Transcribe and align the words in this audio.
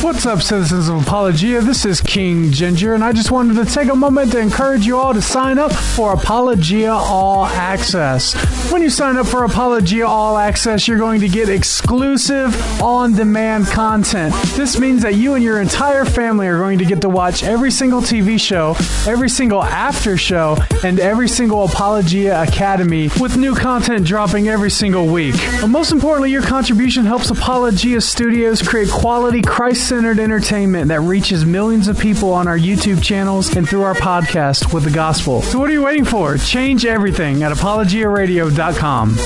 What's 0.00 0.26
up, 0.26 0.40
citizens 0.42 0.88
of 0.88 1.02
Apologia? 1.02 1.60
This 1.60 1.84
is 1.84 2.00
King 2.00 2.52
Ginger, 2.52 2.94
and 2.94 3.02
I 3.02 3.12
just 3.12 3.32
wanted 3.32 3.54
to 3.56 3.64
take 3.64 3.88
a 3.88 3.96
moment 3.96 4.30
to 4.30 4.38
encourage 4.38 4.86
you 4.86 4.96
all 4.96 5.12
to 5.12 5.20
sign 5.20 5.58
up 5.58 5.72
for 5.72 6.12
Apologia 6.12 6.92
All 6.92 7.46
Access. 7.46 8.32
When 8.70 8.80
you 8.80 8.90
sign 8.90 9.16
up 9.16 9.26
for 9.26 9.42
Apologia 9.42 10.06
All 10.06 10.38
Access, 10.38 10.86
you're 10.86 10.98
going 10.98 11.20
to 11.22 11.28
get 11.28 11.48
exclusive 11.48 12.54
on 12.80 13.14
demand 13.14 13.66
content. 13.66 14.34
This 14.54 14.78
means 14.78 15.02
that 15.02 15.16
you 15.16 15.34
and 15.34 15.42
your 15.42 15.60
entire 15.60 16.04
family 16.04 16.46
are 16.46 16.58
going 16.58 16.78
to 16.78 16.84
get 16.84 17.00
to 17.00 17.08
watch 17.08 17.42
every 17.42 17.72
single 17.72 18.00
TV 18.00 18.38
show, 18.38 18.76
every 19.10 19.28
single 19.28 19.64
after 19.64 20.16
show, 20.16 20.56
and 20.84 21.00
every 21.00 21.28
single 21.28 21.64
Apologia 21.64 22.40
Academy 22.44 23.10
with 23.20 23.36
new 23.36 23.54
content 23.54 24.06
dropping 24.06 24.48
every 24.48 24.70
single 24.70 25.06
week. 25.06 25.34
But 25.60 25.68
most 25.68 25.90
importantly, 25.90 26.30
your 26.30 26.42
contribution 26.42 27.04
helps 27.04 27.30
Apologia 27.30 28.00
Studios 28.00 28.62
create 28.62 28.90
quality, 28.90 29.42
Christ 29.42 29.87
centered 29.88 30.18
entertainment 30.18 30.88
that 30.88 31.00
reaches 31.00 31.46
millions 31.46 31.88
of 31.88 31.98
people 31.98 32.30
on 32.30 32.46
our 32.46 32.58
YouTube 32.58 33.02
channels 33.02 33.56
and 33.56 33.66
through 33.66 33.80
our 33.80 33.94
podcast 33.94 34.74
with 34.74 34.84
the 34.84 34.90
gospel. 34.90 35.40
So, 35.40 35.58
what 35.58 35.70
are 35.70 35.72
you 35.72 35.84
waiting 35.84 36.04
for? 36.04 36.36
Change 36.36 36.84
everything 36.84 37.42
at 37.42 37.52
apologiaradio.com. 37.52 39.16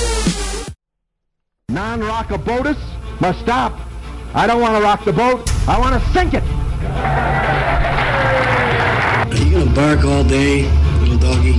Non 1.69 2.01
rockabotus 2.01 2.79
must 3.21 3.41
stop. 3.41 3.77
I 4.35 4.47
don't 4.47 4.61
want 4.61 4.77
to 4.77 4.83
rock 4.83 5.05
the 5.05 5.13
boat. 5.13 5.51
I 5.69 5.81
want 5.81 6.01
to 6.01 6.11
sink 6.11 6.35
it. 6.35 6.45
Are 9.25 9.45
you 9.45 9.51
gonna 9.59 9.75
bark 9.75 10.05
all 10.05 10.23
day, 10.23 10.71
little 11.01 11.19
doggy, 11.19 11.55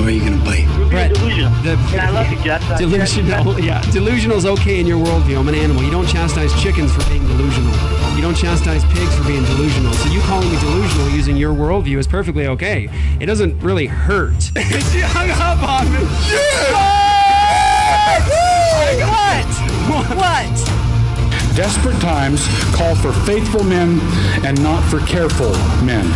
or 0.00 0.06
are 0.06 0.10
you 0.10 0.20
gonna 0.20 0.42
bite? 0.44 0.66
Brett, 0.90 1.12
delusional. 1.14 1.50
the- 1.62 1.78
Yeah, 1.92 2.08
I 2.08 2.10
love 2.10 2.30
you, 2.30 2.38
Jeff. 2.42 2.78
Delusional, 2.78 3.60
yeah, 3.60 3.80
delusional's 3.92 4.46
okay 4.46 4.80
in 4.80 4.86
your 4.86 4.98
worldview. 5.04 5.38
I'm 5.38 5.48
an 5.48 5.54
animal. 5.54 5.82
You 5.82 5.90
don't 5.90 6.06
chastise 6.06 6.52
chickens 6.60 6.92
for 6.94 7.08
being 7.10 7.26
delusional. 7.26 7.72
You 8.16 8.22
don't 8.22 8.34
chastise 8.36 8.84
pigs 8.86 9.14
for 9.16 9.24
being 9.24 9.44
delusional. 9.44 9.92
So 9.92 10.08
you 10.10 10.20
calling 10.22 10.50
me 10.50 10.58
delusional 10.58 11.08
using 11.10 11.36
your 11.36 11.54
worldview 11.54 11.98
is 11.98 12.06
perfectly 12.06 12.46
okay. 12.48 12.88
It 13.20 13.26
doesn't 13.26 13.58
really 13.60 13.86
hurt. 13.86 14.40
she 14.42 15.00
hung 15.00 15.30
up 15.30 15.62
on 15.62 15.92
me. 15.92 16.00
Yeah! 16.32 16.74
Ah! 16.74 18.26
What? 19.00 20.16
What? 20.16 20.79
Desperate 21.54 22.00
times 22.00 22.46
call 22.74 22.94
for 22.94 23.12
faithful 23.26 23.64
men 23.64 24.00
and 24.44 24.60
not 24.62 24.82
for 24.84 25.00
careful 25.00 25.50
men. 25.84 26.06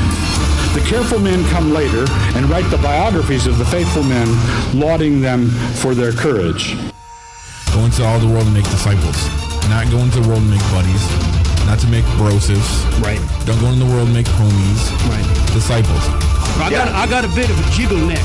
The 0.74 0.84
careful 0.86 1.18
men 1.18 1.44
come 1.50 1.72
later 1.72 2.04
and 2.34 2.48
write 2.50 2.68
the 2.70 2.78
biographies 2.78 3.46
of 3.46 3.58
the 3.58 3.64
faithful 3.64 4.02
men, 4.02 4.26
lauding 4.74 5.20
them 5.20 5.48
for 5.82 5.94
their 5.94 6.12
courage. 6.12 6.76
Go 7.72 7.84
into 7.84 8.04
all 8.04 8.18
the 8.18 8.26
world 8.26 8.44
and 8.46 8.54
make 8.54 8.64
disciples. 8.64 9.16
Not 9.68 9.90
go 9.90 9.98
into 9.98 10.20
the 10.20 10.28
world 10.28 10.42
and 10.42 10.50
make 10.50 10.62
buddies. 10.70 11.02
Not 11.66 11.78
to 11.80 11.86
make 11.88 12.04
brosives. 12.16 12.84
Right. 13.00 13.20
Don't 13.46 13.58
go 13.60 13.68
into 13.68 13.84
the 13.84 13.90
world 13.90 14.06
and 14.06 14.14
make 14.14 14.26
homies. 14.26 14.90
Right. 15.08 15.24
Disciples. 15.52 16.02
I 16.60 16.70
got 16.70 16.88
I 16.88 17.06
got 17.06 17.24
a 17.24 17.28
bit 17.34 17.50
of 17.50 17.58
a 17.58 17.70
jiggle 17.70 17.98
neck. 17.98 18.22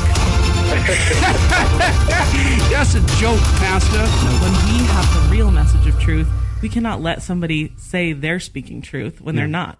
That's 2.69 2.93
a 2.95 3.01
joke, 3.17 3.41
Pastor. 3.57 4.05
When 4.41 4.53
we 4.69 4.85
have 4.93 5.07
the 5.13 5.21
real 5.31 5.49
message 5.49 5.87
of 5.87 5.99
truth, 5.99 6.27
we 6.61 6.69
cannot 6.69 7.01
let 7.01 7.21
somebody 7.21 7.73
say 7.77 8.13
they're 8.13 8.39
speaking 8.39 8.81
truth 8.81 9.21
when 9.21 9.35
they're 9.35 9.47
not. 9.47 9.79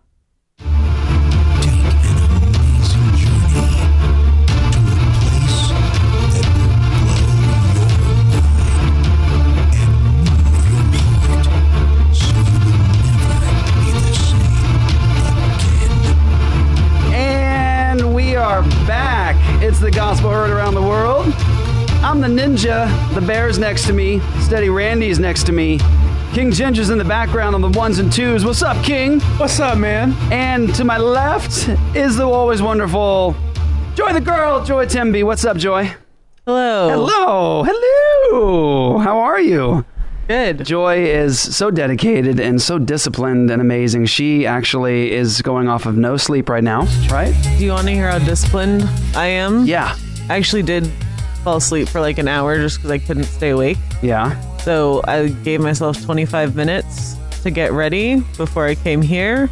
Take 0.60 0.68
an 0.68 2.18
amazing 2.18 3.16
journey 3.18 3.52
to 3.52 4.66
a 4.80 5.12
place 5.20 5.70
that 5.70 6.02
will 6.02 6.30
blow 6.30 7.20
your 7.20 7.36
mind 7.44 7.76
and 9.76 9.94
move 10.16 10.94
your 10.96 11.44
heart 11.50 12.16
so 12.16 12.28
you 12.38 12.64
will 12.64 12.80
never 13.30 13.62
be 13.76 13.92
the 13.92 14.14
same 14.14 14.42
again. 15.92 17.14
And 17.14 18.16
we 18.16 18.36
are 18.36 18.62
back. 18.88 19.36
It's 19.62 19.80
the 19.80 19.92
gospel 19.92 20.32
heard 20.32 20.50
around 20.50 20.76
the 20.76 20.82
world. 20.82 21.34
I'm 22.02 22.22
the 22.22 22.28
ninja. 22.28 22.88
The 23.14 23.22
bear's 23.22 23.60
next 23.60 23.86
to 23.88 23.94
me. 23.94 24.22
Steady 24.40 24.70
Randy's 24.70 25.20
next 25.20 25.46
to 25.48 25.52
me. 25.52 25.80
King 26.34 26.52
Ginger's 26.52 26.92
in 26.92 27.00
the 27.00 27.04
background 27.04 27.56
on 27.56 27.62
the 27.62 27.70
ones 27.70 27.98
and 27.98 28.12
twos. 28.14 28.46
What's 28.46 28.62
up, 28.62 28.82
King? 28.84 29.20
What's 29.38 29.60
up, 29.60 29.80
man? 29.80 30.14
And 30.32 30.74
to 30.76 30.84
my 30.84 30.98
left 30.98 31.68
is 31.96 32.18
the 32.18 32.24
always 32.24 32.62
wonderful 32.62 33.36
Joy 33.96 34.14
the 34.14 34.22
girl, 34.22 34.64
Joy 34.64 34.86
Timby. 34.86 35.24
What's 35.24 35.44
up, 35.44 35.58
Joy? 35.58 35.92
Hello. 36.46 36.90
Hello. 36.90 37.64
Hello. 37.66 38.98
How 39.00 39.18
are 39.18 39.42
you? 39.42 39.84
Good. 40.28 40.64
Joy 40.64 41.04
is 41.04 41.40
so 41.40 41.72
dedicated 41.72 42.40
and 42.40 42.62
so 42.62 42.78
disciplined 42.78 43.50
and 43.50 43.60
amazing. 43.60 44.06
She 44.06 44.46
actually 44.46 45.12
is 45.12 45.42
going 45.42 45.68
off 45.68 45.88
of 45.88 45.98
no 45.98 46.16
sleep 46.16 46.48
right 46.48 46.64
now, 46.64 46.84
right? 47.10 47.36
Do 47.58 47.66
you 47.66 47.72
want 47.72 47.88
to 47.88 47.94
hear 47.94 48.10
how 48.10 48.20
disciplined 48.20 48.84
I 49.16 49.26
am? 49.26 49.66
Yeah. 49.66 49.98
I 50.30 50.38
actually 50.38 50.64
did 50.64 50.90
fall 51.44 51.58
asleep 51.58 51.90
for 51.90 52.00
like 52.00 52.20
an 52.20 52.28
hour 52.28 52.58
just 52.58 52.78
because 52.78 52.92
I 52.92 53.00
couldn't 53.00 53.24
stay 53.24 53.50
awake. 53.50 53.80
Yeah. 54.04 54.40
So 54.64 55.02
I 55.06 55.30
gave 55.30 55.62
myself 55.62 56.02
25 56.04 56.56
minutes 56.56 57.16
to 57.44 57.52
get 57.52 57.72
ready 57.72 58.18
before 58.38 58.66
I 58.66 58.76
came 58.76 59.02
here, 59.02 59.50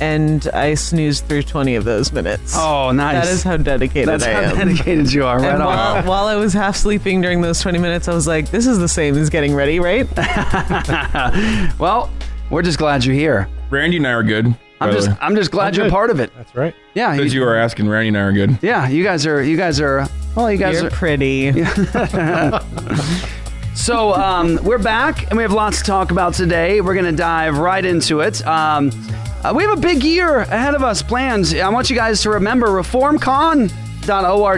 and 0.00 0.48
I 0.54 0.74
snoozed 0.74 1.26
through 1.26 1.42
20 1.42 1.74
of 1.74 1.84
those 1.84 2.12
minutes. 2.12 2.54
Oh, 2.56 2.90
nice. 2.92 3.26
That 3.26 3.32
is 3.32 3.42
how 3.42 3.56
dedicated 3.58 4.08
That's 4.08 4.24
I 4.24 4.32
how 4.32 4.40
am. 4.40 4.56
dedicated 4.68 5.12
you 5.12 5.26
are. 5.26 5.38
Right 5.38 5.52
and 5.52 5.62
on. 5.62 5.66
while, 5.66 6.02
while 6.04 6.26
I 6.26 6.36
was 6.36 6.52
half 6.54 6.76
sleeping 6.76 7.20
during 7.20 7.40
those 7.42 7.60
20 7.60 7.78
minutes, 7.78 8.08
I 8.08 8.14
was 8.14 8.26
like, 8.26 8.50
this 8.50 8.66
is 8.66 8.78
the 8.78 8.88
same 8.88 9.16
as 9.18 9.28
getting 9.28 9.54
ready, 9.54 9.80
right? 9.80 10.08
well, 11.78 12.10
we're 12.50 12.62
just 12.62 12.78
glad 12.78 13.04
you're 13.04 13.14
here. 13.14 13.48
Randy 13.70 13.98
and 13.98 14.06
I 14.06 14.12
are 14.12 14.22
good. 14.22 14.56
I'm 14.80 14.92
just. 14.92 15.10
I'm 15.20 15.34
just 15.34 15.50
glad 15.50 15.76
you're 15.76 15.86
good. 15.86 15.92
part 15.92 16.08
of 16.08 16.20
it. 16.20 16.32
That's 16.36 16.54
right. 16.54 16.72
Yeah. 16.94 17.16
Because 17.16 17.34
you 17.34 17.42
are 17.42 17.56
asking, 17.56 17.88
Randy 17.88 18.08
and 18.08 18.16
I 18.16 18.20
are 18.20 18.32
good. 18.32 18.58
yeah, 18.62 18.88
you 18.88 19.02
guys 19.02 19.26
are 19.26 19.42
you 19.42 19.56
guys 19.56 19.80
are 19.80 20.06
well, 20.36 20.52
you 20.52 20.56
guys 20.56 20.76
You're 20.76 20.86
are 20.86 20.90
pretty. 20.90 21.50
So 23.78 24.12
um, 24.12 24.58
we're 24.64 24.76
back, 24.76 25.30
and 25.30 25.36
we 25.36 25.44
have 25.44 25.52
lots 25.52 25.78
to 25.78 25.84
talk 25.84 26.10
about 26.10 26.34
today. 26.34 26.80
We're 26.80 26.94
going 26.94 27.06
to 27.06 27.12
dive 27.12 27.58
right 27.58 27.82
into 27.82 28.20
it. 28.20 28.44
Um, 28.44 28.90
uh, 29.42 29.54
we 29.56 29.62
have 29.62 29.78
a 29.78 29.80
big 29.80 30.02
year 30.02 30.40
ahead 30.40 30.74
of 30.74 30.82
us 30.82 31.00
planned. 31.00 31.54
I 31.54 31.68
want 31.70 31.88
you 31.88 31.96
guys 31.96 32.20
to 32.22 32.30
remember 32.30 32.66
ReformCon.org, 32.66 33.70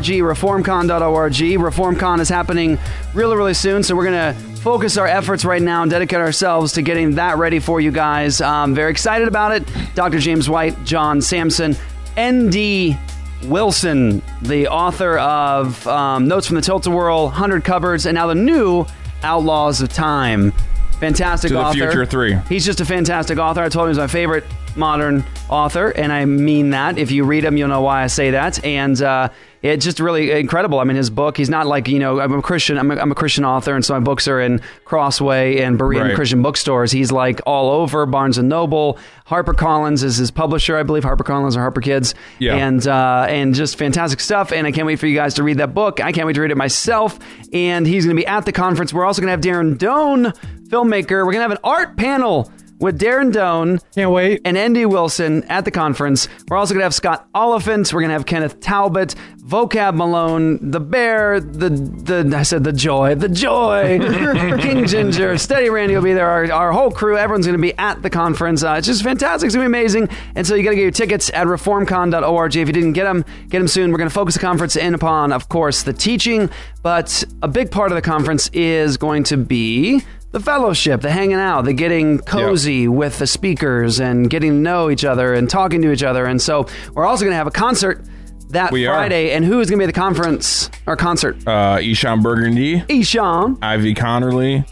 reformcon.org. 0.03 1.33
ReformCon 1.33 2.21
is 2.21 2.29
happening 2.31 2.79
really, 3.15 3.37
really 3.37 3.55
soon, 3.55 3.83
so 3.83 3.95
we're 3.95 4.11
going 4.11 4.35
to 4.35 4.41
focus 4.63 4.97
our 4.97 5.07
efforts 5.07 5.45
right 5.45 5.63
now 5.63 5.83
and 5.83 5.91
dedicate 5.91 6.19
ourselves 6.19 6.73
to 6.73 6.83
getting 6.83 7.15
that 7.17 7.37
ready 7.37 7.61
for 7.61 7.79
you 7.81 7.93
guys. 7.93 8.41
Um, 8.41 8.75
very 8.75 8.91
excited 8.91 9.29
about 9.29 9.53
it. 9.53 9.69
Dr. 9.95 10.19
James 10.19 10.49
White, 10.49 10.83
John 10.85 11.21
Samson, 11.21 11.77
ND 12.19 12.99
Wilson, 13.45 14.23
the 14.43 14.69
author 14.69 15.19
of 15.19 15.87
um, 15.87 16.27
Notes 16.27 16.47
from 16.47 16.57
the 16.57 16.63
Tilt-A-Whirl, 16.63 17.25
100 17.25 17.65
Cupboards, 17.65 18.07
and 18.07 18.15
now 18.15 18.27
the 18.27 18.35
new 18.35 18.87
Outlaws 19.23 19.81
of 19.81 19.89
Time. 19.91 20.53
Fantastic 20.99 21.49
To 21.49 21.55
the 21.55 21.61
author. 21.61 21.79
Future 21.79 22.05
3. 22.07 22.35
He's 22.49 22.65
just 22.65 22.81
a 22.81 22.85
fantastic 22.85 23.39
author. 23.39 23.63
I 23.63 23.69
told 23.69 23.87
him 23.87 23.91
he's 23.91 23.99
my 23.99 24.07
favorite 24.07 24.45
modern 24.77 25.25
author, 25.49 25.91
and 25.91 26.13
I 26.13 26.25
mean 26.27 26.71
that. 26.71 26.99
If 26.99 27.11
you 27.11 27.25
read 27.25 27.45
him, 27.45 27.57
you'll 27.57 27.69
know 27.69 27.81
why 27.81 28.03
I 28.03 28.07
say 28.07 28.33
that. 28.33 28.63
And 28.65 29.01
uh, 29.01 29.31
it's 29.63 29.85
just 29.85 30.01
really 30.01 30.31
incredible. 30.31 30.79
I 30.79 30.85
mean, 30.85 30.97
his 30.97 31.11
book, 31.11 31.37
he's 31.37 31.51
not 31.51 31.67
like, 31.67 31.87
you 31.89 31.99
know, 31.99 32.21
I'm 32.21 32.33
a 32.33 32.43
Christian, 32.43 32.79
I'm 32.79 32.91
a, 32.91 32.97
I'm 32.97 33.13
a 33.13 33.15
Christian 33.15 33.45
author, 33.45 33.75
and 33.75 33.85
so 33.85 33.95
my 33.95 34.01
books 34.01 34.27
are 34.27 34.41
in 34.41 34.61
Crossway 34.85 35.61
and 35.61 35.79
Berean 35.79 36.01
Right. 36.03 36.15
Christian 36.15 36.43
bookstores. 36.43 36.91
He's 36.93 37.13
like 37.13 37.41
all 37.47 37.71
over, 37.71 38.07
Barnes 38.07 38.39
& 38.39 38.43
Noble. 38.43 38.99
HarperCollins 39.27 40.03
is 40.03 40.17
his 40.17 40.31
publisher, 40.31 40.77
I 40.77 40.83
believe. 40.83 41.05
HarperCollins 41.05 41.57
or 41.57 41.61
Harper 41.61 41.81
Kids. 41.81 42.15
Yeah. 42.39 42.57
And, 42.57 42.87
uh, 42.87 43.27
and 43.29 43.55
just 43.55 43.77
fantastic 43.77 44.21
stuff. 44.21 44.51
And 44.53 44.67
I 44.67 44.73
can't 44.73 44.87
wait 44.87 44.99
for 44.99 45.07
you 45.07 45.15
guys 45.15 45.35
to 45.35 45.43
read 45.43 45.59
that 45.59 45.75
book. 45.75 46.01
I 46.01 46.11
can't 46.13 46.27
wait 46.27 46.33
to 46.35 46.41
read 46.41 46.51
it 46.51 46.57
myself. 46.57 47.19
And 47.53 47.87
he's 47.87 48.05
going 48.07 48.17
to 48.17 48.21
be 48.21 48.27
at 48.27 48.45
the 48.47 48.53
conference. 48.53 48.93
We're 48.93 49.05
also 49.05 49.23
going 49.23 49.41
to 49.41 49.49
have 49.51 49.57
Darren 49.65 49.77
Doane, 49.77 50.35
filmmaker. 50.69 51.25
We're 51.25 51.33
going 51.33 51.37
to 51.37 51.43
have 51.43 51.51
an 51.53 51.59
art 51.63 51.97
panel 51.97 52.51
with 52.81 52.99
Darren 52.99 53.33
Doane 53.33 53.81
Can't 53.95 54.11
wait. 54.11 54.41
and 54.45 54.57
ND 54.57 54.87
Wilson 54.91 55.45
at 55.45 55.65
the 55.65 55.71
conference. 55.71 56.29
We're 56.49 56.57
also 56.57 56.75
going 56.75 56.81
to 56.81 56.85
have 56.85 56.95
Scott 56.95 57.29
Oliphint. 57.35 57.93
We're 57.93 58.01
going 58.01 58.09
to 58.09 58.15
have 58.15 58.27
Kenneth 58.27 58.61
Talbot, 58.61 59.15
Vocab 59.39 59.95
Malone, 59.95 60.71
the 60.71 60.81
Bear, 60.81 61.41
the 61.41 61.71
the 61.71 62.37
I 62.37 62.43
said 62.43 62.65
the 62.65 62.73
Joy, 62.73 63.15
the 63.15 63.29
Joy, 63.29 63.99
King 64.61 64.87
Ginger, 64.87 65.37
Steady 65.39 65.71
Randy 65.71 65.95
will 65.95 66.03
be 66.03 66.13
there. 66.13 66.29
Our, 66.29 66.51
our 66.53 66.73
whole 66.73 66.91
crew, 66.91 67.17
everyone's 67.17 67.47
going 67.47 67.59
to 67.59 67.63
be 67.63 67.77
at 67.79 68.03
the 68.03 68.11
conference. 68.11 68.63
Uh, 68.63 68.75
it's 68.79 68.87
just 68.87 69.03
fantastic. 69.03 69.47
It's 69.47 69.55
going 69.55 69.67
to 69.67 69.71
be 69.71 69.79
amazing. 69.79 70.09
And 70.35 70.47
so 70.47 70.55
you 70.55 70.63
got 70.63 70.71
to 70.71 70.77
get 70.77 70.83
your 70.83 70.91
tickets 70.91 71.31
at 71.35 71.47
reformcon.org. 71.47 72.57
If 72.57 72.67
you 72.69 72.73
didn't 72.73 72.93
get 72.93 73.05
them, 73.05 73.25
get 73.49 73.59
them 73.59 73.69
soon. 73.69 73.91
We're 73.91 73.99
going 73.99 74.09
to 74.11 74.15
focus 74.15 74.35
the 74.35 74.41
conference 74.41 74.77
in 74.77 74.95
upon, 74.95 75.33
of 75.33 75.49
course, 75.49 75.83
the 75.83 75.93
teaching, 75.93 76.49
but 76.83 77.25
a 77.43 77.49
big 77.49 77.71
part 77.71 77.93
of 77.93 77.97
the 77.97 78.03
conference 78.03 78.49
is 78.53 78.97
going 78.97 79.25
to 79.25 79.37
be 79.37 80.03
the 80.33 80.41
fellowship, 80.41 81.01
the 81.01 81.11
hanging 81.11 81.37
out, 81.37 81.65
the 81.65 81.73
getting 81.73 82.19
cozy 82.19 82.87
with 82.89 83.19
the 83.19 83.27
speakers 83.27 84.01
and 84.01 84.31
getting 84.31 84.53
to 84.53 84.59
know 84.59 84.91
each 84.91 85.05
other 85.05 85.35
and 85.35 85.51
talking 85.51 85.83
to 85.83 85.91
each 85.91 86.03
other. 86.03 86.25
And 86.27 86.41
so 86.41 86.67
we're 86.95 87.05
also 87.05 87.25
going 87.25 87.33
to 87.33 87.37
have 87.37 87.47
a 87.47 87.53
concert 87.53 88.05
that 88.51 88.73
We 88.73 88.87
are. 88.87 88.95
Friday. 88.95 89.33
And 89.33 89.45
who 89.45 89.61
is 89.61 89.71
going 89.71 89.79
to 89.79 89.87
be 89.87 89.89
at 89.89 89.95
the 89.95 90.01
conference 90.01 90.71
or 90.87 90.97
concert? 90.97 91.47
Uh, 91.47 91.79
Ishan 91.81 92.23
Burgundy, 92.23 92.83
Ishan. 92.89 93.59
Ivy 93.63 93.95
Connerly, 93.95 94.65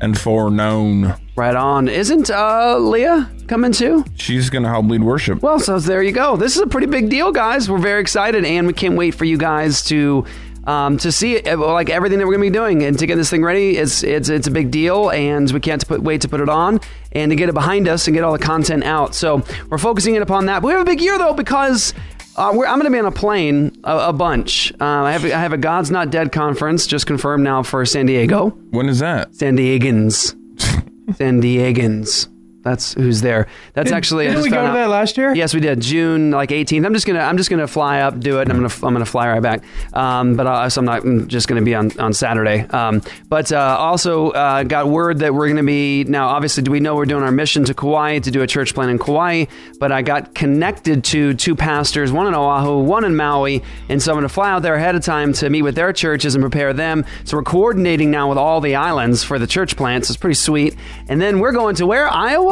and 0.00 0.18
Four 0.18 0.44
foreknown. 0.44 1.14
Right 1.36 1.56
on. 1.56 1.88
Isn't 1.88 2.30
uh, 2.30 2.78
Leah 2.78 3.30
coming 3.46 3.72
too? 3.72 4.04
She's 4.16 4.50
going 4.50 4.62
to 4.64 4.68
help 4.68 4.86
lead 4.86 5.02
worship. 5.02 5.42
Well, 5.42 5.58
so 5.58 5.78
there 5.78 6.02
you 6.02 6.12
go. 6.12 6.36
This 6.36 6.56
is 6.56 6.62
a 6.62 6.66
pretty 6.66 6.86
big 6.86 7.08
deal, 7.08 7.32
guys. 7.32 7.70
We're 7.70 7.78
very 7.78 8.00
excited, 8.00 8.44
and 8.44 8.66
we 8.66 8.72
can't 8.72 8.96
wait 8.96 9.14
for 9.14 9.24
you 9.24 9.38
guys 9.38 9.82
to 9.84 10.24
um, 10.64 10.98
to 10.98 11.12
see 11.12 11.40
like 11.40 11.90
everything 11.90 12.18
that 12.18 12.26
we're 12.26 12.36
going 12.36 12.46
to 12.46 12.50
be 12.52 12.58
doing 12.58 12.82
and 12.82 12.98
to 12.98 13.06
get 13.06 13.16
this 13.16 13.30
thing 13.30 13.42
ready. 13.42 13.76
It's 13.76 14.02
it's 14.02 14.28
it's 14.28 14.46
a 14.46 14.50
big 14.50 14.70
deal, 14.70 15.10
and 15.10 15.50
we 15.50 15.60
can't 15.60 15.86
put, 15.86 16.02
wait 16.02 16.20
to 16.22 16.28
put 16.28 16.40
it 16.40 16.48
on 16.48 16.80
and 17.12 17.30
to 17.30 17.36
get 17.36 17.48
it 17.48 17.54
behind 17.54 17.88
us 17.88 18.06
and 18.06 18.14
get 18.14 18.24
all 18.24 18.32
the 18.32 18.38
content 18.38 18.84
out. 18.84 19.14
So 19.14 19.42
we're 19.68 19.78
focusing 19.78 20.14
in 20.14 20.22
upon 20.22 20.46
that. 20.46 20.62
But 20.62 20.68
we 20.68 20.72
have 20.72 20.82
a 20.82 20.84
big 20.84 21.00
year 21.00 21.18
though 21.18 21.34
because. 21.34 21.94
Uh, 22.36 22.52
we're, 22.54 22.64
I'm 22.64 22.76
going 22.76 22.84
to 22.84 22.90
be 22.92 22.98
on 22.98 23.06
a 23.06 23.10
plane 23.10 23.76
a, 23.82 24.08
a 24.08 24.12
bunch. 24.12 24.72
Uh, 24.80 24.84
I 24.84 25.12
have 25.12 25.24
I 25.24 25.28
have 25.40 25.52
a 25.52 25.58
God's 25.58 25.90
Not 25.90 26.10
Dead 26.10 26.30
conference 26.30 26.86
just 26.86 27.04
confirmed 27.04 27.42
now 27.42 27.64
for 27.64 27.84
San 27.84 28.06
Diego. 28.06 28.50
When 28.70 28.88
is 28.88 29.00
that? 29.00 29.34
San 29.34 29.58
Diegans. 29.58 30.36
San 31.16 31.42
Diegans. 31.42 32.28
That's 32.62 32.92
who's 32.94 33.20
there. 33.22 33.46
That's 33.72 33.86
Didn't- 33.86 33.96
actually. 33.96 34.26
Didn't 34.26 34.42
we 34.42 34.50
go 34.50 34.66
to 34.66 34.72
that 34.72 34.88
last 34.88 35.16
year? 35.16 35.34
Yes, 35.34 35.54
we 35.54 35.60
did. 35.60 35.80
June 35.80 36.30
like 36.30 36.50
18th. 36.50 36.84
I'm 36.84 36.92
just 36.92 37.06
gonna 37.06 37.20
I'm 37.20 37.36
just 37.36 37.48
gonna 37.48 37.66
fly 37.66 38.00
up, 38.00 38.20
do 38.20 38.38
it, 38.38 38.42
and 38.42 38.52
I'm 38.52 38.56
gonna 38.58 38.86
I'm 38.86 38.92
gonna 38.94 39.06
fly 39.06 39.28
right 39.28 39.42
back. 39.42 39.62
Um, 39.94 40.36
but 40.36 40.46
uh, 40.46 40.68
so 40.68 40.80
I'm 40.80 40.84
not 40.84 41.02
I'm 41.04 41.26
just 41.28 41.48
gonna 41.48 41.62
be 41.62 41.74
on 41.74 41.98
on 41.98 42.12
Saturday. 42.12 42.66
Um, 42.68 43.00
but 43.28 43.50
uh, 43.50 43.76
also 43.78 44.30
uh, 44.30 44.62
got 44.64 44.88
word 44.88 45.20
that 45.20 45.32
we're 45.34 45.48
gonna 45.48 45.62
be 45.62 46.04
now. 46.04 46.28
Obviously, 46.28 46.62
do 46.62 46.70
we 46.70 46.80
know 46.80 46.94
we're 46.96 47.06
doing 47.06 47.22
our 47.22 47.32
mission 47.32 47.64
to 47.64 47.74
Kauai 47.74 48.18
to 48.18 48.30
do 48.30 48.42
a 48.42 48.46
church 48.46 48.74
plant 48.74 48.90
in 48.90 48.98
Kauai? 48.98 49.46
But 49.78 49.90
I 49.92 50.02
got 50.02 50.34
connected 50.34 51.02
to 51.04 51.32
two 51.34 51.54
pastors, 51.56 52.12
one 52.12 52.26
in 52.26 52.34
Oahu, 52.34 52.78
one 52.80 53.04
in 53.04 53.16
Maui, 53.16 53.62
and 53.88 54.02
so 54.02 54.12
I'm 54.12 54.16
gonna 54.18 54.28
fly 54.28 54.50
out 54.50 54.60
there 54.62 54.74
ahead 54.74 54.94
of 54.94 55.02
time 55.02 55.32
to 55.34 55.48
meet 55.48 55.62
with 55.62 55.76
their 55.76 55.92
churches 55.94 56.34
and 56.34 56.42
prepare 56.42 56.72
them. 56.74 57.06
So 57.24 57.38
we're 57.38 57.42
coordinating 57.44 58.10
now 58.10 58.28
with 58.28 58.36
all 58.38 58.60
the 58.60 58.74
islands 58.74 59.24
for 59.24 59.38
the 59.38 59.46
church 59.46 59.76
plants. 59.76 60.10
It's 60.10 60.18
pretty 60.18 60.34
sweet. 60.34 60.76
And 61.08 61.20
then 61.22 61.38
we're 61.38 61.52
going 61.52 61.76
to 61.76 61.86
where 61.86 62.06
Iowa. 62.08 62.49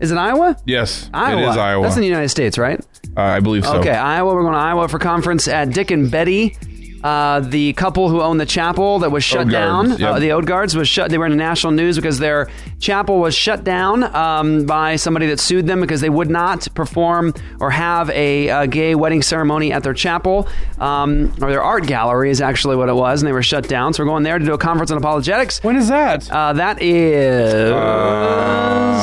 Is 0.00 0.12
it 0.12 0.18
Iowa? 0.18 0.56
Yes, 0.66 1.08
Iowa. 1.14 1.40
it 1.40 1.48
is 1.50 1.56
Iowa. 1.56 1.82
That's 1.82 1.96
in 1.96 2.02
the 2.02 2.08
United 2.08 2.28
States, 2.28 2.58
right? 2.58 2.80
uh, 3.16 3.20
I 3.20 3.40
believe 3.40 3.64
so. 3.64 3.78
Okay, 3.78 3.90
Iowa. 3.90 4.34
We're 4.34 4.42
going 4.42 4.52
to 4.52 4.58
Iowa 4.58 4.88
for 4.88 4.98
conference 4.98 5.48
at 5.48 5.70
Dick 5.72 5.90
and 5.90 6.10
Betty. 6.10 6.56
Uh, 7.02 7.40
the 7.40 7.72
couple 7.74 8.08
who 8.08 8.20
owned 8.20 8.40
the 8.40 8.46
chapel 8.46 8.98
that 8.98 9.10
was 9.12 9.22
shut 9.22 9.46
Odgaards, 9.46 9.52
down, 9.52 9.90
yep. 9.90 10.00
uh, 10.00 10.18
the 10.18 10.30
Odgaards, 10.30 10.74
was 10.74 10.88
shut. 10.88 11.10
They 11.10 11.18
were 11.18 11.26
in 11.26 11.30
the 11.30 11.36
national 11.36 11.72
news 11.72 11.96
because 11.96 12.18
their 12.18 12.48
chapel 12.78 13.18
was 13.18 13.34
shut 13.34 13.64
down 13.64 14.04
um, 14.14 14.66
by 14.66 14.96
somebody 14.96 15.26
that 15.26 15.40
sued 15.40 15.66
them 15.66 15.80
because 15.80 16.00
they 16.00 16.10
would 16.10 16.28
not 16.30 16.66
perform 16.74 17.32
or 17.60 17.70
have 17.70 18.10
a, 18.10 18.48
uh 18.50 18.66
gay 18.66 18.94
wedding 18.94 19.22
ceremony 19.22 19.72
at 19.72 19.82
their 19.82 19.94
chapel, 19.94 20.46
um, 20.78 21.32
or 21.40 21.50
their 21.50 21.62
art 21.62 21.86
gallery 21.86 22.30
is 22.30 22.40
actually 22.40 22.76
what 22.76 22.88
it 22.88 22.94
was, 22.94 23.22
and 23.22 23.28
they 23.28 23.32
were 23.32 23.42
shut 23.42 23.66
down. 23.68 23.92
So 23.94 24.02
we're 24.02 24.08
going 24.10 24.22
there 24.24 24.38
to 24.38 24.44
do 24.44 24.52
a 24.54 24.58
conference 24.58 24.90
on 24.90 24.98
apologetics. 24.98 25.62
When 25.64 25.76
is 25.76 25.88
that? 25.88 26.30
Uh, 26.30 26.52
that 26.54 26.82
is 26.82 27.72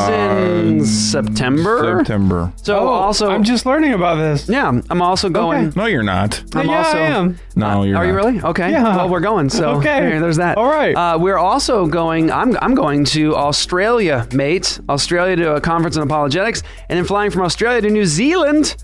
in 0.10 0.86
September. 0.86 1.98
September. 2.00 2.54
So 2.58 2.78
oh, 2.80 2.88
also, 2.88 3.30
I'm 3.30 3.44
just 3.44 3.66
learning 3.66 3.94
about 3.94 4.16
this. 4.16 4.50
yeah, 4.50 4.68
I'm 4.90 5.02
also 5.02 5.30
going. 5.30 5.74
No, 5.76 5.86
you're 5.86 6.04
not. 6.04 6.44
I'm 6.56 6.68
yeah, 6.68 6.78
also, 6.78 6.98
I 6.98 7.02
am. 7.02 7.40
No, 7.56 7.84
you're 7.84 7.98
Are 7.98 8.06
you 8.06 8.14
really? 8.14 8.42
Okay. 8.42 8.72
Yeah. 8.72 8.96
Well, 8.96 9.10
we're 9.10 9.20
going. 9.20 9.50
So 9.50 9.70
Okay. 9.78 10.00
there- 10.00 10.20
there's 10.20 10.38
that. 10.38 10.58
All 10.58 10.68
right. 10.68 10.96
Uh, 10.96 11.18
we're 11.20 11.38
also 11.38 11.86
going. 11.88 12.32
I'm 12.32 12.58
I'm 12.62 12.76
going 12.76 13.06
to 13.06 13.36
Australia, 13.64 14.28
mate. 14.34 14.78
Australia 14.90 15.38
to 15.38 15.56
a 15.56 15.62
conference 15.62 15.96
on 15.96 16.04
apologetics, 16.04 16.64
and 16.90 16.98
then 16.98 17.06
flying 17.06 17.32
from 17.32 17.44
Australia 17.44 17.80
to 17.80 17.90
New 17.90 18.04
Zealand, 18.06 18.76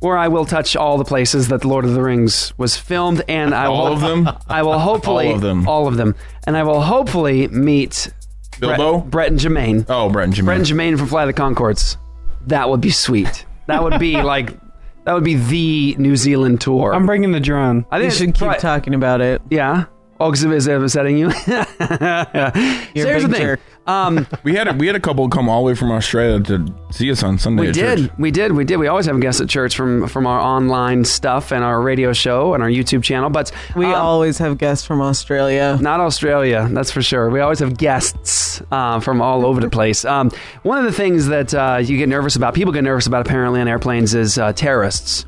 where 0.00 0.16
I 0.16 0.28
will 0.28 0.46
touch 0.46 0.74
all 0.74 0.96
the 0.96 1.04
places 1.04 1.48
that 1.48 1.60
the 1.60 1.68
Lord 1.68 1.84
of 1.84 1.92
the 1.92 2.00
Rings 2.02 2.54
was 2.56 2.78
filmed, 2.78 3.22
and 3.28 3.54
I 3.54 3.66
All 3.66 3.84
will, 3.84 3.92
of 3.92 4.00
them? 4.00 4.26
I 4.48 4.62
will 4.62 4.78
hopefully 4.78 5.28
All 5.28 5.34
of 5.34 5.40
them. 5.42 5.68
all 5.68 5.86
of 5.86 5.98
them, 5.98 6.14
and 6.46 6.56
I 6.56 6.62
will 6.62 6.80
hopefully 6.80 7.46
meet 7.48 8.10
Bilbo? 8.58 9.00
Brett, 9.00 9.10
Brett 9.10 9.30
and 9.32 9.38
Jermaine. 9.38 9.84
Oh, 9.90 10.08
Brett 10.08 10.24
and 10.28 10.34
Jermaine. 10.34 10.44
Brett 10.46 10.56
and 10.58 10.66
Jermaine 10.66 10.98
from 10.98 11.08
Fly 11.08 11.26
the 11.26 11.34
Conchords. 11.34 11.98
That 12.46 12.70
would 12.70 12.80
be 12.80 12.90
sweet. 12.90 13.44
That 13.66 13.82
would 13.82 14.00
be 14.00 14.20
like 14.22 14.58
that 15.04 15.12
would 15.12 15.24
be 15.24 15.34
the 15.34 15.94
New 16.00 16.16
Zealand 16.16 16.62
tour. 16.62 16.94
I'm 16.94 17.04
bringing 17.04 17.32
the 17.32 17.40
drone. 17.40 17.84
I 17.90 17.98
You 17.98 18.10
should 18.10 18.34
keep 18.34 18.48
right- 18.48 18.58
talking 18.58 18.94
about 18.94 19.20
it. 19.20 19.42
Yeah. 19.50 19.84
Oh, 20.22 20.30
because 20.30 20.44
is 20.44 20.66
it 20.68 20.80
upsetting 20.80 21.18
you? 21.18 21.30
so 21.40 21.64
here's 22.94 23.24
the 23.24 23.28
thing. 23.28 23.56
Um, 23.86 24.26
We 24.44 24.54
had 24.54 24.68
a, 24.68 24.72
we 24.72 24.86
had 24.86 24.94
a 24.94 25.00
couple 25.00 25.28
come 25.28 25.48
all 25.48 25.62
the 25.62 25.66
way 25.66 25.74
from 25.74 25.90
Australia 25.90 26.40
to 26.44 26.72
see 26.92 27.10
us 27.10 27.22
on 27.24 27.38
Sunday. 27.38 27.62
we 27.62 27.68
at 27.68 27.74
did, 27.74 27.98
church. 27.98 28.10
we 28.18 28.30
did, 28.30 28.52
we 28.52 28.64
did. 28.64 28.76
We 28.76 28.86
always 28.86 29.06
have 29.06 29.20
guests 29.20 29.40
at 29.40 29.48
church 29.48 29.74
from 29.76 30.06
from 30.06 30.26
our 30.26 30.38
online 30.38 31.04
stuff 31.04 31.52
and 31.52 31.64
our 31.64 31.80
radio 31.80 32.12
show 32.12 32.54
and 32.54 32.62
our 32.62 32.68
YouTube 32.68 33.02
channel. 33.02 33.30
But 33.30 33.50
We 33.74 33.86
um, 33.86 33.94
always 33.94 34.38
have 34.38 34.58
guests 34.58 34.86
from 34.86 35.00
Australia. 35.00 35.78
Not 35.80 35.98
Australia, 35.98 36.68
that's 36.70 36.92
for 36.92 37.02
sure. 37.02 37.28
We 37.30 37.40
always 37.40 37.58
have 37.58 37.76
guests 37.76 38.62
uh, 38.70 39.00
from 39.00 39.20
all 39.20 39.44
over 39.44 39.60
the 39.60 39.70
place. 39.70 40.04
Um, 40.04 40.30
one 40.62 40.78
of 40.78 40.84
the 40.84 40.92
things 40.92 41.26
that 41.26 41.52
uh, 41.52 41.80
you 41.82 41.98
get 41.98 42.08
nervous 42.08 42.36
about, 42.36 42.54
people 42.54 42.72
get 42.72 42.84
nervous 42.84 43.06
about 43.08 43.26
apparently 43.26 43.60
on 43.60 43.66
airplanes, 43.66 44.14
is 44.14 44.38
uh, 44.38 44.52
terrorists. 44.52 45.26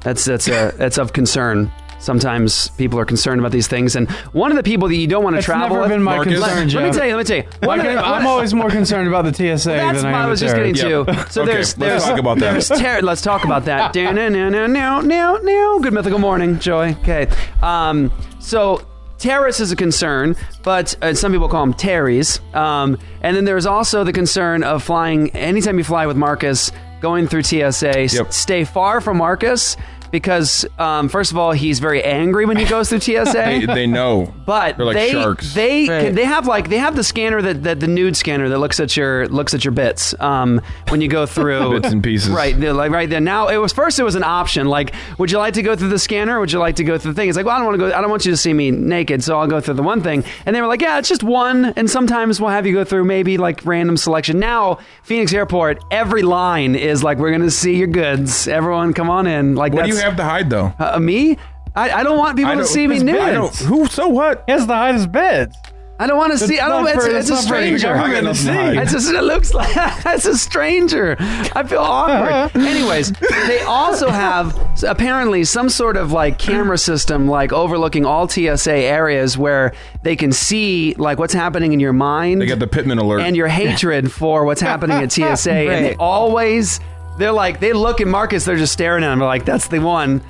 That's 0.00 0.24
that's 0.26 0.48
uh, 0.48 0.72
that's 0.76 0.98
of 0.98 1.14
concern. 1.14 1.72
Sometimes 2.06 2.68
people 2.78 2.98
are 3.00 3.04
concerned 3.04 3.40
about 3.40 3.50
these 3.52 3.66
things, 3.66 3.96
and 3.96 4.08
one 4.32 4.50
of 4.52 4.56
the 4.56 4.62
people 4.62 4.86
that 4.88 4.94
you 4.94 5.06
don't 5.08 5.24
want 5.24 5.34
to 5.34 5.38
That's 5.38 5.44
travel 5.46 5.68
never 5.70 5.80
with. 5.80 5.88
been 5.90 6.02
my 6.02 6.16
Marcus? 6.16 6.34
concern, 6.34 6.48
let, 6.50 6.56
let 6.64 6.68
Jeff. 6.68 6.82
me 6.94 6.98
tell 6.98 7.06
you. 7.08 7.16
Let 7.16 7.18
me 7.18 7.24
tell 7.24 7.36
you. 7.36 7.66
One 7.68 7.80
of 7.80 7.86
the- 7.86 7.94
one 7.96 8.04
I'm 8.04 8.22
of- 8.22 8.26
always 8.28 8.54
more 8.54 8.70
concerned 8.70 9.08
about 9.08 9.24
the 9.24 9.34
TSA 9.34 9.70
that's 9.70 10.02
than 10.02 10.12
what 10.12 10.14
I 10.14 10.20
am 10.20 10.26
I 10.26 10.28
was 10.30 10.40
the 10.40 10.46
just 10.46 10.56
getting 10.56 10.74
terrorists. 10.74 11.24
to. 11.24 11.30
So 11.32 11.42
Okay, 11.42 11.52
there's 11.52 11.76
let's 11.76 11.90
there's 11.90 12.04
talk 12.04 12.18
about 12.20 12.38
that. 12.38 12.52
There's 12.52 12.68
ter- 12.68 13.00
let's 13.02 13.20
talk 13.22 13.44
about 13.44 13.64
that. 13.66 13.94
no 13.94 14.12
no 14.12 14.28
no 14.28 14.48
no 14.48 14.66
no 14.66 15.00
no 15.00 15.36
no. 15.42 15.80
Good 15.80 15.92
mythical 15.92 16.18
morning, 16.20 16.58
Joy. 16.60 16.96
Okay. 17.02 17.26
Um. 17.62 18.10
So. 18.38 18.86
Terrorists 19.18 19.62
is 19.62 19.72
a 19.72 19.76
concern, 19.76 20.36
but 20.62 20.94
uh, 21.00 21.14
some 21.14 21.32
people 21.32 21.48
call 21.48 21.62
them 21.64 21.72
Terrys. 21.72 22.38
Um, 22.54 22.98
and 23.22 23.34
then 23.34 23.46
there's 23.46 23.64
also 23.64 24.04
the 24.04 24.12
concern 24.12 24.62
of 24.62 24.82
flying. 24.82 25.30
Anytime 25.30 25.78
you 25.78 25.84
fly 25.84 26.06
with 26.06 26.18
Marcus, 26.18 26.70
going 27.00 27.26
through 27.26 27.44
TSA, 27.44 27.98
s- 27.98 28.14
Yep. 28.14 28.30
stay 28.34 28.64
far 28.64 29.00
from 29.00 29.16
Marcus 29.16 29.78
because, 30.16 30.64
um, 30.78 31.08
first 31.10 31.30
of 31.30 31.36
all, 31.36 31.52
he's 31.52 31.78
very 31.78 32.02
angry 32.02 32.46
when 32.46 32.56
he 32.56 32.64
goes 32.64 32.88
through 32.88 33.00
TSA. 33.06 33.32
They, 33.34 33.66
they 33.66 33.86
know. 33.86 34.32
But 34.46 34.76
They're 34.78 34.86
like 34.86 34.96
they 34.96 35.10
sharks. 35.12 35.52
they 35.54 35.88
Right. 35.88 36.04
can, 36.06 36.14
they 36.14 36.24
have 36.24 36.46
like 36.46 36.70
they 36.70 36.78
have 36.78 36.96
the 36.96 37.04
scanner 37.04 37.42
that, 37.42 37.64
that 37.64 37.80
the 37.80 37.86
nude 37.86 38.16
scanner 38.16 38.48
that 38.48 38.58
looks 38.58 38.80
at 38.80 38.96
your 38.96 39.28
looks 39.28 39.52
at 39.52 39.64
your 39.64 39.72
bits 39.72 40.14
um, 40.20 40.62
when 40.88 41.00
you 41.02 41.08
go 41.08 41.26
through 41.36 41.80
Bits 41.80 41.92
and 41.92 42.02
pieces. 42.02 42.30
right 42.30 42.58
they're 42.58 42.72
like 42.72 42.90
right 42.92 43.10
there 43.10 43.20
now 43.20 43.48
it 43.48 43.58
was 43.58 43.72
first 43.72 43.98
it 43.98 44.04
was 44.04 44.14
an 44.14 44.22
option 44.24 44.66
like 44.68 44.94
would 45.18 45.30
you 45.30 45.38
like 45.38 45.54
to 45.54 45.62
go 45.62 45.74
through 45.76 45.88
the 45.88 45.98
scanner 45.98 46.36
or 46.36 46.40
would 46.40 46.52
you 46.52 46.58
like 46.58 46.76
to 46.76 46.84
go 46.84 46.96
through 46.96 47.12
the 47.12 47.16
thing 47.20 47.28
it's 47.28 47.36
like 47.36 47.44
well 47.44 47.56
I 47.56 47.58
don't 47.58 47.66
want 47.66 47.80
to 47.80 47.88
go 47.90 47.96
I 47.96 48.00
don't 48.00 48.08
want 48.10 48.24
you 48.24 48.30
to 48.30 48.36
see 48.36 48.52
me 48.54 48.70
naked 48.70 49.22
so 49.22 49.38
I'll 49.38 49.46
go 49.46 49.60
through 49.60 49.74
the 49.74 49.82
one 49.82 50.00
thing 50.02 50.24
and 50.46 50.54
they 50.56 50.60
were 50.60 50.66
like 50.68 50.80
yeah 50.80 50.98
it's 50.98 51.08
just 51.08 51.22
one 51.22 51.66
and 51.76 51.90
sometimes 51.90 52.40
we'll 52.40 52.50
have 52.50 52.66
you 52.66 52.72
go 52.72 52.84
through 52.84 53.04
maybe 53.04 53.36
like 53.36 53.60
random 53.66 53.96
selection 53.96 54.38
now 54.38 54.78
Phoenix 55.02 55.32
Airport 55.32 55.82
every 55.90 56.22
line 56.22 56.74
is 56.76 57.02
like 57.04 57.18
we're 57.18 57.32
gonna 57.32 57.50
see 57.50 57.76
your 57.76 57.88
goods 57.88 58.46
everyone 58.48 58.94
come 58.94 59.10
on 59.10 59.26
in 59.26 59.54
like 59.56 59.72
What 59.72 59.82
do 59.82 59.88
you 59.88 59.94
that's- 59.94 60.05
have 60.06 60.16
to 60.16 60.24
hide 60.24 60.48
though? 60.50 60.72
uh, 60.78 60.98
me 60.98 61.36
I, 61.74 61.90
I 61.90 62.02
don't 62.02 62.16
want 62.16 62.36
people 62.38 62.50
I 62.52 62.54
to 62.54 62.60
don't- 62.62 62.68
see 62.68 62.86
me 62.86 62.96
I 62.96 63.02
nude. 63.02 63.16
don't. 63.34 63.56
Who? 63.58 63.86
So 63.86 64.08
what? 64.08 64.44
He 64.46 64.52
has 64.52 64.66
the 64.66 64.74
highest 64.74 65.12
beds. 65.12 65.54
I 65.98 66.06
don't 66.06 66.18
want 66.18 66.32
to 66.32 66.38
see. 66.38 66.58
I 66.60 66.68
don't. 66.68 66.86
It's, 66.88 67.04
it's, 67.06 67.14
it's 67.14 67.28
a 67.30 67.32
not 67.32 67.44
for 67.44 67.48
the 67.48 67.78
stranger. 67.78 67.88
I 67.88 67.96
got 67.96 68.24
government 68.24 68.36
to 68.36 68.42
see. 68.42 68.50
It's 68.80 68.92
just, 68.92 69.10
it 69.12 69.22
looks 69.24 69.54
like 69.54 69.70
it's 70.06 70.26
a 70.26 70.36
stranger. 70.36 71.16
I 71.18 71.62
feel 71.66 71.78
awkward. 71.80 72.62
Anyways, 72.66 73.12
they 73.12 73.60
also 73.62 74.10
have 74.10 74.58
apparently 74.86 75.44
some 75.44 75.70
sort 75.70 75.96
of 75.96 76.12
like 76.12 76.38
camera 76.38 76.76
system, 76.76 77.28
like 77.28 77.52
overlooking 77.54 78.04
all 78.04 78.28
TSA 78.28 78.74
areas 78.74 79.38
where 79.38 79.72
they 80.02 80.16
can 80.16 80.32
see 80.32 80.92
like 80.98 81.18
what's 81.18 81.32
happening 81.32 81.72
in 81.72 81.80
your 81.80 81.94
mind. 81.94 82.42
They 82.42 82.46
got 82.46 82.58
the 82.58 82.66
Pittman 82.66 82.98
alert. 82.98 83.20
and 83.20 83.34
your 83.34 83.48
hatred 83.48 84.12
for 84.12 84.44
what's 84.44 84.60
happening 84.60 84.98
at 84.98 85.12
TSA. 85.12 85.50
And 85.50 85.84
they 85.84 85.94
always, 85.98 86.78
they're 87.18 87.32
like, 87.32 87.60
they 87.60 87.72
look 87.72 88.00
at 88.00 88.06
Marcus, 88.06 88.44
they're 88.44 88.56
just 88.56 88.72
staring 88.72 89.04
at 89.04 89.12
him. 89.12 89.18
They're 89.18 89.28
like, 89.28 89.44
that's 89.44 89.68
the 89.68 89.80
one. 89.80 90.22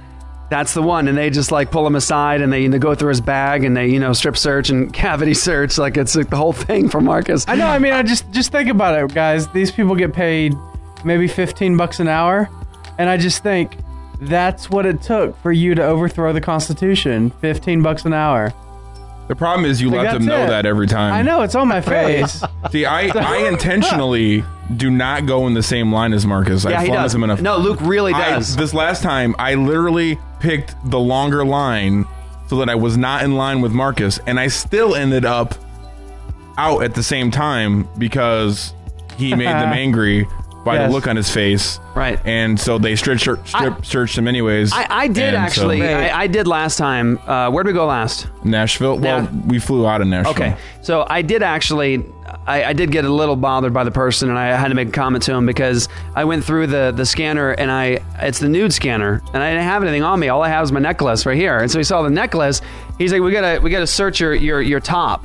That's 0.49 0.75
the 0.75 0.83
one. 0.83 1.09
And 1.09 1.19
they 1.19 1.31
just 1.31 1.51
like 1.51 1.71
pull 1.71 1.87
him 1.87 1.97
aside 1.97 2.41
and 2.41 2.53
they, 2.53 2.69
go 2.79 2.95
through 2.95 3.09
his 3.09 3.21
bag 3.21 3.65
and 3.65 3.77
they, 3.77 3.89
you 3.89 3.99
know, 3.99 4.13
strip 4.13 4.37
search 4.37 4.71
and 4.71 4.93
cavity 4.93 5.35
search. 5.35 5.79
Like 5.79 5.97
it's 5.97 6.15
like 6.15 6.31
the 6.31 6.37
whole 6.37 6.53
thing 6.53 6.89
for 6.89 7.01
Marcus. 7.01 7.45
I 7.49 7.57
know. 7.57 7.67
I 7.67 7.79
mean, 7.79 7.93
I 7.93 8.03
just 8.03 8.31
just 8.31 8.53
think 8.53 8.69
about 8.69 8.99
it, 8.99 9.13
guys. 9.15 9.49
These 9.49 9.73
people 9.73 9.95
get 9.97 10.13
paid 10.13 10.55
maybe 11.05 11.29
15 11.29 11.77
bucks 11.77 12.01
an 12.01 12.09
hour, 12.09 12.49
and 12.99 13.09
I 13.09 13.17
just 13.17 13.43
think 13.43 13.77
that's 14.21 14.71
what 14.71 14.87
it 14.87 15.03
took 15.03 15.37
for 15.43 15.53
you 15.53 15.75
to 15.75 15.85
overthrow 15.85 16.33
the 16.33 16.41
Constitution. 16.41 17.31
15 17.41 17.83
bucks 17.83 18.05
an 18.05 18.13
hour. 18.13 18.53
The 19.29 19.35
problem 19.37 19.65
is 19.69 19.81
you 19.81 19.91
Like, 19.91 20.05
let 20.07 20.13
them 20.15 20.25
that's 20.27 20.39
know 20.39 20.45
it. 20.45 20.49
that 20.49 20.67
every 20.67 20.87
time. 20.87 21.13
I 21.15 21.23
know 21.23 21.43
it's 21.43 21.55
on 21.55 21.69
my 21.69 21.81
face. 21.81 22.43
See, 22.71 22.85
I, 22.87 23.09
I 23.15 23.49
intentionally 23.49 24.45
do 24.77 24.91
not 24.91 25.27
go 25.27 25.47
in 25.47 25.55
the 25.55 25.63
same 25.63 25.93
line 25.93 26.13
as 26.13 26.27
Marcus. 26.27 26.65
yeah, 26.65 26.81
I 26.81 26.85
he 26.87 26.93
does. 26.93 27.15
him 27.15 27.25
enough. 27.25 27.41
No, 27.41 27.57
Luke 27.59 27.81
really 27.83 28.13
I, 28.13 28.31
does. 28.37 28.57
this 28.57 28.73
last 28.75 29.03
time, 29.03 29.35
I 29.39 29.55
literally 29.55 30.19
picked 30.41 30.75
the 30.91 30.99
longer 30.99 31.45
line 31.45 32.05
so 32.49 32.57
that 32.59 32.69
I 32.69 32.75
was 32.77 32.97
not 32.97 33.25
in 33.25 33.35
line 33.37 33.61
with 33.61 33.73
Marcus, 33.73 34.19
and 34.27 34.39
I 34.39 34.47
still 34.49 34.95
ended 34.95 35.25
up 35.25 35.55
out 36.59 36.83
at 36.85 36.95
the 36.95 37.03
same 37.03 37.31
time 37.31 37.89
because 37.99 38.73
he 39.17 39.35
made 39.35 39.47
them 39.47 39.73
angry 39.73 40.27
by 40.67 40.75
Yes. 40.75 40.89
the 40.89 40.93
look 40.95 41.07
on 41.07 41.17
his 41.17 41.31
face. 41.31 41.81
Right. 41.95 42.21
And 42.27 42.61
so 42.61 42.77
they 42.77 42.95
strip, 42.97 43.21
strip, 43.21 43.47
strip 43.49 43.87
searched 43.87 44.19
him 44.19 44.29
anyways. 44.29 44.73
I, 44.75 44.87
I 44.91 45.09
did 45.09 45.33
And 45.33 45.35
so- 45.37 45.39
actually. 45.63 45.83
I, 45.83 46.23
I 46.23 46.27
did 46.27 46.47
last 46.47 46.77
time. 46.77 47.19
Uh, 47.27 47.51
where 47.51 47.65
did 47.65 47.71
we 47.71 47.75
go 47.75 47.87
last? 47.87 48.27
Nashville. 48.45 48.99
Well, 48.99 49.23
Yeah. 49.23 49.31
we 49.47 49.59
flew 49.59 49.87
out 49.87 50.03
of 50.03 50.09
Nashville. 50.09 50.33
Okay, 50.33 50.57
so 50.83 51.07
I 51.09 51.23
did 51.23 51.43
actually. 51.43 52.05
I, 52.47 52.65
I 52.65 52.73
did 52.73 52.91
get 52.91 53.05
a 53.05 53.09
little 53.09 53.37
bothered 53.37 53.73
by 53.73 53.85
the 53.85 53.91
person, 53.93 54.29
and 54.29 54.39
I 54.39 54.57
had 54.57 54.69
to 54.69 54.75
make 54.75 54.89
a 54.89 54.93
comment 54.93 55.23
to 55.25 55.33
him 55.33 55.47
because 55.47 55.89
I 56.15 56.25
went 56.25 56.45
through 56.45 56.67
the 56.67 56.93
the 56.95 57.07
scanner, 57.07 57.53
and 57.53 57.71
I 57.71 58.01
it's 58.21 58.41
the 58.41 58.49
nude 58.49 58.73
scanner, 58.73 59.23
and 59.33 59.43
I 59.43 59.51
didn't 59.51 59.65
have 59.65 59.83
anything 59.83 60.03
on 60.03 60.19
me. 60.19 60.29
All 60.29 60.43
I 60.43 60.49
have 60.49 60.65
is 60.65 60.73
my 60.73 60.81
necklace 60.81 61.25
right 61.25 61.37
here. 61.37 61.59
And 61.59 61.71
so 61.71 61.79
he 61.79 61.85
saw 61.85 62.03
the 62.03 62.11
necklace. 62.11 62.61
He's 62.99 63.13
like, 63.13 63.23
"We 63.23 63.31
gotta 63.33 63.61
we 63.61 63.71
gotta 63.71 63.87
search 63.87 64.19
your 64.21 64.35
your 64.35 64.61
your 64.61 64.81
top." 64.81 65.25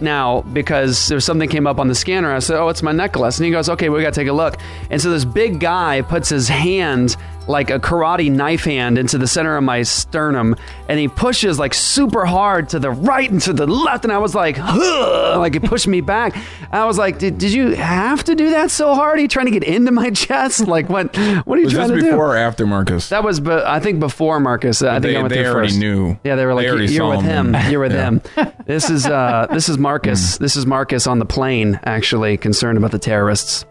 Now, 0.00 0.42
because 0.52 1.08
there's 1.08 1.24
something 1.24 1.48
came 1.48 1.66
up 1.66 1.78
on 1.78 1.88
the 1.88 1.94
scanner, 1.94 2.34
I 2.34 2.40
said, 2.40 2.58
"Oh, 2.58 2.68
it's 2.68 2.82
my 2.82 2.92
necklace," 2.92 3.38
and 3.38 3.46
he 3.46 3.52
goes, 3.52 3.68
"Okay, 3.68 3.88
we 3.88 4.02
gotta 4.02 4.14
take 4.14 4.28
a 4.28 4.32
look." 4.32 4.56
And 4.90 5.00
so 5.00 5.10
this 5.10 5.24
big 5.24 5.60
guy 5.60 6.02
puts 6.02 6.28
his 6.28 6.48
hand 6.48 7.16
like 7.46 7.70
a 7.70 7.78
karate 7.78 8.30
knife 8.30 8.64
hand 8.64 8.96
into 8.98 9.18
the 9.18 9.26
center 9.26 9.56
of 9.56 9.62
my 9.64 9.82
sternum, 9.82 10.56
and 10.88 10.98
he 10.98 11.08
pushes 11.08 11.58
like 11.58 11.74
super 11.74 12.24
hard 12.24 12.70
to 12.70 12.78
the 12.78 12.90
right 12.90 13.30
and 13.30 13.40
to 13.42 13.52
the 13.52 13.66
left, 13.66 14.04
and 14.04 14.12
I 14.12 14.18
was 14.18 14.34
like, 14.34 14.56
"Huh," 14.58 15.36
like 15.38 15.54
it 15.56 15.62
pushed 15.64 15.86
me 15.86 16.00
back. 16.00 16.36
I 16.72 16.84
was 16.86 16.96
like, 16.98 17.18
"Did, 17.18 17.38
did 17.38 17.52
you 17.52 17.74
have 17.74 18.24
to 18.24 18.34
do 18.34 18.50
that 18.50 18.70
so 18.70 18.94
hard? 18.94 19.18
Are 19.18 19.22
you 19.22 19.28
trying 19.28 19.46
to 19.46 19.52
get 19.52 19.62
into 19.64 19.92
my 19.92 20.10
chest? 20.10 20.66
Like 20.74 20.88
what? 20.88 21.16
What 21.46 21.56
are 21.58 21.60
you 21.60 21.64
Was 21.66 21.74
trying 21.74 21.88
this 21.88 21.98
to 22.04 22.10
before 22.10 22.26
do?" 22.26 22.32
or 22.32 22.36
after 22.36 22.66
Marcus? 22.66 23.08
That 23.10 23.22
was, 23.24 23.40
but 23.40 23.64
I 23.66 23.78
think 23.80 24.00
before 24.00 24.40
Marcus. 24.40 24.82
I 24.82 24.94
think 24.94 25.02
They- 25.02 25.16
I 25.16 25.20
went 25.22 25.28
they 25.34 25.42
there 25.42 25.52
already 25.52 25.68
first. 25.68 25.78
knew. 25.80 26.18
Yeah, 26.24 26.36
they 26.36 26.46
were 26.46 26.54
like, 26.54 26.66
They 26.66 26.86
"You're 26.86 27.08
with 27.10 27.22
him. 27.22 27.54
him. 27.54 27.70
You're 27.70 27.80
with 27.80 27.92
Yeah. 27.92 28.04
him." 28.04 28.22
This 28.66 28.88
is 28.88 29.04
uh, 29.06 29.46
this 29.52 29.68
is 29.68 29.76
Marcus. 29.78 30.38
This 30.38 30.56
is 30.56 30.64
Marcus 30.64 31.06
on 31.06 31.18
the 31.18 31.26
plane, 31.26 31.78
actually 31.84 32.38
concerned 32.38 32.78
about 32.78 32.92
the 32.92 32.98
terrorists. 32.98 33.66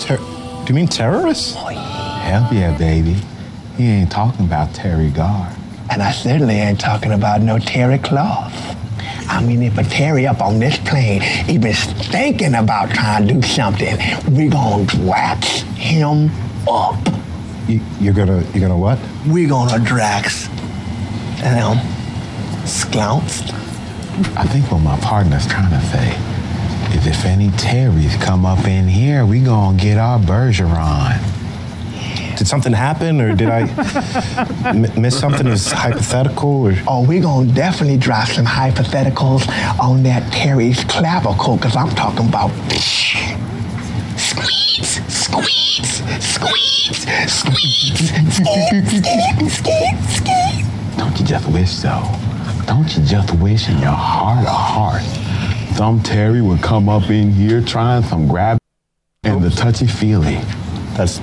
Ter- 0.00 0.16
do 0.16 0.64
you 0.68 0.74
mean 0.74 0.88
terrorists? 0.88 1.54
Hell 2.30 2.48
yeah, 2.54 2.78
baby. 2.78 3.16
He 3.76 3.88
ain't 3.88 4.12
talking 4.12 4.46
about 4.46 4.68
Teri 4.68 5.12
Garr. 5.12 5.52
And 5.90 6.00
I 6.00 6.12
certainly 6.12 6.54
ain't 6.54 6.78
talking 6.78 7.10
about 7.10 7.40
no 7.40 7.58
Terry 7.58 7.98
cloth. 7.98 8.54
I 9.28 9.44
mean, 9.44 9.64
if 9.64 9.76
a 9.76 9.82
Terry 9.82 10.28
up 10.28 10.40
on 10.40 10.60
this 10.60 10.78
plane 10.78 11.24
even 11.48 11.72
thinking 11.72 12.54
about 12.54 12.90
trying 12.90 13.26
to 13.26 13.34
do 13.34 13.42
something, 13.42 13.96
we 14.32 14.46
gonna 14.46 14.86
drax 14.86 15.62
him 15.74 16.30
up. 16.68 17.04
You, 17.66 17.80
you're 17.98 18.14
gonna 18.14 18.44
you're 18.54 18.60
gonna 18.60 18.78
what? 18.78 19.00
We 19.26 19.46
gonna 19.46 19.84
drax 19.84 20.46
him 21.42 21.78
sklounced. 22.62 23.52
I 24.36 24.44
think 24.44 24.70
what 24.70 24.82
my 24.82 25.00
partner's 25.00 25.48
trying 25.48 25.70
to 25.70 25.84
say 25.88 26.96
is 26.96 27.08
if 27.08 27.24
any 27.24 27.48
Terrys 27.58 28.22
come 28.22 28.46
up 28.46 28.68
in 28.68 28.86
here, 28.86 29.26
we 29.26 29.40
gonna 29.40 29.76
get 29.76 29.98
our 29.98 30.20
Bergeron. 30.20 31.39
Did 32.40 32.48
something 32.48 32.72
happen, 32.72 33.20
or 33.20 33.34
did 33.36 33.50
I 33.50 33.68
m- 34.70 34.86
miss 34.98 35.20
something? 35.20 35.46
Is 35.46 35.70
hypothetical, 35.70 36.68
or 36.68 36.74
Oh, 36.88 37.04
we 37.04 37.20
gonna 37.20 37.52
definitely 37.52 37.98
drop 37.98 38.28
some 38.28 38.46
hypotheticals 38.46 39.46
on 39.78 40.02
that 40.04 40.32
Terry's 40.32 40.82
clavicle, 40.84 41.58
cause 41.58 41.76
I'm 41.76 41.90
talking 41.90 42.26
about 42.28 42.50
squeeze, 44.16 45.02
squeeze, 45.12 45.12
squeeze, 45.12 46.02
squeeze, 46.24 46.96
squeeze, 47.28 48.08
squeeze, 48.32 49.52
squeeze, 49.52 50.16
squeeze. 50.16 50.66
Don't 50.96 51.20
you 51.20 51.26
just 51.26 51.46
wish 51.50 51.70
so? 51.70 52.02
Don't 52.66 52.96
you 52.96 53.04
just 53.04 53.34
wish 53.34 53.68
in 53.68 53.78
your 53.80 53.92
heart 53.92 54.46
of 54.46 54.54
hearts 54.54 55.76
some 55.76 56.02
Terry 56.02 56.40
would 56.40 56.62
come 56.62 56.88
up 56.88 57.10
in 57.10 57.32
here 57.32 57.60
trying 57.60 58.02
some 58.04 58.26
grab 58.26 58.56
and 59.24 59.42
the 59.42 59.50
touchy 59.50 59.86
feely? 59.86 60.40
that's 60.96 61.20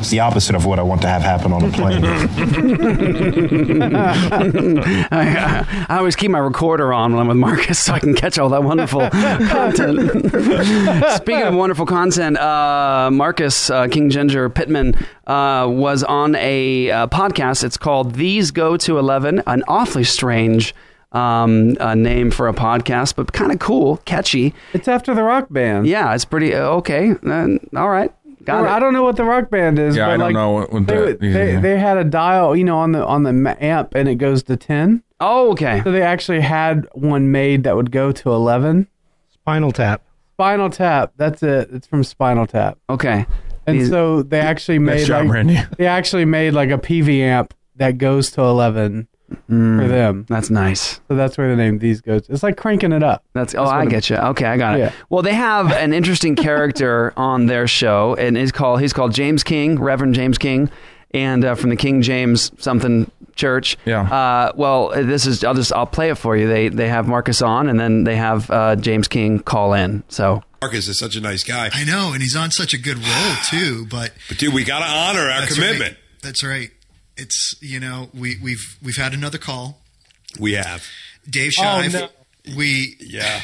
it's 0.00 0.10
the 0.10 0.20
opposite 0.20 0.56
of 0.56 0.64
what 0.64 0.78
I 0.78 0.82
want 0.82 1.02
to 1.02 1.08
have 1.08 1.20
happen 1.20 1.52
on 1.52 1.62
a 1.62 1.70
plane. 1.70 2.04
I, 5.12 5.86
I 5.90 5.98
always 5.98 6.16
keep 6.16 6.30
my 6.30 6.38
recorder 6.38 6.92
on 6.92 7.12
when 7.12 7.20
I'm 7.20 7.28
with 7.28 7.36
Marcus 7.36 7.78
so 7.78 7.92
I 7.92 7.98
can 7.98 8.14
catch 8.14 8.38
all 8.38 8.48
that 8.48 8.64
wonderful 8.64 9.10
content. 9.10 10.00
Speaking 11.16 11.42
of 11.42 11.54
wonderful 11.54 11.84
content, 11.84 12.38
uh, 12.38 13.10
Marcus 13.12 13.68
uh, 13.68 13.88
King 13.88 14.08
Ginger 14.08 14.48
Pittman 14.48 14.94
uh, 15.26 15.66
was 15.68 16.02
on 16.02 16.34
a 16.36 16.90
uh, 16.90 17.06
podcast. 17.08 17.62
It's 17.62 17.76
called 17.76 18.14
These 18.14 18.52
Go 18.52 18.78
to 18.78 18.98
11, 18.98 19.42
an 19.46 19.62
awfully 19.68 20.04
strange 20.04 20.74
um, 21.12 21.76
uh, 21.80 21.94
name 21.94 22.30
for 22.30 22.48
a 22.48 22.54
podcast, 22.54 23.16
but 23.16 23.32
kind 23.32 23.52
of 23.52 23.58
cool, 23.58 23.98
catchy. 23.98 24.54
It's 24.72 24.88
after 24.88 25.14
the 25.14 25.22
rock 25.22 25.48
band. 25.50 25.86
Yeah, 25.86 26.14
it's 26.14 26.24
pretty 26.24 26.54
uh, 26.54 26.62
okay. 26.76 27.14
Uh, 27.26 27.58
all 27.76 27.90
right. 27.90 28.12
Got 28.52 28.66
I 28.66 28.76
it. 28.76 28.80
don't 28.80 28.92
know 28.92 29.02
what 29.02 29.16
the 29.16 29.24
rock 29.24 29.50
band 29.50 29.78
is. 29.78 29.96
Yeah, 29.96 30.06
but 30.06 30.10
I 30.12 30.16
don't 30.16 30.26
like, 30.26 30.34
know 30.34 30.50
what- 30.52 30.72
what 30.72 30.86
they, 30.86 30.96
that 30.96 31.20
they, 31.20 31.52
yeah. 31.54 31.60
they 31.60 31.78
had 31.78 31.96
a 31.98 32.04
dial, 32.04 32.54
you 32.56 32.64
know, 32.64 32.78
on 32.78 32.92
the 32.92 33.04
on 33.04 33.22
the 33.22 33.56
amp, 33.62 33.94
and 33.94 34.08
it 34.08 34.16
goes 34.16 34.42
to 34.44 34.56
ten. 34.56 35.02
Oh, 35.20 35.50
okay. 35.52 35.82
So 35.84 35.92
they 35.92 36.02
actually 36.02 36.40
had 36.40 36.86
one 36.92 37.30
made 37.30 37.64
that 37.64 37.76
would 37.76 37.90
go 37.90 38.12
to 38.12 38.30
eleven. 38.32 38.88
Spinal 39.32 39.72
Tap. 39.72 40.02
Spinal 40.34 40.70
Tap. 40.70 41.12
That's 41.16 41.42
it. 41.42 41.68
It's 41.72 41.86
from 41.86 42.04
Spinal 42.04 42.46
Tap. 42.46 42.78
Okay. 42.88 43.26
And 43.66 43.80
These- 43.80 43.90
so 43.90 44.22
they 44.22 44.40
actually 44.40 44.78
Nice 44.78 45.00
made 45.00 45.06
job, 45.06 45.24
like, 45.26 45.34
Randy. 45.34 45.58
they 45.78 45.86
actually 45.86 46.24
made 46.24 46.52
like 46.54 46.70
a 46.70 46.78
PV 46.78 47.20
amp 47.20 47.54
that 47.76 47.98
goes 47.98 48.30
to 48.32 48.42
eleven 48.42 49.08
Mm, 49.50 49.80
for 49.82 49.88
them. 49.88 50.26
That's 50.28 50.50
nice. 50.50 51.00
So 51.08 51.14
that's 51.16 51.38
where 51.38 51.48
the 51.48 51.56
name 51.56 51.78
these 51.78 52.00
goes. 52.00 52.22
It's 52.28 52.42
like 52.42 52.56
cranking 52.56 52.92
it 52.92 53.02
up. 53.02 53.24
That's 53.32 53.54
oh, 53.54 53.58
That's 53.64 53.70
I 53.72 53.78
what 53.78 53.86
it- 53.86 53.90
get 53.90 54.10
you. 54.10 54.16
Okay, 54.16 54.44
I 54.46 54.56
got 54.56 54.76
it. 54.76 54.80
Yeah. 54.80 54.92
Well, 55.08 55.22
they 55.22 55.34
have 55.34 55.72
an 55.72 55.92
interesting 55.92 56.36
character 56.36 57.12
on 57.16 57.46
their 57.46 57.66
show, 57.68 58.14
and 58.16 58.36
he's 58.36 58.52
called 58.52 58.80
he's 58.80 58.92
called 58.92 59.12
James 59.14 59.42
King, 59.42 59.78
Reverend 59.80 60.14
James 60.14 60.38
King, 60.38 60.70
and 61.12 61.44
uh, 61.44 61.54
from 61.54 61.70
the 61.70 61.76
King 61.76 62.02
James 62.02 62.50
something 62.58 63.10
Church. 63.36 63.78
Yeah. 63.86 64.02
Uh, 64.02 64.52
well, 64.54 64.90
this 64.90 65.26
is 65.26 65.42
I'll 65.44 65.54
just 65.54 65.72
I'll 65.72 65.86
play 65.86 66.10
it 66.10 66.18
for 66.18 66.36
you. 66.36 66.46
They 66.48 66.68
they 66.68 66.88
have 66.88 67.08
Marcus 67.08 67.40
on, 67.40 67.68
and 67.68 67.78
then 67.80 68.04
they 68.04 68.16
have 68.16 68.50
uh, 68.50 68.76
James 68.76 69.08
King 69.08 69.38
call 69.38 69.72
in. 69.72 70.02
So 70.08 70.42
Marcus 70.60 70.88
is 70.88 70.98
such 70.98 71.16
a 71.16 71.20
nice 71.20 71.42
guy. 71.42 71.70
I 71.72 71.84
know, 71.84 72.12
and 72.12 72.20
he's 72.20 72.36
on 72.36 72.50
such 72.50 72.74
a 72.74 72.78
good 72.78 72.98
roll 72.98 73.34
too. 73.48 73.86
But 73.86 74.12
But 74.28 74.38
dude, 74.38 74.52
we 74.52 74.64
got 74.64 74.80
to 74.80 74.84
honor 74.84 75.30
our 75.30 75.40
That's 75.40 75.54
commitment. 75.54 75.92
right. 75.92 75.96
That's 76.22 76.44
right. 76.44 76.70
It's 77.20 77.54
you 77.60 77.78
know 77.80 78.08
we 78.14 78.36
we've 78.42 78.76
we've 78.82 78.96
had 78.96 79.12
another 79.14 79.38
call. 79.38 79.78
We 80.38 80.52
have. 80.54 80.86
Dave 81.28 81.52
Oh, 81.60 81.86
no. 81.92 82.08
We 82.56 82.96
Yeah. 83.00 83.40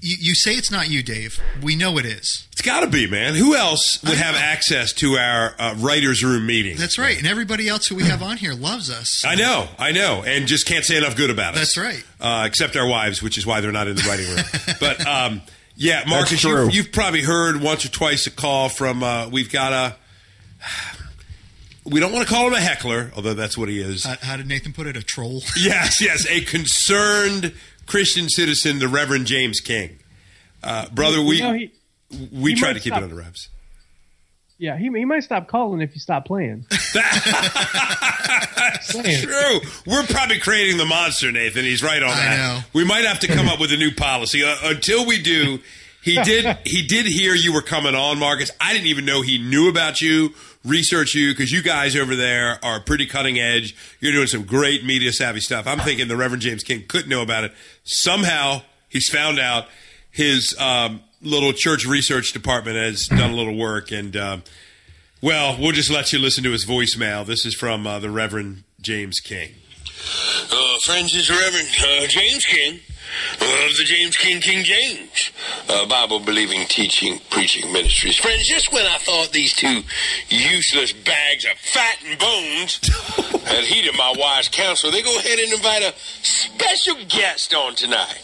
you, 0.00 0.16
you 0.18 0.34
say 0.34 0.54
it's 0.54 0.70
not 0.70 0.90
you, 0.90 1.02
Dave. 1.02 1.40
We 1.62 1.76
know 1.76 1.98
it 1.98 2.04
is. 2.04 2.46
It's 2.52 2.62
got 2.62 2.80
to 2.80 2.86
be, 2.88 3.06
man. 3.06 3.34
Who 3.34 3.54
else 3.54 4.02
would 4.02 4.18
have 4.18 4.34
access 4.34 4.92
to 4.94 5.14
our 5.16 5.54
uh, 5.58 5.74
writers' 5.78 6.24
room 6.24 6.46
meeting? 6.46 6.76
That's 6.76 6.98
right. 6.98 7.16
And 7.16 7.26
everybody 7.26 7.68
else 7.68 7.86
who 7.86 7.94
we 7.94 8.02
have 8.04 8.22
on 8.22 8.36
here 8.38 8.52
loves 8.54 8.90
us. 8.90 9.24
I 9.24 9.34
know, 9.34 9.68
I 9.78 9.92
know, 9.92 10.22
and 10.26 10.46
just 10.46 10.66
can't 10.66 10.84
say 10.84 10.96
enough 10.98 11.16
good 11.16 11.30
about 11.30 11.54
us. 11.54 11.74
That's 11.74 11.76
right. 11.78 12.04
Uh, 12.20 12.44
except 12.46 12.76
our 12.76 12.86
wives, 12.86 13.22
which 13.22 13.38
is 13.38 13.46
why 13.46 13.60
they're 13.60 13.72
not 13.72 13.88
in 13.88 13.96
the 13.96 14.02
writing 14.02 14.26
room. 14.28 14.76
but 14.80 15.06
um, 15.06 15.42
yeah, 15.76 16.02
Marcus, 16.08 16.42
you've, 16.42 16.74
you've 16.74 16.92
probably 16.92 17.22
heard 17.22 17.62
once 17.62 17.84
or 17.84 17.88
twice 17.90 18.26
a 18.26 18.30
call 18.30 18.68
from. 18.68 19.02
Uh, 19.02 19.28
we've 19.28 19.50
got 19.50 19.72
a. 19.72 19.96
We 21.90 22.00
don't 22.00 22.12
want 22.12 22.26
to 22.28 22.32
call 22.32 22.46
him 22.46 22.54
a 22.54 22.60
heckler, 22.60 23.10
although 23.16 23.34
that's 23.34 23.58
what 23.58 23.68
he 23.68 23.80
is. 23.80 24.04
How, 24.04 24.16
how 24.22 24.36
did 24.36 24.46
Nathan 24.46 24.72
put 24.72 24.86
it? 24.86 24.96
A 24.96 25.02
troll. 25.02 25.42
Yes, 25.58 26.00
yes, 26.00 26.26
a 26.28 26.40
concerned 26.42 27.52
Christian 27.86 28.28
citizen, 28.28 28.78
the 28.78 28.88
Reverend 28.88 29.26
James 29.26 29.60
King. 29.60 29.98
Uh, 30.62 30.88
brother, 30.90 31.20
we 31.22 31.36
You 31.38 31.42
know, 31.42 31.52
he- 31.54 31.72
we 32.32 32.50
he 32.52 32.56
try 32.56 32.72
to 32.72 32.80
keep 32.80 32.92
stop- 32.92 33.00
it 33.02 33.04
under 33.04 33.16
wraps. 33.16 33.48
Yeah, 34.58 34.76
he, 34.76 34.84
he 34.90 35.04
might 35.06 35.24
stop 35.24 35.48
calling 35.48 35.80
if 35.80 35.94
you 35.94 36.00
stop 36.00 36.26
playing. 36.26 36.66
That's 36.94 38.92
true. 38.92 39.60
We're 39.86 40.02
probably 40.04 40.38
creating 40.38 40.76
the 40.76 40.84
monster, 40.86 41.32
Nathan. 41.32 41.64
He's 41.64 41.82
right 41.82 42.02
on 42.02 42.10
I 42.10 42.14
that. 42.14 42.36
know. 42.36 42.60
We 42.72 42.84
might 42.84 43.04
have 43.04 43.20
to 43.20 43.26
come 43.28 43.48
up 43.48 43.58
with 43.60 43.72
a 43.72 43.76
new 43.76 43.90
policy. 43.94 44.42
Uh, 44.44 44.54
until 44.64 45.06
we 45.06 45.22
do, 45.22 45.60
he 46.02 46.20
did 46.22 46.58
he 46.64 46.82
did 46.86 47.06
hear 47.06 47.34
you 47.34 47.52
were 47.52 47.62
coming 47.62 47.94
on, 47.94 48.18
Marcus. 48.18 48.50
I 48.60 48.72
didn't 48.72 48.86
even 48.86 49.04
know 49.04 49.22
he 49.22 49.38
knew 49.38 49.68
about 49.68 50.00
you, 50.00 50.34
research 50.64 51.14
you, 51.14 51.32
because 51.32 51.52
you 51.52 51.62
guys 51.62 51.94
over 51.94 52.16
there 52.16 52.58
are 52.64 52.80
pretty 52.80 53.06
cutting 53.06 53.38
edge. 53.38 53.76
You're 54.00 54.12
doing 54.12 54.26
some 54.26 54.44
great 54.44 54.84
media 54.84 55.12
savvy 55.12 55.40
stuff. 55.40 55.66
I'm 55.66 55.78
thinking 55.78 56.08
the 56.08 56.16
Reverend 56.16 56.42
James 56.42 56.62
King 56.62 56.84
couldn't 56.88 57.08
know 57.08 57.22
about 57.22 57.44
it. 57.44 57.52
Somehow 57.84 58.62
he's 58.88 59.08
found 59.08 59.38
out. 59.38 59.66
His 60.12 60.58
um, 60.58 61.02
little 61.22 61.52
church 61.52 61.86
research 61.86 62.32
department 62.32 62.76
has 62.76 63.06
done 63.06 63.30
a 63.30 63.34
little 63.34 63.56
work, 63.56 63.92
and 63.92 64.16
um, 64.16 64.42
well, 65.20 65.56
we'll 65.60 65.72
just 65.72 65.90
let 65.90 66.12
you 66.12 66.18
listen 66.18 66.42
to 66.44 66.50
his 66.50 66.66
voicemail. 66.66 67.24
This 67.24 67.46
is 67.46 67.54
from 67.54 67.86
uh, 67.86 68.00
the 68.00 68.10
Reverend 68.10 68.64
James 68.80 69.20
King. 69.20 69.50
Uh, 70.50 70.78
friends, 70.82 71.12
this 71.12 71.28
is 71.28 71.30
Reverend 71.30 71.68
uh, 71.78 72.06
James 72.08 72.44
King 72.44 72.80
of 73.34 73.76
the 73.76 73.84
James 73.84 74.16
King 74.16 74.40
King 74.40 74.64
James 74.64 75.30
uh, 75.68 75.86
Bible 75.86 76.20
believing 76.20 76.66
teaching 76.66 77.20
preaching 77.30 77.72
ministries. 77.72 78.16
Friends, 78.16 78.46
just 78.46 78.72
when 78.72 78.86
I 78.86 78.98
thought 78.98 79.32
these 79.32 79.54
two 79.54 79.82
useless 80.28 80.92
bags 80.92 81.44
of 81.44 81.52
fat 81.58 81.98
and 82.06 82.18
bones 82.18 82.80
had 83.46 83.64
heeded 83.64 83.96
my 83.96 84.14
wise 84.16 84.48
counsel, 84.48 84.90
they 84.90 85.02
go 85.02 85.18
ahead 85.18 85.38
and 85.38 85.52
invite 85.52 85.82
a 85.82 85.94
special 86.22 86.96
guest 87.08 87.54
on 87.54 87.74
tonight. 87.74 88.20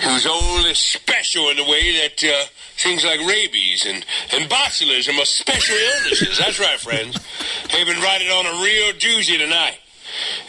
Who's 0.00 0.26
only 0.26 0.74
special 0.74 1.48
in 1.48 1.56
the 1.56 1.64
way 1.64 1.92
that 2.00 2.22
uh, 2.24 2.46
things 2.78 3.04
like 3.04 3.18
rabies 3.26 3.84
and, 3.84 4.06
and 4.32 4.48
botulism 4.48 5.18
are 5.20 5.26
special 5.26 5.76
illnesses. 5.76 6.38
That's 6.38 6.60
right, 6.60 6.78
friends. 6.78 7.18
They've 7.72 7.86
been 7.86 8.00
riding 8.00 8.28
on 8.28 8.46
a 8.46 8.62
real 8.62 8.92
doozy 8.94 9.36
tonight. 9.38 9.78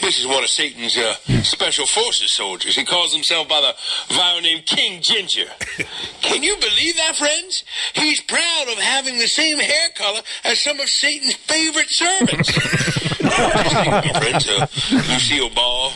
This 0.01 0.19
is 0.19 0.27
one 0.27 0.43
of 0.43 0.49
Satan's 0.49 0.97
uh, 0.97 1.15
special 1.43 1.85
forces 1.85 2.33
soldiers. 2.33 2.75
He 2.75 2.85
calls 2.85 3.13
himself 3.13 3.47
by 3.47 3.61
the 3.61 4.13
vile 4.13 4.41
name 4.41 4.61
King 4.65 5.01
Ginger. 5.01 5.45
Can 6.21 6.43
you 6.43 6.55
believe 6.57 6.95
that, 6.97 7.15
friends? 7.15 7.63
He's 7.93 8.21
proud 8.21 8.67
of 8.69 8.77
having 8.77 9.17
the 9.17 9.27
same 9.27 9.57
hair 9.57 9.89
color 9.95 10.21
as 10.43 10.59
some 10.59 10.79
of 10.79 10.89
Satan's 10.89 11.35
favorite 11.35 11.89
servants. 11.89 12.51
Just 12.51 13.75
think 13.75 13.93
of 13.93 14.05
it, 14.05 14.17
friends. 14.17 14.49
Uh, 14.49 14.67
Lucille 15.13 15.49
Ball, 15.49 15.91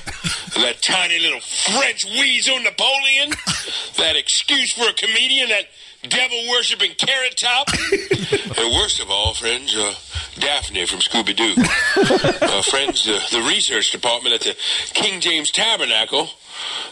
that 0.55 0.81
tiny 0.81 1.19
little 1.19 1.39
French 1.39 2.05
weasel 2.05 2.59
Napoleon, 2.59 3.31
that 3.97 4.15
excuse 4.15 4.73
for 4.73 4.89
a 4.89 4.93
comedian, 4.93 5.49
that 5.49 5.65
devil 6.07 6.49
worshipping 6.49 6.91
carrot 6.97 7.35
top, 7.37 7.67
and 8.57 8.73
worst 8.73 8.99
of 9.01 9.09
all, 9.09 9.33
friends, 9.33 9.75
uh, 9.75 9.93
Daphne 10.39 10.85
from 10.85 10.99
Scooby 10.99 11.35
Doo. 11.35 11.53
uh, 12.45 12.61
friends, 12.63 13.05
the, 13.05 13.21
the 13.31 13.45
research 13.47 13.91
department 13.91 14.35
at 14.35 14.41
the 14.41 14.55
King 14.93 15.19
James 15.21 15.51
Tabernacle 15.51 16.29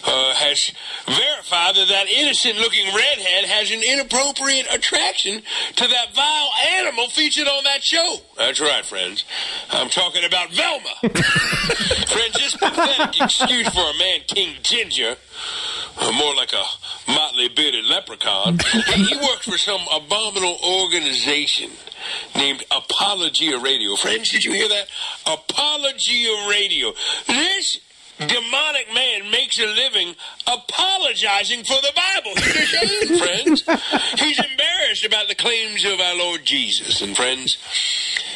uh, 0.06 0.34
has 0.36 0.72
verified 1.06 1.76
that 1.76 1.88
that 1.90 2.08
innocent-looking 2.08 2.86
redhead 2.88 3.46
has 3.46 3.72
an 3.72 3.82
inappropriate 3.84 4.68
attraction 4.74 5.42
to 5.76 5.88
that 5.88 6.14
vile 6.14 6.50
animal 6.80 7.08
featured 7.10 7.48
on 7.48 7.64
that 7.64 7.84
show. 7.84 8.18
That's 8.38 8.60
right, 8.60 8.86
friends. 8.86 9.26
I'm 9.70 9.90
talking 9.90 10.24
about 10.26 10.52
Velma. 10.52 10.96
friends, 12.08 12.34
this 12.34 12.56
pathetic 12.58 13.22
excuse 13.22 13.70
for 13.70 13.90
a 13.90 13.98
man, 13.98 14.20
King 14.28 14.56
Ginger, 14.64 15.16
more 16.14 16.36
like 16.36 16.54
a 16.54 17.12
motley 17.12 17.50
bearded 17.50 17.86
leprechaun, 17.86 18.60
he, 18.96 19.16
works 19.16 19.46
for 19.46 19.58
some 19.58 19.82
abominable 19.94 20.58
organization 20.64 21.72
named 22.36 22.64
Apologia 22.72 23.60
Radio. 23.60 23.96
Friends, 23.96 24.30
did 24.30 24.44
you 24.44 24.54
hear 24.54 24.68
that? 24.70 24.88
Apologia 25.26 26.48
Radio. 26.50 26.94
This 27.28 27.80
demonic 28.20 28.94
man 28.94 29.32
makes 29.32 29.60
a 29.60 29.66
living 29.66 30.16
apologizing 30.48 31.64
for 31.64 31.78
the 31.82 31.92
Bible. 31.96 32.36
Friends. 33.18 33.64
He's 34.20 34.40
embarrassed 34.40 35.06
about 35.06 35.28
the 35.28 35.36
claims 35.36 35.86
of 35.86 36.00
our 36.00 36.16
Lord 36.16 36.46
Jesus. 36.46 37.02
And 37.02 37.16
friends, 37.16 37.58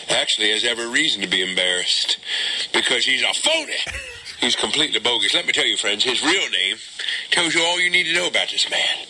actually 0.09 0.51
has 0.51 0.63
every 0.63 0.87
reason 0.87 1.21
to 1.21 1.27
be 1.27 1.41
embarrassed 1.41 2.17
because 2.73 3.05
he's 3.05 3.23
a 3.23 3.33
phony. 3.33 3.73
He's 4.45 4.55
completely 4.55 4.99
bogus. 4.99 5.33
Let 5.33 5.47
me 5.47 5.53
tell 5.53 5.65
you, 5.65 5.75
friends, 5.75 6.03
his 6.03 6.21
real 6.21 6.49
name 6.51 6.77
tells 7.31 7.55
you 7.55 7.63
all 7.63 7.79
you 7.79 7.89
need 7.89 8.03
to 8.03 8.13
know 8.13 8.27
about 8.27 8.51
this 8.51 8.69
man. 8.69 9.07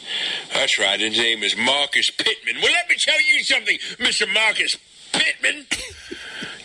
That's 0.53 0.79
right, 0.79 0.97
his 0.97 1.17
name 1.17 1.43
is 1.43 1.57
Marcus 1.57 2.09
Pittman. 2.09 2.55
Well, 2.61 2.71
let 2.71 2.87
me 2.87 2.95
tell 2.97 3.21
you 3.21 3.43
something, 3.43 3.77
Mr. 3.97 4.33
Marcus 4.33 4.77
Pittman. 5.11 5.65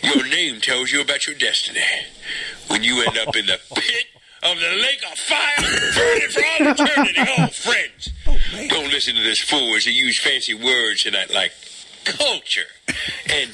Your 0.01 0.25
name 0.25 0.61
tells 0.61 0.89
you 0.89 1.01
about 1.01 1.27
your 1.27 1.35
destiny. 1.35 1.81
When 2.67 2.81
you 2.81 3.01
end 3.01 3.17
up 3.17 3.35
in 3.35 3.45
the 3.45 3.59
pit 3.75 4.05
of 4.41 4.57
the 4.57 4.69
lake 4.81 5.03
of 5.11 5.19
fire, 5.19 5.67
burning 5.93 6.29
for 6.29 6.41
all 6.45 6.71
eternity. 6.71 7.33
Oh, 7.39 7.47
friends, 7.47 8.69
don't 8.69 8.89
listen 8.89 9.15
to 9.15 9.21
this 9.21 9.41
fool 9.41 9.75
as 9.75 9.83
he 9.83 9.91
use 9.91 10.17
fancy 10.17 10.53
words 10.53 11.03
tonight 11.03 11.29
like 11.29 11.51
culture 12.05 12.67
and 13.29 13.51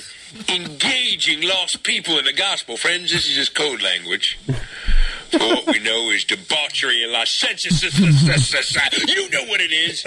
engaging 0.47 1.41
lost 1.41 1.81
people 1.81 2.19
in 2.19 2.25
the 2.25 2.33
gospel. 2.33 2.77
Friends, 2.77 3.11
this 3.11 3.27
is 3.27 3.33
just 3.33 3.55
code 3.55 3.81
language. 3.81 4.37
What 5.33 5.67
we 5.67 5.79
know 5.79 6.09
is 6.11 6.23
debauchery 6.23 7.03
and 7.03 7.11
licentiousness. 7.11 7.97
You 9.07 9.29
know 9.29 9.43
what 9.45 9.59
it 9.61 9.71
is. 9.71 10.01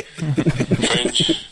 Friends, 0.86 1.46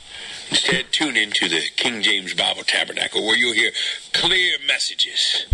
instead 0.51 0.93
tune 0.93 1.17
into 1.17 1.49
the 1.49 1.63
King 1.77 2.03
James 2.03 2.35
Bible 2.35 2.63
Tabernacle 2.65 3.25
where 3.27 3.37
you'll 3.37 3.55
hear 3.55 3.71
clear 4.13 4.57
messages, 4.67 5.47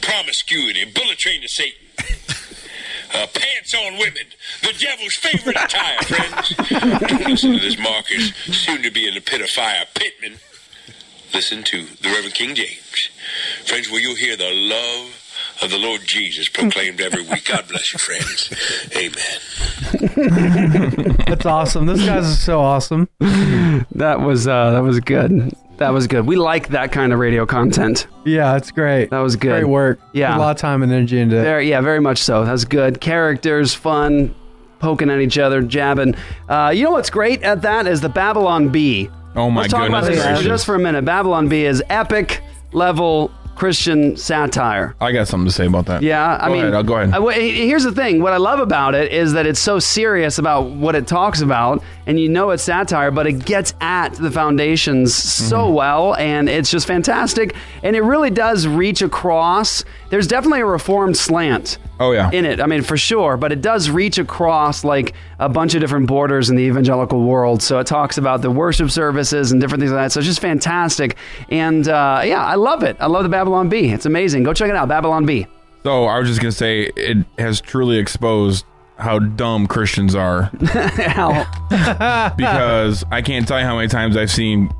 promiscuity, 0.00 0.84
bullet 0.84 1.18
train 1.18 1.40
to 1.42 1.48
Satan. 1.48 1.86
Uh, 3.12 3.26
pants 3.34 3.74
on 3.74 3.98
women, 3.98 4.22
the 4.62 4.72
devil's 4.78 5.14
favorite 5.14 5.56
attire, 5.56 5.98
friends. 6.02 6.54
Don't 7.08 7.26
listen 7.28 7.52
to 7.52 7.58
this 7.58 7.76
Marcus, 7.76 8.32
soon 8.52 8.82
to 8.82 8.90
be 8.92 9.08
in 9.08 9.14
the 9.14 9.20
pit 9.20 9.40
of 9.40 9.50
fire, 9.50 9.84
Pittman. 9.94 10.38
Listen 11.34 11.64
to 11.64 11.86
the 12.02 12.08
Reverend 12.08 12.34
King 12.34 12.54
James. 12.54 13.10
Friends, 13.64 13.90
where 13.90 14.00
you'll 14.00 14.14
hear 14.14 14.36
the 14.36 14.52
love 14.52 15.19
of 15.62 15.70
the 15.70 15.78
Lord 15.78 16.02
Jesus 16.04 16.48
proclaimed 16.48 17.00
every 17.00 17.22
week. 17.22 17.44
God 17.46 17.66
bless 17.68 17.92
you, 17.92 17.98
friends. 17.98 18.50
Amen. 18.96 21.16
That's 21.26 21.46
awesome. 21.46 21.86
This 21.86 22.04
guys 22.04 22.26
are 22.26 22.34
so 22.34 22.60
awesome. 22.60 23.08
That 23.20 24.20
was 24.20 24.46
uh, 24.46 24.72
that 24.72 24.82
was 24.82 25.00
good. 25.00 25.52
That 25.76 25.92
was 25.94 26.06
good. 26.06 26.26
We 26.26 26.36
like 26.36 26.68
that 26.68 26.92
kind 26.92 27.12
of 27.12 27.18
radio 27.18 27.46
content. 27.46 28.06
Yeah, 28.26 28.56
it's 28.56 28.70
great. 28.70 29.10
That 29.10 29.20
was 29.20 29.36
good. 29.36 29.62
Great 29.62 29.68
work. 29.68 29.98
Yeah. 30.12 30.32
Put 30.32 30.36
a 30.36 30.40
lot 30.40 30.50
of 30.50 30.58
time 30.58 30.82
and 30.82 30.92
energy 30.92 31.18
into 31.18 31.38
it. 31.38 31.42
Very, 31.42 31.70
yeah, 31.70 31.80
very 31.80 32.00
much 32.00 32.18
so. 32.18 32.44
That's 32.44 32.64
good. 32.64 33.00
Characters, 33.00 33.72
fun, 33.72 34.34
poking 34.78 35.08
at 35.08 35.20
each 35.20 35.38
other, 35.38 35.62
jabbing. 35.62 36.16
Uh, 36.50 36.70
you 36.74 36.84
know 36.84 36.90
what's 36.90 37.08
great 37.08 37.42
at 37.42 37.62
that 37.62 37.86
is 37.86 38.02
the 38.02 38.10
Babylon 38.10 38.68
Bee. 38.68 39.08
Oh 39.34 39.50
my 39.50 39.62
Let's 39.62 39.72
talk 39.72 39.88
about 39.88 40.04
goodness 40.04 40.22
this 40.22 40.42
just 40.42 40.66
for 40.66 40.74
a 40.74 40.78
minute. 40.78 41.04
Babylon 41.04 41.48
Bee 41.48 41.64
is 41.64 41.82
epic 41.88 42.42
level 42.72 43.30
Christian 43.60 44.16
satire. 44.16 44.94
I 45.02 45.12
got 45.12 45.28
something 45.28 45.46
to 45.46 45.52
say 45.52 45.66
about 45.66 45.84
that. 45.84 46.02
Yeah, 46.02 46.38
I 46.40 46.46
Go 46.48 46.52
mean, 46.54 46.62
ahead, 46.62 46.74
I'll 46.74 46.82
go 46.82 46.96
ahead. 46.96 47.10
I- 47.10 47.18
w- 47.18 47.38
here's 47.66 47.84
the 47.84 47.92
thing: 47.92 48.22
what 48.22 48.32
I 48.32 48.38
love 48.38 48.58
about 48.58 48.94
it 48.94 49.12
is 49.12 49.34
that 49.34 49.44
it's 49.44 49.60
so 49.60 49.78
serious 49.78 50.38
about 50.38 50.70
what 50.70 50.94
it 50.94 51.06
talks 51.06 51.42
about, 51.42 51.82
and 52.06 52.18
you 52.18 52.30
know 52.30 52.50
it's 52.52 52.62
satire, 52.62 53.10
but 53.10 53.26
it 53.26 53.44
gets 53.44 53.74
at 53.82 54.14
the 54.14 54.30
foundations 54.30 55.14
so 55.14 55.58
Mm-hmm. 55.66 55.74
well, 55.74 56.14
and 56.16 56.48
it's 56.48 56.70
just 56.70 56.86
fantastic, 56.86 57.54
and 57.82 57.94
it 57.94 58.00
really 58.02 58.30
does 58.30 58.66
reach 58.66 59.02
across. 59.02 59.84
There's 60.08 60.26
definitely 60.26 60.60
a 60.62 60.66
reformed 60.66 61.18
slant. 61.18 61.76
Oh 62.00 62.12
yeah. 62.12 62.30
In 62.32 62.46
it, 62.46 62.62
I 62.62 62.66
mean, 62.66 62.80
for 62.82 62.96
sure, 62.96 63.36
but 63.36 63.52
it 63.52 63.60
does 63.60 63.90
reach 63.90 64.16
across 64.16 64.84
like 64.84 65.12
a 65.40 65.48
bunch 65.48 65.74
of 65.74 65.80
different 65.80 66.06
borders 66.06 66.50
in 66.50 66.56
the 66.56 66.62
evangelical 66.62 67.22
world. 67.22 67.62
So 67.62 67.78
it 67.78 67.86
talks 67.86 68.18
about 68.18 68.42
the 68.42 68.50
worship 68.50 68.90
services 68.90 69.50
and 69.52 69.60
different 69.60 69.80
things 69.80 69.92
like 69.92 70.04
that. 70.04 70.12
So 70.12 70.20
it's 70.20 70.26
just 70.26 70.40
fantastic, 70.40 71.16
and 71.48 71.88
uh, 71.88 72.22
yeah, 72.24 72.44
I 72.44 72.54
love 72.54 72.82
it. 72.82 72.96
I 73.00 73.06
love 73.06 73.24
the 73.24 73.28
Babylon 73.28 73.68
Bee. 73.68 73.90
It's 73.90 74.06
amazing. 74.06 74.44
Go 74.44 74.54
check 74.54 74.70
it 74.70 74.76
out, 74.76 74.88
Babylon 74.88 75.26
Bee. 75.26 75.46
So 75.82 76.04
I 76.04 76.18
was 76.18 76.28
just 76.28 76.40
gonna 76.40 76.52
say 76.52 76.90
it 76.94 77.26
has 77.38 77.60
truly 77.60 77.96
exposed 77.98 78.64
how 78.98 79.18
dumb 79.18 79.66
Christians 79.66 80.14
are. 80.14 80.50
because 82.36 83.04
I 83.10 83.22
can't 83.24 83.48
tell 83.48 83.58
you 83.58 83.64
how 83.64 83.76
many 83.76 83.88
times 83.88 84.16
I've 84.16 84.30
seen 84.30 84.70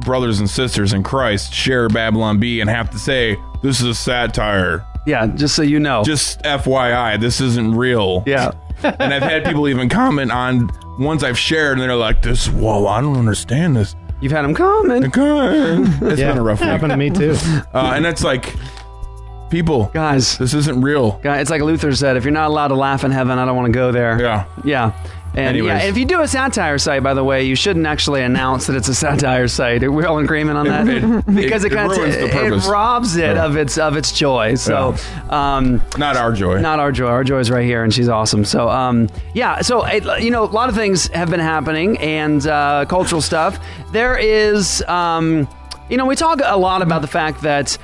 brothers 0.00 0.40
and 0.40 0.48
sisters 0.48 0.92
in 0.92 1.02
Christ 1.02 1.52
share 1.52 1.88
Babylon 1.88 2.38
Bee 2.38 2.60
and 2.60 2.70
have 2.70 2.90
to 2.90 2.98
say, 2.98 3.36
This 3.62 3.80
is 3.80 3.86
a 3.86 3.94
satire. 3.94 4.86
Yeah, 5.06 5.26
just 5.26 5.54
so 5.54 5.62
you 5.62 5.80
know. 5.80 6.02
Just 6.02 6.40
FYI, 6.42 7.20
this 7.20 7.40
isn't 7.40 7.74
real. 7.74 8.22
Yeah. 8.26 8.52
And 8.84 9.14
I've 9.14 9.22
had 9.22 9.44
people 9.44 9.68
even 9.68 9.88
comment 9.88 10.30
on 10.30 10.70
ones 10.98 11.24
I've 11.24 11.38
shared 11.38 11.78
and 11.78 11.88
they're 11.88 11.96
like, 11.96 12.22
This 12.22 12.48
whoa, 12.48 12.86
I 12.86 13.00
don't 13.00 13.16
understand 13.16 13.76
this. 13.76 13.94
You've 14.20 14.32
had 14.32 14.42
them 14.42 14.54
comment. 14.54 15.04
It's 15.16 16.20
Yeah, 16.20 16.28
been 16.30 16.38
a 16.38 16.42
rough 16.42 16.60
week. 16.60 16.68
happened 16.68 16.90
to 16.90 16.96
me 16.96 17.10
too. 17.10 17.36
Uh, 17.74 17.92
and 17.96 18.06
it's 18.06 18.22
like 18.22 18.54
people 19.50 19.90
guys 19.94 20.36
this 20.38 20.52
isn't 20.54 20.80
real 20.80 21.12
Guy- 21.22 21.38
it's 21.40 21.50
like 21.50 21.60
luther 21.62 21.94
said 21.94 22.16
if 22.16 22.24
you're 22.24 22.32
not 22.32 22.48
allowed 22.48 22.68
to 22.68 22.74
laugh 22.74 23.04
in 23.04 23.10
heaven 23.12 23.38
i 23.38 23.44
don't 23.44 23.54
want 23.54 23.66
to 23.66 23.72
go 23.72 23.92
there 23.92 24.20
yeah 24.20 24.46
yeah 24.64 24.92
and 25.36 25.48
Anyways. 25.48 25.82
yeah, 25.82 25.88
if 25.88 25.98
you 25.98 26.04
do 26.04 26.20
a 26.20 26.28
satire 26.28 26.78
site, 26.78 27.02
by 27.02 27.12
the 27.14 27.24
way, 27.24 27.44
you 27.44 27.56
shouldn't 27.56 27.86
actually 27.86 28.22
announce 28.22 28.66
that 28.68 28.76
it's 28.76 28.88
a 28.88 28.94
satire 28.94 29.48
site. 29.48 29.82
Are 29.82 29.90
we 29.90 30.04
all 30.04 30.18
in 30.18 30.24
agreement 30.24 30.58
on 30.58 30.66
that? 30.68 30.88
It- 30.88 31.02
it- 31.04 31.26
because 31.34 31.64
it, 31.64 31.72
it 31.72 32.30
kind 32.30 32.52
of 32.52 32.64
it, 32.64 32.68
robs 32.68 33.16
it 33.16 33.34
Yeah. 33.36 33.44
of 33.44 33.56
its 33.56 33.76
of 33.76 33.96
its 33.96 34.12
joy. 34.12 34.54
So, 34.54 34.94
um, 35.30 35.82
not 35.98 36.16
our 36.16 36.32
joy. 36.32 36.60
not 36.60 36.78
our 36.78 36.92
joy. 36.92 37.06
Our 37.08 37.24
joy 37.24 37.38
is 37.40 37.50
right 37.50 37.64
here, 37.64 37.82
and 37.82 37.92
she's 37.92 38.08
awesome. 38.08 38.44
So, 38.44 38.68
um, 38.68 39.08
yeah. 39.34 39.60
So, 39.60 39.84
it, 39.84 40.04
you 40.22 40.30
know, 40.30 40.44
a 40.44 40.46
lot 40.46 40.68
of 40.68 40.74
things 40.74 41.08
have 41.08 41.30
been 41.30 41.40
happening, 41.40 41.98
and 41.98 42.46
uh, 42.46 42.84
cultural 42.88 43.20
stuff. 43.20 43.58
There 43.92 44.16
is, 44.16 44.82
um, 44.82 45.48
you 45.90 45.96
know, 45.96 46.06
we 46.06 46.14
talk 46.16 46.40
a 46.44 46.56
lot 46.56 46.80
about 46.82 47.02
the 47.02 47.08
fact 47.08 47.42
that 47.42 47.76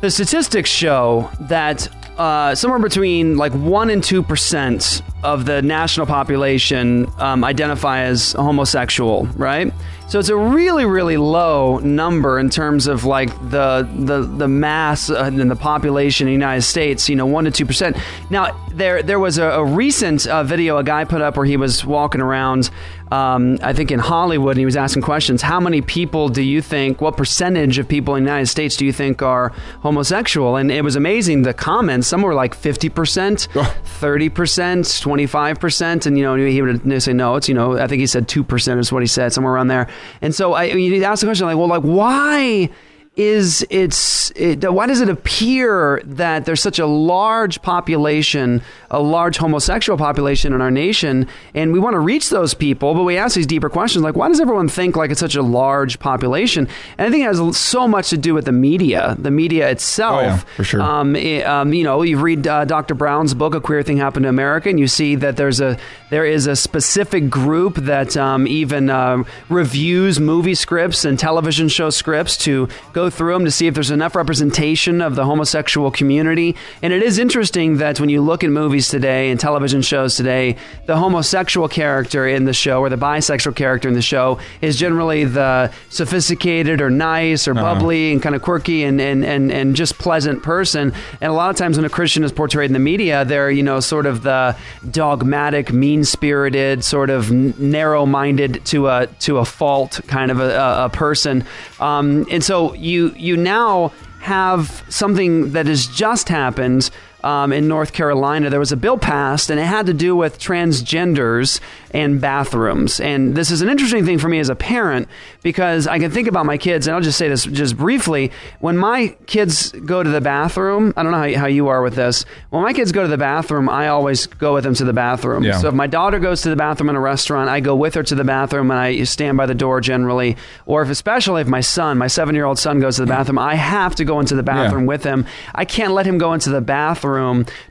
the 0.00 0.10
statistics 0.10 0.70
show 0.70 1.30
that 1.40 1.86
uh, 2.22 2.54
somewhere 2.54 2.78
between 2.78 3.36
like 3.36 3.52
one 3.52 3.90
and 3.90 4.02
two 4.02 4.22
percent 4.22 5.02
of 5.24 5.44
the 5.44 5.60
national 5.60 6.06
population 6.06 7.10
um, 7.18 7.42
identify 7.42 8.02
as 8.02 8.30
homosexual, 8.32 9.26
right? 9.34 9.72
So 10.08 10.20
it's 10.20 10.28
a 10.28 10.36
really, 10.36 10.84
really 10.84 11.16
low 11.16 11.78
number 11.78 12.38
in 12.38 12.48
terms 12.48 12.86
of 12.86 13.04
like 13.04 13.30
the 13.50 13.88
the 13.96 14.20
the 14.22 14.46
mass 14.46 15.10
uh, 15.10 15.24
and 15.24 15.50
the 15.50 15.56
population 15.56 16.28
in 16.28 16.30
the 16.30 16.34
United 16.34 16.62
States. 16.62 17.08
You 17.08 17.16
know, 17.16 17.26
one 17.26 17.44
to 17.46 17.50
two 17.50 17.66
percent. 17.66 17.96
Now 18.30 18.56
there 18.70 19.02
there 19.02 19.18
was 19.18 19.38
a, 19.38 19.46
a 19.46 19.64
recent 19.64 20.28
uh, 20.28 20.44
video 20.44 20.76
a 20.76 20.84
guy 20.84 21.02
put 21.04 21.22
up 21.22 21.36
where 21.36 21.46
he 21.46 21.56
was 21.56 21.84
walking 21.84 22.20
around 22.20 22.70
um, 23.12 23.58
I 23.62 23.74
think 23.74 23.90
in 23.90 23.98
Hollywood, 23.98 24.52
and 24.52 24.58
he 24.60 24.64
was 24.64 24.76
asking 24.76 25.02
questions. 25.02 25.42
How 25.42 25.60
many 25.60 25.82
people 25.82 26.30
do 26.30 26.40
you 26.40 26.62
think? 26.62 27.02
What 27.02 27.18
percentage 27.18 27.76
of 27.76 27.86
people 27.86 28.14
in 28.14 28.24
the 28.24 28.30
United 28.30 28.46
States 28.46 28.74
do 28.74 28.86
you 28.86 28.92
think 28.92 29.20
are 29.20 29.52
homosexual? 29.82 30.56
And 30.56 30.72
it 30.72 30.82
was 30.82 30.96
amazing. 30.96 31.42
The 31.42 31.52
comments. 31.52 32.06
Some 32.06 32.22
were 32.22 32.32
like 32.32 32.54
fifty 32.54 32.88
percent, 32.88 33.48
thirty 33.84 34.30
percent, 34.30 34.98
twenty 35.02 35.26
five 35.26 35.60
percent, 35.60 36.06
and 36.06 36.16
you 36.16 36.24
know 36.24 36.36
he 36.36 36.62
would 36.62 37.02
say 37.02 37.12
no. 37.12 37.36
It's 37.36 37.50
you 37.50 37.54
know 37.54 37.76
I 37.78 37.86
think 37.86 38.00
he 38.00 38.06
said 38.06 38.28
two 38.28 38.42
percent 38.42 38.80
is 38.80 38.90
what 38.90 39.02
he 39.02 39.06
said 39.06 39.34
somewhere 39.34 39.52
around 39.52 39.66
there. 39.66 39.88
And 40.22 40.34
so 40.34 40.54
I 40.54 40.64
you 40.64 41.04
ask 41.04 41.20
the 41.20 41.26
question 41.26 41.46
like, 41.46 41.58
well, 41.58 41.68
like 41.68 41.82
why? 41.82 42.70
Is 43.14 43.62
it's 43.68 44.30
it, 44.36 44.64
why 44.72 44.86
does 44.86 45.02
it 45.02 45.10
appear 45.10 46.00
that 46.04 46.46
there's 46.46 46.62
such 46.62 46.78
a 46.78 46.86
large 46.86 47.60
population, 47.60 48.62
a 48.90 49.00
large 49.00 49.36
homosexual 49.36 49.98
population 49.98 50.54
in 50.54 50.62
our 50.62 50.70
nation, 50.70 51.26
and 51.54 51.74
we 51.74 51.78
want 51.78 51.92
to 51.92 51.98
reach 52.00 52.30
those 52.30 52.54
people, 52.54 52.94
but 52.94 53.02
we 53.02 53.18
ask 53.18 53.34
these 53.36 53.46
deeper 53.46 53.68
questions 53.68 54.02
like 54.02 54.16
why 54.16 54.28
does 54.28 54.40
everyone 54.40 54.66
think 54.66 54.96
like 54.96 55.10
it's 55.10 55.20
such 55.20 55.34
a 55.36 55.42
large 55.42 55.98
population? 55.98 56.66
And 56.96 57.06
I 57.06 57.10
think 57.10 57.22
it 57.24 57.26
has 57.26 57.58
so 57.58 57.86
much 57.86 58.08
to 58.10 58.16
do 58.16 58.32
with 58.32 58.46
the 58.46 58.52
media, 58.52 59.14
the 59.18 59.30
media 59.30 59.68
itself. 59.68 60.14
Oh, 60.16 60.20
yeah, 60.22 60.36
for 60.56 60.64
sure. 60.64 60.80
Um, 60.80 61.14
it- 61.14 61.44
um, 61.46 61.74
you 61.74 61.84
know, 61.84 62.00
you 62.02 62.18
read 62.18 62.46
uh, 62.46 62.64
Dr. 62.64 62.94
Brown's 62.94 63.34
book, 63.34 63.54
A 63.54 63.60
Queer 63.60 63.82
Thing 63.82 63.98
Happened 63.98 64.22
to 64.24 64.28
America, 64.30 64.70
and 64.70 64.80
you 64.80 64.86
see 64.88 65.16
that 65.16 65.36
there's 65.36 65.60
a 65.60 65.76
there 66.08 66.24
is 66.24 66.46
a 66.46 66.56
specific 66.56 67.28
group 67.28 67.74
that 67.76 68.16
um, 68.16 68.46
even 68.46 68.88
uh, 68.88 69.24
reviews 69.50 70.18
movie 70.20 70.54
scripts 70.54 71.04
and 71.04 71.18
television 71.18 71.68
show 71.68 71.90
scripts 71.90 72.36
to 72.38 72.68
go 72.92 73.01
through 73.10 73.32
them 73.32 73.44
to 73.44 73.50
see 73.50 73.66
if 73.66 73.74
there's 73.74 73.90
enough 73.90 74.14
representation 74.14 75.00
of 75.00 75.14
the 75.14 75.24
homosexual 75.24 75.90
community. 75.90 76.56
And 76.82 76.92
it 76.92 77.02
is 77.02 77.18
interesting 77.18 77.78
that 77.78 77.98
when 78.00 78.08
you 78.08 78.20
look 78.22 78.44
at 78.44 78.50
movies 78.50 78.88
today 78.88 79.30
and 79.30 79.38
television 79.40 79.82
shows 79.82 80.16
today, 80.16 80.56
the 80.86 80.96
homosexual 80.96 81.68
character 81.68 82.26
in 82.26 82.44
the 82.44 82.52
show 82.52 82.80
or 82.80 82.88
the 82.88 82.96
bisexual 82.96 83.56
character 83.56 83.88
in 83.88 83.94
the 83.94 84.02
show 84.02 84.38
is 84.60 84.76
generally 84.76 85.24
the 85.24 85.70
sophisticated 85.90 86.80
or 86.80 86.90
nice 86.90 87.46
or 87.48 87.52
Uh-huh. 87.52 87.74
bubbly 87.74 88.12
and 88.12 88.22
kind 88.22 88.34
of 88.34 88.42
quirky 88.42 88.82
and, 88.82 89.00
and, 89.00 89.24
and, 89.24 89.52
and 89.52 89.76
just 89.76 89.98
pleasant 89.98 90.42
person. 90.42 90.92
And 91.20 91.30
a 91.30 91.34
lot 91.34 91.50
of 91.50 91.56
times 91.56 91.76
when 91.76 91.84
a 91.84 91.90
Christian 91.90 92.24
is 92.24 92.32
portrayed 92.32 92.70
in 92.70 92.72
the 92.72 92.78
media, 92.92 93.24
they're, 93.24 93.50
you 93.50 93.62
know, 93.62 93.78
sort 93.80 94.06
of 94.06 94.22
the 94.22 94.56
dogmatic, 94.90 95.72
mean 95.72 96.04
spirited, 96.04 96.84
sort 96.84 97.10
of 97.10 97.30
narrow 97.30 98.06
minded 98.06 98.64
to 98.66 98.88
a, 98.88 99.06
to 99.20 99.38
a 99.38 99.44
fault 99.44 100.00
kind 100.06 100.30
of 100.30 100.38
a, 100.40 100.50
a, 100.56 100.84
a 100.86 100.88
person. 100.88 101.44
Um, 101.80 102.26
and 102.30 102.42
so 102.42 102.74
you, 102.74 102.91
you 102.92 103.12
you 103.16 103.36
now 103.36 103.92
have 104.20 104.84
something 104.88 105.52
that 105.52 105.66
has 105.66 105.86
just 105.86 106.28
happened 106.28 106.90
um, 107.22 107.52
in 107.52 107.68
North 107.68 107.92
Carolina. 107.92 108.50
There 108.50 108.60
was 108.60 108.72
a 108.72 108.76
bill 108.76 108.98
passed, 108.98 109.50
and 109.50 109.58
it 109.60 109.64
had 109.64 109.86
to 109.86 109.94
do 109.94 110.16
with 110.16 110.38
transgenders 110.38 111.60
and 111.92 112.20
bathrooms. 112.20 113.00
And 113.00 113.34
this 113.34 113.50
is 113.50 113.62
an 113.62 113.68
interesting 113.68 114.04
thing 114.04 114.18
for 114.18 114.28
me 114.28 114.38
as 114.38 114.48
a 114.48 114.54
parent 114.54 115.08
because 115.42 115.86
I 115.86 115.98
can 115.98 116.10
think 116.10 116.28
about 116.28 116.46
my 116.46 116.58
kids, 116.58 116.86
and 116.86 116.94
I'll 116.94 117.02
just 117.02 117.18
say 117.18 117.28
this 117.28 117.44
just 117.44 117.76
briefly. 117.76 118.32
When 118.60 118.76
my 118.76 119.16
kids 119.26 119.72
go 119.72 120.02
to 120.02 120.08
the 120.08 120.20
bathroom, 120.20 120.92
I 120.96 121.02
don't 121.02 121.12
know 121.12 121.18
how, 121.18 121.40
how 121.40 121.46
you 121.46 121.68
are 121.68 121.82
with 121.82 121.94
this. 121.94 122.24
When 122.50 122.62
my 122.62 122.72
kids 122.72 122.92
go 122.92 123.02
to 123.02 123.08
the 123.08 123.18
bathroom, 123.18 123.68
I 123.68 123.88
always 123.88 124.26
go 124.26 124.54
with 124.54 124.64
them 124.64 124.74
to 124.74 124.84
the 124.84 124.92
bathroom. 124.92 125.44
Yeah. 125.44 125.58
So 125.58 125.68
if 125.68 125.74
my 125.74 125.86
daughter 125.86 126.18
goes 126.18 126.42
to 126.42 126.50
the 126.50 126.56
bathroom 126.56 126.88
in 126.90 126.96
a 126.96 127.00
restaurant, 127.00 127.48
I 127.48 127.60
go 127.60 127.76
with 127.76 127.94
her 127.94 128.02
to 128.02 128.14
the 128.14 128.24
bathroom 128.24 128.70
and 128.70 128.80
I 128.80 129.04
stand 129.04 129.36
by 129.36 129.46
the 129.46 129.54
door 129.54 129.80
generally. 129.80 130.36
Or 130.66 130.82
if, 130.82 130.88
especially 130.88 131.42
if 131.42 131.48
my 131.48 131.60
son, 131.60 131.98
my 131.98 132.06
seven 132.06 132.34
year 132.34 132.44
old 132.44 132.58
son, 132.58 132.80
goes 132.80 132.96
to 132.96 133.02
the 133.02 133.08
bathroom, 133.08 133.38
I 133.38 133.54
have 133.54 133.94
to 133.96 134.04
go 134.04 134.20
into 134.20 134.34
the 134.34 134.42
bathroom 134.42 134.86
with 134.86 135.04
him. 135.04 135.26
I 135.54 135.64
can't 135.64 135.92
let 135.92 136.06
him 136.06 136.18
go 136.18 136.32
into 136.32 136.50
the 136.50 136.60
bathroom 136.60 137.11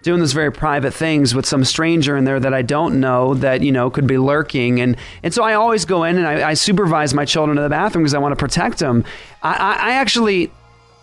doing 0.01 0.19
those 0.19 0.33
very 0.33 0.51
private 0.51 0.93
things 0.93 1.33
with 1.35 1.45
some 1.45 1.63
stranger 1.63 2.17
in 2.17 2.25
there 2.25 2.39
that 2.39 2.53
I 2.53 2.61
don't 2.61 2.99
know 2.99 3.33
that 3.35 3.61
you 3.61 3.71
know 3.71 3.89
could 3.89 4.07
be 4.07 4.17
lurking. 4.17 4.79
And 4.81 4.97
and 5.23 5.33
so 5.33 5.43
I 5.43 5.53
always 5.53 5.85
go 5.85 6.03
in 6.03 6.17
and 6.17 6.27
I, 6.27 6.49
I 6.49 6.53
supervise 6.53 7.13
my 7.13 7.25
children 7.25 7.55
to 7.57 7.63
the 7.63 7.69
bathroom 7.69 8.03
because 8.03 8.13
I 8.13 8.19
want 8.19 8.31
to 8.31 8.35
protect 8.37 8.79
them. 8.79 9.03
I, 9.43 9.53
I, 9.53 9.73
I 9.73 9.91
actually. 9.93 10.51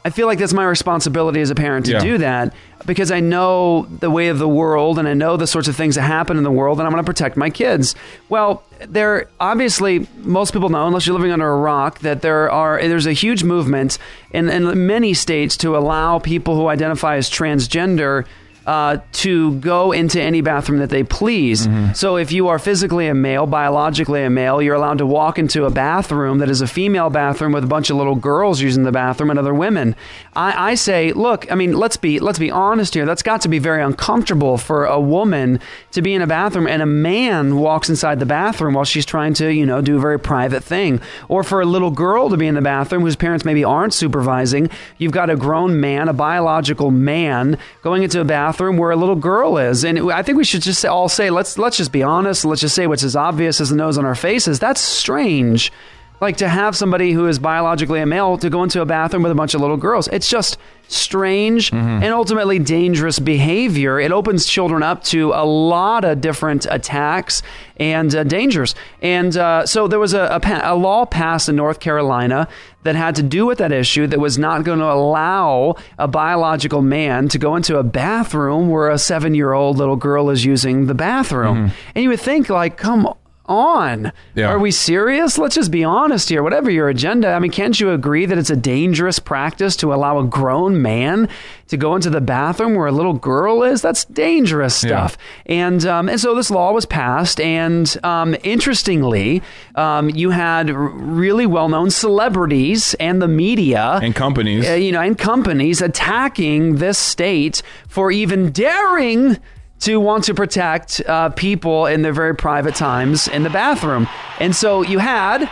I 0.05 0.11
feel 0.11 0.27
like 0.27 0.39
that's 0.39 0.53
my 0.55 0.65
responsibility 0.65 1.41
as 1.41 1.51
a 1.51 1.55
parent 1.55 1.87
to 1.87 1.93
Yeah. 1.93 1.99
do 1.99 2.19
that 2.19 2.55
because 2.87 3.11
I 3.11 3.21
know 3.21 3.87
the 4.01 4.11
way 4.11 4.29
of 4.29 4.39
the 4.39 4.49
world 4.49 4.99
and 4.99 5.07
I 5.09 5.13
know 5.15 5.37
the 5.37 5.47
sorts 5.47 5.69
of 5.69 5.77
things 5.77 5.97
that 5.97 6.03
happen 6.03 6.39
in 6.39 6.45
the 6.45 6.51
world 6.53 6.79
and 6.79 6.87
I'm 6.87 6.93
going 6.93 7.05
to 7.05 7.07
protect 7.07 7.37
my 7.37 7.51
kids. 7.51 7.95
Well, 8.29 8.63
there 8.89 9.29
obviously 9.41 10.07
most 10.23 10.53
people 10.53 10.69
know 10.69 10.87
unless 10.87 11.07
you're 11.07 11.17
living 11.17 11.33
under 11.33 11.49
a 11.51 11.57
rock 11.59 11.99
that 11.99 12.23
there 12.23 12.49
are 12.51 12.81
there's 12.81 13.07
a 13.07 13.13
huge 13.13 13.43
movement 13.45 13.99
in, 14.31 14.49
in 14.49 14.87
many 14.87 15.15
states 15.15 15.57
to 15.59 15.77
allow 15.77 16.21
people 16.21 16.55
who 16.55 16.69
identify 16.69 17.17
as 17.17 17.29
transgender 17.29 18.25
uh, 18.69 18.99
to 19.13 19.55
go 19.61 19.93
into 19.93 20.21
any 20.21 20.43
bathroom 20.43 20.79
that 20.81 20.91
they 20.91 21.03
please. 21.03 21.67
So 21.95 22.19
if 22.19 22.33
you 22.33 22.49
are 22.49 22.59
physically 22.59 23.09
a 23.09 23.15
male, 23.15 23.47
biologically 23.47 24.23
a 24.25 24.29
male, 24.29 24.61
you're 24.61 24.75
allowed 24.75 24.99
to 24.99 25.07
walk 25.07 25.39
into 25.39 25.65
a 25.65 25.71
bathroom 25.71 26.37
that 26.39 26.51
is 26.51 26.61
a 26.61 26.67
female 26.67 27.09
bathroom 27.09 27.53
with 27.53 27.65
a 27.65 27.67
bunch 27.67 27.89
of 27.89 27.97
little 27.97 28.15
girls 28.15 28.61
using 28.61 28.83
the 28.83 28.93
bathroom 28.93 29.31
and 29.31 29.39
other 29.39 29.55
women. 29.55 29.97
I, 30.37 30.73
I 30.73 30.75
say, 30.75 31.13
look, 31.15 31.51
I 31.51 31.55
mean, 31.55 31.73
let's 31.73 31.97
be 31.97 32.21
let's 32.21 32.39
be 32.39 32.51
honest 32.51 32.93
here. 32.93 33.07
That's 33.07 33.23
got 33.23 33.41
to 33.41 33.49
be 33.49 33.59
very 33.59 33.83
uncomfortable 33.83 34.59
for 34.59 34.85
a 34.85 35.01
woman 35.01 35.61
to 35.93 36.03
be 36.03 36.13
in 36.13 36.21
a 36.21 36.27
bathroom 36.27 36.67
and 36.67 36.83
a 36.83 36.87
man 36.87 37.57
walks 37.57 37.89
inside 37.89 38.21
the 38.21 38.27
bathroom 38.27 38.75
while 38.75 38.85
she's 38.85 39.07
trying 39.07 39.33
to, 39.35 39.51
you 39.51 39.65
know, 39.65 39.81
do 39.81 39.97
a 39.97 40.01
very 40.01 40.21
private 40.21 40.63
thing. 40.63 41.01
Or 41.29 41.43
for 41.43 41.63
a 41.63 41.65
little 41.65 41.91
girl 41.91 42.29
to 42.29 42.37
be 42.37 42.47
in 42.47 42.55
the 42.55 42.61
bathroom 42.61 43.01
whose 43.01 43.17
parents 43.17 43.47
maybe 43.47 43.65
aren't 43.65 43.95
supervising. 43.95 44.69
You've 44.99 45.13
got 45.13 45.31
a 45.31 45.37
grown 45.37 45.81
man, 45.81 46.09
a 46.09 46.13
biological 46.13 46.91
man, 46.91 47.57
going 47.83 48.03
into 48.03 48.21
a 48.21 48.25
bathroom 48.25 48.58
where 48.59 48.91
a 48.91 48.97
little 48.97 49.17
girl 49.17 49.59
is. 49.59 49.85
And 49.85 50.13
I 50.13 50.23
think 50.23 50.37
we 50.39 50.45
should 50.45 50.63
just 50.63 50.85
all 50.85 51.09
say, 51.09 51.31
let's 51.31 51.59
let's 51.59 51.77
just 51.77 51.93
be 51.93 52.03
honest. 52.03 52.45
Let's 52.45 52.61
just 52.61 52.75
say 52.75 52.87
what's 52.87 53.05
as 53.05 53.17
obvious 53.17 53.61
as 53.61 53.71
the 53.71 53.77
nose 53.77 53.99
on 53.99 54.05
our 54.05 54.15
faces. 54.15 54.59
That's 54.59 54.81
strange. 54.81 55.73
Like 56.21 56.39
to 56.39 56.49
have 56.49 56.77
somebody 56.77 57.13
who 57.13 57.29
is 57.29 57.39
biologically 57.39 58.01
a 58.01 58.07
male 58.07 58.39
to 58.39 58.51
go 58.51 58.65
into 58.65 58.81
a 58.81 58.87
bathroom 58.87 59.23
with 59.23 59.31
a 59.31 59.37
bunch 59.37 59.55
of 59.55 59.61
little 59.61 59.77
girls. 59.77 60.09
It's 60.09 60.29
just 60.29 60.59
strange 60.89 61.71
and 61.73 62.05
ultimately 62.05 62.59
dangerous 62.59 63.19
behavior. 63.19 64.01
It 64.01 64.11
opens 64.11 64.47
children 64.47 64.83
up 64.83 65.05
to 65.05 65.33
a 65.35 65.45
lot 65.45 66.05
of 66.05 66.21
different 66.21 66.67
attacks 66.71 67.43
and 67.77 68.13
uh, 68.15 68.25
dangers. 68.25 68.75
And 69.03 69.37
uh, 69.37 69.67
so 69.67 69.87
there 69.87 69.99
was 70.01 70.15
a, 70.15 70.23
a, 70.25 70.41
pa- 70.41 70.63
a 70.65 70.75
law 70.75 71.05
passed 71.05 71.49
in 71.49 71.57
North 71.57 71.79
Carolina 71.79 72.49
that 72.85 72.97
had 72.97 73.15
to 73.17 73.23
do 73.23 73.45
with 73.47 73.59
that 73.59 73.71
issue 73.71 74.07
that 74.07 74.19
was 74.19 74.39
not 74.39 74.65
going 74.65 74.79
to 74.79 74.91
allow 74.91 75.77
a 75.99 76.09
biological 76.09 76.81
man 76.83 77.29
to 77.29 77.39
go 77.39 77.55
into 77.55 77.77
a 77.79 77.83
bathroom 77.83 78.71
where 78.71 78.89
a 78.89 78.99
seven 78.99 79.35
year 79.35 79.53
old 79.53 79.77
little 79.77 79.97
girl 79.97 80.31
is 80.31 80.45
using 80.45 80.87
the 80.87 80.95
bathroom. 80.95 81.71
And 81.95 82.03
you 82.03 82.09
would 82.09 82.21
think, 82.21 82.49
like, 82.49 82.77
come 82.79 83.13
on. 83.49 84.13
Yeah. 84.35 84.49
Are 84.49 84.59
we 84.59 84.71
serious? 84.71 85.39
Let's 85.39 85.55
just 85.55 85.71
be 85.71 85.83
honest 85.85 86.29
here. 86.29 86.43
Whatever 86.43 86.71
your 86.71 86.89
agenda, 86.89 87.33
I 87.33 87.39
mean, 87.39 87.51
can't 87.51 87.79
you 87.81 87.91
agree 87.91 88.27
that 88.27 88.39
it's 88.39 88.51
a 88.51 88.57
dangerous 88.57 89.19
practice 89.19 89.75
to 89.77 89.93
allow 89.93 90.19
a 90.19 90.25
grown 90.25 90.81
man 90.83 91.29
to 91.69 91.77
go 91.77 91.95
into 91.95 92.11
the 92.11 92.21
bathroom 92.21 92.75
where 92.75 92.87
a 92.87 92.93
little 92.93 93.15
girl 93.15 93.63
is? 93.63 93.83
That's 93.83 94.05
dangerous 94.07 94.75
stuff. 94.75 95.17
And 95.47 95.85
um, 95.87 96.09
and 96.09 96.21
so 96.21 96.35
this 96.35 96.51
law 96.51 96.73
was 96.73 96.87
passed, 96.87 97.41
and 97.41 97.97
um, 98.05 98.37
interestingly, 98.43 99.43
um, 99.75 100.11
you 100.11 100.31
had 100.31 100.71
really 100.71 101.47
well 101.47 101.69
known 101.69 101.91
celebrities 101.91 102.95
and 102.95 103.21
the 103.21 103.29
media 103.29 103.99
and 104.03 104.15
companies. 104.15 104.69
uh, 104.69 104.75
you 104.75 104.93
know, 104.93 105.01
and 105.01 105.19
companies 105.19 105.81
attacking 105.81 106.77
this 106.77 106.99
state 106.99 107.63
for 107.89 108.11
even 108.11 108.51
daring 108.53 109.39
to 109.81 109.99
want 109.99 110.25
to 110.25 110.35
protect 110.35 111.01
uh, 111.07 111.31
people 111.31 111.87
in 111.87 112.03
their 112.03 112.13
very 112.13 112.35
private 112.35 112.75
times 112.75 113.29
in 113.29 113.43
the 113.43 113.51
bathroom. 113.51 114.09
And 114.41 114.55
so 114.55 114.83
you 114.83 114.99
had 114.99 115.49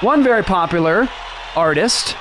one 0.00 0.22
very 0.22 0.42
popular 0.42 1.08
artist, 1.56 2.16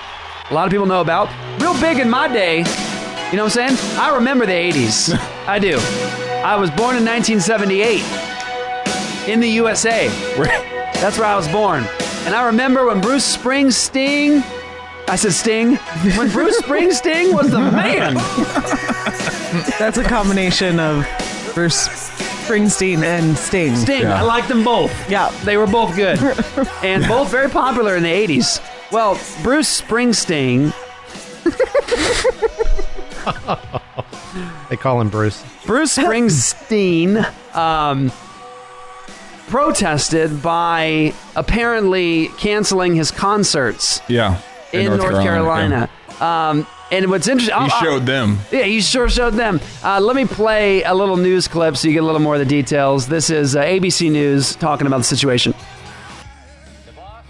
a 0.50 0.54
lot 0.54 0.66
of 0.66 0.72
people 0.72 0.86
know 0.86 1.02
about, 1.02 1.30
real 1.62 1.80
big 1.80 2.00
in 2.00 2.10
my 2.10 2.28
day. 2.28 2.58
You 2.58 3.38
know 3.38 3.44
what 3.44 3.58
I'm 3.58 3.76
saying? 3.76 4.00
I 4.00 4.16
remember 4.16 4.46
the 4.46 4.52
80s. 4.52 5.14
I 5.48 5.60
do. 5.60 5.78
I 6.44 6.56
was 6.56 6.70
born 6.72 6.96
in 6.96 7.06
1978 7.06 8.02
in 9.30 9.40
the 9.40 9.50
USA. 9.50 10.08
That's 10.96 11.18
where 11.18 11.28
I 11.28 11.36
was 11.36 11.48
born. 11.48 11.86
And 12.26 12.36
I 12.36 12.48
remember 12.48 12.86
when 12.88 13.02
Bruce 13.02 13.38
Springsteen, 13.38 14.44
I 15.10 15.16
said 15.16 15.34
Sting, 15.34 15.76
when 16.16 16.30
Bruce 16.30 16.62
Springsteen 16.62 17.34
was 17.34 17.50
the 17.52 17.60
man. 17.60 18.14
That's 19.80 19.98
a 19.98 20.04
combination 20.04 20.80
of 20.80 21.06
Bruce 21.56 21.88
Springsteen 21.88 23.04
and 23.04 23.36
Sting. 23.38 23.76
Sting, 23.76 24.06
I 24.06 24.22
like 24.22 24.48
them 24.48 24.64
both. 24.64 24.92
Yeah. 25.10 25.32
They 25.46 25.58
were 25.58 25.66
both 25.68 25.96
good. 25.96 26.20
and 26.84 27.06
both 27.08 27.32
very 27.32 27.50
popular 27.50 27.96
in 27.96 28.04
the 28.04 28.10
80s. 28.10 28.62
Well, 28.92 29.20
Bruce 29.44 29.82
Springsteen, 29.82 30.74
They 34.70 34.78
call 34.78 35.02
him 35.02 35.10
Bruce. 35.10 35.44
Bruce 35.66 35.98
Springsteen 35.98 37.26
um, 37.56 38.12
protested 39.48 40.42
by 40.44 41.14
apparently 41.36 42.28
canceling 42.38 42.94
his 42.96 43.10
concerts 43.12 44.02
Yeah. 44.08 44.40
In, 44.74 44.98
North, 44.98 45.22
Carolina. 45.24 45.90
Um, 46.20 46.68
And 46.92 47.10
what's 47.10 47.28
interesting, 47.28 47.60
He 47.62 47.70
showed 47.70 48.06
them. 48.06 48.40
Yeah, 48.52 48.64
he 48.64 48.82
sure 48.82 49.10
showed 49.10 49.34
them. 49.36 49.62
Uh, 49.84 50.00
let 50.00 50.16
me 50.16 50.26
play 50.26 50.82
a 50.84 50.94
little 50.94 51.18
news 51.18 51.48
clip 51.48 51.78
so 51.78 51.88
you 51.88 51.94
get 51.94 52.02
a 52.02 52.06
little 52.06 52.20
more 52.22 52.34
of 52.34 52.40
the 52.40 52.46
details. 52.46 53.08
This 53.08 53.30
is 53.30 53.56
uh, 53.56 53.62
ABC 53.64 54.12
News 54.12 54.56
talking 54.56 54.88
about 54.88 54.98
the 54.98 55.04
situation. 55.04 55.54
The 56.88 56.94
boss 56.94 57.24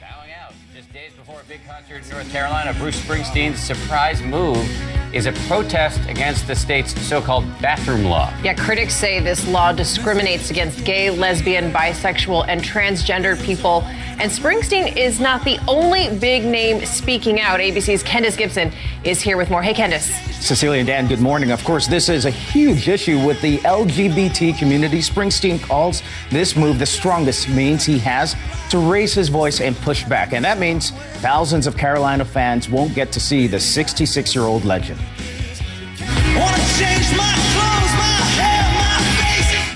bowing 0.00 0.30
out 0.40 0.52
just 0.74 0.92
days 0.92 1.12
before 1.14 1.40
a 1.40 1.44
big 1.48 1.60
concert 1.66 2.04
in 2.04 2.08
North 2.10 2.30
Carolina, 2.30 2.72
Bruce 2.78 3.00
Springsteen's 3.00 3.58
surprise 3.58 4.22
move 4.22 4.64
is 5.12 5.26
a 5.26 5.32
protest 5.48 6.00
against 6.08 6.46
the 6.46 6.54
state's 6.54 6.98
so-called 7.02 7.44
bathroom 7.60 8.04
law. 8.04 8.32
Yeah, 8.42 8.54
critics 8.54 8.94
say 8.94 9.20
this 9.20 9.46
law 9.48 9.72
discriminates 9.72 10.50
against 10.50 10.84
gay, 10.84 11.10
lesbian, 11.10 11.72
bisexual, 11.72 12.46
and 12.48 12.62
transgendered 12.62 13.42
people. 13.44 13.82
And 14.20 14.30
Springsteen 14.30 14.96
is 14.96 15.18
not 15.18 15.44
the 15.44 15.58
only 15.66 16.16
big 16.18 16.44
name 16.44 16.84
speaking 16.84 17.40
out. 17.40 17.60
ABC's 17.60 18.04
Kendis 18.04 18.36
Gibson 18.36 18.72
is 19.02 19.20
here 19.20 19.36
with 19.36 19.50
more. 19.50 19.62
Hey, 19.62 19.74
Kendis. 19.74 20.10
Cecilia 20.42 20.80
and 20.80 20.86
Dan, 20.86 21.06
good 21.06 21.20
morning. 21.20 21.50
Of 21.50 21.64
course, 21.64 21.86
this 21.86 22.08
is 22.08 22.24
a 22.24 22.30
huge 22.30 22.88
issue 22.88 23.24
with 23.24 23.40
the 23.42 23.58
LGBT 23.58 24.58
community. 24.58 24.98
Springsteen 24.98 25.60
calls 25.62 26.02
this 26.30 26.56
move 26.56 26.78
the 26.78 26.86
strongest 26.86 27.48
means 27.48 27.84
he 27.84 27.98
has 27.98 28.36
to 28.70 28.78
raise 28.78 29.12
his 29.12 29.28
voice 29.28 29.60
and 29.60 29.76
push 29.78 30.04
back. 30.04 30.32
And 30.32 30.44
that 30.44 30.58
means 30.58 30.90
thousands 31.20 31.66
of 31.66 31.76
Carolina 31.76 32.24
fans 32.24 32.68
won't 32.68 32.94
get 32.94 33.12
to 33.12 33.20
see 33.20 33.46
the 33.46 33.58
66 33.58 34.34
year 34.34 34.44
old 34.44 34.64
legend. 34.64 34.99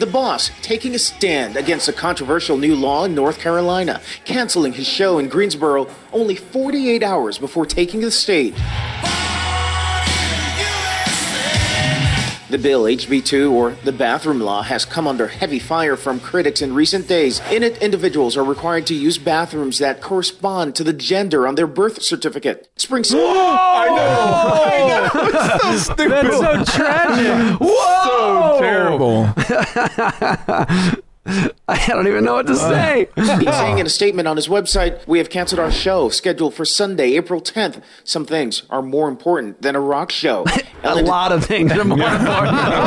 The 0.00 0.10
boss 0.10 0.50
taking 0.60 0.94
a 0.94 0.98
stand 0.98 1.56
against 1.56 1.88
a 1.88 1.92
controversial 1.92 2.56
new 2.58 2.74
law 2.74 3.04
in 3.04 3.14
North 3.14 3.38
Carolina, 3.38 4.00
canceling 4.24 4.72
his 4.72 4.86
show 4.86 5.18
in 5.18 5.28
Greensboro 5.28 5.88
only 6.12 6.34
48 6.34 7.02
hours 7.02 7.38
before 7.38 7.64
taking 7.64 8.00
the 8.00 8.10
stage. 8.10 8.54
The 12.50 12.58
bill, 12.58 12.82
HB2, 12.84 13.50
or 13.50 13.70
the 13.84 13.92
bathroom 13.92 14.40
law, 14.40 14.62
has 14.62 14.84
come 14.84 15.06
under 15.06 15.28
heavy 15.28 15.58
fire 15.58 15.96
from 15.96 16.20
critics 16.20 16.60
in 16.60 16.74
recent 16.74 17.08
days. 17.08 17.40
In 17.50 17.62
it, 17.62 17.80
individuals 17.82 18.36
are 18.36 18.44
required 18.44 18.86
to 18.88 18.94
use 18.94 19.16
bathrooms 19.16 19.78
that 19.78 20.02
correspond 20.02 20.76
to 20.76 20.84
the 20.84 20.92
gender 20.92 21.46
on 21.48 21.54
their 21.54 21.66
birth 21.66 22.02
certificate. 22.02 22.68
Springsteen. 22.76 23.14
I 23.16 23.86
know. 23.88 23.94
I 24.62 24.78
know. 24.88 25.10
It's 25.64 25.86
so 25.86 25.94
stupid. 25.94 26.10
That's 26.10 26.72
so 26.72 26.78
tragic. 26.78 27.60
Whoa! 27.60 28.58
So 28.58 28.60
terrible. 28.60 29.32
I 31.68 31.86
don't 31.88 32.06
even 32.06 32.24
know 32.24 32.34
what 32.34 32.46
to 32.46 32.52
uh. 32.52 32.56
say. 32.56 33.08
He's 33.16 33.26
saying 33.26 33.78
in 33.78 33.86
a 33.86 33.90
statement 34.00 34.28
on 34.28 34.36
his 34.36 34.48
website, 34.48 35.06
We 35.06 35.18
have 35.18 35.30
canceled 35.30 35.58
our 35.58 35.70
show 35.70 36.08
scheduled 36.10 36.54
for 36.54 36.64
Sunday, 36.64 37.14
April 37.14 37.40
10th. 37.40 37.82
Some 38.04 38.26
things 38.26 38.64
are 38.70 38.82
more 38.82 39.08
important 39.08 39.62
than 39.62 39.74
a 39.74 39.80
rock 39.80 40.10
show. 40.10 40.44
a 40.82 41.02
lot 41.02 41.32
of 41.32 41.44
things 41.44 41.72
are 41.72 41.84
more 41.84 41.98
important 41.98 42.56
than 42.56 42.72
a 42.72 42.80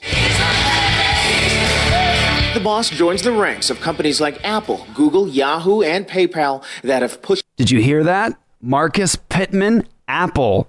The 2.54 2.60
boss 2.64 2.90
joins 2.90 3.22
the 3.22 3.32
ranks 3.32 3.70
of 3.70 3.80
companies 3.80 4.20
like 4.20 4.42
Apple, 4.42 4.86
Google, 4.94 5.28
Yahoo, 5.28 5.82
and 5.82 6.08
PayPal 6.08 6.64
that 6.82 7.02
have 7.02 7.22
pushed. 7.22 7.44
Did 7.56 7.70
you 7.70 7.80
hear 7.80 8.02
that? 8.02 8.36
Marcus 8.60 9.16
Pittman, 9.28 9.86
Apple. 10.08 10.68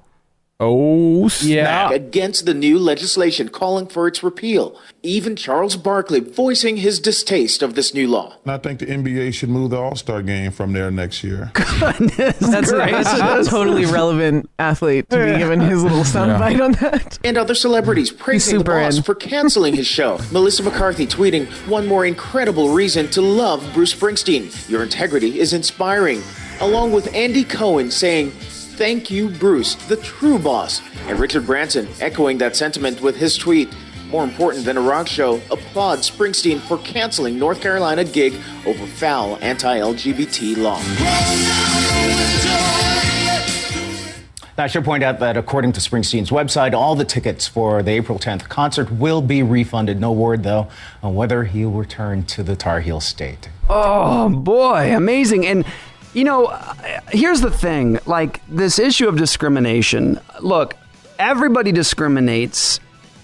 Oh, 0.61 1.29
back 1.29 1.93
against 1.93 2.45
the 2.45 2.53
new 2.53 2.77
legislation 2.77 3.47
calling 3.47 3.87
for 3.87 4.07
its 4.07 4.21
repeal. 4.21 4.77
Even 5.01 5.37
Charles 5.37 5.77
Barkley 5.77 6.19
voicing 6.19 6.75
his 6.75 6.99
distaste 6.99 7.61
of 7.61 7.75
this 7.75 7.93
new 7.93 8.09
law. 8.09 8.35
And 8.43 8.51
I 8.51 8.57
think 8.57 8.79
the 8.79 8.87
NBA 8.87 9.33
should 9.33 9.47
move 9.47 9.69
the 9.69 9.77
All 9.77 9.95
Star 9.95 10.21
game 10.21 10.51
from 10.51 10.73
there 10.73 10.91
next 10.91 11.23
year. 11.23 11.51
That's, 11.79 12.71
a, 12.71 12.75
that's 12.75 13.47
a 13.47 13.49
totally 13.49 13.85
relevant 13.85 14.49
athlete 14.59 15.09
to 15.09 15.17
be 15.17 15.37
given 15.37 15.61
his 15.61 15.81
little 15.81 16.03
soundbite 16.03 16.61
on 16.61 16.73
that. 16.73 17.17
And 17.23 17.37
other 17.37 17.55
celebrities 17.55 18.11
praising 18.11 18.57
the 18.57 18.63
boss 18.65 18.97
in. 18.97 19.03
for 19.03 19.15
canceling 19.15 19.75
his 19.75 19.87
show. 19.87 20.19
Melissa 20.31 20.63
McCarthy 20.63 21.07
tweeting, 21.07 21.47
one 21.69 21.87
more 21.87 22.05
incredible 22.05 22.69
reason 22.73 23.07
to 23.11 23.21
love 23.21 23.65
Bruce 23.73 23.93
Springsteen. 23.95 24.69
Your 24.69 24.83
integrity 24.83 25.39
is 25.39 25.53
inspiring. 25.53 26.21
Along 26.59 26.91
with 26.91 27.13
Andy 27.15 27.45
Cohen 27.45 27.91
saying, 27.91 28.33
Thank 28.79 29.11
you, 29.11 29.27
Bruce, 29.27 29.75
the 29.75 29.97
true 29.97 30.39
boss. 30.39 30.81
And 31.07 31.19
Richard 31.19 31.45
Branson 31.45 31.85
echoing 31.99 32.37
that 32.37 32.55
sentiment 32.55 33.01
with 33.01 33.17
his 33.17 33.37
tweet. 33.37 33.67
More 34.09 34.23
important 34.23 34.63
than 34.63 34.77
a 34.77 34.81
rock 34.81 35.05
show, 35.05 35.41
applauds 35.51 36.09
Springsteen 36.09 36.61
for 36.61 36.77
canceling 36.77 37.37
North 37.37 37.59
Carolina 37.59 38.05
gig 38.05 38.35
over 38.65 38.87
foul 38.87 39.37
anti-LGBT 39.41 40.55
law. 40.55 40.79
Now, 44.57 44.63
I 44.63 44.67
should 44.67 44.85
point 44.85 45.03
out 45.03 45.19
that 45.19 45.35
according 45.35 45.73
to 45.73 45.81
Springsteen's 45.81 46.29
website, 46.29 46.73
all 46.73 46.95
the 46.95 47.03
tickets 47.03 47.49
for 47.49 47.83
the 47.83 47.91
April 47.91 48.17
10th 48.17 48.47
concert 48.47 48.89
will 48.89 49.21
be 49.21 49.43
refunded. 49.43 49.99
No 49.99 50.13
word, 50.13 50.43
though, 50.43 50.69
on 51.03 51.15
whether 51.15 51.43
he'll 51.43 51.71
return 51.71 52.23
to 52.27 52.43
the 52.43 52.55
Tar 52.55 52.79
Heel 52.79 53.01
state. 53.01 53.49
Oh 53.67 54.29
boy, 54.29 54.95
amazing. 54.95 55.45
And 55.45 55.65
you 56.13 56.23
know, 56.23 56.45
uh, 56.45 56.73
here's 57.11 57.41
the 57.41 57.51
thing, 57.51 57.99
like 58.05 58.45
this 58.47 58.79
issue 58.79 59.07
of 59.07 59.17
discrimination. 59.17 60.19
Look, 60.41 60.75
everybody 61.17 61.71
discriminates 61.71 62.79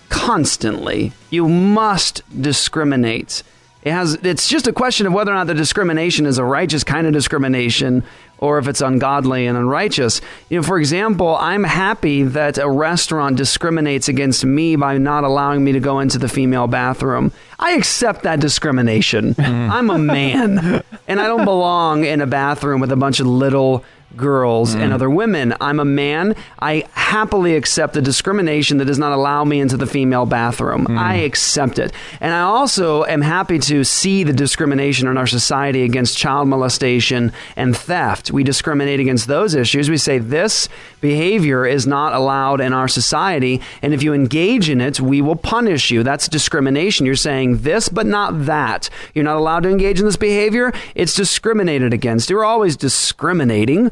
constantly. 0.09 1.13
You 1.29 1.47
must 1.47 2.21
discriminate. 2.41 3.43
It 3.81 3.91
has 3.91 4.15
it's 4.15 4.47
just 4.47 4.65
a 4.67 4.73
question 4.73 5.05
of 5.05 5.13
whether 5.13 5.31
or 5.31 5.35
not 5.35 5.47
the 5.47 5.53
discrimination 5.53 6.25
is 6.25 6.37
a 6.37 6.43
righteous 6.43 6.83
kind 6.83 7.05
of 7.05 7.13
discrimination 7.13 8.03
or 8.39 8.57
if 8.57 8.67
it's 8.67 8.81
ungodly 8.81 9.47
and 9.47 9.57
unrighteous. 9.57 10.21
You 10.49 10.57
know, 10.57 10.63
for 10.63 10.77
example, 10.77 11.35
I'm 11.39 11.63
happy 11.63 12.23
that 12.23 12.57
a 12.57 12.69
restaurant 12.69 13.37
discriminates 13.37 14.07
against 14.07 14.45
me 14.45 14.75
by 14.75 14.97
not 14.97 15.23
allowing 15.23 15.63
me 15.63 15.71
to 15.71 15.79
go 15.79 15.99
into 15.99 16.17
the 16.17 16.27
female 16.29 16.67
bathroom. 16.67 17.31
I 17.59 17.73
accept 17.73 18.23
that 18.23 18.39
discrimination. 18.39 19.35
I'm 19.39 19.89
a 19.89 19.97
man 19.97 20.83
and 21.07 21.19
I 21.21 21.27
don't 21.27 21.45
belong 21.45 22.03
in 22.05 22.21
a 22.21 22.27
bathroom 22.27 22.81
with 22.81 22.91
a 22.91 22.97
bunch 22.97 23.19
of 23.19 23.27
little 23.27 23.83
girls 24.17 24.73
and 24.73 24.91
mm. 24.91 24.93
other 24.93 25.09
women. 25.09 25.53
I'm 25.61 25.79
a 25.79 25.85
man. 25.85 26.35
I 26.59 26.85
happily 26.91 27.55
accept 27.55 27.93
the 27.93 28.01
discrimination 28.01 28.77
that 28.77 28.85
does 28.85 28.99
not 28.99 29.11
allow 29.11 29.43
me 29.43 29.59
into 29.59 29.77
the 29.77 29.85
female 29.85 30.25
bathroom. 30.25 30.85
Mm. 30.85 30.97
I 30.97 31.15
accept 31.15 31.79
it. 31.79 31.91
And 32.19 32.33
I 32.33 32.41
also 32.41 33.03
am 33.05 33.21
happy 33.21 33.59
to 33.59 33.83
see 33.83 34.23
the 34.23 34.33
discrimination 34.33 35.07
in 35.07 35.17
our 35.17 35.27
society 35.27 35.83
against 35.83 36.17
child 36.17 36.47
molestation 36.47 37.31
and 37.55 37.75
theft. 37.75 38.31
We 38.31 38.43
discriminate 38.43 38.99
against 38.99 39.27
those 39.27 39.55
issues. 39.55 39.89
We 39.89 39.97
say 39.97 40.19
this 40.19 40.69
behavior 41.05 41.67
is 41.67 41.85
not 41.85 42.13
allowed 42.13 42.59
in 42.59 42.73
our 42.73 42.87
society. 42.87 43.61
And 43.83 43.93
if 43.93 44.01
you 44.01 44.11
engage 44.11 44.71
in 44.71 44.81
it, 44.81 44.99
we 44.99 45.21
will 45.21 45.35
punish 45.35 45.91
you. 45.91 46.01
That's 46.01 46.27
discrimination. 46.27 47.05
You're 47.05 47.15
saying 47.15 47.59
this, 47.59 47.89
but 47.89 48.07
not 48.07 48.45
that. 48.47 48.89
You're 49.13 49.23
not 49.23 49.37
allowed 49.37 49.63
to 49.63 49.69
engage 49.69 49.99
in 49.99 50.05
this 50.07 50.17
behavior. 50.17 50.73
It's 50.95 51.13
discriminated 51.13 51.93
against. 51.93 52.31
You're 52.31 52.43
always 52.43 52.75
discriminating 52.75 53.91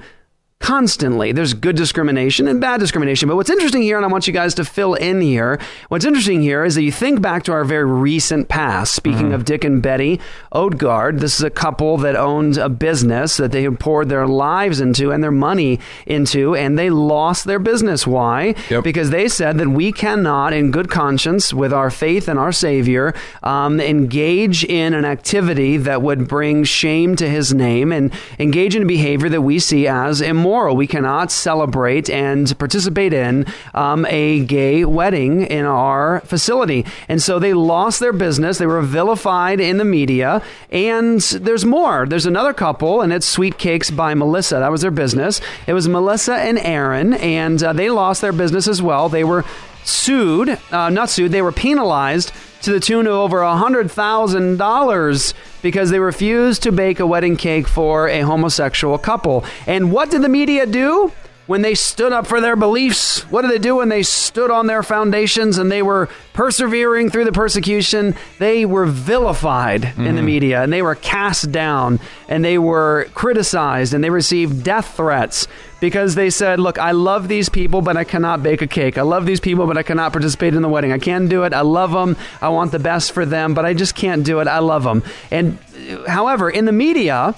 constantly. 0.64 1.34
There's 1.34 1.54
good 1.54 1.76
discrimination 1.76 2.48
and 2.48 2.62
bad 2.62 2.80
discrimination. 2.80 3.28
But 3.28 3.36
what's 3.36 3.50
interesting 3.50 3.82
here, 3.82 3.98
and 3.98 4.06
I 4.06 4.08
want 4.08 4.28
you 4.28 4.34
guys 4.34 4.54
to 4.56 4.64
fill 4.64 4.94
in 4.94 5.20
here, 5.20 5.60
what's 5.90 6.06
interesting 6.06 6.42
here 6.42 6.64
is 6.64 6.76
that 6.76 6.84
you 6.84 6.92
think 6.92 7.22
back 7.22 7.44
to 7.44 7.52
our 7.52 7.66
very 7.66 7.84
recent 7.84 8.48
past. 8.48 8.96
Speaking 8.96 9.34
of 9.34 9.44
Dick 9.44 9.66
and 9.66 9.82
Betty 9.82 10.22
Odgaard, 10.54 11.20
this 11.20 11.38
is 11.38 11.44
a 11.44 11.50
couple 11.50 11.98
that 11.98 12.16
owned 12.16 12.56
a 12.56 12.70
business 12.70 13.36
that 13.36 13.52
they 13.52 13.64
had 13.64 13.78
poured 13.78 14.08
their 14.08 14.26
lives 14.26 14.80
into 14.80 15.12
and 15.12 15.22
their 15.22 15.32
money 15.32 15.82
into, 16.06 16.56
and 16.56 16.80
they 16.80 16.90
lost 16.90 17.44
their 17.44 17.60
business. 17.60 18.08
Why? 18.08 18.56
Because 18.82 19.10
they 19.10 19.28
said 19.28 19.58
that 19.58 19.68
we 19.68 19.92
cannot, 19.92 20.54
in 20.54 20.72
good 20.72 20.90
conscience, 20.90 21.54
with 21.54 21.74
our 21.74 21.92
faith 21.92 22.30
in 22.30 22.38
our 22.38 22.54
Savior, 22.54 23.14
um, 23.44 23.82
engage 23.82 24.64
in 24.64 24.94
an 24.94 25.04
activity 25.04 25.76
that 25.76 26.02
would 26.02 26.26
bring 26.26 26.64
shame 26.64 27.18
to 27.18 27.30
his 27.30 27.54
name 27.54 27.92
and 27.92 28.14
engage 28.40 28.78
in 28.78 28.84
a 28.84 28.86
behavior 28.86 29.28
that 29.28 29.42
we 29.42 29.60
see 29.60 29.90
as 29.90 30.22
immoral. 30.22 30.53
We 30.54 30.88
cannot 30.88 31.32
celebrate 31.32 32.10
and 32.10 32.58
participate 32.60 33.14
in 33.14 33.46
um, 33.74 34.06
a 34.08 34.46
gay 34.46 34.86
wedding 34.86 35.42
in 35.48 35.66
our 35.66 36.20
facility. 36.22 36.86
And 37.08 37.22
so 37.22 37.40
they 37.40 37.54
lost 37.54 38.00
their 38.00 38.14
business. 38.14 38.58
They 38.58 38.68
were 38.68 38.82
vilified 38.82 39.60
in 39.60 39.78
the 39.78 39.86
media. 39.86 40.44
And 40.70 41.20
there's 41.22 41.66
more. 41.66 42.06
There's 42.06 42.26
another 42.26 42.54
couple, 42.54 43.02
and 43.02 43.12
it's 43.12 43.26
Sweet 43.26 43.58
Cakes 43.58 43.90
by 43.90 44.14
Melissa. 44.14 44.56
That 44.56 44.72
was 44.72 44.82
their 44.82 44.92
business. 44.92 45.42
It 45.66 45.74
was 45.74 45.88
Melissa 45.88 46.36
and 46.36 46.60
Aaron, 46.60 47.14
and 47.14 47.62
uh, 47.64 47.74
they 47.74 47.90
lost 47.90 48.22
their 48.22 48.34
business 48.34 48.68
as 48.68 48.82
well. 48.82 49.10
They 49.10 49.24
were 49.24 49.44
sued, 49.84 50.58
uh, 50.72 50.90
not 50.90 51.10
sued, 51.10 51.32
they 51.32 51.42
were 51.42 51.52
penalized 51.52 52.32
to 52.64 52.72
the 52.72 52.80
tune 52.80 53.08
of 53.08 53.14
over 53.14 53.38
$100,000 53.40 55.34
because 55.62 55.90
they 55.90 56.00
refused 56.00 56.64
to 56.64 56.72
bake 56.72 57.00
a 57.00 57.08
wedding 57.08 57.38
cake 57.38 57.68
for 57.68 58.08
a 58.08 58.22
homosexual 58.22 58.98
couple. 58.98 59.46
And 59.68 59.92
what 59.92 60.10
did 60.12 60.22
the 60.22 60.30
media 60.30 60.66
do? 60.66 61.12
when 61.46 61.62
they 61.62 61.76
stood 61.76 62.14
up 62.14 62.26
for 62.26 62.40
their 62.40 62.56
beliefs. 62.56 63.30
What 63.30 63.42
did 63.42 63.52
they 63.52 63.58
do 63.58 63.76
when 63.76 63.90
they 63.90 64.02
stood 64.02 64.50
on 64.50 64.66
their 64.68 64.82
foundations 64.82 65.58
and 65.58 65.70
they 65.70 65.82
were 65.82 66.08
persevering 66.32 67.10
through 67.10 67.26
the 67.26 67.34
persecution? 67.34 68.16
They 68.40 68.64
were 68.64 68.86
vilified 68.86 69.92
in 69.98 70.16
the 70.16 70.22
Mhm. 70.22 70.26
media 70.26 70.64
and 70.64 70.72
they 70.72 70.82
were 70.82 70.96
cast 70.96 71.52
down 71.52 72.00
and 72.30 72.46
they 72.46 72.58
were 72.58 73.08
criticized 73.14 73.94
and 73.94 74.02
they 74.02 74.10
received 74.10 74.64
death 74.64 74.94
threats 74.96 75.50
because 75.84 76.16
they 76.16 76.30
said, 76.30 76.62
Look, 76.62 76.80
I 76.80 76.92
love 76.92 77.28
these 77.28 77.50
people, 77.50 77.82
but 77.82 77.98
I 77.98 78.06
cannot 78.06 78.42
bake 78.42 78.62
a 78.62 78.68
cake. 78.68 78.98
I 78.98 79.02
love 79.02 79.26
these 79.26 79.42
people, 79.42 79.68
but 79.68 79.78
I 79.78 79.84
cannot 79.84 80.14
participate 80.14 80.54
in 80.54 80.62
the 80.62 80.70
wedding. 80.70 80.94
I 80.94 80.98
can't 80.98 81.28
do 81.28 81.44
it. 81.44 81.52
I 81.52 81.60
love 81.60 81.92
them. 81.92 82.16
I 82.42 82.48
want 82.48 82.72
the 82.72 82.80
best 82.80 83.12
for 83.12 83.26
them, 83.26 83.54
but 83.54 83.66
I 83.66 83.74
just 83.74 83.94
can't 83.94 84.24
do 84.24 84.40
it. 84.40 84.48
I 84.48 84.60
love 84.60 84.86
them. 84.86 85.04
And 85.30 85.58
however, 86.08 86.50
in 86.50 86.64
the 86.64 86.72
media, 86.72 87.36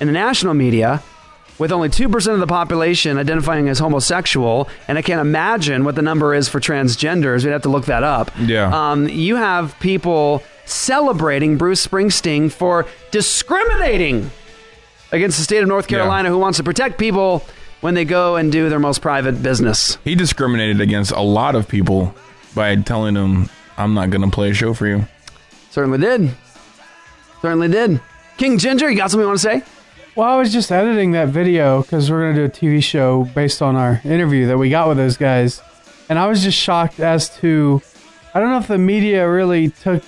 in 0.00 0.06
the 0.06 0.12
national 0.12 0.54
media, 0.54 1.02
with 1.58 1.72
only 1.72 1.88
2% 1.88 2.32
of 2.32 2.38
the 2.38 2.46
population 2.46 3.18
identifying 3.18 3.68
as 3.68 3.80
homosexual, 3.80 4.68
and 4.86 4.96
I 4.96 5.02
can't 5.02 5.20
imagine 5.20 5.82
what 5.82 5.96
the 5.96 6.02
number 6.02 6.36
is 6.36 6.48
for 6.48 6.60
transgenders, 6.60 7.44
we'd 7.44 7.50
have 7.50 7.62
to 7.62 7.70
look 7.70 7.86
that 7.86 8.04
up. 8.04 8.30
Yeah. 8.38 8.70
Um, 8.70 9.08
you 9.08 9.34
have 9.34 9.76
people 9.80 10.44
celebrating 10.64 11.56
Bruce 11.56 11.84
Springsteen 11.84 12.52
for 12.52 12.86
discriminating 13.10 14.30
against 15.12 15.38
the 15.38 15.44
state 15.44 15.62
of 15.62 15.68
North 15.68 15.88
Carolina 15.88 16.28
who 16.28 16.38
wants 16.38 16.58
to 16.58 16.64
protect 16.64 16.98
people 16.98 17.44
when 17.80 17.94
they 17.94 18.04
go 18.04 18.36
and 18.36 18.50
do 18.50 18.68
their 18.68 18.78
most 18.78 19.00
private 19.00 19.42
business. 19.42 19.98
He 20.04 20.14
discriminated 20.14 20.80
against 20.80 21.12
a 21.12 21.20
lot 21.20 21.54
of 21.54 21.68
people 21.68 22.14
by 22.54 22.74
telling 22.76 23.14
them, 23.14 23.48
I'm 23.76 23.94
not 23.94 24.10
going 24.10 24.22
to 24.22 24.30
play 24.30 24.50
a 24.50 24.54
show 24.54 24.74
for 24.74 24.86
you. 24.86 25.06
Certainly 25.70 25.98
did. 25.98 26.34
Certainly 27.40 27.68
did. 27.68 28.00
King 28.36 28.58
Ginger, 28.58 28.90
you 28.90 28.96
got 28.96 29.10
something 29.10 29.22
you 29.24 29.28
want 29.28 29.40
to 29.40 29.42
say? 29.42 29.62
Well, 30.16 30.28
I 30.28 30.36
was 30.36 30.52
just 30.52 30.72
editing 30.72 31.12
that 31.12 31.28
video 31.28 31.82
because 31.82 32.10
we're 32.10 32.32
going 32.32 32.34
to 32.34 32.48
do 32.48 32.68
a 32.68 32.70
TV 32.70 32.82
show 32.82 33.24
based 33.34 33.62
on 33.62 33.76
our 33.76 34.00
interview 34.04 34.48
that 34.48 34.58
we 34.58 34.70
got 34.70 34.88
with 34.88 34.96
those 34.96 35.16
guys. 35.16 35.62
And 36.08 36.18
I 36.18 36.26
was 36.26 36.42
just 36.42 36.58
shocked 36.58 36.98
as 36.98 37.28
to, 37.38 37.80
I 38.34 38.40
don't 38.40 38.50
know 38.50 38.58
if 38.58 38.66
the 38.66 38.78
media 38.78 39.30
really 39.30 39.70
took, 39.70 40.02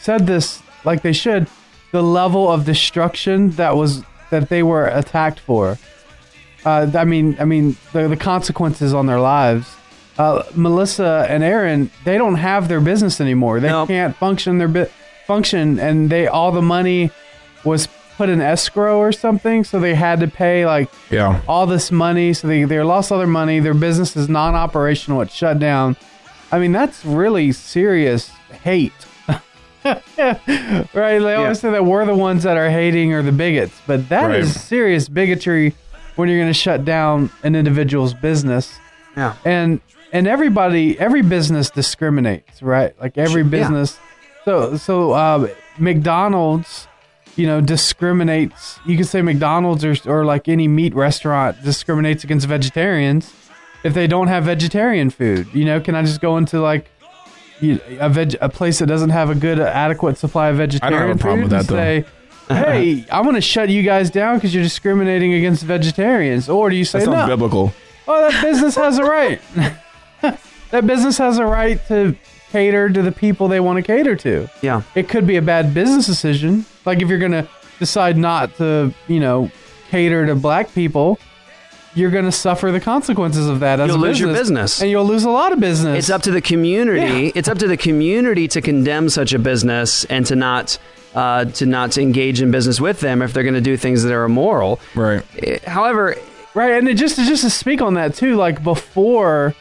said 0.00 0.26
this 0.28 0.62
like 0.84 1.02
they 1.02 1.12
should, 1.12 1.48
the 1.90 2.02
level 2.02 2.48
of 2.48 2.64
destruction 2.64 3.50
that 3.52 3.74
was, 3.74 4.04
that 4.30 4.48
they 4.48 4.62
were 4.62 4.86
attacked 4.86 5.40
for. 5.40 5.78
Uh, 6.64 6.90
I 6.94 7.04
mean, 7.04 7.36
I 7.40 7.44
mean, 7.44 7.76
the, 7.92 8.08
the 8.08 8.16
consequences 8.16 8.92
on 8.94 9.06
their 9.06 9.20
lives. 9.20 9.74
Uh, 10.18 10.42
Melissa 10.56 11.26
and 11.28 11.44
Aaron, 11.44 11.90
they 12.04 12.18
don't 12.18 12.34
have 12.34 12.66
their 12.68 12.80
business 12.80 13.20
anymore. 13.20 13.60
They 13.60 13.68
can't 13.68 14.16
function 14.16 14.58
their 14.58 14.66
bit 14.68 14.90
function, 15.26 15.78
and 15.78 16.10
they 16.10 16.26
all 16.26 16.50
the 16.50 16.62
money 16.62 17.10
was 17.64 17.86
put 18.16 18.28
in 18.28 18.40
escrow 18.40 18.98
or 18.98 19.12
something, 19.12 19.62
so 19.62 19.78
they 19.78 19.94
had 19.94 20.18
to 20.18 20.26
pay 20.26 20.66
like 20.66 20.90
Yeah. 21.10 21.40
all 21.46 21.66
this 21.66 21.92
money. 21.92 22.32
So 22.32 22.48
they 22.48 22.64
they 22.64 22.80
lost 22.82 23.12
all 23.12 23.18
their 23.18 23.28
money. 23.28 23.60
Their 23.60 23.74
business 23.74 24.16
is 24.16 24.28
non-operational. 24.28 25.20
It's 25.20 25.32
shut 25.34 25.60
down. 25.60 25.96
I 26.50 26.58
mean, 26.58 26.72
that's 26.72 27.04
really 27.04 27.52
serious 27.52 28.30
hate. 28.64 28.92
right? 29.84 31.18
They 31.18 31.34
always 31.34 31.60
say 31.60 31.70
that 31.70 31.84
we're 31.84 32.04
the 32.06 32.14
ones 32.14 32.42
that 32.42 32.56
are 32.56 32.70
hating 32.70 33.12
or 33.14 33.22
the 33.22 33.32
bigots, 33.32 33.74
but 33.86 34.08
that 34.08 34.30
is 34.34 34.46
Right. 34.48 34.56
serious 34.56 35.08
bigotry 35.08 35.74
when 36.16 36.28
you're 36.28 36.38
going 36.38 36.50
to 36.50 36.54
shut 36.58 36.84
down 36.84 37.30
an 37.42 37.54
individual's 37.54 38.14
business. 38.14 38.78
Yeah. 39.16 39.34
And 39.44 39.80
and 40.12 40.26
everybody, 40.26 40.98
every 40.98 41.22
business 41.22 41.70
discriminates, 41.70 42.62
right? 42.62 42.98
Like 43.00 43.18
every 43.18 43.42
business. 43.42 43.98
Yeah. 44.00 44.44
So 44.44 44.76
so 44.76 45.12
uh, 45.12 45.48
McDonald's, 45.78 46.86
you 47.36 47.46
know, 47.46 47.60
discriminates. 47.60 48.78
You 48.86 48.96
could 48.96 49.06
say 49.06 49.22
McDonald's 49.22 49.84
or 49.84 49.94
or 50.06 50.24
like 50.24 50.48
any 50.48 50.68
meat 50.68 50.94
restaurant 50.94 51.62
discriminates 51.62 52.24
against 52.24 52.46
vegetarians 52.46 53.32
if 53.84 53.94
they 53.94 54.06
don't 54.06 54.28
have 54.28 54.44
vegetarian 54.44 55.10
food. 55.10 55.46
You 55.52 55.64
know, 55.64 55.80
can 55.80 55.94
I 55.94 56.02
just 56.02 56.20
go 56.20 56.36
into 56.36 56.60
like 56.60 56.90
you, 57.60 57.80
a 58.00 58.08
veg 58.08 58.36
a 58.40 58.48
place 58.48 58.78
that 58.78 58.86
doesn't 58.86 59.10
have 59.10 59.30
a 59.30 59.34
good 59.34 59.58
uh, 59.60 59.64
adequate 59.64 60.16
supply 60.18 60.48
of 60.48 60.56
vegetarian 60.56 61.18
problem 61.18 61.48
food 61.48 61.52
with 61.52 61.52
and 61.52 61.68
that, 61.68 62.04
though. 62.48 62.54
say, 62.54 62.64
hey, 63.02 63.06
I'm 63.10 63.24
going 63.24 63.34
to 63.34 63.40
shut 63.40 63.68
you 63.68 63.82
guys 63.82 64.10
down 64.10 64.36
because 64.36 64.54
you're 64.54 64.62
discriminating 64.62 65.34
against 65.34 65.64
vegetarians. 65.64 66.48
Or 66.48 66.70
do 66.70 66.76
you 66.76 66.84
say 66.84 67.00
That 67.00 67.04
sounds 67.06 67.28
no? 67.28 67.36
biblical. 67.36 67.72
Oh, 68.06 68.30
that 68.30 68.42
business 68.42 68.74
has 68.76 68.98
a 68.98 69.04
right. 69.04 69.40
that 70.20 70.86
business 70.86 71.18
has 71.18 71.38
a 71.38 71.44
right 71.44 71.84
to 71.88 72.16
cater 72.50 72.88
to 72.88 73.02
the 73.02 73.12
people 73.12 73.48
they 73.48 73.60
want 73.60 73.76
to 73.76 73.82
cater 73.82 74.16
to. 74.16 74.48
Yeah. 74.62 74.82
It 74.94 75.08
could 75.08 75.26
be 75.26 75.36
a 75.36 75.42
bad 75.42 75.74
business 75.74 76.06
decision. 76.06 76.64
Like 76.86 77.02
if 77.02 77.08
you're 77.08 77.18
going 77.18 77.32
to 77.32 77.48
decide 77.78 78.16
not 78.16 78.56
to, 78.56 78.94
you 79.06 79.20
know, 79.20 79.50
cater 79.90 80.24
to 80.26 80.34
black 80.34 80.72
people, 80.74 81.18
you're 81.94 82.10
going 82.10 82.24
to 82.24 82.32
suffer 82.32 82.70
the 82.70 82.80
consequences 82.80 83.48
of 83.48 83.60
that 83.60 83.80
as 83.80 83.88
You'll 83.88 83.96
a 83.96 84.06
lose 84.06 84.20
your 84.20 84.28
business. 84.28 84.46
business. 84.48 84.82
And 84.82 84.90
you'll 84.90 85.04
lose 85.06 85.24
a 85.24 85.30
lot 85.30 85.52
of 85.52 85.60
business. 85.60 85.98
It's 85.98 86.10
up 86.10 86.22
to 86.22 86.30
the 86.30 86.40
community. 86.40 87.24
Yeah. 87.26 87.32
It's 87.34 87.48
up 87.48 87.58
to 87.58 87.66
the 87.68 87.76
community 87.76 88.46
to 88.48 88.60
condemn 88.60 89.08
such 89.08 89.32
a 89.32 89.38
business 89.38 90.04
and 90.04 90.24
to 90.26 90.36
not 90.36 90.78
uh, 91.14 91.46
to 91.46 91.66
not 91.66 91.92
to 91.92 92.02
engage 92.02 92.42
in 92.42 92.50
business 92.50 92.80
with 92.80 93.00
them 93.00 93.22
if 93.22 93.32
they're 93.32 93.42
going 93.42 93.54
to 93.54 93.60
do 93.60 93.76
things 93.76 94.02
that 94.02 94.12
are 94.12 94.24
immoral. 94.24 94.78
Right. 94.94 95.22
However, 95.64 96.16
right, 96.54 96.72
and 96.74 96.88
it 96.88 96.94
just 96.94 97.16
just 97.16 97.42
to 97.42 97.50
speak 97.50 97.80
on 97.80 97.94
that 97.94 98.14
too, 98.14 98.36
like 98.36 98.62
before 98.62 99.54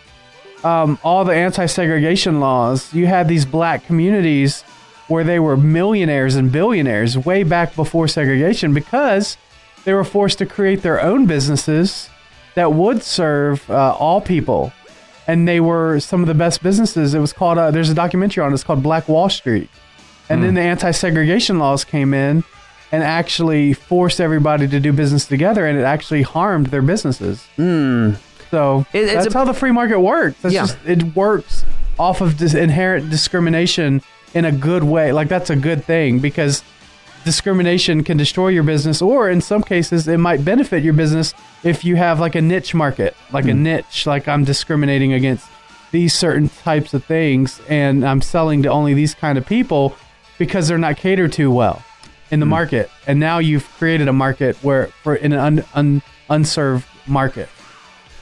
um, 0.64 1.00
all 1.04 1.24
the 1.24 1.34
anti-segregation 1.34 2.40
laws, 2.40 2.94
you 2.94 3.08
had 3.08 3.28
these 3.28 3.46
black 3.46 3.86
communities 3.86 4.64
where 5.08 5.24
they 5.24 5.40
were 5.40 5.56
millionaires 5.56 6.36
and 6.36 6.52
billionaires 6.52 7.18
way 7.18 7.44
back 7.44 7.76
before 7.76 8.08
segregation 8.10 8.74
because 8.74 9.38
they 9.86 9.94
were 9.94 10.04
forced 10.04 10.38
to 10.40 10.46
create 10.46 10.82
their 10.82 11.02
own 11.02 11.26
businesses 11.26 12.10
that 12.58 12.74
would 12.74 13.04
serve 13.04 13.70
uh, 13.70 13.94
all 13.94 14.20
people, 14.20 14.74
and 15.28 15.48
they 15.48 15.60
were 15.60 16.00
some 16.00 16.22
of 16.22 16.28
the 16.28 16.34
best 16.34 16.64
businesses. 16.64 17.14
It 17.14 17.20
was 17.20 17.32
called. 17.32 17.60
Uh, 17.60 17.70
there's 17.70 17.90
a 17.92 17.94
documentary 17.94 18.44
on 18.44 18.52
it. 18.52 18.56
It's 18.56 18.64
called 18.64 18.82
Black 18.82 19.08
Wall 19.08 19.30
Street, 19.30 19.70
and 20.28 20.44
then 20.44 20.56
the 20.56 20.62
anti-segregation 20.62 21.60
laws 21.60 21.84
came 21.86 22.14
in 22.16 22.44
and 22.92 23.04
actually 23.04 23.74
forced 23.74 24.20
everybody 24.20 24.68
to 24.68 24.80
do 24.80 24.92
business 24.92 25.26
together, 25.28 25.68
and 25.68 25.78
it 25.78 25.84
actually 25.84 26.24
harmed 26.24 26.68
their 26.68 26.82
businesses. 26.82 27.46
Hmm. 27.58 28.14
So 28.50 28.86
it's 28.94 29.14
that's 29.14 29.36
a- 29.36 29.38
how 29.38 29.46
the 29.46 29.54
free 29.54 29.72
market 29.72 30.00
works. 30.00 30.38
That's 30.42 30.56
Yeah. 30.56 30.62
just, 30.66 30.78
it 30.86 31.16
works 31.16 31.66
off 32.00 32.22
of 32.22 32.38
this 32.38 32.54
inherent 32.54 33.10
discrimination 33.10 34.02
in 34.34 34.46
a 34.46 34.52
good 34.52 34.84
way. 34.84 35.12
Like 35.12 35.28
that's 35.28 35.50
a 35.50 35.56
good 35.56 35.84
thing 35.84 36.20
because 36.20 36.64
discrimination 37.28 38.06
can 38.06 38.16
destroy 38.16 38.48
your 38.48 38.64
business, 38.64 39.02
or 39.02 39.30
in 39.30 39.42
some 39.42 39.62
cases, 39.62 40.08
it 40.08 40.18
might 40.18 40.46
benefit 40.46 40.82
your 40.82 40.94
business 40.94 41.34
if 41.62 41.84
you 41.84 41.98
have 41.98 42.22
like 42.22 42.36
a 42.36 42.42
niche 42.42 42.74
market, 42.74 43.18
like 43.34 43.44
a 43.44 43.52
hmm. 43.52 43.64
niche. 43.64 44.08
Like 44.08 44.30
I'm 44.30 44.46
discriminating 44.46 45.12
against 45.12 45.46
these 45.92 46.14
certain 46.14 46.48
types 46.48 46.94
of 46.94 47.04
things, 47.04 47.60
and 47.68 48.08
I'm 48.08 48.22
selling 48.22 48.64
to 48.64 48.70
only 48.70 48.94
these 48.94 49.14
kind 49.14 49.38
of 49.38 49.46
people 49.46 49.98
because 50.38 50.70
they're 50.70 50.78
not 50.78 50.96
catered 50.96 51.34
to 51.34 51.52
well 51.52 51.84
in 52.32 52.40
the 52.40 52.46
hmm. 52.46 52.52
market. 52.52 52.90
And 53.06 53.20
now 53.20 53.40
you've 53.40 53.70
created 53.72 54.08
a 54.08 54.14
market 54.14 54.56
where 54.64 54.88
for 55.04 55.14
in 55.14 55.34
an 55.34 55.40
un, 55.40 55.66
un, 55.74 56.02
unserved 56.30 56.88
market. 57.08 57.50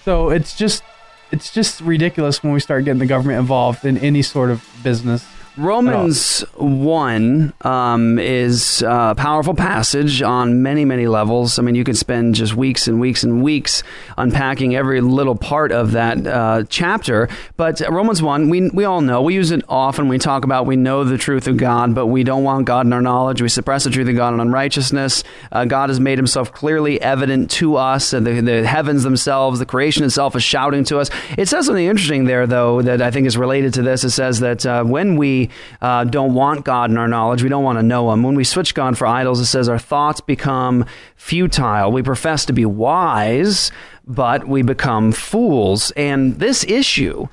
So 0.03 0.31
it's 0.31 0.57
just 0.57 0.83
it's 1.31 1.53
just 1.53 1.79
ridiculous 1.81 2.41
when 2.41 2.53
we 2.53 2.59
start 2.59 2.85
getting 2.85 2.97
the 2.97 3.05
government 3.05 3.39
involved 3.39 3.85
in 3.85 3.99
any 3.99 4.23
sort 4.23 4.49
of 4.49 4.67
business. 4.83 5.27
Romans 5.57 6.41
1 6.55 7.53
um, 7.61 8.19
is 8.19 8.81
a 8.81 9.15
powerful 9.15 9.53
passage 9.53 10.21
on 10.21 10.61
many, 10.61 10.83
many 10.83 11.07
levels. 11.07 11.57
I 11.57 11.61
mean, 11.61 11.75
you 11.75 11.85
could 11.85 11.95
spend 11.95 12.35
just 12.35 12.55
weeks 12.55 12.89
and 12.89 12.99
weeks 12.99 13.23
and 13.23 13.41
weeks 13.41 13.81
unpacking 14.17 14.75
every 14.75 14.99
little 14.99 15.35
part 15.35 15.71
of 15.71 15.93
that 15.93 16.27
uh, 16.27 16.63
chapter. 16.67 17.29
But 17.55 17.79
Romans 17.89 18.21
1, 18.21 18.49
we, 18.49 18.69
we 18.69 18.83
all 18.83 18.99
know, 18.99 19.21
we 19.21 19.33
use 19.33 19.51
it 19.51 19.63
often. 19.69 20.09
We 20.09 20.17
talk 20.17 20.43
about 20.43 20.65
we 20.65 20.75
know 20.75 21.05
the 21.05 21.17
truth 21.17 21.47
of 21.47 21.55
God, 21.55 21.95
but 21.95 22.07
we 22.07 22.25
don't 22.25 22.43
want 22.43 22.65
God 22.65 22.85
in 22.85 22.91
our 22.91 23.01
knowledge. 23.01 23.41
We 23.41 23.47
suppress 23.47 23.85
the 23.85 23.91
truth 23.91 24.09
of 24.09 24.15
God 24.15 24.33
in 24.33 24.41
unrighteousness. 24.41 25.23
Uh, 25.53 25.63
God 25.63 25.89
has 25.89 26.01
made 26.01 26.17
himself 26.17 26.51
clearly 26.51 27.01
evident 27.01 27.49
to 27.51 27.77
us, 27.77 28.11
and 28.11 28.27
the, 28.27 28.41
the 28.41 28.67
heavens 28.67 29.03
themselves, 29.03 29.59
the 29.59 29.65
creation 29.65 30.03
itself 30.03 30.35
is 30.35 30.43
shouting 30.43 30.83
to 30.85 30.99
us. 30.99 31.09
It 31.37 31.47
says 31.47 31.67
something 31.67 31.85
interesting 31.85 32.25
there, 32.25 32.45
though, 32.45 32.81
that 32.81 33.01
I 33.01 33.09
think 33.09 33.25
is 33.25 33.37
related 33.37 33.73
to 33.75 33.81
this. 33.81 34.03
It 34.03 34.11
says 34.11 34.41
that 34.41 34.65
uh, 34.65 34.83
when 34.83 35.15
we 35.15 35.44
uh, 35.81 36.03
don't 36.03 36.33
want 36.33 36.65
God 36.65 36.89
in 36.89 36.97
our 36.97 37.07
knowledge, 37.07 37.43
we 37.43 37.49
don't 37.49 37.63
want 37.63 37.79
to 37.79 37.83
know 37.83 38.11
Him. 38.11 38.23
When 38.23 38.35
we 38.35 38.43
switch 38.43 38.73
God 38.73 38.97
for 38.97 39.07
idols, 39.07 39.39
it 39.39 39.45
says 39.45 39.69
our 39.69 39.79
thoughts 39.79 40.21
become 40.21 40.85
futile. 41.15 41.91
We 41.91 42.03
profess 42.03 42.45
to 42.45 42.53
be 42.53 42.65
wise, 42.65 43.71
but 44.05 44.47
we 44.47 44.61
become 44.61 45.11
fools. 45.11 45.91
And 45.91 46.39
this 46.39 46.63
issue 46.63 47.27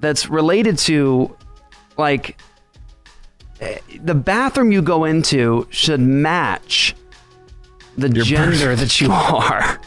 that's 0.00 0.28
related 0.28 0.78
to, 0.78 1.36
like, 1.96 2.38
eh, 3.60 3.78
the 4.02 4.14
bathroom 4.14 4.72
you 4.72 4.82
go 4.82 5.04
into 5.04 5.66
should 5.70 6.00
match 6.00 6.94
the 7.96 8.08
gender 8.08 8.74
that 8.76 9.00
you 9.00 9.10
are. 9.12 9.80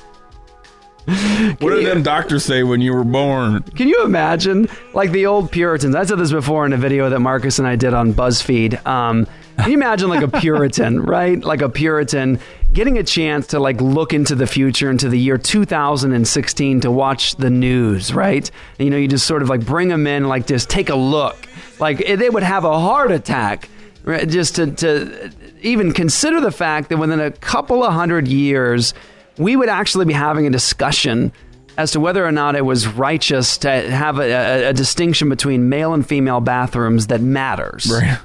What 1.08 1.70
did 1.70 1.86
them 1.86 2.04
doctors 2.04 2.44
say 2.44 2.64
when 2.64 2.82
you 2.82 2.94
were 2.94 3.06
born? 3.06 3.64
Can 3.64 3.88
you 3.88 4.04
imagine, 4.04 4.68
like 4.94 5.12
the 5.12 5.26
old 5.26 5.52
Puritans? 5.52 5.96
I 5.96 6.04
said 6.04 6.20
this 6.20 6.34
before 6.34 6.66
in 6.66 6.74
a 6.74 6.78
video 6.78 7.10
that 7.10 7.22
Marcus 7.22 7.60
and 7.60 7.68
I 7.68 7.78
did 7.78 7.94
on 7.94 8.14
BuzzFeed. 8.14 8.86
Um, 8.86 9.26
can 9.58 9.72
you 9.72 9.78
imagine, 9.78 10.10
like 10.10 10.22
a 10.22 10.28
Puritan, 10.28 11.02
right? 11.04 11.42
Like 11.42 11.62
a 11.62 11.70
Puritan 11.70 12.42
getting 12.74 12.98
a 12.98 13.04
chance 13.04 13.48
to 13.48 13.60
like 13.60 13.80
look 13.80 14.12
into 14.12 14.36
the 14.36 14.46
future, 14.48 14.92
into 14.92 15.08
the 15.08 15.18
year 15.18 15.38
2016 15.38 16.82
to 16.82 16.92
watch 16.92 17.36
the 17.36 17.50
news, 17.50 18.14
right? 18.14 18.52
And, 18.78 18.86
you 18.86 18.92
know, 18.92 18.98
you 18.98 19.08
just 19.08 19.26
sort 19.26 19.42
of 19.42 19.48
like 19.48 19.66
bring 19.66 19.88
them 19.88 20.08
in, 20.08 20.28
like 20.28 20.46
just 20.46 20.70
take 20.70 20.90
a 20.90 20.96
look. 20.96 21.38
Like 21.80 22.02
eh, 22.06 22.18
they 22.18 22.30
would 22.30 22.44
have 22.44 22.66
a 22.66 22.80
heart 22.80 23.12
attack 23.12 23.70
right, 24.04 24.28
just 24.28 24.56
to, 24.56 24.72
to 24.72 25.32
even 25.62 25.94
consider 25.94 26.42
the 26.42 26.52
fact 26.52 26.90
that 26.90 26.98
within 26.98 27.22
a 27.22 27.32
couple 27.32 27.82
of 27.82 27.94
hundred 27.94 28.28
years, 28.28 28.94
we 29.38 29.56
would 29.56 29.70
actually 29.70 30.06
be 30.06 30.14
having 30.14 30.48
a 30.48 30.50
discussion 30.50 31.32
as 31.78 31.92
to 31.92 32.00
whether 32.00 32.26
or 32.26 32.32
not 32.32 32.56
it 32.56 32.66
was 32.66 32.88
righteous 32.88 33.58
to 33.60 33.70
have 33.70 34.18
a, 34.18 34.24
a, 34.24 34.70
a 34.70 34.74
distinction 34.74 35.30
between 35.30 35.70
male 35.70 35.94
and 35.94 36.08
female 36.08 36.42
bathrooms 36.42 37.08
that 37.08 37.22
matters. 37.22 37.92
Right. 37.92 38.18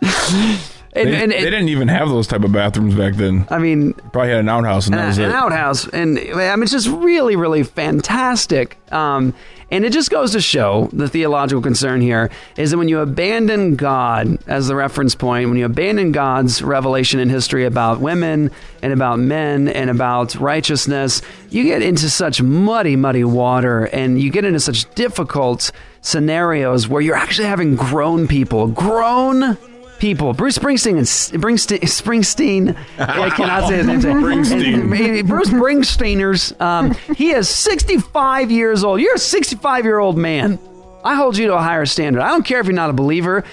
And- 0.94 1.08
they, 1.08 1.22
and- 1.22 1.32
they 1.32 1.38
didn't 1.38 1.68
even 1.68 1.88
have 1.88 2.08
those 2.08 2.26
type 2.26 2.44
of 2.44 2.52
bathrooms 2.52 2.94
back 2.94 3.14
then. 3.14 3.46
I 3.50 3.58
mean, 3.58 3.92
probably 4.12 4.30
had 4.30 4.40
an 4.40 4.48
outhouse, 4.48 4.86
and 4.86 4.96
that 4.96 5.06
was 5.06 5.18
it. 5.18 5.26
an 5.26 5.32
outhouse, 5.32 5.86
and 5.88 6.18
I 6.18 6.54
mean, 6.56 6.62
it's 6.62 6.72
just 6.72 6.88
really, 6.88 7.36
really 7.36 7.62
fantastic. 7.62 8.78
Um, 8.92 9.34
and 9.70 9.84
it 9.84 9.92
just 9.92 10.10
goes 10.10 10.32
to 10.32 10.40
show 10.40 10.88
the 10.94 11.08
theological 11.08 11.60
concern 11.60 12.00
here 12.00 12.30
is 12.56 12.70
that 12.70 12.78
when 12.78 12.88
you 12.88 13.00
abandon 13.00 13.76
God 13.76 14.38
as 14.46 14.66
the 14.66 14.74
reference 14.74 15.14
point, 15.14 15.50
when 15.50 15.58
you 15.58 15.66
abandon 15.66 16.10
God's 16.10 16.62
revelation 16.62 17.20
in 17.20 17.28
history 17.28 17.66
about 17.66 18.00
women 18.00 18.50
and 18.82 18.94
about 18.94 19.18
men 19.18 19.68
and 19.68 19.90
about 19.90 20.34
righteousness, 20.36 21.20
you 21.50 21.64
get 21.64 21.82
into 21.82 22.08
such 22.08 22.40
muddy, 22.40 22.96
muddy 22.96 23.24
water, 23.24 23.84
and 23.84 24.18
you 24.18 24.30
get 24.30 24.46
into 24.46 24.60
such 24.60 24.92
difficult 24.94 25.70
scenarios 26.00 26.88
where 26.88 27.02
you're 27.02 27.14
actually 27.16 27.48
having 27.48 27.76
grown 27.76 28.26
people, 28.26 28.68
grown 28.68 29.58
people. 29.98 30.32
Bruce 30.32 30.58
Springsteen 30.58 30.90
and 30.92 31.00
S- 31.00 31.30
Springsteen, 31.30 31.80
Springsteen 31.80 32.76
I 32.98 33.30
cannot 33.30 33.68
say 33.68 33.78
his 33.78 33.86
name. 33.86 34.00
Springsteen. 34.02 35.26
Bruce 35.26 35.48
Springsteeners. 35.50 36.60
Um, 36.60 36.94
he 37.16 37.30
is 37.30 37.48
65 37.48 38.50
years 38.50 38.84
old. 38.84 39.00
You're 39.00 39.14
a 39.14 39.18
65 39.18 39.84
year 39.84 39.98
old 39.98 40.16
man. 40.16 40.58
I 41.04 41.14
hold 41.14 41.36
you 41.36 41.46
to 41.48 41.54
a 41.54 41.60
higher 41.62 41.86
standard. 41.86 42.20
I 42.22 42.28
don't 42.28 42.44
care 42.44 42.60
if 42.60 42.66
you're 42.66 42.74
not 42.74 42.90
a 42.90 42.94
believer. 42.94 43.44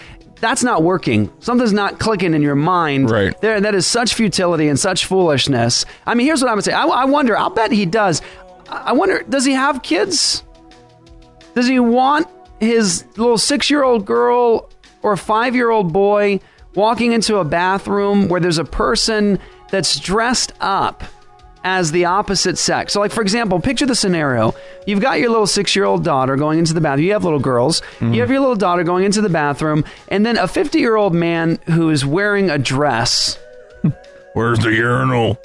That's 0.42 0.64
not 0.64 0.84
working. 0.84 1.32
Something's 1.40 1.74
not 1.74 2.00
clicking 2.00 2.34
in 2.34 2.42
your 2.42 2.56
mind. 2.56 3.10
Right. 3.10 3.40
There, 3.40 3.62
that 3.62 3.74
is 3.74 3.88
such 3.88 4.14
futility 4.14 4.68
and 4.68 4.80
such 4.80 5.06
foolishness. 5.06 5.86
I 6.06 6.14
mean, 6.14 6.28
here's 6.28 6.42
what 6.42 6.50
I'm 6.50 6.56
gonna 6.56 6.64
say. 6.64 6.74
I, 6.74 6.86
I 6.86 7.06
wonder. 7.06 7.38
I'll 7.38 7.50
bet 7.50 7.72
he 7.72 7.86
does. 7.86 8.22
I 8.70 8.90
I 8.90 8.92
wonder. 8.92 9.24
Does 9.24 9.46
he 9.46 9.54
have 9.54 9.82
kids? 9.82 10.44
Does 11.56 11.68
he 11.68 11.80
want 11.80 12.28
his 12.60 13.06
little 13.16 13.38
six 13.38 13.70
year 13.70 13.84
old 13.84 14.06
girl 14.06 14.70
or 15.06 15.14
a 15.14 15.18
five 15.18 15.56
year 15.56 15.70
old 15.70 15.94
boy 15.94 16.40
walking 16.74 17.14
into 17.14 17.38
a 17.38 17.46
bathroom 17.46 18.28
where 18.28 18.42
there's 18.42 18.58
a 18.58 18.66
person 18.66 19.38
that's 19.70 20.00
dressed 20.00 20.52
up 20.60 21.04
as 21.64 21.92
the 21.92 22.06
opposite 22.06 22.58
sex? 22.58 22.92
So, 22.92 23.00
like, 23.00 23.12
for 23.12 23.22
example, 23.22 23.60
picture 23.60 23.86
the 23.86 23.96
scenario. 23.96 24.56
You've 24.88 25.02
got 25.02 25.20
your 25.20 25.30
little 25.30 25.46
six 25.46 25.76
year 25.76 25.86
old 25.86 26.04
daughter 26.04 26.36
going 26.36 26.58
into 26.58 26.74
the 26.74 26.82
bathroom. 26.82 27.06
You 27.06 27.14
have 27.14 27.24
little 27.24 27.40
girls. 27.40 27.82
Mm-hmm. 27.82 28.14
You 28.16 28.22
have 28.22 28.32
your 28.32 28.40
little 28.40 28.56
daughter 28.56 28.84
going 28.84 29.04
into 29.06 29.22
the 29.22 29.30
bathroom, 29.30 29.86
and 30.08 30.26
then 30.26 30.38
a 30.38 30.48
50 30.48 30.80
year 30.80 30.96
old 30.96 31.14
man 31.14 31.60
who 31.68 31.92
is 31.92 32.04
wearing 32.04 32.50
a 32.50 32.58
dress 32.58 33.38
Where's 34.34 34.60
the 34.60 34.74
urinal? 34.74 35.40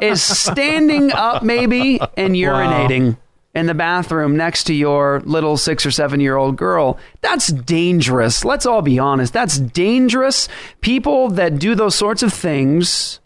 is 0.00 0.22
standing 0.22 1.12
up 1.12 1.42
maybe 1.42 2.00
and 2.16 2.34
urinating 2.34 3.16
in 3.56 3.64
the 3.64 3.74
bathroom 3.74 4.36
next 4.36 4.64
to 4.64 4.74
your 4.74 5.22
little 5.24 5.56
six 5.56 5.86
or 5.86 5.90
seven 5.90 6.20
year 6.20 6.36
old 6.36 6.56
girl. 6.56 6.98
That's 7.22 7.48
dangerous. 7.48 8.44
Let's 8.44 8.66
all 8.66 8.82
be 8.82 8.98
honest. 8.98 9.32
That's 9.32 9.58
dangerous. 9.58 10.46
People 10.82 11.30
that 11.30 11.58
do 11.58 11.74
those 11.74 11.94
sorts 11.94 12.22
of 12.22 12.34
things 12.34 13.18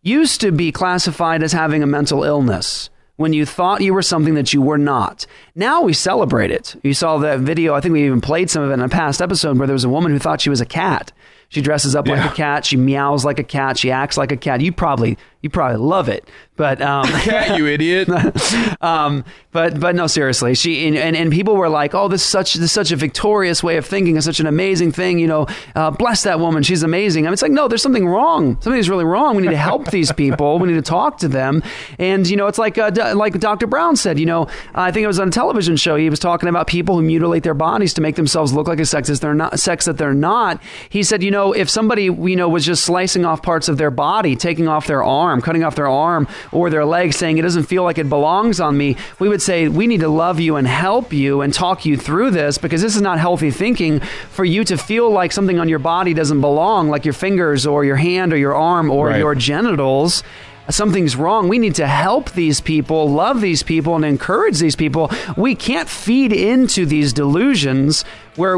used 0.00 0.40
to 0.40 0.52
be 0.52 0.70
classified 0.70 1.42
as 1.42 1.52
having 1.52 1.82
a 1.82 1.86
mental 1.86 2.22
illness 2.22 2.90
when 3.16 3.32
you 3.32 3.44
thought 3.44 3.82
you 3.82 3.92
were 3.92 4.02
something 4.02 4.34
that 4.34 4.52
you 4.52 4.62
were 4.62 4.78
not. 4.78 5.26
Now 5.56 5.82
we 5.82 5.92
celebrate 5.92 6.52
it. 6.52 6.76
You 6.84 6.94
saw 6.94 7.18
that 7.18 7.40
video, 7.40 7.74
I 7.74 7.80
think 7.80 7.92
we 7.92 8.06
even 8.06 8.20
played 8.20 8.50
some 8.50 8.62
of 8.62 8.70
it 8.70 8.74
in 8.74 8.80
a 8.80 8.88
past 8.88 9.20
episode 9.20 9.58
where 9.58 9.66
there 9.66 9.74
was 9.74 9.84
a 9.84 9.88
woman 9.88 10.12
who 10.12 10.20
thought 10.20 10.40
she 10.40 10.50
was 10.50 10.60
a 10.60 10.66
cat. 10.66 11.10
She 11.48 11.60
dresses 11.60 11.96
up 11.96 12.06
like 12.06 12.24
a 12.24 12.34
cat, 12.34 12.64
she 12.64 12.76
meows 12.76 13.24
like 13.24 13.40
a 13.40 13.44
cat, 13.44 13.78
she 13.78 13.90
acts 13.90 14.16
like 14.16 14.32
a 14.32 14.36
cat. 14.36 14.60
You 14.60 14.72
probably 14.72 15.18
you 15.42 15.50
probably 15.50 15.78
love 15.78 16.08
it. 16.08 16.28
But 16.56 16.80
um 16.80 17.06
Cat, 17.06 17.58
you 17.58 17.66
idiot. 17.66 18.08
um, 18.80 19.24
but 19.50 19.80
but 19.80 19.94
no, 19.94 20.06
seriously, 20.06 20.54
she 20.54 20.86
and, 20.86 20.96
and, 20.96 21.16
and 21.16 21.32
people 21.32 21.56
were 21.56 21.68
like, 21.68 21.94
"Oh, 21.94 22.08
this 22.08 22.22
is 22.22 22.28
such 22.28 22.54
this 22.54 22.64
is 22.64 22.72
such 22.72 22.92
a 22.92 22.96
victorious 22.96 23.62
way 23.62 23.76
of 23.76 23.86
thinking, 23.86 24.16
it's 24.16 24.26
such 24.26 24.40
an 24.40 24.46
amazing 24.46 24.92
thing." 24.92 25.18
You 25.18 25.26
know, 25.26 25.46
uh, 25.74 25.90
bless 25.90 26.22
that 26.22 26.40
woman, 26.40 26.62
she's 26.62 26.82
amazing. 26.82 27.24
I 27.24 27.28
mean, 27.28 27.32
it's 27.32 27.42
like, 27.42 27.52
no, 27.52 27.68
there's 27.68 27.82
something 27.82 28.06
wrong. 28.06 28.60
Something's 28.60 28.88
really 28.88 29.04
wrong. 29.04 29.34
We 29.34 29.42
need 29.42 29.50
to 29.50 29.56
help 29.56 29.90
these 29.90 30.12
people. 30.12 30.58
We 30.58 30.68
need 30.68 30.74
to 30.74 30.82
talk 30.82 31.18
to 31.18 31.28
them. 31.28 31.62
And 31.98 32.28
you 32.28 32.36
know, 32.36 32.46
it's 32.46 32.58
like 32.58 32.78
uh, 32.78 32.90
d- 32.90 33.12
like 33.12 33.38
Dr. 33.38 33.66
Brown 33.66 33.96
said. 33.96 34.18
You 34.18 34.26
know, 34.26 34.46
I 34.74 34.92
think 34.92 35.04
it 35.04 35.08
was 35.08 35.18
on 35.18 35.28
a 35.28 35.32
television 35.32 35.76
show. 35.76 35.96
He 35.96 36.10
was 36.10 36.20
talking 36.20 36.48
about 36.48 36.66
people 36.66 36.96
who 36.96 37.02
mutilate 37.02 37.42
their 37.42 37.54
bodies 37.54 37.94
to 37.94 38.00
make 38.00 38.16
themselves 38.16 38.52
look 38.52 38.68
like 38.68 38.78
a 38.78 38.86
sex 38.86 39.08
they're 39.08 39.34
not. 39.34 39.58
Sex 39.58 39.86
that 39.86 39.98
they're 39.98 40.14
not. 40.14 40.62
He 40.88 41.02
said, 41.02 41.22
you 41.22 41.30
know, 41.30 41.52
if 41.52 41.68
somebody 41.68 42.04
you 42.04 42.36
know 42.36 42.48
was 42.48 42.64
just 42.64 42.84
slicing 42.84 43.24
off 43.24 43.42
parts 43.42 43.68
of 43.68 43.78
their 43.78 43.90
body, 43.90 44.36
taking 44.36 44.68
off 44.68 44.86
their 44.86 45.02
arm, 45.02 45.31
cutting 45.40 45.64
off 45.64 45.74
their 45.76 45.88
arm 45.88 46.28
or 46.50 46.68
their 46.68 46.84
leg, 46.84 47.12
saying 47.14 47.38
it 47.38 47.42
doesn't 47.42 47.64
feel 47.64 47.84
like 47.84 47.98
it 47.98 48.08
belongs 48.08 48.60
on 48.60 48.76
me, 48.76 48.96
we 49.18 49.28
would 49.28 49.40
say 49.40 49.68
we 49.68 49.86
need 49.86 50.00
to 50.00 50.08
love 50.08 50.40
you 50.40 50.56
and 50.56 50.66
help 50.66 51.12
you 51.12 51.40
and 51.40 51.54
talk 51.54 51.86
you 51.86 51.96
through 51.96 52.30
this 52.32 52.58
because 52.58 52.82
this 52.82 52.96
is 52.96 53.02
not 53.02 53.18
healthy 53.18 53.50
thinking 53.50 54.00
for 54.30 54.44
you 54.44 54.64
to 54.64 54.76
feel 54.76 55.10
like 55.10 55.32
something 55.32 55.58
on 55.58 55.68
your 55.68 55.78
body 55.78 56.12
doesn't 56.12 56.40
belong, 56.40 56.88
like 56.88 57.04
your 57.04 57.14
fingers 57.14 57.66
or 57.66 57.84
your 57.84 57.96
hand 57.96 58.32
or 58.32 58.36
your 58.36 58.54
arm 58.54 58.90
or 58.90 59.06
Right. 59.08 59.18
your 59.18 59.34
genitals. 59.34 60.22
Something's 60.70 61.16
wrong. 61.16 61.48
We 61.48 61.58
need 61.58 61.74
to 61.74 61.88
help 61.88 62.30
these 62.32 62.60
people, 62.60 63.10
love 63.10 63.40
these 63.40 63.64
people, 63.64 63.96
and 63.96 64.04
encourage 64.04 64.60
these 64.60 64.76
people. 64.76 65.10
We 65.36 65.56
can't 65.56 65.88
feed 65.88 66.32
into 66.32 66.86
these 66.86 67.12
delusions 67.12 68.04
where 68.36 68.56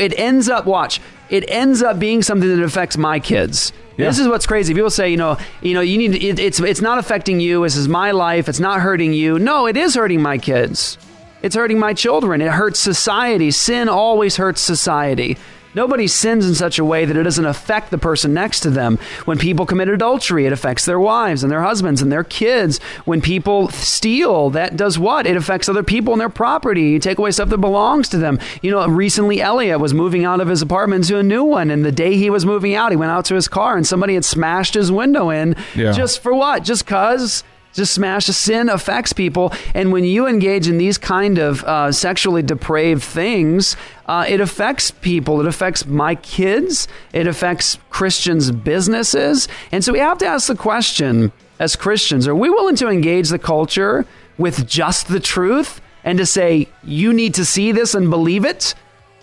it 0.00 0.18
ends 0.18 0.48
up, 0.48 0.66
watch, 0.66 1.00
it 1.30 1.44
ends 1.48 1.82
up 1.82 1.98
being 1.98 2.22
something 2.22 2.48
that 2.48 2.62
affects 2.62 2.96
my 2.96 3.20
kids. 3.20 3.72
This 3.96 4.18
is 4.18 4.26
what's 4.26 4.46
crazy. 4.46 4.74
People 4.74 4.90
say, 4.90 5.10
you 5.10 5.16
know, 5.16 5.38
you 5.60 5.74
know, 5.74 5.80
you 5.80 5.96
need 5.96 6.14
it, 6.14 6.38
it's 6.40 6.58
it's 6.58 6.80
not 6.80 6.98
affecting 6.98 7.38
you. 7.40 7.62
This 7.62 7.76
is 7.76 7.88
my 7.88 8.10
life. 8.10 8.48
It's 8.48 8.58
not 8.58 8.80
hurting 8.80 9.12
you. 9.12 9.38
No, 9.38 9.66
it 9.66 9.76
is 9.76 9.94
hurting 9.94 10.20
my 10.20 10.38
kids. 10.38 10.98
It's 11.42 11.54
hurting 11.54 11.78
my 11.78 11.94
children. 11.94 12.40
It 12.40 12.50
hurts 12.50 12.80
society. 12.80 13.50
Sin 13.50 13.88
always 13.88 14.36
hurts 14.36 14.60
society. 14.60 15.36
Nobody 15.74 16.06
sins 16.06 16.46
in 16.46 16.54
such 16.54 16.78
a 16.78 16.84
way 16.84 17.04
that 17.04 17.16
it 17.16 17.22
doesn't 17.22 17.44
affect 17.44 17.90
the 17.90 17.98
person 17.98 18.34
next 18.34 18.60
to 18.60 18.70
them. 18.70 18.98
When 19.24 19.38
people 19.38 19.66
commit 19.66 19.88
adultery, 19.88 20.46
it 20.46 20.52
affects 20.52 20.84
their 20.84 21.00
wives 21.00 21.42
and 21.42 21.50
their 21.50 21.62
husbands 21.62 22.02
and 22.02 22.12
their 22.12 22.24
kids. 22.24 22.78
When 23.04 23.20
people 23.20 23.68
steal, 23.68 24.50
that 24.50 24.76
does 24.76 24.98
what? 24.98 25.26
It 25.26 25.36
affects 25.36 25.68
other 25.68 25.82
people 25.82 26.12
and 26.12 26.20
their 26.20 26.28
property. 26.28 26.82
You 26.82 26.98
take 26.98 27.18
away 27.18 27.30
stuff 27.30 27.48
that 27.48 27.58
belongs 27.58 28.08
to 28.10 28.18
them. 28.18 28.38
You 28.60 28.70
know, 28.70 28.86
recently 28.86 29.40
Elliot 29.40 29.80
was 29.80 29.94
moving 29.94 30.24
out 30.24 30.40
of 30.40 30.48
his 30.48 30.62
apartment 30.62 31.06
to 31.08 31.18
a 31.18 31.22
new 31.22 31.44
one, 31.44 31.70
and 31.70 31.84
the 31.84 31.92
day 31.92 32.16
he 32.16 32.30
was 32.30 32.44
moving 32.44 32.74
out, 32.74 32.92
he 32.92 32.96
went 32.96 33.12
out 33.12 33.24
to 33.26 33.34
his 33.34 33.48
car 33.48 33.76
and 33.76 33.86
somebody 33.86 34.14
had 34.14 34.24
smashed 34.24 34.74
his 34.74 34.92
window 34.92 35.30
in. 35.30 35.56
Yeah. 35.74 35.92
Just 35.92 36.20
for 36.20 36.34
what? 36.34 36.64
Just 36.64 36.86
cause? 36.86 37.44
Just 37.72 37.94
smash 37.94 38.26
sin 38.26 38.68
affects 38.68 39.12
people 39.12 39.52
and 39.74 39.92
when 39.92 40.04
you 40.04 40.26
engage 40.26 40.68
in 40.68 40.78
these 40.78 40.98
kind 40.98 41.38
of 41.38 41.64
uh, 41.64 41.90
sexually 41.92 42.42
depraved 42.42 43.02
things 43.02 43.76
uh, 44.12 44.26
it 44.28 44.40
affects 44.40 44.90
people. 44.90 45.40
It 45.40 45.46
affects 45.46 45.86
my 45.86 46.16
kids. 46.16 46.86
It 47.14 47.26
affects 47.26 47.78
christians 47.88 48.50
businesses. 48.50 49.48
And 49.70 49.82
so 49.82 49.92
we 49.92 50.00
have 50.00 50.18
to 50.18 50.26
ask 50.26 50.48
the 50.48 50.54
question 50.54 51.32
as 51.58 51.76
christians 51.76 52.26
are 52.26 52.34
we 52.34 52.50
willing 52.50 52.76
to 52.76 52.88
engage 52.88 53.28
the 53.28 53.38
culture 53.38 54.04
with 54.36 54.66
just 54.66 55.08
the 55.08 55.20
truth 55.20 55.80
and 56.04 56.18
to 56.18 56.26
say 56.26 56.68
you 56.82 57.12
need 57.12 57.34
to 57.34 57.44
see 57.44 57.72
this 57.72 57.94
and 57.94 58.10
believe 58.10 58.44
it 58.44 58.74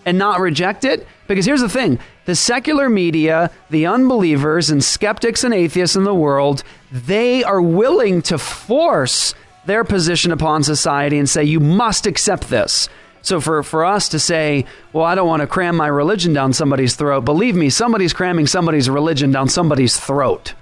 and 0.04 0.18
not 0.18 0.40
reject 0.40 0.84
it? 0.84 1.06
Because 1.30 1.46
here's 1.46 1.60
the 1.60 1.68
thing 1.68 2.00
the 2.24 2.34
secular 2.34 2.88
media, 2.88 3.52
the 3.70 3.86
unbelievers, 3.86 4.68
and 4.68 4.82
skeptics 4.82 5.44
and 5.44 5.54
atheists 5.54 5.94
in 5.94 6.02
the 6.02 6.12
world, 6.12 6.64
they 6.90 7.44
are 7.44 7.62
willing 7.62 8.20
to 8.22 8.36
force 8.36 9.36
their 9.64 9.84
position 9.84 10.32
upon 10.32 10.64
society 10.64 11.18
and 11.18 11.30
say, 11.30 11.44
you 11.44 11.60
must 11.60 12.04
accept 12.04 12.48
this. 12.48 12.88
So 13.22 13.40
for, 13.40 13.62
for 13.62 13.84
us 13.84 14.08
to 14.08 14.18
say, 14.18 14.64
well, 14.92 15.04
I 15.04 15.14
don't 15.14 15.28
want 15.28 15.42
to 15.42 15.46
cram 15.46 15.76
my 15.76 15.86
religion 15.86 16.32
down 16.32 16.52
somebody's 16.52 16.96
throat, 16.96 17.24
believe 17.24 17.54
me, 17.54 17.70
somebody's 17.70 18.12
cramming 18.12 18.48
somebody's 18.48 18.90
religion 18.90 19.30
down 19.30 19.48
somebody's 19.48 20.00
throat. 20.00 20.54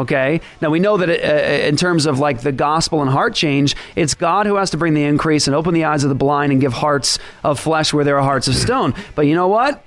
Okay. 0.00 0.40
Now 0.60 0.70
we 0.70 0.80
know 0.80 0.96
that 0.96 1.10
uh, 1.10 1.64
in 1.64 1.76
terms 1.76 2.06
of 2.06 2.18
like 2.18 2.40
the 2.40 2.50
gospel 2.50 3.02
and 3.02 3.10
heart 3.10 3.36
change, 3.36 3.76
it's 3.94 4.14
God 4.14 4.46
who 4.46 4.56
has 4.56 4.70
to 4.70 4.76
bring 4.76 4.94
the 4.94 5.04
increase 5.04 5.46
and 5.46 5.54
open 5.54 5.74
the 5.74 5.84
eyes 5.84 6.02
of 6.02 6.08
the 6.08 6.16
blind 6.16 6.50
and 6.50 6.60
give 6.60 6.72
hearts 6.72 7.20
of 7.44 7.60
flesh 7.60 7.92
where 7.92 8.04
there 8.04 8.18
are 8.18 8.24
hearts 8.24 8.48
of 8.48 8.56
stone. 8.56 8.94
But 9.14 9.26
you 9.26 9.36
know 9.36 9.46
what? 9.46 9.84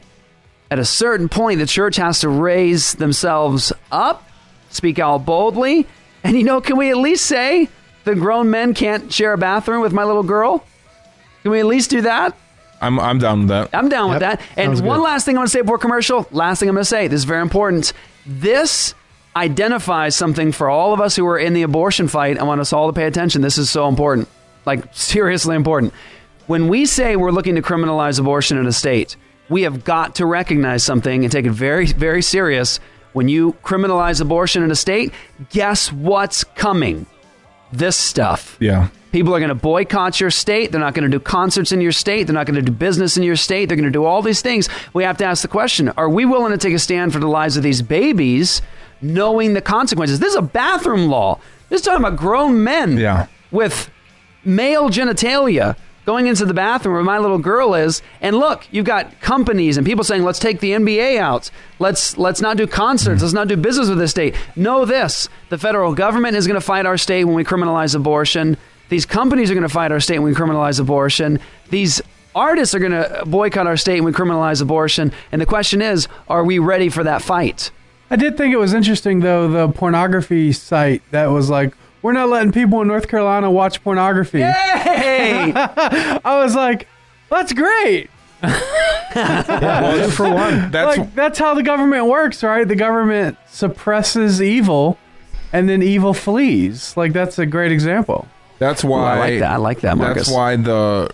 At 0.72 0.80
a 0.80 0.86
certain 0.86 1.28
point, 1.28 1.60
the 1.60 1.66
church 1.66 1.98
has 1.98 2.22
to 2.22 2.30
raise 2.30 2.94
themselves 2.94 3.74
up, 3.92 4.28
speak 4.70 5.00
out 5.00 5.26
boldly, 5.26 5.86
and 6.24 6.38
you 6.38 6.44
know, 6.44 6.62
can 6.62 6.78
we 6.78 6.90
at 6.90 6.98
least 6.98 7.26
say 7.26 7.68
the 8.06 8.16
grown 8.16 8.50
men 8.50 8.74
can't 8.74 9.12
share 9.12 9.34
a 9.34 9.38
bathroom 9.38 9.82
with 9.82 9.92
my 9.92 10.06
little 10.06 10.24
girl? 10.24 10.64
Can 11.44 11.52
we 11.52 11.60
at 11.60 11.66
least 11.66 11.90
do 11.90 12.02
that? 12.02 12.38
I'm 12.80 13.00
I'm 13.00 13.20
down 13.20 13.40
with 13.40 13.50
that. 13.50 13.70
I'm 13.74 13.90
down 13.90 14.10
with 14.12 14.20
that. 14.22 14.42
And 14.56 14.70
Sounds 14.70 14.82
one 14.82 15.00
good. 15.00 15.04
last 15.04 15.26
thing 15.26 15.36
I 15.36 15.40
want 15.40 15.50
to 15.50 15.54
say 15.54 15.62
before 15.62 15.78
commercial. 15.78 16.26
Last 16.32 16.60
thing 16.62 16.70
I'm 16.70 16.76
going 16.76 16.82
to 16.82 16.86
say. 16.86 17.08
This 17.08 17.20
is 17.20 17.26
very 17.26 17.42
important. 17.42 17.94
This 18.26 18.96
identifies 19.36 20.16
something 20.16 20.52
for 20.52 20.70
all 20.70 20.94
of 20.94 21.02
us 21.02 21.16
who 21.16 21.28
are 21.28 21.38
in 21.38 21.54
the 21.54 21.62
abortion 21.64 22.08
fight. 22.08 22.40
I 22.40 22.44
want 22.44 22.62
us 22.62 22.74
all 22.74 22.88
to 22.88 22.94
pay 22.94 23.06
attention. 23.06 23.42
This 23.42 23.58
is 23.58 23.70
so 23.70 23.88
important, 23.88 24.30
like 24.66 24.86
seriously 24.94 25.56
important. 25.56 25.94
When 26.48 26.70
we 26.70 26.86
say 26.86 27.18
we're 27.18 27.32
looking 27.32 27.56
to 27.56 27.62
criminalize 27.62 28.20
abortion 28.20 28.58
in 28.58 28.66
a 28.68 28.72
state, 28.72 29.16
we 29.52 29.64
have 29.64 29.84
got 29.84 30.16
to 30.16 30.26
recognize 30.26 30.84
something 30.84 31.24
and 31.24 31.32
take 31.32 31.45
it 31.45 31.52
very, 31.52 31.86
very 31.86 32.22
serious. 32.22 32.80
When 33.14 33.28
you 33.28 33.54
criminalize 33.64 34.22
abortion 34.22 34.64
in 34.64 34.72
a 34.72 34.76
state, 34.76 35.12
guess 35.49 35.91
what's 35.91 36.43
coming? 36.43 37.06
This 37.74 37.97
stuff. 37.97 38.58
Yeah. 38.60 38.88
People 39.12 39.36
are 39.36 39.39
going 39.39 39.49
to 39.49 39.56
boycott 39.56 40.22
your 40.22 40.32
state. 40.32 40.72
They're 40.72 40.80
not 40.80 40.93
going 40.93 41.04
to 41.04 41.18
do 41.18 41.20
concerts 41.22 41.74
in 41.74 41.82
your 41.82 41.91
state. 41.91 42.24
They're 42.24 42.34
not 42.34 42.45
going 42.45 42.56
to 42.56 42.62
do 42.62 42.72
business 42.72 43.18
in 43.18 43.24
your 43.24 43.36
state. 43.36 43.66
They're 43.66 43.76
going 43.76 43.84
to 43.84 43.91
do 43.91 44.06
all 44.06 44.22
these 44.22 44.41
things. 44.41 44.70
We 44.93 45.04
have 45.04 45.18
to 45.18 45.26
ask 45.26 45.41
the 45.41 45.49
question 45.49 45.89
Are 45.97 46.10
we 46.10 46.24
willing 46.24 46.54
to 46.54 46.58
take 46.58 46.74
a 46.74 46.80
stand 46.80 47.12
for 47.12 47.20
the 47.20 47.28
lives 47.28 47.58
of 47.58 47.64
these 47.64 47.82
babies, 47.82 48.62
knowing 49.02 49.54
the 49.54 49.62
consequences? 49.62 50.20
This 50.20 50.30
is 50.32 50.38
a 50.38 50.41
bathroom 50.41 51.10
law. 51.10 51.39
This 51.68 51.82
is 51.82 51.86
talking 51.86 52.06
about 52.06 52.18
grown 52.18 52.64
men 52.64 52.95
Yeah. 52.97 53.28
with 53.52 53.89
male 54.45 54.89
genitalia 54.89 55.76
going 56.06 56.28
into 56.28 56.45
the 56.45 56.54
bathroom 56.54 56.95
where 56.95 57.04
my 57.04 57.20
little 57.20 57.38
girl 57.38 57.74
is 57.76 58.02
and 58.22 58.36
look 58.36 58.66
you've 58.72 58.86
got 58.86 59.22
companies 59.22 59.78
and 59.78 59.86
people 59.86 60.04
saying 60.04 60.24
let's 60.24 60.39
take 60.39 60.60
the 60.60 60.72
nba 60.72 61.18
out. 61.18 61.52
Let's 61.80 62.18
let's 62.18 62.41
not 62.41 62.58
do 62.58 62.68
concerts. 62.68 63.22
Let's 63.22 63.34
not 63.34 63.47
do 63.47 63.58
business 63.58 63.89
with 63.89 63.97
this 63.97 64.12
state. 64.12 64.36
Know 64.56 64.86
this. 64.86 65.30
The 65.49 65.58
federal 65.58 65.93
government 65.93 66.36
is 66.36 66.47
going 66.47 66.60
to 66.60 66.66
fight 66.66 66.86
our 66.86 66.97
state 66.97 67.26
when 67.26 67.36
we 67.36 67.43
criminalize 67.43 67.95
abortion. 67.95 68.58
These 68.89 69.06
companies 69.06 69.49
are 69.49 69.54
going 69.54 69.68
to 69.68 69.70
fight 69.70 69.91
our 69.91 69.99
state 69.99 70.20
when 70.20 70.34
we 70.34 70.38
criminalize 70.38 70.80
abortion. 70.80 71.39
These 71.70 72.02
artists 72.36 72.76
are 72.76 72.80
going 72.80 72.91
to 72.91 73.24
boycott 73.26 73.68
our 73.68 73.78
state 73.78 74.02
when 74.02 74.14
we 74.14 74.18
criminalize 74.18 74.62
abortion. 74.62 75.12
And 75.32 75.41
the 75.41 75.45
question 75.45 75.82
is 75.82 76.08
are 76.28 76.43
we 76.43 76.60
ready 76.60 76.89
for 76.89 77.04
that 77.04 77.22
fight? 77.22 77.72
I 78.10 78.18
did 78.18 78.36
think 78.36 78.54
it 78.54 78.58
was 78.58 78.74
interesting 78.74 79.22
though 79.22 79.47
the 79.47 79.70
pornography 79.70 80.52
site 80.52 81.02
that 81.12 81.28
was 81.28 81.49
like 81.49 81.74
we're 82.02 82.14
not 82.14 82.30
letting 82.30 82.52
people 82.52 82.82
in 82.82 82.88
North 82.88 83.08
Carolina 83.08 83.49
watch 83.52 83.84
pornography. 83.84 84.39
Yay! 84.39 85.54
I 85.56 86.39
was 86.43 86.56
like, 86.56 86.88
that's 87.30 87.54
great. 87.54 88.10
well, 89.16 90.10
for 90.10 90.34
one, 90.34 90.72
that's 90.72 90.97
like 90.97 91.14
that's 91.14 91.38
how 91.38 91.54
the 91.54 91.64
government 91.64 92.08
works, 92.08 92.43
right? 92.43 92.68
The 92.68 92.76
government 92.76 93.38
suppresses 93.47 94.41
evil, 94.41 94.97
and 95.54 95.70
then 95.70 95.84
evil 95.84 96.14
flees. 96.14 96.97
Like 96.97 97.14
that's 97.14 97.38
a 97.38 97.45
great 97.45 97.72
example. 97.72 98.28
That's 98.58 98.84
Ooh, 98.84 98.89
why 98.89 99.16
I 99.16 99.20
like 99.20 99.39
that. 99.39 99.52
I 99.52 99.56
like 99.58 99.82
that, 99.82 99.97
Marcus. 99.97 100.28
That's 100.28 100.36
why 100.36 100.56
the 100.56 101.12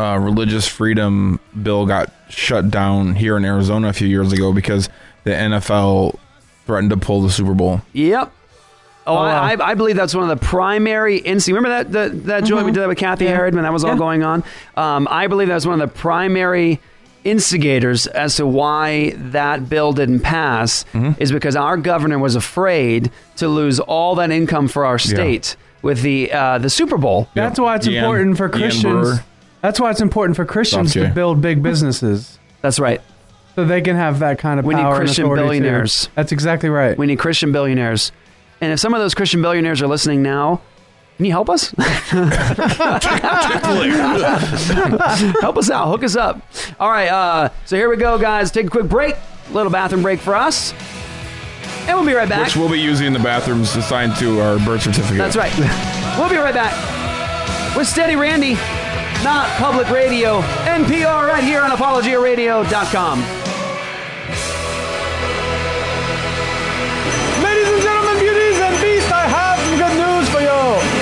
uh, 0.00 0.18
religious 0.20 0.66
freedom 0.66 1.38
bill 1.62 1.86
got 1.86 2.12
shut 2.28 2.70
down 2.70 3.14
here 3.14 3.36
in 3.36 3.44
Arizona 3.44 3.88
a 3.88 3.92
few 3.92 4.08
years 4.08 4.32
ago 4.32 4.52
because 4.52 4.88
the 5.22 5.30
NFL 5.30 6.18
threatened 6.66 6.90
to 6.90 6.96
pull 6.96 7.22
the 7.22 7.30
Super 7.30 7.54
Bowl. 7.54 7.82
Yep. 7.92 8.32
Oh, 9.06 9.16
I, 9.16 9.52
I 9.54 9.70
I 9.70 9.74
believe 9.74 9.96
that's 9.96 10.14
one 10.14 10.28
of 10.30 10.40
the 10.40 10.44
primary 10.46 11.18
instincts. 11.18 11.48
Remember 11.48 11.68
that 11.68 11.92
that, 11.92 12.24
that 12.24 12.44
joy 12.44 12.64
we 12.64 12.72
did 12.72 12.80
that 12.82 12.88
with 12.88 12.98
Cathi 12.98 13.26
Herrod 13.26 13.54
when 13.54 13.64
that 13.64 13.72
was 13.72 13.84
all 13.84 13.96
going 13.96 14.22
on. 14.22 14.42
Um, 14.76 15.06
I 15.10 15.26
believe 15.26 15.48
that 15.48 15.54
was 15.54 15.66
one 15.66 15.80
of 15.80 15.86
the 15.92 15.94
primary 15.94 16.80
instigators 17.24 18.06
as 18.06 18.36
to 18.36 18.46
why 18.46 19.10
that 19.16 19.68
bill 19.68 19.92
didn't 19.92 20.20
pass 20.20 20.84
is 21.18 21.32
because 21.32 21.56
our 21.56 21.76
governor 21.76 22.18
was 22.18 22.36
afraid 22.36 23.10
to 23.36 23.48
lose 23.48 23.80
all 23.80 24.14
that 24.16 24.30
income 24.30 24.68
for 24.68 24.84
our 24.84 24.98
state 24.98 25.56
with 25.82 26.02
the 26.02 26.32
uh, 26.32 26.58
the 26.58 26.70
Super 26.70 26.98
Bowl. 26.98 27.28
That's 27.34 27.58
why 27.58 27.76
it's 27.76 27.86
important 27.86 28.36
for 28.36 28.48
Christians. 28.48 29.20
That's 29.60 29.80
why 29.80 29.90
it's 29.90 30.00
important 30.02 30.36
for 30.36 30.44
Christians 30.44 30.92
to 30.94 31.08
build 31.14 31.40
big 31.40 31.62
businesses. 31.62 32.38
That's 32.62 32.78
right. 32.78 33.00
So 33.54 33.64
they 33.64 33.80
can 33.82 33.96
have 33.96 34.18
that 34.18 34.38
kind 34.38 34.58
of 34.58 34.66
We 34.66 34.74
need 34.74 34.82
power 34.82 34.96
Christian 34.96 35.24
and 35.24 35.32
authority 35.32 35.58
too. 35.58 35.62
billionaires. 35.62 36.08
That's 36.14 36.32
exactly 36.32 36.68
right. 36.68 36.98
We 36.98 37.06
need 37.06 37.18
Christian 37.18 37.52
billionaires. 37.52 38.10
And 38.64 38.72
if 38.72 38.80
some 38.80 38.94
of 38.94 39.00
those 39.00 39.14
Christian 39.14 39.42
billionaires 39.42 39.82
are 39.82 39.86
listening 39.86 40.22
now, 40.22 40.62
can 41.18 41.26
you 41.26 41.32
help 41.32 41.50
us? 41.50 41.70
help 45.42 45.58
us 45.58 45.68
out. 45.68 45.88
Hook 45.88 46.02
us 46.02 46.16
up. 46.16 46.40
All 46.80 46.88
right. 46.88 47.08
Uh, 47.08 47.50
so 47.66 47.76
here 47.76 47.90
we 47.90 47.98
go, 47.98 48.18
guys. 48.18 48.50
Take 48.50 48.68
a 48.68 48.70
quick 48.70 48.88
break. 48.88 49.16
Little 49.52 49.70
bathroom 49.70 50.00
break 50.00 50.18
for 50.18 50.34
us. 50.34 50.72
And 51.86 51.94
we'll 51.98 52.06
be 52.06 52.14
right 52.14 52.26
back. 52.26 52.46
Which 52.46 52.56
we'll 52.56 52.70
be 52.70 52.80
using 52.80 53.12
the 53.12 53.18
bathrooms 53.18 53.76
assigned 53.76 54.16
to 54.16 54.40
our 54.40 54.58
birth 54.60 54.84
certificate. 54.84 55.18
That's 55.18 55.36
right. 55.36 55.52
We'll 56.18 56.30
be 56.30 56.36
right 56.36 56.54
back 56.54 56.72
with 57.76 57.86
Steady 57.86 58.16
Randy, 58.16 58.54
not 59.22 59.46
public 59.58 59.90
radio, 59.90 60.40
NPR 60.40 61.28
right 61.28 61.44
here 61.44 61.60
on 61.60 61.70
apologiaradio.com. 61.70 63.43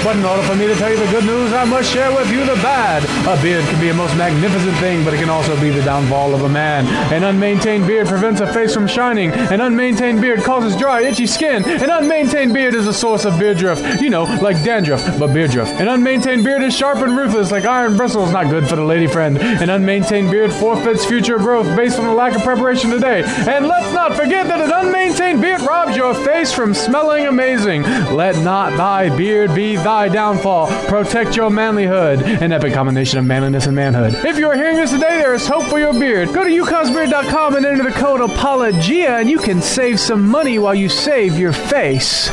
But 0.05 0.17
in 0.17 0.25
order 0.25 0.43
for 0.43 0.57
me 0.57 0.67
to 0.67 0.75
tell 0.75 0.91
you 0.91 0.97
the 0.99 1.11
good 1.13 1.25
news, 1.25 1.53
I 1.53 1.65
must 1.65 1.93
share 1.93 2.11
with 2.11 2.29
you 2.33 2.41
the 2.41 2.57
bad. 2.57 3.05
A 3.29 3.41
beard 3.41 3.65
can 3.67 3.81
be 3.81 3.91
a 3.91 3.95
most 3.95 4.17
magnificent 4.17 4.77
thing, 4.79 5.05
but 5.05 5.15
it 5.15 5.19
can 5.19 5.31
also 5.31 5.59
be 5.61 5.71
the 5.71 5.83
downfall 5.83 6.35
of 6.35 6.43
a 6.43 6.49
man. 6.49 6.89
An 7.13 7.23
unmaintained 7.23 7.87
beard 7.87 8.09
prevents 8.09 8.41
a 8.41 8.53
face 8.53 8.75
from 8.75 8.89
shining. 8.89 9.31
An 9.31 9.61
unmaintained 9.61 10.21
beard 10.21 10.43
causes 10.43 10.75
dry, 10.77 11.03
itchy 11.03 11.27
skin. 11.27 11.63
An 11.65 11.89
unmaintained 11.89 12.53
beard 12.53 12.75
is 12.75 12.89
a 12.89 12.93
source 12.93 13.25
of 13.25 13.39
beard 13.39 13.59
drift. 13.59 14.03
You 14.03 14.11
know, 14.11 14.25
like 14.43 14.65
dandruff, 14.65 15.07
but 15.21 15.33
beard 15.33 15.53
drift. 15.53 15.71
An 15.81 15.87
unmaintained 15.87 16.43
beard 16.43 16.63
is 16.63 16.77
sharp 16.77 16.99
and 16.99 17.17
ruthless, 17.17 17.53
like 17.53 17.65
iron 17.65 17.97
bristles, 17.97 18.33
not 18.33 18.51
good 18.51 18.67
for 18.67 18.75
the 18.75 18.85
lady 18.85 19.07
friend. 19.07 19.39
An 19.39 19.71
unmaintained 19.71 20.33
beard 20.33 20.53
forfeits 20.53 21.05
future 21.05 21.39
growth 21.39 21.77
based 21.77 22.01
on 22.01 22.07
a 22.07 22.15
lack 22.15 22.35
of 22.35 22.43
preparation 22.43 22.91
today. 22.91 23.23
And 23.25 23.69
let's 23.69 23.93
not 23.95 24.17
forget 24.17 24.49
that 24.49 24.61
an 24.61 24.73
unmaintained 24.73 25.41
beard 25.41 25.61
robs 25.61 25.97
your 25.97 26.13
face 26.13 26.53
from 26.53 26.75
smelling 26.75 27.27
amazing. 27.27 27.83
Let 27.83 28.37
not 28.43 28.77
thy 28.77 29.17
beard 29.17 29.55
be 29.55 29.77
thy 29.77 29.92
downfall. 29.93 30.69
Protect 30.89 31.37
your 31.37 31.51
manlyhood. 31.51 32.23
An 32.41 32.53
epic 32.53 32.73
combination 32.73 33.19
of 33.19 33.25
manliness 33.27 33.67
and 33.67 33.77
manhood. 33.77 34.15
If 34.25 34.39
you 34.39 34.49
are 34.49 34.57
hearing 34.57 34.77
this 34.77 34.91
today, 34.91 35.19
there 35.19 35.35
is 35.35 35.47
hope 35.47 35.65
for 35.65 35.79
your 35.79 35.93
beard. 35.93 36.29
Go 36.33 36.45
to 36.45 36.51
yukonsbeard.com 36.51 37.57
and 37.57 37.67
enter 37.67 37.85
the 37.85 37.91
code 37.91 38.21
APOLOGIA, 38.21 39.21
and 39.21 39.31
you 39.31 39.39
can 39.39 39.61
save 39.61 40.01
some 40.01 40.27
money 40.27 40.59
while 40.59 40.75
you 40.75 40.89
save 40.89 41.39
your 41.39 41.53
face. 41.53 42.31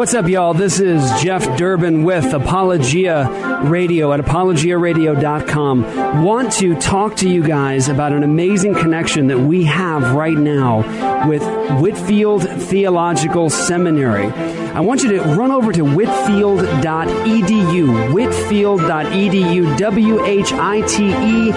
What's 0.00 0.14
up, 0.14 0.28
y'all? 0.28 0.54
This 0.54 0.80
is 0.80 1.02
Jeff 1.20 1.58
Durbin 1.58 2.04
with 2.04 2.32
Apologia 2.32 3.60
Radio 3.64 4.14
at 4.14 4.20
apologiaradio.com. 4.20 6.24
Want 6.24 6.52
to 6.54 6.74
talk 6.80 7.16
to 7.16 7.28
you 7.28 7.46
guys 7.46 7.90
about 7.90 8.14
an 8.14 8.22
amazing 8.22 8.74
connection 8.74 9.26
that 9.26 9.38
we 9.38 9.64
have 9.64 10.14
right 10.14 10.38
now 10.38 11.28
with 11.28 11.42
Whitefield 11.82 12.48
Theological 12.48 13.50
Seminary. 13.50 14.28
I 14.70 14.80
want 14.80 15.02
you 15.02 15.18
to 15.18 15.20
run 15.20 15.50
over 15.50 15.70
to 15.70 15.82
whitefield.edu, 15.82 18.14
whitefield.edu, 18.14 19.76
W 19.76 20.24
H 20.24 20.52
I 20.54 20.80
T 20.82 21.08
E 21.08 21.50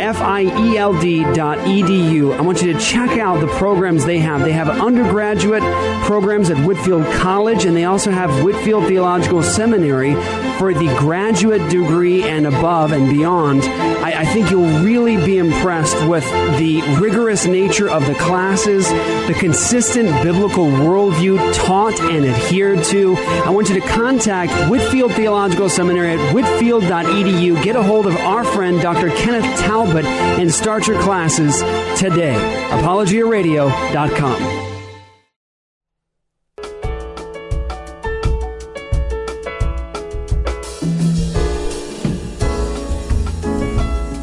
F 0.00 0.20
I 0.20 0.42
E 0.42 0.78
L 0.78 0.98
D 1.00 1.24
dot 1.34 1.58
edu. 1.58 2.38
I 2.38 2.42
want 2.42 2.62
you 2.62 2.72
to 2.72 2.78
check 2.78 3.18
out 3.18 3.40
the 3.40 3.48
programs 3.48 4.04
they 4.04 4.20
have. 4.20 4.42
They 4.42 4.52
have 4.52 4.68
undergraduate 4.68 5.64
programs 6.04 6.50
at 6.50 6.64
Whitefield 6.64 7.04
College, 7.14 7.64
and 7.64 7.76
they 7.76 7.84
also 7.88 8.10
have 8.10 8.44
Whitefield 8.44 8.86
Theological 8.86 9.42
Seminary 9.42 10.14
for 10.58 10.72
the 10.72 10.86
graduate 10.98 11.68
degree 11.70 12.22
and 12.22 12.46
above 12.46 12.92
and 12.92 13.08
beyond. 13.08 13.62
I, 13.64 14.20
I 14.20 14.24
think 14.24 14.50
you'll 14.50 14.80
really 14.82 15.16
be 15.16 15.38
impressed 15.38 15.96
with 16.08 16.24
the 16.58 16.82
rigorous 17.00 17.46
nature 17.46 17.88
of 17.88 18.06
the 18.06 18.14
classes, 18.14 18.88
the 18.88 19.34
consistent 19.38 20.08
biblical 20.22 20.66
worldview 20.66 21.54
taught 21.54 21.98
and 22.00 22.24
adhered 22.24 22.84
to. 22.84 23.16
I 23.16 23.50
want 23.50 23.68
you 23.68 23.80
to 23.80 23.86
contact 23.86 24.52
Whitefield 24.70 25.14
Theological 25.14 25.68
Seminary 25.68 26.12
at 26.12 26.34
whitefield.edu. 26.34 27.62
Get 27.62 27.76
a 27.76 27.82
hold 27.82 28.06
of 28.06 28.16
our 28.16 28.44
friend 28.44 28.80
Dr. 28.80 29.10
Kenneth 29.10 29.58
Talbot 29.60 30.04
and 30.04 30.52
start 30.52 30.86
your 30.86 31.00
classes 31.02 31.56
today. 31.98 32.34
ApologiaRadio.com. 32.70 34.67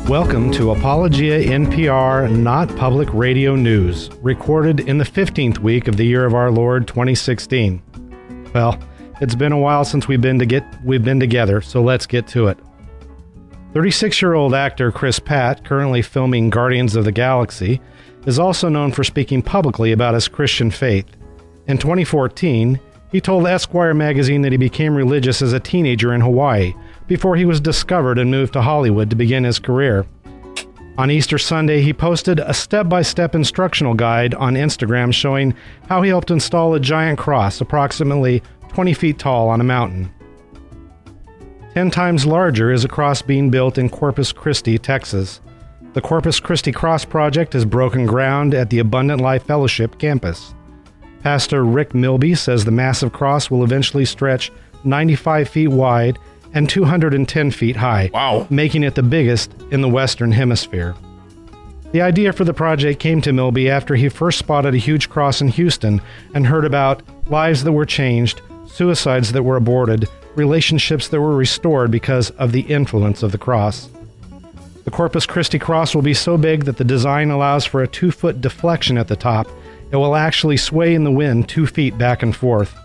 Welcome 0.10 0.52
to 0.52 0.70
Apologia 0.70 1.40
NPR 1.40 2.30
Not 2.32 2.74
Public 2.76 3.12
Radio 3.12 3.56
News, 3.56 4.12
recorded 4.22 4.82
in 4.82 5.00
the 5.00 5.04
15th 5.04 5.58
week 5.58 5.88
of 5.88 5.98
the 5.98 6.06
year 6.06 6.26
of 6.26 6.36
our 6.36 6.52
Lord 6.52 6.88
2016. 6.88 7.82
Well, 8.54 8.80
it's 9.20 9.34
been 9.34 9.52
a 9.52 9.58
while 9.58 9.84
since 9.84 10.08
we've 10.08 10.22
been 10.22 10.38
to 10.38 10.46
get 10.46 10.64
we've 10.84 11.04
been 11.04 11.20
together, 11.20 11.60
so 11.60 11.82
let's 11.82 12.06
get 12.06 12.28
to 12.28 12.50
it. 12.50 12.60
36-year-old 13.74 14.54
actor 14.54 14.92
Chris 14.92 15.18
Pratt, 15.18 15.66
currently 15.66 16.04
filming 16.04 16.52
Guardians 16.52 16.96
of 16.96 17.04
the 17.04 17.12
Galaxy, 17.12 17.82
is 18.28 18.38
also 18.38 18.70
known 18.70 18.92
for 18.92 19.04
speaking 19.04 19.42
publicly 19.42 19.92
about 19.92 20.14
his 20.14 20.28
Christian 20.28 20.70
faith. 20.70 21.08
In 21.66 21.80
2014, 21.80 22.80
he 23.12 23.20
told 23.20 23.48
Esquire 23.48 23.96
magazine 23.96 24.44
that 24.44 24.52
he 24.52 24.58
became 24.60 24.94
religious 24.94 25.42
as 25.42 25.52
a 25.52 25.60
teenager 25.60 26.14
in 26.14 26.22
Hawaii 26.22 26.76
before 27.08 27.36
he 27.36 27.46
was 27.46 27.62
discovered 27.62 28.18
and 28.18 28.32
moved 28.32 28.54
to 28.54 28.62
Hollywood 28.62 29.10
to 29.10 29.16
begin 29.16 29.44
his 29.44 29.60
career. 29.60 30.06
On 30.98 31.12
Easter 31.12 31.38
Sunday, 31.38 31.82
he 31.82 31.92
posted 31.92 32.40
a 32.40 32.54
step 32.54 32.88
by 32.88 33.02
step 33.02 33.36
instructional 33.36 33.94
guide 33.94 34.34
on 34.36 34.54
Instagram 34.54 35.14
showing 35.14 35.54
how 35.90 36.02
he 36.02 36.10
helped 36.10 36.32
install 36.32 36.74
a 36.74 36.80
giant 36.80 37.20
cross 37.20 37.60
approximately 37.60 38.42
20 38.70 38.94
feet 38.94 39.20
tall 39.20 39.50
on 39.50 39.60
a 39.60 39.66
mountain. 39.66 40.10
Ten 41.74 41.92
times 41.92 42.26
larger 42.26 42.72
is 42.72 42.86
a 42.86 42.88
cross 42.88 43.22
being 43.22 43.50
built 43.50 43.78
in 43.78 43.90
Corpus 43.90 44.32
Christi, 44.32 44.78
Texas. 44.78 45.42
The 45.92 46.00
Corpus 46.02 46.40
Christi 46.40 46.72
Cross 46.72 47.06
Project 47.06 47.52
has 47.52 47.66
broken 47.66 48.06
ground 48.06 48.54
at 48.54 48.70
the 48.70 48.80
Abundant 48.80 49.20
Life 49.20 49.44
Fellowship 49.44 49.98
campus. 50.00 50.54
Pastor 51.22 51.66
Rick 51.66 51.94
Milby 51.94 52.36
says 52.36 52.64
the 52.64 52.72
massive 52.72 53.12
cross 53.12 53.52
will 53.52 53.66
eventually 53.66 54.06
stretch 54.06 54.54
95 54.86 55.50
feet 55.50 55.68
wide 55.68 56.18
and 56.56 56.70
210 56.70 57.52
feet 57.52 57.76
high, 57.76 58.10
wow. 58.14 58.48
making 58.50 58.84
it 58.84 58.96
the 58.96 59.04
biggest 59.04 59.54
in 59.72 59.82
the 59.82 59.90
Western 59.90 60.32
Hemisphere. 60.32 60.96
The 61.92 62.02
idea 62.02 62.34
for 62.34 62.44
the 62.44 62.54
project 62.54 63.00
came 63.00 63.22
to 63.22 63.32
Milby 63.32 63.70
after 63.70 63.96
he 63.96 64.10
first 64.10 64.40
spotted 64.40 64.74
a 64.74 64.78
huge 64.78 65.10
cross 65.10 65.42
in 65.42 65.50
Houston 65.50 66.02
and 66.34 66.48
heard 66.48 66.66
about 66.66 67.04
lives 67.30 67.64
that 67.64 67.72
were 67.72 67.86
changed, 67.86 68.42
suicides 68.68 69.34
that 69.34 69.44
were 69.44 69.56
aborted, 69.58 70.08
relationships 70.36 71.08
that 71.10 71.22
were 71.22 71.36
restored 71.36 71.92
because 71.92 72.32
of 72.32 72.52
the 72.52 72.62
influence 72.62 73.22
of 73.22 73.32
the 73.32 73.38
cross. 73.38 73.90
The 74.86 74.92
Corpus 74.92 75.26
Christi 75.26 75.58
cross 75.58 75.96
will 75.96 76.02
be 76.02 76.14
so 76.14 76.38
big 76.38 76.66
that 76.66 76.78
the 76.78 76.84
design 76.84 77.32
allows 77.32 77.66
for 77.66 77.82
a 77.82 77.88
two 77.88 78.12
foot 78.12 78.42
deflection 78.42 78.98
at 78.98 79.08
the 79.08 79.16
top. 79.16 79.48
It 79.92 79.96
will 79.96 80.16
actually 80.16 80.58
sway 80.58 80.94
in 80.94 81.04
the 81.04 81.12
wind 81.12 81.50
two 81.50 81.66
feet 81.66 81.98
back 81.98 82.24
and 82.24 82.36
forth. 82.36 82.76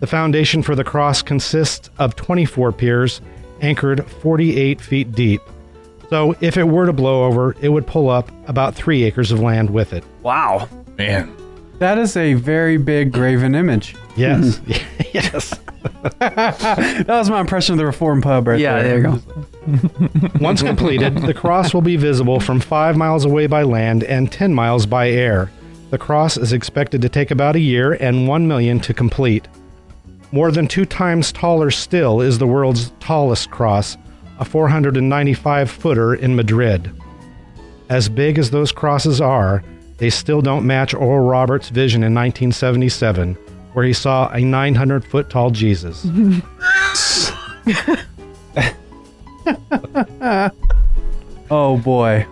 The 0.00 0.06
foundation 0.06 0.62
for 0.62 0.74
the 0.74 0.84
cross 0.84 1.22
consists 1.22 1.88
of 1.98 2.14
24 2.16 2.72
piers 2.72 3.20
anchored 3.60 4.04
48 4.06 4.80
feet 4.80 5.12
deep. 5.12 5.40
So 6.10 6.34
if 6.40 6.56
it 6.56 6.64
were 6.64 6.86
to 6.86 6.92
blow 6.92 7.24
over, 7.24 7.56
it 7.60 7.70
would 7.70 7.86
pull 7.86 8.10
up 8.10 8.30
about 8.48 8.74
three 8.74 9.04
acres 9.04 9.30
of 9.32 9.40
land 9.40 9.70
with 9.70 9.92
it. 9.92 10.04
Wow. 10.22 10.68
Man. 10.98 11.34
That 11.78 11.98
is 11.98 12.16
a 12.16 12.34
very 12.34 12.76
big 12.76 13.12
graven 13.12 13.54
image. 13.54 13.96
Yes. 14.16 14.60
yes. 15.12 15.58
that 16.18 17.04
was 17.08 17.30
my 17.30 17.40
impression 17.40 17.72
of 17.74 17.78
the 17.78 17.86
Reform 17.86 18.20
Pub 18.22 18.46
right 18.48 18.58
Yeah, 18.60 18.82
there. 18.82 19.00
there 19.00 19.12
you 19.12 19.20
go. 19.20 20.30
Once 20.40 20.62
completed, 20.62 21.18
the 21.18 21.34
cross 21.34 21.72
will 21.74 21.82
be 21.82 21.96
visible 21.96 22.40
from 22.40 22.60
5 22.60 22.96
miles 22.96 23.24
away 23.24 23.46
by 23.46 23.62
land 23.62 24.04
and 24.04 24.30
10 24.30 24.52
miles 24.54 24.86
by 24.86 25.10
air. 25.10 25.50
The 25.90 25.98
cross 25.98 26.36
is 26.36 26.52
expected 26.52 27.00
to 27.02 27.08
take 27.08 27.30
about 27.30 27.56
a 27.56 27.60
year 27.60 27.92
and 27.94 28.26
1 28.28 28.48
million 28.48 28.80
to 28.80 28.94
complete. 28.94 29.46
More 30.34 30.50
than 30.50 30.66
2 30.66 30.84
times 30.86 31.30
taller 31.30 31.70
still 31.70 32.20
is 32.20 32.38
the 32.38 32.46
world's 32.48 32.90
tallest 32.98 33.52
cross, 33.52 33.96
a 34.40 34.44
495 34.44 35.70
footer 35.70 36.16
in 36.16 36.34
Madrid. 36.34 36.90
As 37.88 38.08
big 38.08 38.36
as 38.36 38.50
those 38.50 38.72
crosses 38.72 39.20
are, 39.20 39.62
they 39.98 40.10
still 40.10 40.42
don't 40.42 40.66
match 40.66 40.92
Oral 40.92 41.24
Roberts' 41.24 41.68
vision 41.68 42.02
in 42.02 42.12
1977, 42.12 43.34
where 43.74 43.84
he 43.84 43.92
saw 43.92 44.28
a 44.32 44.40
900 44.40 45.04
foot 45.04 45.30
tall 45.30 45.50
Jesus. 45.50 46.04
oh 51.48 51.76
boy. 51.78 52.26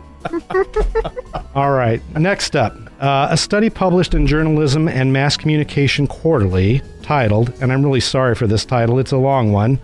All 1.55 1.71
right, 1.71 2.03
next 2.19 2.57
up. 2.57 2.77
Uh, 3.03 3.27
a 3.33 3.37
study 3.37 3.69
published 3.69 4.15
in 4.15 4.29
Journalism 4.29 4.87
and 4.87 5.13
Mass 5.13 5.37
Communication 5.37 6.07
Quarterly 6.07 6.81
titled, 7.03 7.53
and 7.61 7.73
I'm 7.73 7.83
really 7.83 7.99
sorry 7.99 8.37
for 8.37 8.47
this 8.47 8.65
title, 8.65 9.01
it's 9.01 9.11
a 9.11 9.17
long 9.17 9.51
one 9.51 9.81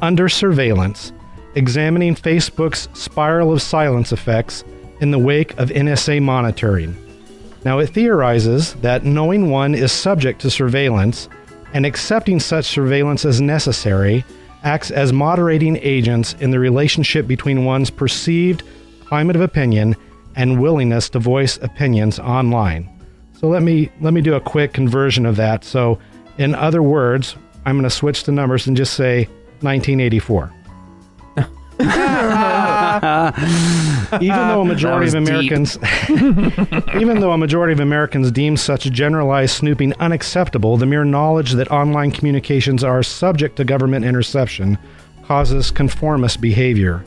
Under 0.00 0.30
Surveillance 0.30 1.12
Examining 1.56 2.14
Facebook's 2.14 2.88
Spiral 2.98 3.52
of 3.52 3.60
Silence 3.60 4.12
Effects 4.12 4.64
in 5.02 5.10
the 5.10 5.18
Wake 5.18 5.52
of 5.58 5.68
NSA 5.68 6.22
Monitoring. 6.22 6.96
Now, 7.66 7.80
it 7.80 7.88
theorizes 7.88 8.72
that 8.76 9.04
knowing 9.04 9.50
one 9.50 9.74
is 9.74 9.92
subject 9.92 10.40
to 10.40 10.50
surveillance 10.50 11.28
and 11.74 11.84
accepting 11.84 12.40
such 12.40 12.64
surveillance 12.64 13.26
as 13.26 13.42
necessary 13.42 14.24
acts 14.62 14.90
as 14.90 15.12
moderating 15.12 15.76
agents 15.82 16.34
in 16.40 16.50
the 16.50 16.58
relationship 16.58 17.26
between 17.26 17.66
one's 17.66 17.90
perceived 17.90 18.62
climate 19.04 19.36
of 19.36 19.42
opinion 19.42 19.94
and 20.36 20.60
willingness 20.60 21.08
to 21.10 21.18
voice 21.18 21.58
opinions 21.58 22.18
online. 22.18 22.88
So 23.34 23.48
let 23.48 23.62
me 23.62 23.90
let 24.00 24.14
me 24.14 24.20
do 24.20 24.34
a 24.34 24.40
quick 24.40 24.72
conversion 24.72 25.26
of 25.26 25.36
that. 25.36 25.64
So 25.64 25.98
in 26.38 26.54
other 26.54 26.82
words, 26.82 27.36
I'm 27.66 27.76
going 27.76 27.84
to 27.84 27.90
switch 27.90 28.24
the 28.24 28.32
numbers 28.32 28.66
and 28.66 28.76
just 28.76 28.94
say 28.94 29.24
1984. 29.60 30.52
even 34.20 34.36
though 34.48 34.60
a 34.60 34.64
majority 34.64 35.08
of 35.08 35.14
Americans 35.14 35.76
even 37.00 37.18
though 37.18 37.32
a 37.32 37.38
majority 37.38 37.72
of 37.72 37.80
Americans 37.80 38.30
deem 38.30 38.56
such 38.56 38.84
generalized 38.92 39.56
snooping 39.56 39.92
unacceptable, 39.98 40.76
the 40.76 40.86
mere 40.86 41.04
knowledge 41.04 41.52
that 41.52 41.70
online 41.72 42.12
communications 42.12 42.84
are 42.84 43.02
subject 43.02 43.56
to 43.56 43.64
government 43.64 44.04
interception 44.04 44.78
causes 45.24 45.70
conformist 45.70 46.40
behavior. 46.40 47.04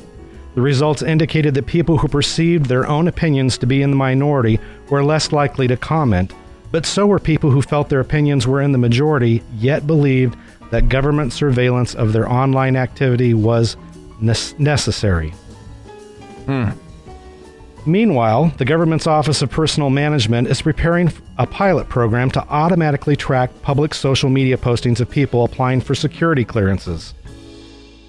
The 0.58 0.64
results 0.64 1.04
indicated 1.04 1.54
that 1.54 1.68
people 1.68 2.00
who 2.00 2.08
perceived 2.08 2.66
their 2.66 2.88
own 2.88 3.08
opinions 3.08 3.60
to 3.60 3.68
be 3.68 3.84
in 3.84 3.92
the 3.92 3.96
minority 3.96 4.60
were 4.90 5.04
less 5.04 5.32
likely 5.32 5.68
to 5.68 5.78
comment, 5.78 6.34
but 6.72 6.84
so 6.84 7.06
were 7.06 7.20
people 7.20 7.52
who 7.52 7.62
felt 7.62 7.90
their 7.90 8.00
opinions 8.00 8.48
were 8.48 8.64
in 8.64 8.72
the 8.72 8.80
majority, 8.80 9.44
yet 9.60 9.86
believed 9.86 10.36
that 10.72 10.90
government 10.90 11.32
surveillance 11.32 11.94
of 11.94 12.12
their 12.12 12.28
online 12.28 12.76
activity 12.76 13.36
was 13.36 13.78
nes- 14.20 14.58
necessary. 14.58 15.30
Hmm. 16.48 16.70
Meanwhile, 17.86 18.52
the 18.58 18.66
government's 18.66 19.06
Office 19.06 19.44
of 19.44 19.52
Personal 19.52 19.92
Management 19.92 20.48
is 20.48 20.64
preparing 20.64 21.14
a 21.38 21.46
pilot 21.46 21.88
program 21.88 22.32
to 22.32 22.42
automatically 22.50 23.16
track 23.16 23.52
public 23.62 23.94
social 23.94 24.32
media 24.32 24.58
postings 24.58 25.02
of 25.02 25.08
people 25.08 25.44
applying 25.44 25.82
for 25.82 25.94
security 25.94 26.44
clearances. 26.44 27.14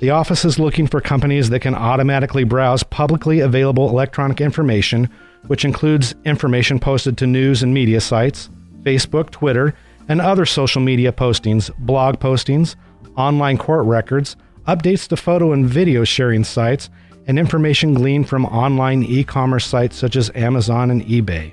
The 0.00 0.10
office 0.10 0.44
is 0.44 0.60
looking 0.60 0.86
for 0.86 1.00
companies 1.00 1.50
that 1.50 1.58
can 1.58 1.74
automatically 1.74 2.44
browse 2.44 2.84
publicly 2.84 3.40
available 3.40 3.88
electronic 3.88 4.40
information, 4.40 5.10
which 5.48 5.64
includes 5.64 6.14
information 6.24 6.78
posted 6.78 7.18
to 7.18 7.26
news 7.26 7.64
and 7.64 7.74
media 7.74 8.00
sites, 8.00 8.48
Facebook, 8.82 9.30
Twitter, 9.30 9.74
and 10.08 10.20
other 10.20 10.46
social 10.46 10.80
media 10.80 11.10
postings, 11.10 11.76
blog 11.80 12.20
postings, 12.20 12.76
online 13.16 13.58
court 13.58 13.86
records, 13.86 14.36
updates 14.68 15.08
to 15.08 15.16
photo 15.16 15.52
and 15.52 15.66
video 15.66 16.04
sharing 16.04 16.44
sites, 16.44 16.90
and 17.26 17.36
information 17.36 17.92
gleaned 17.92 18.28
from 18.28 18.46
online 18.46 19.02
e 19.02 19.24
commerce 19.24 19.66
sites 19.66 19.96
such 19.96 20.14
as 20.14 20.30
Amazon 20.36 20.92
and 20.92 21.02
eBay. 21.06 21.52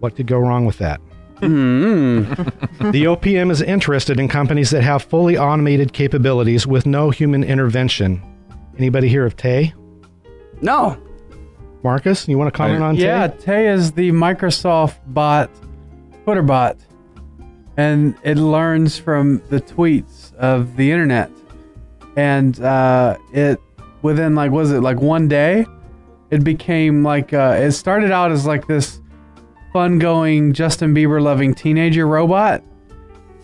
What 0.00 0.16
could 0.16 0.26
go 0.26 0.38
wrong 0.38 0.66
with 0.66 0.76
that? 0.78 1.00
The 1.40 3.04
OPM 3.04 3.50
is 3.50 3.60
interested 3.60 4.18
in 4.20 4.28
companies 4.28 4.70
that 4.70 4.82
have 4.82 5.02
fully 5.02 5.36
automated 5.36 5.92
capabilities 5.92 6.66
with 6.66 6.86
no 6.86 7.10
human 7.10 7.44
intervention. 7.44 8.22
Anybody 8.78 9.08
hear 9.08 9.26
of 9.26 9.36
Tay? 9.36 9.74
No. 10.60 10.96
Marcus, 11.82 12.26
you 12.28 12.38
want 12.38 12.52
to 12.52 12.56
comment 12.56 12.82
on 12.82 12.96
yeah, 12.96 13.26
Tay? 13.28 13.38
Tay 13.38 13.68
is 13.68 13.92
the 13.92 14.10
Microsoft 14.10 14.96
bot, 15.06 15.50
Twitter 16.24 16.42
bot, 16.42 16.78
and 17.76 18.16
it 18.22 18.38
learns 18.38 18.96
from 18.96 19.42
the 19.50 19.60
tweets 19.60 20.34
of 20.36 20.76
the 20.76 20.90
internet, 20.90 21.30
and 22.16 22.58
uh, 22.60 23.18
it 23.32 23.60
within 24.02 24.34
like 24.34 24.50
was 24.50 24.72
it 24.72 24.80
like 24.80 25.00
one 25.00 25.28
day, 25.28 25.66
it 26.30 26.42
became 26.42 27.02
like 27.02 27.32
uh, 27.32 27.56
it 27.58 27.72
started 27.72 28.10
out 28.10 28.32
as 28.32 28.46
like 28.46 28.66
this 28.66 29.00
fun-going 29.74 30.52
Justin 30.54 30.94
Bieber 30.94 31.20
loving 31.20 31.52
teenager 31.52 32.06
robot, 32.06 32.62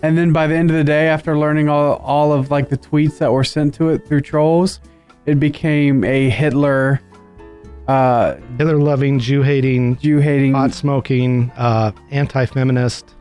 and 0.03 0.17
then 0.17 0.33
by 0.33 0.47
the 0.47 0.55
end 0.55 0.71
of 0.71 0.77
the 0.77 0.85
day, 0.85 1.09
after 1.09 1.37
learning 1.37 1.69
all 1.69 1.97
all 1.97 2.33
of 2.33 2.51
like 2.51 2.71
the 2.71 2.79
tweets 2.79 3.19
that 3.19 3.31
were 3.31 3.45
sent 3.45 3.75
to 3.75 3.91
it 3.91 4.07
through 4.07 4.23
trolls, 4.23 4.81
it 5.27 5.39
became 5.39 6.05
a 6.05 6.31
Hitler. 6.31 7.03
Uh, 7.89 8.37
Hitler 8.57 8.79
loving, 8.79 9.19
Jew 9.19 9.43
hating, 9.43 9.97
Jew 9.97 10.19
hating, 10.21 10.53
pot 10.53 10.73
smoking, 10.73 11.51
uh, 11.57 11.91
anti 12.13 12.47
feminist 12.47 13.13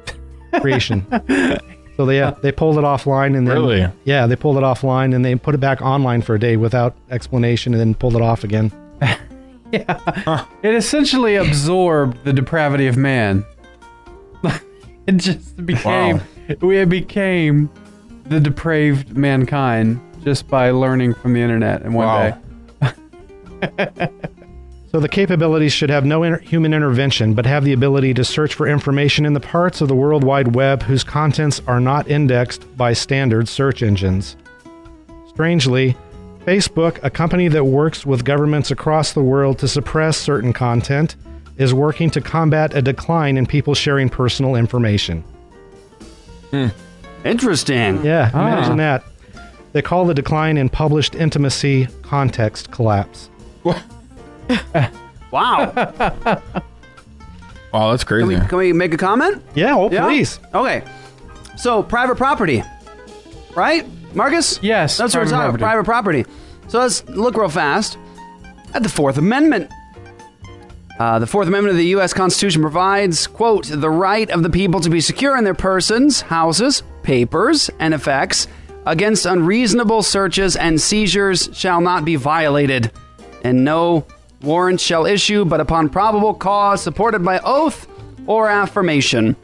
creation. 0.60 1.06
So 1.98 2.06
they 2.06 2.22
uh, 2.22 2.30
they 2.42 2.50
pulled 2.50 2.78
it 2.78 2.84
offline 2.84 3.36
and 3.36 3.46
then 3.46 3.54
Really? 3.56 3.86
yeah 4.04 4.26
they 4.26 4.34
pulled 4.34 4.56
it 4.56 4.62
offline 4.62 5.14
and 5.14 5.24
they 5.24 5.34
put 5.36 5.54
it 5.54 5.58
back 5.58 5.80
online 5.82 6.22
for 6.22 6.34
a 6.34 6.40
day 6.40 6.56
without 6.56 6.96
explanation 7.10 7.72
and 7.74 7.80
then 7.80 7.94
pulled 7.94 8.16
it 8.16 8.22
off 8.22 8.42
again. 8.42 8.72
Yeah. 10.26 10.44
It 10.62 10.74
essentially 10.74 11.36
absorbed 11.36 12.24
the 12.24 12.32
depravity 12.32 12.86
of 12.86 12.96
man. 12.96 13.44
it 15.06 15.16
just 15.16 15.64
became 15.66 16.20
we 16.60 16.84
became 16.84 17.70
the 18.26 18.40
depraved 18.40 19.16
mankind 19.16 20.00
just 20.22 20.48
by 20.48 20.70
learning 20.70 21.14
from 21.14 21.32
the 21.34 21.40
internet 21.40 21.82
in 21.82 21.92
one 21.92 22.06
Wow. 22.06 22.38
day. 22.80 24.08
So 24.90 25.00
the 25.00 25.08
capabilities 25.08 25.72
should 25.72 25.90
have 25.90 26.04
no 26.04 26.22
inter- 26.22 26.38
human 26.38 26.72
intervention, 26.72 27.34
but 27.34 27.46
have 27.46 27.64
the 27.64 27.72
ability 27.72 28.14
to 28.14 28.22
search 28.22 28.54
for 28.54 28.68
information 28.68 29.26
in 29.26 29.32
the 29.32 29.40
parts 29.40 29.80
of 29.80 29.88
the 29.88 29.94
World 29.96 30.22
Wide 30.22 30.54
Web 30.54 30.84
whose 30.84 31.02
contents 31.02 31.60
are 31.66 31.80
not 31.80 32.08
indexed 32.08 32.76
by 32.76 32.92
standard 32.92 33.48
search 33.48 33.82
engines. 33.82 34.36
Strangely, 35.26 35.96
Facebook, 36.46 36.98
a 37.02 37.10
company 37.10 37.48
that 37.48 37.64
works 37.64 38.04
with 38.04 38.24
governments 38.24 38.70
across 38.70 39.12
the 39.12 39.22
world 39.22 39.58
to 39.60 39.68
suppress 39.68 40.16
certain 40.18 40.52
content, 40.52 41.16
is 41.56 41.72
working 41.72 42.10
to 42.10 42.20
combat 42.20 42.74
a 42.76 42.82
decline 42.82 43.36
in 43.36 43.46
people 43.46 43.74
sharing 43.74 44.08
personal 44.08 44.54
information. 44.56 45.24
Interesting. 47.24 48.04
Yeah, 48.04 48.30
Ah. 48.34 48.46
imagine 48.48 48.76
that. 48.78 49.04
They 49.72 49.82
call 49.82 50.04
the 50.04 50.14
decline 50.14 50.56
in 50.56 50.68
published 50.68 51.14
intimacy 51.14 51.88
context 52.02 52.70
collapse. 52.70 53.28
Wow. 55.30 55.72
Wow, 57.72 57.90
that's 57.90 58.04
Can 58.04 58.28
we, 58.28 58.34
crazy. 58.36 58.48
can 58.48 58.58
we 58.58 58.72
make 58.72 58.94
a 58.94 58.96
comment? 58.96 59.42
Yeah, 59.56 59.74
oh, 59.74 59.88
please. 59.88 60.38
Okay. 60.54 60.82
So, 61.56 61.82
private 61.82 62.14
property, 62.16 62.62
right, 63.56 63.84
Marcus? 64.14 64.58
Yes. 64.62 64.98
That's 64.98 65.14
what 65.14 65.24
we're 65.24 65.28
private 65.28 65.36
talking 65.36 65.54
about. 65.56 65.66
Private 65.66 65.84
property. 65.84 66.24
So, 66.68 66.78
let's 66.80 67.06
look 67.08 67.36
real 67.36 67.48
fast 67.48 67.98
at 68.72 68.82
the 68.82 68.88
Fourth 68.88 69.18
Amendment. 69.18 69.70
Uh, 70.98 71.18
the 71.18 71.26
Fourth 71.26 71.48
Amendment 71.48 71.72
of 71.72 71.78
the 71.78 71.88
U.S. 71.88 72.12
Constitution 72.12 72.62
provides, 72.62 73.26
quote, 73.26 73.66
the 73.66 73.90
right 73.90 74.30
of 74.30 74.42
the 74.42 74.50
people 74.50 74.80
to 74.80 74.88
be 74.88 75.00
secure 75.00 75.36
in 75.36 75.42
their 75.42 75.54
persons, 75.54 76.20
houses, 76.20 76.82
papers, 77.02 77.68
and 77.80 77.92
effects 77.92 78.46
against 78.86 79.26
unreasonable 79.26 80.02
searches 80.02 80.56
and 80.56 80.80
seizures 80.80 81.48
shall 81.52 81.80
not 81.80 82.04
be 82.04 82.14
violated, 82.16 82.92
and 83.42 83.64
no 83.64 84.06
warrant 84.42 84.80
shall 84.80 85.06
issue 85.06 85.44
but 85.44 85.60
upon 85.60 85.88
probable 85.88 86.34
cause 86.34 86.82
supported 86.82 87.24
by 87.24 87.40
oath 87.40 87.88
or 88.26 88.48
affirmation. 88.48 89.34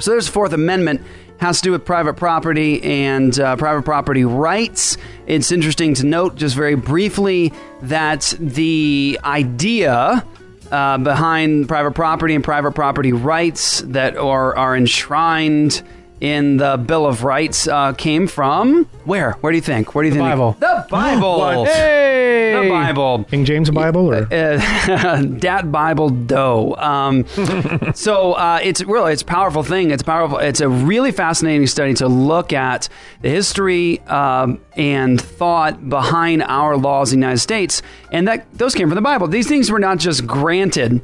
So 0.00 0.10
there's 0.10 0.26
Fourth 0.28 0.52
Amendment 0.52 1.02
has 1.42 1.60
to 1.60 1.64
do 1.64 1.72
with 1.72 1.84
private 1.84 2.14
property 2.14 2.80
and 2.82 3.38
uh, 3.38 3.56
private 3.56 3.82
property 3.82 4.24
rights. 4.24 4.96
It's 5.26 5.50
interesting 5.50 5.94
to 5.94 6.06
note, 6.06 6.36
just 6.36 6.54
very 6.54 6.76
briefly, 6.76 7.52
that 7.82 8.34
the 8.38 9.18
idea 9.24 10.24
uh, 10.70 10.98
behind 10.98 11.66
private 11.68 11.92
property 11.92 12.36
and 12.36 12.44
private 12.44 12.72
property 12.72 13.12
rights 13.12 13.80
that 13.80 14.16
are 14.16 14.56
are 14.56 14.76
enshrined 14.76 15.82
in 16.22 16.56
the 16.56 16.76
Bill 16.76 17.04
of 17.04 17.24
Rights 17.24 17.66
uh, 17.66 17.92
came 17.94 18.28
from 18.28 18.84
where? 19.04 19.32
Where 19.40 19.50
do 19.50 19.56
you 19.56 19.62
think? 19.62 19.92
Where 19.92 20.04
do 20.04 20.08
you 20.08 20.14
think? 20.14 20.22
Bible. 20.24 20.56
The 20.60 20.86
Bible. 20.88 21.38
What? 21.42 21.68
Hey! 21.68 22.62
The 22.62 22.68
Bible. 22.68 23.24
King 23.24 23.44
James 23.44 23.68
Bible 23.70 24.08
or 24.08 24.32
Uh, 24.32 25.22
Dat 25.38 25.72
Bible 25.72 26.10
Doe. 26.10 26.76
Um, 26.76 27.26
so 27.94 28.34
uh, 28.34 28.60
it's 28.62 28.84
really 28.84 29.12
it's 29.12 29.22
a 29.22 29.26
powerful 29.26 29.64
thing. 29.64 29.90
It's 29.90 30.04
powerful. 30.04 30.38
It's 30.38 30.60
a 30.60 30.68
really 30.68 31.10
fascinating 31.10 31.66
study 31.66 31.94
to 31.94 32.06
look 32.06 32.52
at 32.52 32.88
the 33.22 33.28
history 33.28 33.98
um, 34.06 34.60
and 34.76 35.20
thought 35.20 35.88
behind 35.88 36.44
our 36.44 36.76
laws 36.76 37.12
in 37.12 37.18
the 37.18 37.26
United 37.26 37.40
States, 37.40 37.82
and 38.12 38.28
that 38.28 38.46
those 38.54 38.76
came 38.76 38.88
from 38.88 38.94
the 38.96 39.02
Bible. 39.02 39.26
These 39.26 39.48
things 39.48 39.72
were 39.72 39.80
not 39.80 39.98
just 39.98 40.24
granted 40.24 41.02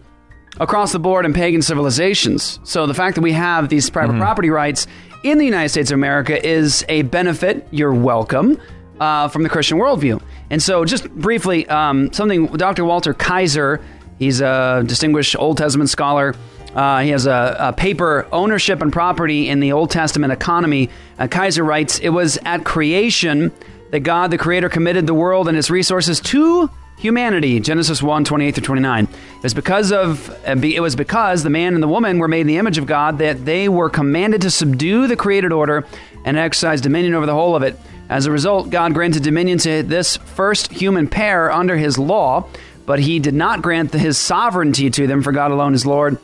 across 0.60 0.92
the 0.92 0.98
board 0.98 1.24
in 1.24 1.32
pagan 1.32 1.62
civilizations. 1.62 2.58
So 2.64 2.86
the 2.86 2.94
fact 2.94 3.14
that 3.16 3.20
we 3.22 3.32
have 3.32 3.68
these 3.68 3.88
private 3.90 4.18
property 4.18 4.50
rights 4.50 4.86
in 5.22 5.38
the 5.38 5.44
United 5.44 5.68
States 5.70 5.90
of 5.90 5.96
America 5.96 6.44
is 6.46 6.84
a 6.88 7.02
benefit. 7.02 7.66
You're 7.70 7.94
welcome 7.94 8.60
uh, 9.00 9.28
from 9.28 9.42
the 9.42 9.48
Christian 9.48 9.78
worldview. 9.78 10.20
And 10.50 10.62
so, 10.62 10.84
just 10.84 11.10
briefly, 11.10 11.66
um, 11.68 12.12
something 12.12 12.46
Dr. 12.46 12.84
Walter 12.84 13.14
Kaiser, 13.14 13.80
he's 14.18 14.40
a 14.40 14.82
distinguished 14.86 15.36
Old 15.36 15.58
Testament 15.58 15.90
scholar. 15.90 16.34
Uh, 16.74 17.00
he 17.00 17.10
has 17.10 17.26
a, 17.26 17.56
a 17.58 17.72
paper, 17.72 18.26
Ownership 18.30 18.82
and 18.82 18.92
Property 18.92 19.48
in 19.48 19.60
the 19.60 19.72
Old 19.72 19.90
Testament 19.90 20.32
Economy. 20.32 20.90
Uh, 21.18 21.26
Kaiser 21.26 21.64
writes 21.64 21.98
It 21.98 22.10
was 22.10 22.38
at 22.44 22.64
creation 22.64 23.52
that 23.90 24.00
God, 24.00 24.30
the 24.30 24.38
Creator, 24.38 24.68
committed 24.68 25.06
the 25.06 25.14
world 25.14 25.48
and 25.48 25.56
its 25.56 25.70
resources 25.70 26.20
to 26.20 26.70
humanity 26.98 27.60
genesis 27.60 28.02
1 28.02 28.24
28 28.24 28.54
through 28.54 28.64
29 28.64 29.04
it 29.04 29.42
was 29.42 29.54
because 29.54 29.92
of 29.92 30.30
uh, 30.46 30.56
it 30.62 30.80
was 30.80 30.96
because 30.96 31.42
the 31.42 31.50
man 31.50 31.74
and 31.74 31.82
the 31.82 31.88
woman 31.88 32.18
were 32.18 32.28
made 32.28 32.40
in 32.42 32.46
the 32.46 32.58
image 32.58 32.78
of 32.78 32.86
god 32.86 33.18
that 33.18 33.44
they 33.44 33.68
were 33.68 33.88
commanded 33.88 34.40
to 34.42 34.50
subdue 34.50 35.06
the 35.06 35.16
created 35.16 35.52
order 35.52 35.86
and 36.24 36.36
exercise 36.36 36.80
dominion 36.80 37.14
over 37.14 37.26
the 37.26 37.32
whole 37.32 37.54
of 37.56 37.62
it. 37.62 37.76
As 38.08 38.26
a 38.26 38.32
result 38.32 38.70
god 38.70 38.94
granted 38.94 39.22
dominion 39.22 39.58
to 39.58 39.82
this 39.82 40.16
first 40.16 40.72
human 40.72 41.08
pair 41.08 41.52
under 41.52 41.76
his 41.76 41.98
law 41.98 42.48
but 42.86 42.98
he 42.98 43.18
did 43.18 43.34
not 43.34 43.62
grant 43.62 43.92
his 43.92 44.16
sovereignty 44.18 44.90
to 44.90 45.06
them 45.06 45.22
for 45.22 45.30
god 45.30 45.50
alone 45.50 45.74
is 45.74 45.86
lord 45.86 46.18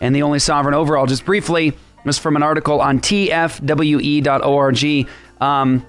and 0.00 0.14
the 0.14 0.22
only 0.22 0.38
sovereign 0.38 0.74
overall 0.74 1.06
just 1.06 1.24
briefly 1.24 1.72
was 2.04 2.18
from 2.18 2.36
an 2.36 2.42
article 2.42 2.80
on 2.80 3.00
tfwe.org 3.00 3.48
um, 5.40 5.86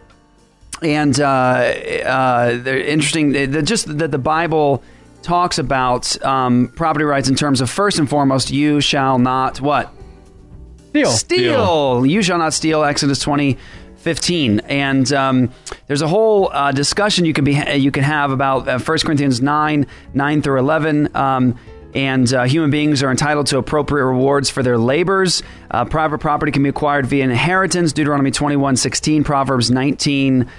and 0.82 1.20
uh, 1.20 1.24
uh, 1.24 2.58
they're 2.58 2.80
interesting. 2.80 3.32
They're 3.32 3.62
just 3.62 3.98
that 3.98 4.12
the 4.12 4.18
Bible 4.18 4.84
talks 5.22 5.58
about 5.58 6.22
um, 6.26 6.70
property 6.76 7.06
rights 7.06 7.30
in 7.30 7.36
terms 7.36 7.62
of 7.62 7.70
first 7.70 8.00
and 8.00 8.10
foremost, 8.10 8.50
you 8.50 8.82
shall 8.82 9.20
not 9.20 9.62
what 9.62 9.94
steal. 10.90 11.12
Steal. 11.12 12.06
You 12.06 12.22
shall 12.22 12.38
not 12.38 12.54
steal. 12.54 12.84
Exodus 12.84 13.20
twenty. 13.20 13.58
15 13.98 14.62
and 14.62 15.14
um, 15.14 15.52
there's 15.86 16.02
a 16.02 16.08
whole 16.08 16.50
uh, 16.52 16.72
discussion 16.72 17.24
you 17.24 17.34
can 17.34 17.44
be 17.44 17.54
you 17.76 17.92
can 17.92 18.04
have 18.04 18.32
about 18.32 18.68
uh, 18.68 18.80
1 18.80 18.98
corinthians 19.06 19.44
9 19.44 19.86
9 20.16 20.42
through 20.42 20.58
11 20.58 21.16
um, 21.16 21.56
and 21.94 22.34
uh, 22.34 22.44
human 22.46 22.72
beings 22.72 23.04
are 23.04 23.12
entitled 23.12 23.48
to 23.48 23.58
appropriate 23.58 24.06
rewards 24.06 24.50
for 24.50 24.64
their 24.64 24.78
labors. 24.78 25.44
Uh, 25.70 25.86
private 25.86 26.20
property 26.20 26.52
can 26.52 26.64
be 26.64 26.70
acquired 26.70 27.06
via 27.06 27.24
inheritance. 27.24 27.94
Deuteronomy 27.94 28.32
21 28.32 28.78
16, 28.78 29.24
Proverbs 29.24 29.70
19 29.70 30.50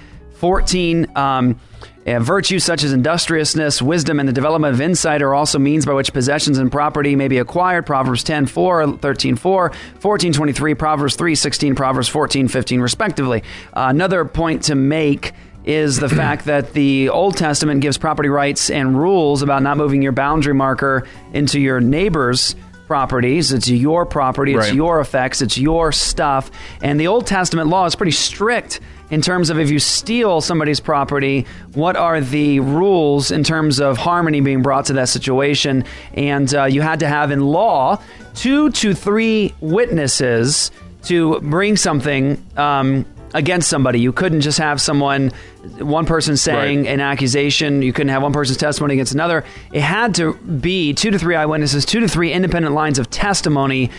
14. 0.43 1.07
Um, 1.15 1.57
uh, 2.05 2.19
virtues 2.19 2.65
such 2.65 2.83
as 2.83 2.91
industriousness, 2.91 3.81
wisdom, 3.81 4.19
and 4.19 4.27
the 4.27 4.33
development 4.33 4.73
of 4.73 4.81
insight 4.81 5.21
are 5.21 5.33
also 5.33 5.57
means 5.57 5.85
by 5.85 5.93
which 5.93 6.11
possessions 6.11 6.57
and 6.57 6.69
property 6.69 7.15
may 7.15 7.29
be 7.29 7.37
acquired. 7.37 7.85
Proverbs 7.85 8.25
10 8.25 8.47
4, 8.47 8.97
13 8.97 9.37
4, 9.37 9.71
14 10.01 10.33
23, 10.33 10.73
Proverbs 10.73 11.15
3 11.15 11.33
16, 11.33 11.75
Proverbs 11.75 12.09
14 12.09 12.49
15, 12.49 12.81
respectively. 12.81 13.41
Uh, 13.73 13.85
another 13.87 14.25
point 14.25 14.63
to 14.63 14.75
make 14.75 15.31
is 15.63 15.97
the 15.97 16.09
fact 16.09 16.43
that 16.47 16.73
the 16.73 17.07
Old 17.07 17.37
Testament 17.37 17.79
gives 17.79 17.97
property 17.97 18.27
rights 18.27 18.69
and 18.69 18.99
rules 18.99 19.43
about 19.43 19.63
not 19.63 19.77
moving 19.77 20.01
your 20.01 20.11
boundary 20.11 20.53
marker 20.53 21.07
into 21.31 21.57
your 21.57 21.79
neighbor's 21.79 22.53
properties. 22.85 23.53
It's 23.53 23.69
your 23.69 24.05
property, 24.05 24.55
it's 24.55 24.67
Right. 24.67 24.75
your 24.75 24.99
effects, 24.99 25.41
it's 25.41 25.57
your 25.57 25.93
stuff. 25.93 26.51
And 26.81 26.99
the 26.99 27.07
Old 27.07 27.27
Testament 27.27 27.69
law 27.69 27.85
is 27.85 27.95
pretty 27.95 28.11
strict 28.11 28.81
in 29.13 29.21
terms 29.21 29.51
of 29.51 29.59
if 29.59 29.69
you 29.69 29.77
steal 29.77 30.41
somebody's 30.41 30.79
property, 30.79 31.45
what 31.75 31.95
are 31.95 32.19
the 32.19 32.59
rules 32.61 33.29
in 33.29 33.43
terms 33.43 33.79
of 33.79 33.95
harmony 33.95 34.41
being 34.41 34.63
brought 34.63 34.87
to 34.87 34.93
that 34.93 35.07
situation? 35.07 35.85
And 36.15 36.51
uh, 36.55 36.65
you 36.65 36.81
had 36.81 36.99
to 37.01 37.07
have 37.07 37.29
in 37.29 37.41
law 37.41 38.01
two 38.33 38.71
to 38.71 38.95
three 38.95 39.53
witnesses 39.61 40.71
to 41.03 41.39
bring 41.41 41.77
something 41.77 42.43
um, 42.57 43.05
against 43.35 43.69
somebody. 43.69 43.99
You 43.99 44.11
couldn't 44.11 44.41
just 44.41 44.57
have 44.57 44.81
someone, 44.81 45.31
one 45.77 46.07
person 46.07 46.35
saying 46.35 46.87
an 46.87 46.99
accusation. 46.99 47.83
You 47.83 47.93
couldn't 47.93 48.09
have 48.09 48.23
one 48.23 48.33
person's 48.33 48.57
testimony 48.57 48.95
against 48.95 49.13
another. 49.13 49.43
It 49.71 49.81
had 49.81 50.15
to 50.15 50.33
be 50.33 50.91
two 50.95 51.11
to 51.11 51.19
three 51.19 51.35
eyewitnesses, 51.35 51.85
two 51.85 51.99
to 51.99 52.07
three 52.07 52.33
independent 52.33 52.73
lines 52.73 52.97
of 52.97 53.11
testimony 53.11 53.91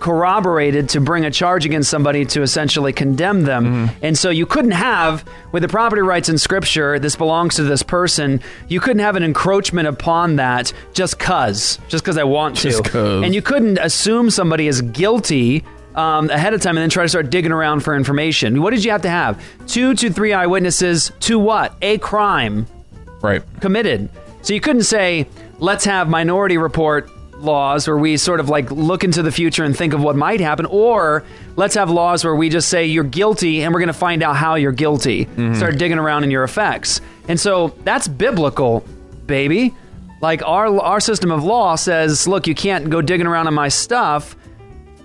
corroborated 0.00 0.88
to 0.90 1.00
bring 1.00 1.24
a 1.24 1.30
charge 1.30 1.64
against 1.66 1.90
somebody 1.90 2.24
to 2.26 2.42
essentially 2.42 2.92
condemn 2.92 3.42
them. 3.42 3.90
And 4.02 4.16
so 4.18 4.30
you 4.30 4.46
couldn't 4.46 4.72
have, 4.72 5.24
with 5.52 5.62
the 5.62 5.68
property 5.68 6.02
rights 6.02 6.28
in 6.28 6.38
Scripture, 6.38 6.98
this 6.98 7.16
belongs 7.16 7.54
to 7.56 7.62
this 7.62 7.82
person, 7.82 8.40
you 8.68 8.80
couldn't 8.80 9.00
have 9.00 9.16
an 9.16 9.22
encroachment 9.22 9.86
upon 9.88 10.36
that 10.36 10.72
just 10.94 11.18
cuz, 11.18 11.78
just 11.88 12.02
because 12.04 12.16
I 12.18 12.24
want 12.24 12.56
to. 12.58 12.70
Just 12.70 12.84
'cause. 12.84 13.22
And 13.24 13.34
you 13.34 13.42
couldn't 13.42 13.78
assume 13.78 14.30
somebody 14.30 14.66
is 14.66 14.82
guilty. 14.82 15.64
Um, 15.96 16.30
ahead 16.30 16.54
of 16.54 16.60
time 16.60 16.76
and 16.76 16.82
then 16.82 16.88
try 16.88 17.02
to 17.02 17.08
start 17.08 17.30
digging 17.30 17.50
around 17.50 17.80
for 17.80 17.96
information. 17.96 18.62
What 18.62 18.70
did 18.70 18.84
you 18.84 18.92
have 18.92 19.02
to 19.02 19.10
have? 19.10 19.42
Two 19.66 19.92
to 19.96 20.08
three 20.08 20.32
eyewitnesses 20.32 21.10
to 21.20 21.36
what? 21.36 21.74
A 21.82 21.98
crime 21.98 22.66
Right. 23.20 23.42
committed. 23.60 24.08
So 24.42 24.54
you 24.54 24.60
couldn't 24.60 24.84
say, 24.84 25.26
let's 25.58 25.84
have 25.86 26.08
minority 26.08 26.58
report 26.58 27.10
laws 27.42 27.86
where 27.86 27.96
we 27.96 28.16
sort 28.16 28.40
of 28.40 28.48
like 28.48 28.70
look 28.70 29.04
into 29.04 29.22
the 29.22 29.32
future 29.32 29.64
and 29.64 29.76
think 29.76 29.92
of 29.92 30.02
what 30.02 30.16
might 30.16 30.40
happen, 30.40 30.66
or 30.66 31.24
let's 31.56 31.74
have 31.74 31.90
laws 31.90 32.24
where 32.24 32.34
we 32.34 32.48
just 32.48 32.68
say 32.68 32.86
you're 32.86 33.04
guilty 33.04 33.62
and 33.62 33.72
we're 33.72 33.80
going 33.80 33.88
to 33.88 33.92
find 33.92 34.22
out 34.22 34.36
how 34.36 34.54
you're 34.54 34.72
guilty. 34.72 35.26
Mm-hmm. 35.26 35.54
Start 35.54 35.78
digging 35.78 35.98
around 35.98 36.24
in 36.24 36.30
your 36.30 36.44
effects. 36.44 37.00
And 37.28 37.38
so 37.38 37.74
that's 37.84 38.08
biblical, 38.08 38.84
baby. 39.26 39.74
Like 40.20 40.42
our 40.42 40.78
our 40.80 41.00
system 41.00 41.30
of 41.30 41.44
law 41.44 41.76
says, 41.76 42.28
look, 42.28 42.46
you 42.46 42.54
can't 42.54 42.90
go 42.90 43.00
digging 43.00 43.26
around 43.26 43.48
in 43.48 43.54
my 43.54 43.68
stuff. 43.68 44.36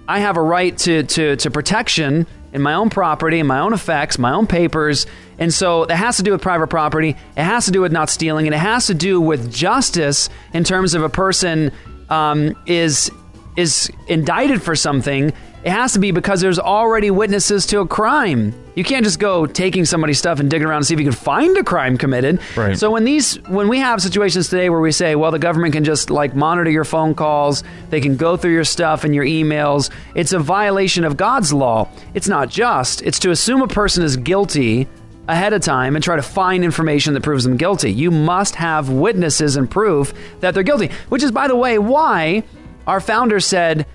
I 0.08 0.20
have 0.20 0.38
a 0.38 0.42
right 0.42 0.78
to, 0.80 1.04
to, 1.04 1.36
to 1.38 1.50
protection 1.50 2.28
in 2.54 2.62
my 2.62 2.76
own 2.76 2.90
property, 2.90 3.40
in 3.40 3.48
my 3.48 3.60
own 3.60 3.74
effects, 3.74 4.20
my 4.20 4.32
own 4.32 4.46
papers. 4.48 5.08
And 5.40 5.54
so 5.54 5.86
that 5.86 5.96
has 5.96 6.18
to 6.18 6.24
do 6.24 6.32
with 6.32 6.42
private 6.42 6.68
property. 6.68 7.10
It 7.10 7.44
has 7.44 7.66
to 7.66 7.72
do 7.72 7.82
with 7.82 7.92
not 7.92 8.10
stealing. 8.10 8.46
And 8.46 8.54
it 8.54 8.60
has 8.60 8.88
to 8.88 8.94
do 8.94 9.20
with 9.20 9.52
justice 9.52 10.30
in 10.54 10.64
terms 10.64 10.94
of 10.94 11.04
a 11.04 11.10
person 11.10 11.72
um, 12.10 12.56
is 12.66 13.12
is 13.58 13.90
indicted 14.08 14.62
for 14.62 14.76
something, 14.76 15.32
it 15.66 15.72
has 15.72 15.94
to 15.94 16.00
be 16.00 16.12
because 16.12 16.42
there's 16.42 16.60
already 16.60 17.10
witnesses 17.10 17.66
to 17.68 17.80
a 17.80 17.88
crime. 17.88 18.54
You 18.76 18.84
can't 18.84 19.04
just 19.04 19.18
go 19.18 19.46
taking 19.48 19.86
somebody's 19.86 20.20
stuff 20.20 20.40
and 20.40 20.48
digging 20.48 20.68
around 20.68 20.82
to 20.82 20.86
see 20.86 20.94
if 20.94 21.00
you 21.00 21.06
can 21.06 21.14
find 21.14 21.58
a 21.58 21.64
crime 21.64 21.98
committed. 21.98 22.40
Right. 22.56 22.78
So 22.78 22.92
when 22.92 23.04
these 23.04 23.42
when 23.48 23.68
we 23.68 23.80
have 23.80 24.02
situations 24.02 24.50
today 24.50 24.70
where 24.70 24.82
we 24.82 24.92
say, 24.92 25.16
well, 25.16 25.32
the 25.32 25.40
government 25.40 25.74
can 25.74 25.84
just 25.84 26.12
like 26.12 26.36
monitor 26.36 26.70
your 26.70 26.84
phone 26.84 27.16
calls, 27.16 27.64
they 27.90 28.00
can 28.00 28.16
go 28.16 28.38
through 28.38 28.54
your 28.54 28.64
stuff 28.64 29.06
and 29.06 29.16
your 29.16 29.26
emails, 29.26 29.90
it's 30.14 30.34
a 30.34 30.40
violation 30.40 31.04
of 31.04 31.18
God's 31.18 31.52
law. 31.52 31.90
It's 32.14 32.28
not 32.28 32.50
just. 32.50 33.02
It's 33.02 33.18
to 33.20 33.32
assume 33.32 33.62
a 33.62 33.68
person 33.68 34.04
is 34.04 34.18
guilty 34.18 34.88
ahead 35.28 35.54
of 35.54 35.62
time 35.62 35.96
and 35.96 36.04
try 36.04 36.16
to 36.16 36.22
find 36.22 36.64
information 36.64 37.14
that 37.14 37.24
proves 37.24 37.44
them 37.44 37.58
guilty. 37.58 37.92
You 37.92 38.12
must 38.12 38.56
have 38.56 38.90
witnesses 38.90 39.56
and 39.56 39.70
proof 39.70 40.14
that 40.40 40.54
they're 40.54 40.64
guilty, 40.64 40.92
which 41.10 41.24
is 41.24 41.32
by 41.32 41.48
the 41.48 41.56
way 41.56 41.78
why 41.80 42.44
our 42.88 43.00
founder 43.00 43.40
said, 43.40 43.86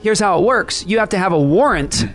here's 0.00 0.20
how 0.20 0.38
it 0.38 0.44
works. 0.44 0.86
You 0.86 0.98
have 0.98 1.10
to 1.10 1.18
have 1.18 1.32
a 1.32 1.40
warrant. 1.40 2.06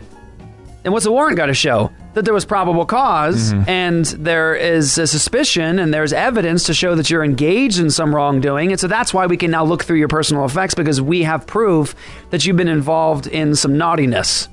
And 0.83 0.91
what's 0.91 1.05
a 1.05 1.11
warrant 1.11 1.37
got 1.37 1.45
to 1.45 1.53
show? 1.53 1.91
That 2.13 2.25
there 2.25 2.33
was 2.33 2.45
probable 2.45 2.85
because 2.85 3.53
mm-hmm. 3.53 3.69
and 3.69 4.05
there 4.05 4.53
is 4.53 4.97
a 4.97 5.07
suspicion 5.07 5.79
and 5.79 5.93
there's 5.93 6.13
evidence 6.13 6.65
to 6.65 6.73
show 6.73 6.93
that 6.95 7.09
you're 7.09 7.23
engaged 7.23 7.79
in 7.79 7.89
some 7.89 8.13
wrongdoing. 8.13 8.71
And 8.71 8.79
so 8.79 8.87
that's 8.87 9.13
why 9.13 9.25
we 9.25 9.37
can 9.37 9.49
now 9.49 9.63
look 9.63 9.83
through 9.83 9.97
your 9.97 10.07
personal 10.07 10.45
effects 10.45 10.75
because 10.75 11.01
we 11.01 11.23
have 11.23 11.47
proof 11.47 11.95
that 12.29 12.45
you've 12.45 12.57
been 12.57 12.67
involved 12.67 13.27
in 13.27 13.55
some 13.55 13.77
naughtiness. 13.77 14.47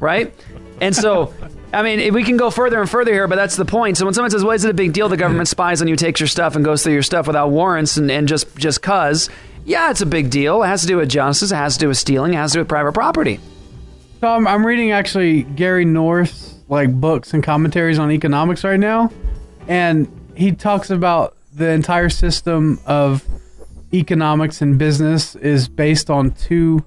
right? 0.00 0.34
And 0.80 0.94
so, 0.94 1.32
I 1.74 1.82
mean, 1.82 2.14
we 2.14 2.24
can 2.24 2.36
go 2.36 2.50
further 2.50 2.80
and 2.80 2.88
further 2.88 3.12
here, 3.12 3.28
but 3.28 3.36
that's 3.36 3.56
the 3.56 3.64
point. 3.64 3.96
So 3.96 4.04
when 4.04 4.14
someone 4.14 4.30
says, 4.30 4.44
"Well, 4.44 4.52
is 4.52 4.64
it 4.64 4.70
a 4.70 4.74
big 4.74 4.92
deal? 4.92 5.08
The 5.08 5.16
government 5.16 5.48
spies 5.48 5.82
on 5.82 5.88
you, 5.88 5.96
takes 5.96 6.20
your 6.20 6.26
stuff, 6.26 6.56
and 6.56 6.64
goes 6.64 6.82
through 6.82 6.94
your 6.94 7.02
stuff 7.02 7.26
without 7.26 7.50
warrants 7.50 7.96
and, 7.96 8.10
and 8.10 8.28
just 8.28 8.56
just 8.56 8.82
cause," 8.82 9.28
yeah, 9.64 9.90
it's 9.90 10.00
a 10.00 10.06
big 10.06 10.30
deal. 10.30 10.62
It 10.62 10.68
has 10.68 10.82
to 10.82 10.86
do 10.86 10.96
with 10.96 11.08
justice. 11.08 11.50
It 11.50 11.56
has 11.56 11.74
to 11.74 11.80
do 11.80 11.88
with 11.88 11.98
stealing. 11.98 12.34
It 12.34 12.36
has 12.36 12.52
to 12.52 12.56
do 12.56 12.60
with 12.60 12.68
private 12.68 12.92
property. 12.92 13.40
So 14.20 14.28
I'm, 14.28 14.46
I'm 14.46 14.64
reading 14.64 14.92
actually 14.92 15.42
Gary 15.42 15.84
North's 15.84 16.54
like 16.68 16.92
books 16.92 17.34
and 17.34 17.42
commentaries 17.42 17.98
on 17.98 18.10
economics 18.10 18.64
right 18.64 18.80
now, 18.80 19.10
and 19.68 20.08
he 20.34 20.52
talks 20.52 20.90
about 20.90 21.36
the 21.54 21.70
entire 21.70 22.08
system 22.08 22.80
of 22.86 23.24
economics 23.92 24.60
and 24.60 24.78
business 24.78 25.36
is 25.36 25.68
based 25.68 26.10
on 26.10 26.32
two 26.32 26.84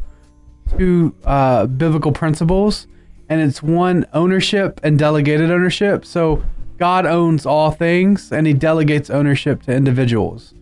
two 0.78 1.16
uh, 1.24 1.66
biblical 1.66 2.12
principles, 2.12 2.88
and 3.30 3.42
it's 3.42 3.62
one 3.62 4.06
ownership 4.14 4.80
and 4.84 4.98
delegated 4.98 5.52
ownership. 5.52 6.06
So 6.06 6.44
God 6.78 7.06
owns 7.06 7.46
all 7.46 7.72
things, 7.72 8.32
and 8.32 8.48
He 8.48 8.54
delegates 8.54 9.10
ownership 9.10 9.64
to 9.64 9.74
individuals. 9.74 10.54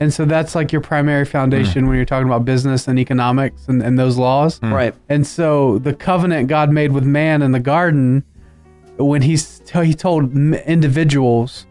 And 0.00 0.12
so 0.12 0.24
that's 0.24 0.54
like 0.54 0.72
your 0.72 0.80
primary 0.80 1.26
foundation 1.26 1.86
when 1.86 1.96
you're 1.96 2.06
talking 2.06 2.26
about 2.26 2.46
business 2.46 2.88
and 2.88 2.98
economics 2.98 3.68
and, 3.68 3.82
and 3.82 3.98
those 3.98 4.16
laws. 4.16 4.58
Right. 4.62 4.94
And 5.10 5.26
so 5.26 5.78
the 5.78 5.92
covenant 5.92 6.48
God 6.48 6.70
made 6.70 6.92
with 6.92 7.04
man 7.04 7.42
in 7.42 7.52
the 7.52 7.60
garden, 7.60 8.24
when 8.96 9.20
he's 9.20 9.60
he 9.70 9.92
told 9.92 10.34
m- 10.34 10.54
individuals 10.54 11.66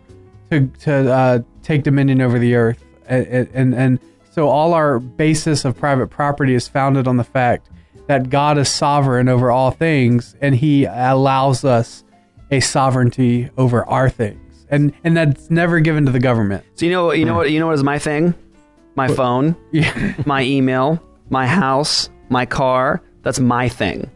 to 0.52 0.68
to 0.82 1.12
uh, 1.12 1.40
take 1.64 1.84
dominion 1.84 2.22
over 2.22 2.38
the 2.38 2.56
earth, 2.56 2.84
and, 3.08 3.50
and 3.54 3.76
and 3.76 4.00
so 4.32 4.48
all 4.48 4.74
our 4.74 5.00
basis 5.00 5.66
of 5.66 5.76
private 5.76 6.08
property 6.08 6.54
is 6.54 6.68
founded 6.68 7.08
on 7.08 7.18
the 7.18 7.24
fact 7.24 7.69
that 8.10 8.32
God 8.32 8.58
is 8.58 8.68
sovereign 8.68 9.30
over 9.30 9.52
all 9.52 9.70
things, 9.70 10.36
and 10.42 10.56
He 10.56 10.86
allows 10.86 11.64
us 11.64 12.04
a 12.50 12.60
sovereignty 12.60 13.52
over 13.56 13.88
our 13.88 14.10
things, 14.10 14.66
and 14.68 14.92
and 15.04 15.16
that's 15.16 15.52
never 15.52 15.80
given 15.80 16.08
to 16.08 16.12
the 16.12 16.20
government. 16.20 16.66
So 16.74 16.88
you 16.88 16.92
know, 16.92 17.12
you 17.12 17.24
know 17.26 17.36
what, 17.36 17.52
you 17.52 17.60
know 17.60 17.68
what 17.68 17.76
is 17.76 17.84
my 17.84 18.00
thing? 18.00 18.34
My 18.96 19.10
phone, 19.10 19.56
my 20.26 20.42
email, 20.42 21.02
my 21.30 21.46
house, 21.46 22.10
my 22.30 22.48
car. 22.48 23.04
That's 23.22 23.40
my 23.40 23.70
thing. 23.70 24.10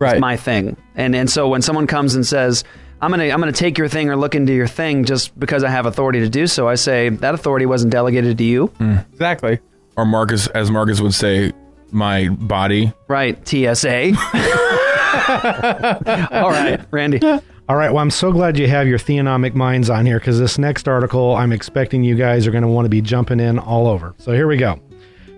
Right. 0.00 0.14
It's 0.14 0.20
my 0.20 0.36
thing. 0.36 0.76
And 0.96 1.14
and 1.14 1.30
so 1.30 1.48
when 1.48 1.62
someone 1.62 1.86
comes 1.86 2.16
and 2.16 2.26
says, 2.26 2.64
"I'm 3.00 3.12
gonna 3.12 3.28
I'm 3.28 3.38
gonna 3.38 3.52
take 3.52 3.78
your 3.78 3.86
thing 3.86 4.10
or 4.10 4.16
look 4.16 4.34
into 4.34 4.54
your 4.54 4.66
thing 4.66 5.04
just 5.04 5.38
because 5.38 5.62
I 5.62 5.70
have 5.70 5.86
authority 5.86 6.18
to 6.18 6.28
do 6.28 6.48
so," 6.48 6.66
I 6.66 6.74
say 6.74 7.10
that 7.10 7.32
authority 7.32 7.66
wasn't 7.66 7.92
delegated 7.92 8.38
to 8.38 8.44
you. 8.44 8.66
Hmm. 8.78 8.96
Exactly. 9.12 9.60
Or 9.96 10.04
Marcus, 10.04 10.48
as 10.48 10.68
Marcus 10.68 11.00
would 11.00 11.14
say, 11.14 11.52
my 11.96 12.28
body. 12.28 12.92
Right. 13.08 13.36
TSA. 13.48 14.12
All 16.30 16.50
right, 16.50 16.80
Randy. 16.90 17.20
All 17.68 17.74
right. 17.74 17.90
Well, 17.90 17.98
I'm 17.98 18.10
so 18.10 18.30
glad 18.30 18.58
you 18.58 18.68
have 18.68 18.86
your 18.86 18.98
theonomic 18.98 19.54
minds 19.54 19.90
on 19.90 20.06
here 20.06 20.20
because 20.20 20.38
this 20.38 20.58
next 20.58 20.86
article, 20.86 21.34
I'm 21.34 21.50
expecting 21.50 22.04
you 22.04 22.14
guys 22.14 22.46
are 22.46 22.52
going 22.52 22.62
to 22.62 22.68
want 22.68 22.84
to 22.84 22.90
be 22.90 23.00
jumping 23.00 23.40
in 23.40 23.58
all 23.58 23.88
over. 23.88 24.14
So 24.18 24.32
here 24.32 24.46
we 24.46 24.56
go. 24.56 24.78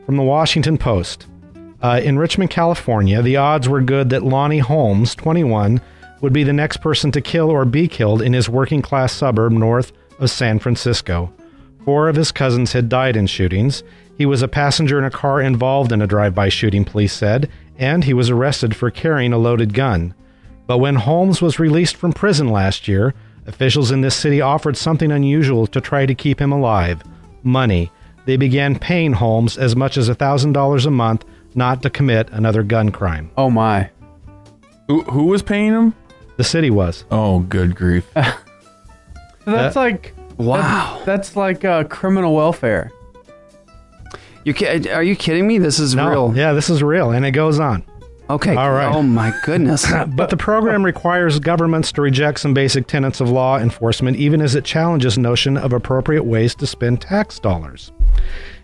From 0.04 0.16
the 0.16 0.22
Washington 0.22 0.76
Post. 0.76 1.26
Uh, 1.80 2.00
in 2.02 2.18
Richmond, 2.18 2.50
California, 2.50 3.22
the 3.22 3.36
odds 3.36 3.68
were 3.68 3.80
good 3.80 4.10
that 4.10 4.24
Lonnie 4.24 4.58
Holmes, 4.58 5.14
21, 5.14 5.80
would 6.20 6.32
be 6.32 6.42
the 6.42 6.52
next 6.52 6.78
person 6.78 7.12
to 7.12 7.20
kill 7.20 7.50
or 7.50 7.64
be 7.64 7.86
killed 7.86 8.20
in 8.20 8.32
his 8.32 8.48
working 8.48 8.82
class 8.82 9.12
suburb 9.12 9.52
north 9.52 9.92
of 10.18 10.28
San 10.28 10.58
Francisco. 10.58 11.32
Four 11.88 12.10
of 12.10 12.16
his 12.16 12.32
cousins 12.32 12.74
had 12.74 12.90
died 12.90 13.16
in 13.16 13.26
shootings. 13.26 13.82
He 14.18 14.26
was 14.26 14.42
a 14.42 14.46
passenger 14.46 14.98
in 14.98 15.06
a 15.06 15.10
car 15.10 15.40
involved 15.40 15.90
in 15.90 16.02
a 16.02 16.06
drive 16.06 16.34
by 16.34 16.50
shooting, 16.50 16.84
police 16.84 17.14
said, 17.14 17.48
and 17.78 18.04
he 18.04 18.12
was 18.12 18.28
arrested 18.28 18.76
for 18.76 18.90
carrying 18.90 19.32
a 19.32 19.38
loaded 19.38 19.72
gun. 19.72 20.12
But 20.66 20.80
when 20.80 20.96
Holmes 20.96 21.40
was 21.40 21.58
released 21.58 21.96
from 21.96 22.12
prison 22.12 22.48
last 22.48 22.88
year, 22.88 23.14
officials 23.46 23.90
in 23.90 24.02
this 24.02 24.14
city 24.14 24.42
offered 24.42 24.76
something 24.76 25.10
unusual 25.10 25.66
to 25.68 25.80
try 25.80 26.04
to 26.04 26.14
keep 26.14 26.42
him 26.42 26.52
alive 26.52 27.02
money. 27.42 27.90
They 28.26 28.36
began 28.36 28.78
paying 28.78 29.14
Holmes 29.14 29.56
as 29.56 29.74
much 29.74 29.96
as 29.96 30.10
$1,000 30.10 30.84
a 30.86 30.90
month 30.90 31.24
not 31.54 31.80
to 31.84 31.88
commit 31.88 32.28
another 32.32 32.62
gun 32.62 32.90
crime. 32.92 33.30
Oh, 33.38 33.48
my. 33.48 33.88
Who, 34.88 35.04
who 35.04 35.24
was 35.24 35.42
paying 35.42 35.72
him? 35.72 35.94
The 36.36 36.44
city 36.44 36.68
was. 36.68 37.06
Oh, 37.10 37.38
good 37.38 37.74
grief. 37.74 38.06
That's 38.14 38.34
That- 39.46 39.74
like 39.76 40.14
wow. 40.38 41.02
That's, 41.04 41.36
like 41.36 41.64
uh, 41.64 41.84
criminal 41.84 42.34
welfare. 42.34 42.92
You 44.44 44.54
ki- 44.54 44.88
are 44.90 45.02
you 45.02 45.14
kidding 45.14 45.46
me? 45.46 45.58
This 45.58 45.78
is 45.78 45.94
No, 45.94 46.08
real. 46.08 46.36
Yeah, 46.36 46.52
this 46.52 46.70
is 46.70 46.82
real, 46.82 47.10
and 47.10 47.26
it 47.26 47.32
goes 47.32 47.60
on. 47.60 47.84
Okay. 48.30 48.54
All 48.54 48.72
right. 48.72 48.94
Oh 48.94 49.02
my 49.02 49.32
goodness. 49.44 49.90
but 50.08 50.28
the 50.30 50.36
program 50.36 50.84
requires 50.84 51.38
governments 51.38 51.92
to 51.92 52.02
reject 52.02 52.40
some 52.40 52.52
basic 52.52 52.86
tenets 52.86 53.20
of 53.20 53.30
law 53.30 53.58
enforcement, 53.58 54.18
even 54.18 54.42
as 54.42 54.54
it 54.54 54.64
challenges 54.64 55.16
notion 55.16 55.56
of 55.56 55.72
appropriate 55.72 56.24
ways 56.24 56.54
to 56.56 56.66
spend 56.66 57.00
tax 57.00 57.38
dollars. 57.38 57.90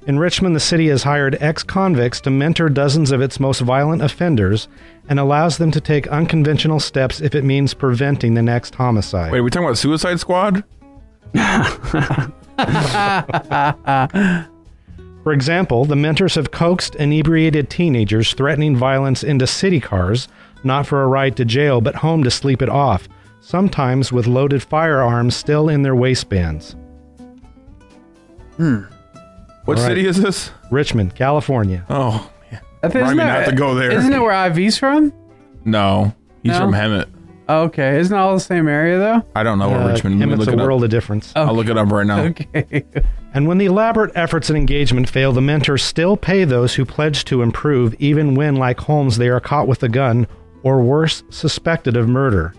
In 0.07 0.19
Richmond, 0.19 0.55
the 0.55 0.61
city 0.61 0.89
has 0.89 1.03
hired 1.03 1.39
ex 1.41 1.63
convicts 1.63 2.21
to 2.23 2.31
mentor 2.31 2.69
dozens 2.69 3.11
of 3.11 3.23
its 3.23 3.41
most 3.41 3.61
violent 3.61 4.03
offenders 4.03 4.69
and 5.09 5.19
allows 5.19 5.57
them 5.57 5.71
to 5.71 5.81
take 5.81 6.07
unconventional 6.09 6.79
steps 6.79 7.23
if 7.23 7.35
it 7.35 7.43
means 7.43 7.73
preventing 7.73 8.35
the 8.35 8.43
next 8.43 8.75
homicide. 8.75 9.33
Wait, 9.33 9.39
are 9.39 9.43
we 9.43 9.51
talking 9.51 9.67
about 9.67 9.79
Suicide 9.79 10.21
Squad? 10.21 10.63
For 15.23 15.33
example, 15.33 15.85
the 15.87 15.97
mentors 15.97 16.35
have 16.35 16.51
coaxed 16.51 16.95
inebriated 16.97 17.71
teenagers 17.71 18.35
threatening 18.35 18.77
violence 18.77 19.23
into 19.25 19.47
city 19.47 19.81
cars, 19.81 20.29
not 20.65 20.87
for 20.87 21.03
a 21.03 21.07
ride 21.07 21.37
to 21.37 21.45
jail, 21.47 21.81
but 21.81 21.95
home 21.97 22.23
to 22.25 22.31
sleep 22.31 22.61
it 22.61 22.69
off, 22.69 23.09
sometimes 23.41 24.13
with 24.13 24.27
loaded 24.27 24.63
firearms 24.63 25.35
still 25.35 25.69
in 25.71 25.81
their 25.83 25.95
waistbands. 25.95 26.77
Hmm. 28.57 28.83
What 29.65 29.79
All 29.79 29.85
right. 29.85 29.89
city 29.91 30.07
is 30.07 30.21
this? 30.21 30.51
Richmond, 30.71 31.15
California. 31.15 31.85
Oh, 31.89 32.31
I 32.83 32.89
think- 32.89 32.95
Remind 33.07 33.17
me 33.17 33.23
isn't 33.23 33.27
not 33.29 33.39
that- 33.47 33.51
to 33.51 33.57
go 33.57 33.75
there. 33.75 33.93
Isn't 33.93 34.13
it 34.13 34.21
where 34.21 34.33
IV's 34.33 34.77
from? 34.77 35.11
No, 35.65 36.13
he's 36.43 36.53
No? 36.53 36.59
from 36.61 36.73
Hemet. 36.75 37.07
Okay, 37.49 37.99
isn't 37.99 38.17
it 38.17 38.19
all 38.19 38.35
the 38.35 38.41
same 38.41 38.69
area 38.69 38.99
though? 38.99 39.23
I 39.37 39.43
don't 39.43 39.59
know 39.59 39.69
where 39.69 39.81
Uh, 39.81 39.89
Richmond. 39.93 40.19
Let 40.19 40.29
me 40.29 40.35
Hemet's 40.35 40.39
look 40.41 40.49
a 40.49 40.53
it 40.53 40.61
up. 40.61 40.67
world 40.67 40.85
of 40.85 40.91
difference. 40.91 41.33
I'll 41.37 41.55
look 41.55 41.69
it 41.69 41.77
up 41.77 41.91
right 41.91 42.07
now. 42.07 42.21
Okay. 42.25 42.85
And 43.35 43.49
when 43.49 43.59
the 43.59 43.67
elaborate 43.67 44.13
efforts 44.15 44.49
at 44.49 44.55
engagement 44.55 45.11
fail, 45.11 45.33
the 45.33 45.41
mentors 45.41 45.83
still 45.83 46.17
pay 46.17 46.45
those 46.45 46.77
who 46.77 46.85
pledge 46.85 47.25
to 47.25 47.43
improve, 47.43 47.93
even 47.99 48.37
when, 48.37 48.55
like 48.55 48.79
Holmes, 48.79 49.17
they 49.17 49.29
are 49.29 49.41
caught 49.41 49.67
with 49.67 49.83
a 49.83 49.89
gun 49.89 50.29
or 50.63 50.81
worse, 50.81 51.25
suspected 51.31 51.97
of 51.97 52.09
murder. 52.09 52.55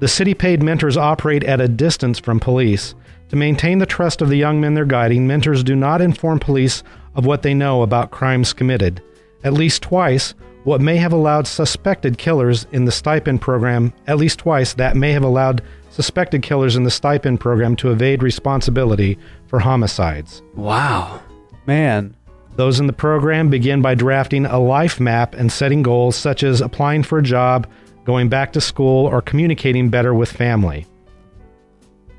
The 0.00 0.06
city 0.06 0.34
paid 0.34 0.62
mentors 0.62 0.98
operate 0.98 1.44
at 1.44 1.62
a 1.62 1.66
distance 1.66 2.18
from 2.18 2.38
police. 2.40 2.94
To 3.30 3.36
maintain 3.36 3.78
the 3.78 3.86
trust 3.86 4.20
of 4.20 4.28
the 4.28 4.36
young 4.36 4.60
men 4.60 4.74
they're 4.74 4.84
guiding, 4.84 5.26
mentors 5.26 5.64
do 5.64 5.74
not 5.74 6.02
inform 6.02 6.40
police 6.40 6.82
of 7.14 7.24
what 7.24 7.40
they 7.40 7.54
know 7.54 7.80
about 7.80 8.10
crimes 8.10 8.52
committed. 8.52 9.02
At 9.44 9.54
least 9.54 9.80
twice, 9.82 10.34
what 10.66 10.80
may 10.80 10.96
have 10.96 11.12
allowed 11.12 11.46
suspected 11.46 12.18
killers 12.18 12.66
in 12.72 12.86
the 12.86 12.90
stipend 12.90 13.40
program, 13.40 13.92
at 14.08 14.16
least 14.16 14.40
twice, 14.40 14.74
that 14.74 14.96
may 14.96 15.12
have 15.12 15.22
allowed 15.22 15.62
suspected 15.90 16.42
killers 16.42 16.74
in 16.74 16.82
the 16.82 16.90
stipend 16.90 17.38
program 17.38 17.76
to 17.76 17.92
evade 17.92 18.20
responsibility 18.20 19.16
for 19.46 19.60
homicides. 19.60 20.42
Wow. 20.56 21.22
Man. 21.66 22.16
Those 22.56 22.80
in 22.80 22.88
the 22.88 22.92
program 22.92 23.48
begin 23.48 23.80
by 23.80 23.94
drafting 23.94 24.44
a 24.44 24.58
life 24.58 24.98
map 24.98 25.34
and 25.34 25.52
setting 25.52 25.84
goals 25.84 26.16
such 26.16 26.42
as 26.42 26.60
applying 26.60 27.04
for 27.04 27.18
a 27.18 27.22
job, 27.22 27.68
going 28.04 28.28
back 28.28 28.52
to 28.54 28.60
school, 28.60 29.06
or 29.06 29.22
communicating 29.22 29.88
better 29.88 30.14
with 30.14 30.32
family. 30.32 30.84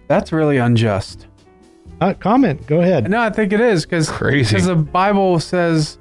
That's 0.07 0.31
really 0.31 0.55
unjust. 0.55 1.27
Uh, 1.99 2.13
comment. 2.13 2.65
Go 2.65 2.79
ahead. 2.79 3.09
No, 3.09 3.19
I 3.19 3.29
think 3.29 3.51
it 3.51 3.59
is 3.59 3.85
because 3.85 4.09
Crazy. 4.09 4.55
Because 4.55 4.67
the 4.67 4.75
Bible 4.75 5.41
says 5.41 5.97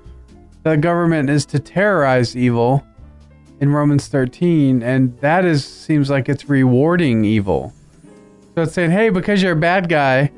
the 0.66 0.76
government 0.76 1.30
is 1.30 1.46
to 1.46 1.60
terrorize 1.60 2.34
evil 2.34 2.84
in 3.60 3.72
Romans 3.72 4.08
13, 4.08 4.82
and 4.82 5.16
that 5.20 5.44
is 5.44 5.64
seems 5.64 6.10
like 6.10 6.28
it's 6.28 6.48
rewarding 6.48 7.24
evil. 7.24 7.72
So 8.56 8.62
it's 8.62 8.72
saying, 8.72 8.90
hey, 8.90 9.10
because 9.10 9.40
you're 9.40 9.52
a 9.52 9.56
bad 9.56 9.88
guy, 9.88 10.32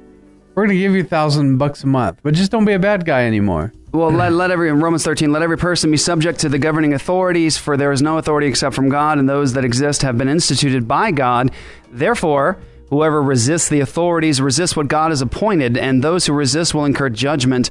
we're 0.54 0.66
gonna 0.66 0.78
give 0.78 0.92
you 0.92 1.00
a 1.00 1.04
thousand 1.04 1.56
bucks 1.56 1.82
a 1.82 1.86
month, 1.86 2.20
but 2.22 2.34
just 2.34 2.50
don't 2.50 2.66
be 2.66 2.74
a 2.74 2.78
bad 2.78 3.06
guy 3.06 3.24
anymore. 3.24 3.72
Well, 3.92 4.10
let, 4.10 4.34
let 4.34 4.50
every 4.50 4.68
in 4.68 4.82
Romans 4.82 5.02
13, 5.02 5.32
let 5.32 5.40
every 5.40 5.56
person 5.56 5.90
be 5.90 5.96
subject 5.96 6.40
to 6.40 6.50
the 6.50 6.58
governing 6.58 6.92
authorities, 6.92 7.56
for 7.56 7.78
there 7.78 7.90
is 7.90 8.02
no 8.02 8.18
authority 8.18 8.48
except 8.48 8.76
from 8.76 8.90
God, 8.90 9.18
and 9.18 9.26
those 9.26 9.54
that 9.54 9.64
exist 9.64 10.02
have 10.02 10.18
been 10.18 10.28
instituted 10.28 10.86
by 10.86 11.10
God. 11.10 11.52
Therefore, 11.90 12.58
whoever 12.90 13.22
resists 13.22 13.70
the 13.70 13.80
authorities 13.80 14.42
resists 14.42 14.76
what 14.76 14.88
God 14.88 15.10
has 15.10 15.22
appointed, 15.22 15.78
and 15.78 16.04
those 16.04 16.26
who 16.26 16.34
resist 16.34 16.74
will 16.74 16.84
incur 16.84 17.08
judgment. 17.08 17.70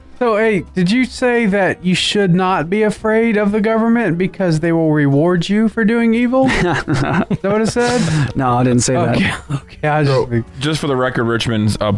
So, 0.21 0.37
hey, 0.37 0.59
did 0.75 0.91
you 0.91 1.05
say 1.05 1.47
that 1.47 1.83
you 1.83 1.95
should 1.95 2.35
not 2.35 2.69
be 2.69 2.83
afraid 2.83 3.37
of 3.37 3.51
the 3.51 3.59
government 3.59 4.19
because 4.19 4.59
they 4.59 4.71
will 4.71 4.91
reward 4.91 5.49
you 5.49 5.67
for 5.67 5.83
doing 5.83 6.13
evil? 6.13 6.45
Is 6.47 6.61
that 6.61 7.39
what 7.41 7.59
it 7.59 7.69
said? 7.69 8.35
No, 8.35 8.53
I 8.53 8.63
didn't 8.63 8.81
say 8.81 8.95
okay. 8.95 9.19
that. 9.19 9.61
Okay, 9.63 9.87
I 9.87 10.01
was 10.01 10.29
just 10.29 10.59
Just 10.59 10.79
for 10.79 10.85
the 10.85 10.95
record, 10.95 11.23
Richmond's 11.23 11.75
up 11.81 11.95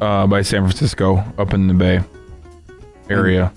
uh, 0.00 0.26
by 0.26 0.40
San 0.40 0.62
Francisco, 0.62 1.22
up 1.36 1.52
in 1.52 1.66
the 1.66 1.74
Bay 1.74 2.00
area. 3.10 3.52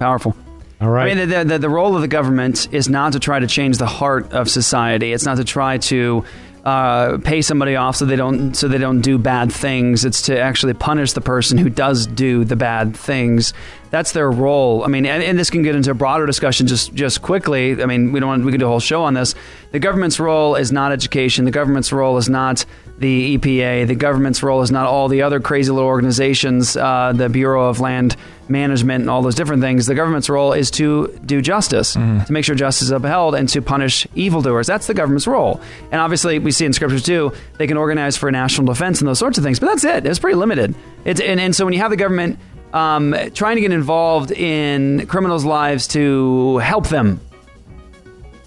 Powerful. 0.00 0.34
All 0.80 0.90
right. 0.90 1.12
I 1.12 1.14
mean, 1.14 1.28
the, 1.28 1.44
the, 1.44 1.58
the 1.60 1.70
role 1.70 1.94
of 1.94 2.02
the 2.02 2.08
government 2.08 2.66
is 2.74 2.88
not 2.88 3.12
to 3.12 3.20
try 3.20 3.38
to 3.38 3.46
change 3.46 3.78
the 3.78 3.86
heart 3.86 4.32
of 4.32 4.50
society. 4.50 5.12
It's 5.12 5.24
not 5.24 5.36
to 5.36 5.44
try 5.44 5.78
to 5.78 6.24
uh, 6.64 7.18
pay 7.18 7.42
somebody 7.42 7.74
off 7.74 7.96
so 7.96 8.04
they 8.04 8.16
don't 8.16 8.54
so 8.54 8.68
they 8.68 8.78
don't 8.78 9.00
do 9.00 9.18
bad 9.18 9.52
things. 9.52 10.04
It's 10.04 10.22
to 10.22 10.40
actually 10.40 10.74
punish 10.74 11.12
the 11.12 11.20
person 11.20 11.58
who 11.58 11.68
does 11.68 12.06
do 12.06 12.44
the 12.44 12.56
bad 12.56 12.96
things. 12.96 13.52
That's 13.90 14.12
their 14.12 14.30
role. 14.30 14.84
I 14.84 14.86
mean, 14.86 15.04
and, 15.04 15.22
and 15.22 15.38
this 15.38 15.50
can 15.50 15.62
get 15.62 15.74
into 15.74 15.90
a 15.90 15.94
broader 15.94 16.24
discussion 16.24 16.66
just 16.68 16.94
just 16.94 17.20
quickly. 17.20 17.82
I 17.82 17.86
mean, 17.86 18.12
we 18.12 18.20
don't 18.20 18.28
want 18.28 18.44
we 18.44 18.52
could 18.52 18.60
do 18.60 18.66
a 18.66 18.70
whole 18.70 18.80
show 18.80 19.02
on 19.02 19.14
this. 19.14 19.34
The 19.72 19.80
government's 19.80 20.20
role 20.20 20.54
is 20.54 20.70
not 20.70 20.92
education. 20.92 21.44
The 21.44 21.50
government's 21.50 21.92
role 21.92 22.16
is 22.16 22.28
not 22.28 22.64
the 22.98 23.36
EPA. 23.36 23.86
The 23.86 23.94
government's 23.94 24.42
role 24.42 24.62
is 24.62 24.70
not 24.70 24.86
all 24.86 25.08
the 25.08 25.22
other 25.22 25.40
crazy 25.40 25.70
little 25.70 25.88
organizations, 25.88 26.76
uh, 26.76 27.12
the 27.14 27.28
Bureau 27.28 27.68
of 27.68 27.80
Land 27.80 28.16
Management, 28.48 29.02
and 29.02 29.10
all 29.10 29.22
those 29.22 29.34
different 29.34 29.62
things. 29.62 29.86
The 29.86 29.94
government's 29.94 30.28
role 30.28 30.52
is 30.52 30.70
to 30.72 31.08
do 31.24 31.40
justice, 31.40 31.94
to 31.94 32.26
make 32.30 32.44
sure 32.44 32.54
justice 32.54 32.88
is 32.88 32.90
upheld, 32.90 33.34
and 33.34 33.48
to 33.50 33.62
punish 33.62 34.06
evildoers. 34.14 34.66
That's 34.66 34.86
the 34.86 34.94
government's 34.94 35.26
role. 35.26 35.60
And 35.90 36.00
obviously, 36.00 36.38
we 36.38 36.50
see 36.50 36.66
in 36.66 36.72
scriptures 36.72 37.02
too, 37.02 37.32
they 37.58 37.66
can 37.66 37.76
organize 37.76 38.16
for 38.16 38.30
national 38.30 38.66
defense 38.66 39.00
and 39.00 39.08
those 39.08 39.18
sorts 39.18 39.38
of 39.38 39.44
things. 39.44 39.58
But 39.58 39.66
that's 39.66 39.84
it. 39.84 40.06
It's 40.06 40.18
pretty 40.18 40.36
limited. 40.36 40.74
It's 41.04 41.20
and, 41.20 41.40
and 41.40 41.56
so 41.56 41.64
when 41.64 41.74
you 41.74 41.80
have 41.80 41.90
the 41.90 41.96
government 41.96 42.38
um, 42.72 43.14
trying 43.34 43.56
to 43.56 43.60
get 43.60 43.72
involved 43.72 44.30
in 44.30 45.06
criminals' 45.06 45.44
lives 45.44 45.86
to 45.88 46.58
help 46.58 46.88
them 46.88 47.20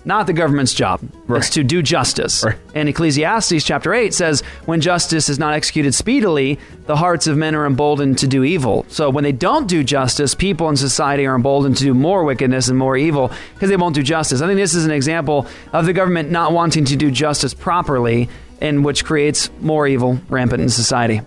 not 0.06 0.28
the 0.28 0.34
government's 0.34 0.74
job. 0.74 1.02
It's 1.30 1.50
to 1.52 1.64
do 1.64 1.82
justice. 1.82 2.46
And 2.76 2.88
Ecclesiastes 2.88 3.64
chapter 3.64 3.94
8 3.94 4.14
says, 4.14 4.42
when 4.66 4.80
justice 4.82 5.30
is 5.30 5.40
not 5.40 5.54
executed 5.54 5.94
speedily, 5.96 6.60
the 6.86 6.96
hearts 6.96 7.26
of 7.28 7.38
men 7.38 7.56
are 7.56 7.66
emboldened 7.66 8.20
to 8.20 8.28
do 8.28 8.44
evil. 8.44 8.86
So 8.88 9.10
when 9.10 9.24
they 9.24 9.32
don't 9.32 9.68
do 9.68 9.84
justice, 9.84 10.36
people 10.36 10.70
in 10.70 10.78
society 10.78 11.26
are 11.26 11.36
emboldened 11.36 11.78
to 11.78 11.84
do 11.84 11.94
more 11.94 12.24
wickedness 12.24 12.68
and 12.68 12.78
more 12.78 12.96
evil 12.96 13.32
because 13.56 13.70
they 13.70 13.78
won't 13.78 13.96
do 13.96 14.04
justice. 14.04 14.42
I 14.42 14.48
think 14.48 14.58
this 14.58 14.76
is 14.76 14.86
an 14.86 14.92
example 14.92 15.48
of 15.74 15.86
the 15.88 15.94
government 15.94 16.30
not 16.30 16.52
wanting 16.52 16.86
to 16.86 16.96
do 16.96 17.10
justice 17.10 17.54
properly, 17.54 18.30
and 18.62 18.86
which 18.86 19.04
creates 19.04 19.50
more 19.62 19.88
evil 19.88 20.20
rampant 20.30 20.62
in 20.62 20.70
society. 20.70 21.22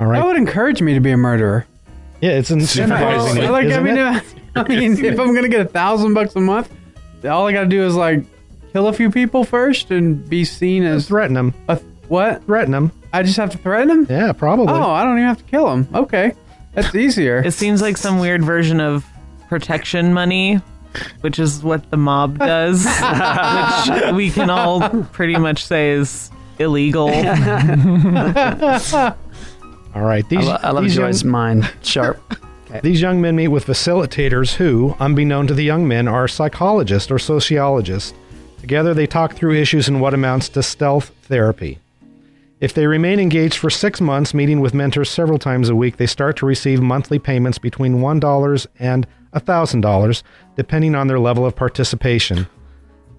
All 0.00 0.06
right. 0.06 0.18
That 0.18 0.26
would 0.26 0.36
encourage 0.36 0.82
me 0.82 0.94
to 0.94 1.00
be 1.00 1.10
a 1.10 1.16
murderer. 1.16 1.66
Yeah, 2.20 2.32
it's 2.32 2.50
incentivizing 2.50 3.36
it, 3.42 3.50
like, 3.50 3.66
I 3.66 3.68
isn't 3.68 3.84
mean, 3.84 3.96
it? 3.96 4.24
I 4.56 4.68
mean, 4.68 5.04
if 5.04 5.20
I'm 5.20 5.34
gonna 5.34 5.48
get 5.48 5.60
a 5.60 5.68
thousand 5.68 6.14
bucks 6.14 6.34
a 6.34 6.40
month, 6.40 6.72
all 7.24 7.46
I 7.46 7.52
gotta 7.52 7.66
do 7.68 7.84
is 7.84 7.94
like 7.94 8.24
kill 8.72 8.88
a 8.88 8.92
few 8.92 9.10
people 9.10 9.44
first 9.44 9.90
and 9.90 10.28
be 10.28 10.44
seen 10.44 10.84
as 10.84 11.08
threaten 11.08 11.34
them. 11.34 11.54
A, 11.68 11.76
what? 12.08 12.44
Threaten 12.44 12.72
them. 12.72 12.92
I 13.12 13.22
just 13.22 13.36
have 13.38 13.50
to 13.50 13.58
threaten 13.58 13.88
them. 13.88 14.06
Yeah, 14.08 14.32
probably. 14.32 14.68
Oh, 14.68 14.90
I 14.90 15.02
don't 15.04 15.16
even 15.18 15.28
have 15.28 15.38
to 15.38 15.44
kill 15.44 15.66
them. 15.68 15.88
Okay, 15.94 16.32
that's 16.74 16.94
easier. 16.94 17.38
It 17.44 17.52
seems 17.52 17.80
like 17.82 17.96
some 17.96 18.18
weird 18.18 18.44
version 18.44 18.80
of 18.80 19.06
protection 19.48 20.12
money, 20.12 20.60
which 21.22 21.38
is 21.38 21.62
what 21.62 21.90
the 21.90 21.96
mob 21.96 22.38
does, 22.46 22.84
which 22.84 24.12
we 24.14 24.30
can 24.30 24.50
all 24.50 24.88
pretty 25.04 25.36
much 25.38 25.64
say 25.64 25.90
is 25.92 26.30
illegal. 26.58 27.08
All 29.94 30.02
right. 30.02 30.28
These, 30.28 30.40
I, 30.46 30.50
lo- 30.52 30.58
I 30.62 30.70
love 30.70 30.84
these 30.84 30.94
Joy's 30.96 31.22
young- 31.22 31.32
mind. 31.32 31.72
Sharp. 31.82 32.20
These 32.82 33.00
young 33.00 33.20
men 33.20 33.36
meet 33.36 33.48
with 33.48 33.66
facilitators 33.66 34.54
who, 34.54 34.94
unbeknown 35.00 35.46
to 35.46 35.54
the 35.54 35.64
young 35.64 35.88
men, 35.88 36.06
are 36.06 36.28
psychologists 36.28 37.10
or 37.10 37.18
sociologists. 37.18 38.12
Together, 38.60 38.92
they 38.92 39.06
talk 39.06 39.34
through 39.34 39.54
issues 39.54 39.88
in 39.88 40.00
what 40.00 40.14
amounts 40.14 40.48
to 40.50 40.62
stealth 40.62 41.10
therapy. 41.22 41.78
If 42.60 42.74
they 42.74 42.86
remain 42.86 43.20
engaged 43.20 43.56
for 43.56 43.70
six 43.70 44.00
months, 44.00 44.34
meeting 44.34 44.60
with 44.60 44.74
mentors 44.74 45.08
several 45.08 45.38
times 45.38 45.68
a 45.68 45.76
week, 45.76 45.96
they 45.96 46.06
start 46.06 46.36
to 46.38 46.46
receive 46.46 46.82
monthly 46.82 47.18
payments 47.18 47.58
between 47.58 47.98
$1 47.98 48.66
and 48.78 49.06
$1,000, 49.34 50.22
depending 50.56 50.94
on 50.94 51.06
their 51.06 51.20
level 51.20 51.46
of 51.46 51.54
participation. 51.54 52.48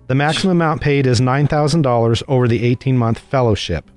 The 0.08 0.16
maximum 0.16 0.58
amount 0.58 0.82
paid 0.82 1.08
is 1.08 1.22
$9,000 1.22 2.24
over 2.28 2.48
the 2.48 2.64
18 2.66 2.98
month 2.98 3.20
fellowship. 3.20 3.90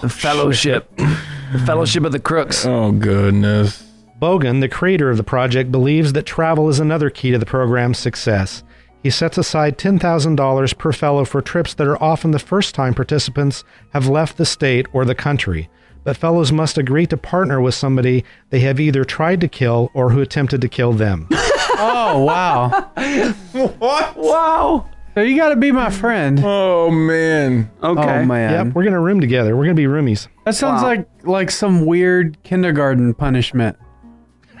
The 0.00 0.08
fellowship. 0.08 0.90
the 0.96 1.62
fellowship 1.66 2.04
of 2.04 2.12
the 2.12 2.20
crooks. 2.20 2.64
Oh, 2.64 2.92
goodness. 2.92 3.91
Boggan, 4.22 4.60
the 4.60 4.68
creator 4.68 5.10
of 5.10 5.16
the 5.16 5.24
project, 5.24 5.72
believes 5.72 6.12
that 6.12 6.26
travel 6.26 6.68
is 6.68 6.78
another 6.78 7.10
key 7.10 7.32
to 7.32 7.38
the 7.38 7.44
program's 7.44 7.98
success. 7.98 8.62
He 9.02 9.10
sets 9.10 9.36
aside 9.36 9.76
$10,000 9.78 10.78
per 10.78 10.92
fellow 10.92 11.24
for 11.24 11.42
trips 11.42 11.74
that 11.74 11.88
are 11.88 12.00
often 12.00 12.30
the 12.30 12.38
first 12.38 12.72
time 12.72 12.94
participants 12.94 13.64
have 13.92 14.06
left 14.06 14.36
the 14.36 14.44
state 14.46 14.86
or 14.92 15.04
the 15.04 15.16
country. 15.16 15.68
But 16.04 16.16
fellows 16.16 16.52
must 16.52 16.78
agree 16.78 17.04
to 17.06 17.16
partner 17.16 17.60
with 17.60 17.74
somebody 17.74 18.24
they 18.50 18.60
have 18.60 18.78
either 18.78 19.02
tried 19.04 19.40
to 19.40 19.48
kill 19.48 19.90
or 19.92 20.10
who 20.10 20.20
attempted 20.20 20.60
to 20.60 20.68
kill 20.68 20.92
them. 20.92 21.26
oh 21.32 22.22
wow! 22.24 22.68
what? 23.80 24.16
Wow! 24.16 24.88
So 25.16 25.22
you 25.22 25.36
got 25.36 25.48
to 25.48 25.56
be 25.56 25.72
my 25.72 25.90
friend. 25.90 26.40
Oh 26.44 26.92
man. 26.92 27.68
Okay. 27.82 28.20
Oh 28.20 28.24
man. 28.24 28.66
Yep, 28.66 28.74
we're 28.76 28.84
going 28.84 28.92
to 28.94 29.00
room 29.00 29.20
together. 29.20 29.56
We're 29.56 29.64
going 29.64 29.74
to 29.76 29.82
be 29.82 29.88
roomies. 29.88 30.28
That 30.44 30.54
sounds 30.54 30.80
Wow. 30.80 30.88
like 30.90 31.08
like 31.24 31.50
some 31.50 31.86
weird 31.86 32.40
kindergarten 32.44 33.14
punishment. 33.14 33.76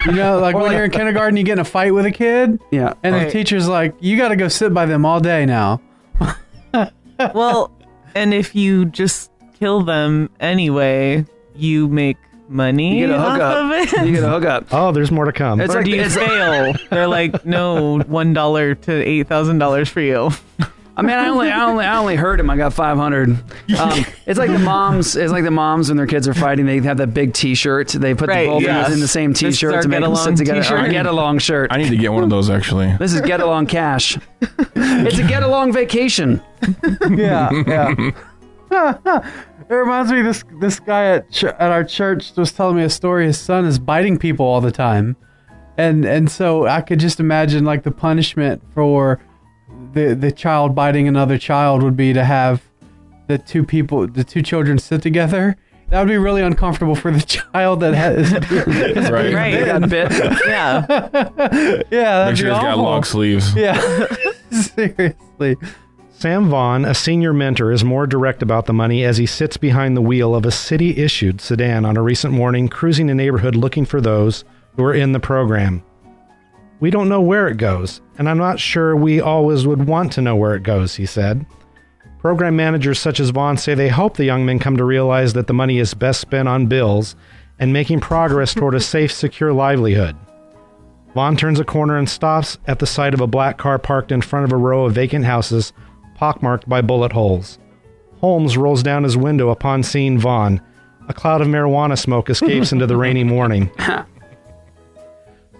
You 0.06 0.12
know, 0.12 0.38
like 0.40 0.54
when 0.56 0.72
you're 0.72 0.84
in 0.84 0.90
kindergarten, 0.90 1.36
you 1.36 1.44
get 1.44 1.52
in 1.54 1.58
a 1.60 1.64
fight 1.64 1.94
with 1.94 2.04
a 2.06 2.10
kid. 2.10 2.58
Yeah. 2.70 2.94
And 3.02 3.14
the 3.14 3.18
Right. 3.20 3.30
teacher's 3.30 3.68
like, 3.68 3.94
"You 4.00 4.16
got 4.16 4.28
to 4.28 4.36
go 4.36 4.48
sit 4.48 4.74
by 4.74 4.86
them 4.86 5.04
all 5.06 5.20
day 5.20 5.46
now." 5.46 5.80
well, 7.34 7.70
and 8.14 8.34
if 8.34 8.54
you 8.54 8.84
just 8.86 9.30
kill 9.58 9.82
them 9.82 10.30
anyway, 10.40 11.24
you 11.54 11.88
make 11.88 12.16
money 12.48 12.98
You 12.98 13.06
get 13.06 13.14
a 13.14 13.18
off 13.18 13.32
hookup. 13.32 13.56
of 13.56 13.70
it. 14.02 14.06
You 14.06 14.12
get 14.12 14.24
a 14.24 14.28
hookup. 14.28 14.66
Oh, 14.72 14.92
there's 14.92 15.10
more 15.10 15.24
to 15.24 15.32
come. 15.32 15.60
or 15.60 15.82
do 15.82 15.90
you 15.90 16.08
fail? 16.08 16.74
They're 16.90 17.06
like, 17.08 17.46
no, 17.46 18.00
one 18.00 18.32
dollar 18.32 18.74
to 18.74 18.92
eight 18.92 19.28
thousand 19.28 19.58
dollars 19.58 19.88
for 19.88 20.00
you. 20.00 20.30
I 20.94 21.00
mean, 21.00 21.16
I 21.16 21.28
only, 21.28 21.50
I 21.50 21.64
only, 21.64 21.84
I 21.86 21.96
only 21.96 22.16
hurt 22.16 22.38
him. 22.38 22.50
I 22.50 22.56
got 22.56 22.74
five 22.74 22.98
hundred. 22.98 23.30
Um, 23.30 24.04
it's 24.26 24.38
like 24.38 24.50
the 24.50 24.58
moms. 24.58 25.16
It's 25.16 25.32
like 25.32 25.44
the 25.44 25.50
moms 25.50 25.88
when 25.88 25.96
their 25.96 26.06
kids 26.06 26.28
are 26.28 26.34
fighting. 26.34 26.66
They 26.66 26.80
have 26.80 26.98
that 26.98 27.14
big 27.14 27.32
T-shirt. 27.32 27.88
They 27.88 28.14
put 28.14 28.28
Right, 28.28 28.42
the 28.42 28.48
both 28.50 28.56
of 28.58 28.62
yes. 28.64 28.92
in 28.92 29.00
the 29.00 29.08
same 29.08 29.32
T-shirt 29.32 29.74
our 29.74 29.82
to 29.82 29.88
make 29.88 29.96
get 30.00 30.02
them 30.02 30.12
along 30.12 30.24
sit 30.24 30.36
together. 30.36 30.58
Our 30.58 30.76
t-shirt. 30.82 30.90
get 30.90 31.06
along 31.06 31.38
shirt. 31.38 31.72
I 31.72 31.78
need 31.78 31.88
to 31.88 31.96
get 31.96 32.12
one 32.12 32.22
of 32.24 32.28
those 32.30 32.50
actually. 32.50 32.94
This 32.98 33.14
is 33.14 33.22
get 33.22 33.40
along 33.40 33.66
cash. 33.68 34.18
it's 34.76 35.18
a 35.18 35.26
get 35.26 35.42
along 35.42 35.72
vacation. 35.72 36.42
yeah, 37.10 37.50
yeah. 37.66 38.10
it 39.70 39.74
reminds 39.74 40.12
me 40.12 40.20
this 40.22 40.44
this 40.60 40.78
guy 40.78 41.06
at 41.16 41.30
ch- 41.30 41.44
at 41.44 41.70
our 41.70 41.84
church 41.84 42.36
was 42.36 42.52
telling 42.52 42.76
me 42.76 42.82
a 42.82 42.90
story. 42.90 43.26
His 43.26 43.38
son 43.38 43.64
is 43.64 43.78
biting 43.78 44.18
people 44.18 44.44
all 44.46 44.60
the 44.60 44.70
time, 44.72 45.16
and 45.78 46.04
and 46.04 46.30
so 46.30 46.66
I 46.66 46.82
could 46.82 47.00
just 47.00 47.18
imagine 47.18 47.64
like 47.64 47.82
the 47.82 47.90
punishment 47.90 48.62
for 48.74 49.20
the 49.92 50.14
the 50.14 50.32
child 50.32 50.74
biting 50.74 51.06
another 51.08 51.38
child 51.38 51.82
would 51.82 51.96
be 51.96 52.12
to 52.12 52.24
have 52.24 52.62
the 53.28 53.38
two 53.38 53.64
people, 53.64 54.06
the 54.06 54.24
two 54.24 54.42
children, 54.42 54.78
sit 54.78 55.00
together 55.02 55.56
That 55.90 56.00
would 56.00 56.08
be 56.08 56.18
really 56.18 56.42
uncomfortable 56.42 56.94
for 56.94 57.10
the 57.10 57.20
child 57.52 57.80
that 57.80 57.94
has 57.94 58.32
is 58.50 59.10
Right. 59.10 59.22
being 59.24 59.34
Right. 59.34 59.52
bitten. 59.52 59.88
bit. 59.88 60.10
Yeah. 60.46 60.86
yeah, 60.88 62.24
that'd 62.24 62.32
Make 62.32 62.36
sure 62.36 62.48
be 62.50 62.54
he's 62.54 62.62
got 62.62 62.78
long 62.78 63.04
sleeves. 63.04 63.54
Yeah, 63.54 64.06
seriously. 64.50 65.56
Sam 66.10 66.48
Vaughn, 66.48 66.84
a 66.84 66.94
senior 66.94 67.32
mentor, 67.32 67.72
is 67.72 67.82
more 67.84 68.06
direct 68.06 68.42
about 68.42 68.66
the 68.66 68.72
money 68.72 69.04
as 69.04 69.16
he 69.16 69.26
sits 69.26 69.56
behind 69.56 69.96
the 69.96 70.00
wheel 70.02 70.34
of 70.36 70.46
a 70.46 70.50
city 70.52 70.96
issued 70.98 71.40
sedan 71.40 71.84
on 71.84 71.96
a 71.96 72.02
recent 72.02 72.32
morning, 72.32 72.68
cruising 72.68 73.10
a 73.10 73.14
neighborhood 73.14 73.56
looking 73.56 73.84
for 73.84 74.00
those 74.00 74.44
who 74.76 74.84
are 74.84 74.94
in 74.94 75.12
the 75.12 75.20
program. 75.20 75.82
We 76.82 76.90
don't 76.90 77.08
know 77.08 77.20
where 77.20 77.46
it 77.46 77.58
goes, 77.58 78.00
and 78.18 78.28
I'm 78.28 78.38
not 78.38 78.58
sure 78.58 78.96
we 78.96 79.20
always 79.20 79.68
would 79.68 79.86
want 79.86 80.10
to 80.14 80.20
know 80.20 80.34
where 80.34 80.56
it 80.56 80.64
goes, 80.64 80.96
he 80.96 81.06
said. 81.06 81.46
Program 82.18 82.56
managers 82.56 82.98
such 82.98 83.20
as 83.20 83.30
Vaughn 83.30 83.56
say 83.56 83.76
they 83.76 83.88
hope 83.88 84.16
the 84.16 84.24
young 84.24 84.44
men 84.44 84.58
come 84.58 84.76
to 84.76 84.84
realize 84.84 85.32
that 85.34 85.46
the 85.46 85.54
money 85.54 85.78
is 85.78 85.94
best 85.94 86.20
spent 86.20 86.48
on 86.48 86.66
bills 86.66 87.14
and 87.60 87.72
making 87.72 88.00
progress 88.00 88.52
toward 88.52 88.74
a 88.74 88.80
safe, 88.94 89.12
secure 89.12 89.52
livelihood. 89.52 90.16
Vaughn 91.14 91.36
turns 91.36 91.60
a 91.60 91.64
corner 91.64 91.96
and 91.96 92.10
stops 92.10 92.58
at 92.66 92.80
the 92.80 92.86
sight 92.86 93.14
of 93.14 93.20
a 93.20 93.28
black 93.28 93.58
car 93.58 93.78
parked 93.78 94.10
in 94.10 94.20
front 94.20 94.44
of 94.44 94.52
a 94.52 94.56
row 94.56 94.86
of 94.86 94.92
vacant 94.92 95.24
houses 95.24 95.72
pockmarked 96.16 96.68
by 96.68 96.80
bullet 96.80 97.12
holes. 97.12 97.60
Holmes 98.16 98.56
rolls 98.56 98.82
down 98.82 99.04
his 99.04 99.16
window 99.16 99.50
upon 99.50 99.84
seeing 99.84 100.18
Vaughn. 100.18 100.60
A 101.08 101.14
cloud 101.14 101.42
of 101.42 101.46
marijuana 101.46 101.96
smoke 101.96 102.28
escapes 102.28 102.72
into 102.72 102.88
the 102.88 102.96
rainy 102.96 103.22
morning. 103.22 103.70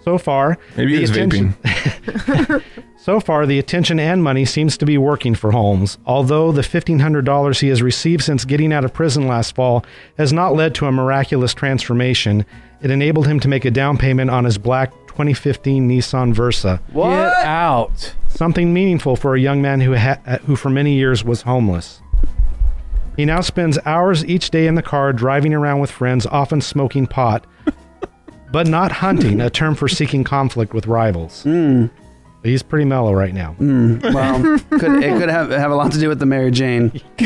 So 0.03 0.17
far, 0.17 0.57
Maybe 0.75 0.93
the 0.95 0.99
he's 1.01 1.09
attention- 1.11 1.55
So 2.97 3.19
far, 3.19 3.45
the 3.45 3.59
attention 3.59 3.99
and 3.99 4.23
money 4.23 4.45
seems 4.45 4.77
to 4.77 4.85
be 4.85 4.97
working 4.97 5.35
for 5.35 5.51
Holmes, 5.51 5.97
although 6.05 6.53
the 6.53 6.61
$1,500 6.61 7.59
he 7.59 7.67
has 7.67 7.81
received 7.81 8.23
since 8.23 8.45
getting 8.45 8.71
out 8.71 8.85
of 8.85 8.93
prison 8.93 9.27
last 9.27 9.55
fall 9.55 9.85
has 10.17 10.31
not 10.31 10.55
led 10.55 10.73
to 10.75 10.85
a 10.85 10.91
miraculous 10.91 11.53
transformation. 11.53 12.45
It 12.81 12.91
enabled 12.91 13.27
him 13.27 13.41
to 13.41 13.49
make 13.49 13.65
a 13.65 13.71
down 13.71 13.97
payment 13.97 14.29
on 14.29 14.45
his 14.45 14.57
black 14.57 14.91
2015 15.07 15.89
Nissan 15.89 16.33
Versa. 16.33 16.81
Get 16.93 17.45
out. 17.45 18.13
Something 18.29 18.73
meaningful 18.73 19.17
for 19.17 19.35
a 19.35 19.39
young 19.39 19.61
man 19.61 19.81
who, 19.81 19.95
ha- 19.97 20.19
who 20.45 20.55
for 20.55 20.69
many 20.69 20.93
years 20.93 21.25
was 21.25 21.41
homeless. 21.41 22.01
He 23.17 23.25
now 23.25 23.41
spends 23.41 23.77
hours 23.85 24.23
each 24.25 24.49
day 24.49 24.65
in 24.65 24.75
the 24.75 24.81
car 24.81 25.11
driving 25.11 25.53
around 25.53 25.81
with 25.81 25.91
friends, 25.91 26.25
often 26.25 26.61
smoking 26.61 27.05
pot, 27.05 27.45
but 28.53 28.67
not 28.67 28.91
hunting, 28.91 29.41
a 29.41 29.49
term 29.49 29.73
for 29.73 29.87
seeking 29.87 30.23
conflict 30.23 30.75
with 30.75 30.85
rivals. 30.85 31.41
Hmm. 31.41 31.87
He's 32.43 32.61
pretty 32.61 32.85
mellow 32.85 33.13
right 33.13 33.33
now. 33.33 33.53
Hmm. 33.53 33.99
Well, 33.99 34.59
could, 34.69 35.03
it 35.03 35.17
could 35.17 35.29
have, 35.29 35.49
have 35.49 35.71
a 35.71 35.75
lot 35.75 35.91
to 35.93 35.99
do 35.99 36.07
with 36.07 36.19
the 36.19 36.25
Mary 36.27 36.51
Jane. 36.51 36.89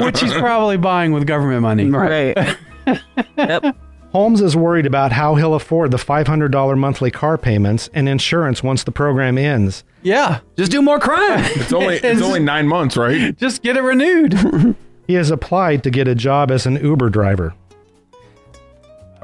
Which 0.00 0.20
he's 0.20 0.32
probably 0.32 0.78
buying 0.78 1.12
with 1.12 1.26
government 1.26 1.60
money. 1.60 1.90
Right. 1.90 2.56
yep. 3.36 3.76
Holmes 4.12 4.40
is 4.40 4.56
worried 4.56 4.86
about 4.86 5.12
how 5.12 5.34
he'll 5.34 5.54
afford 5.54 5.90
the 5.90 5.98
$500 5.98 6.78
monthly 6.78 7.10
car 7.10 7.36
payments 7.36 7.90
and 7.92 8.08
insurance 8.08 8.62
once 8.62 8.84
the 8.84 8.92
program 8.92 9.36
ends. 9.36 9.84
Yeah. 10.02 10.40
Just 10.56 10.70
do 10.72 10.80
more 10.80 11.00
crime. 11.00 11.44
It's 11.56 11.72
only 11.72 11.96
it's 11.96 12.22
only 12.22 12.40
nine 12.40 12.66
months, 12.66 12.96
right? 12.96 13.36
Just 13.36 13.62
get 13.62 13.76
it 13.76 13.82
renewed. 13.82 14.76
He 15.06 15.14
has 15.14 15.30
applied 15.30 15.82
to 15.82 15.90
get 15.90 16.08
a 16.08 16.14
job 16.14 16.50
as 16.50 16.64
an 16.64 16.76
Uber 16.76 17.10
driver. 17.10 17.54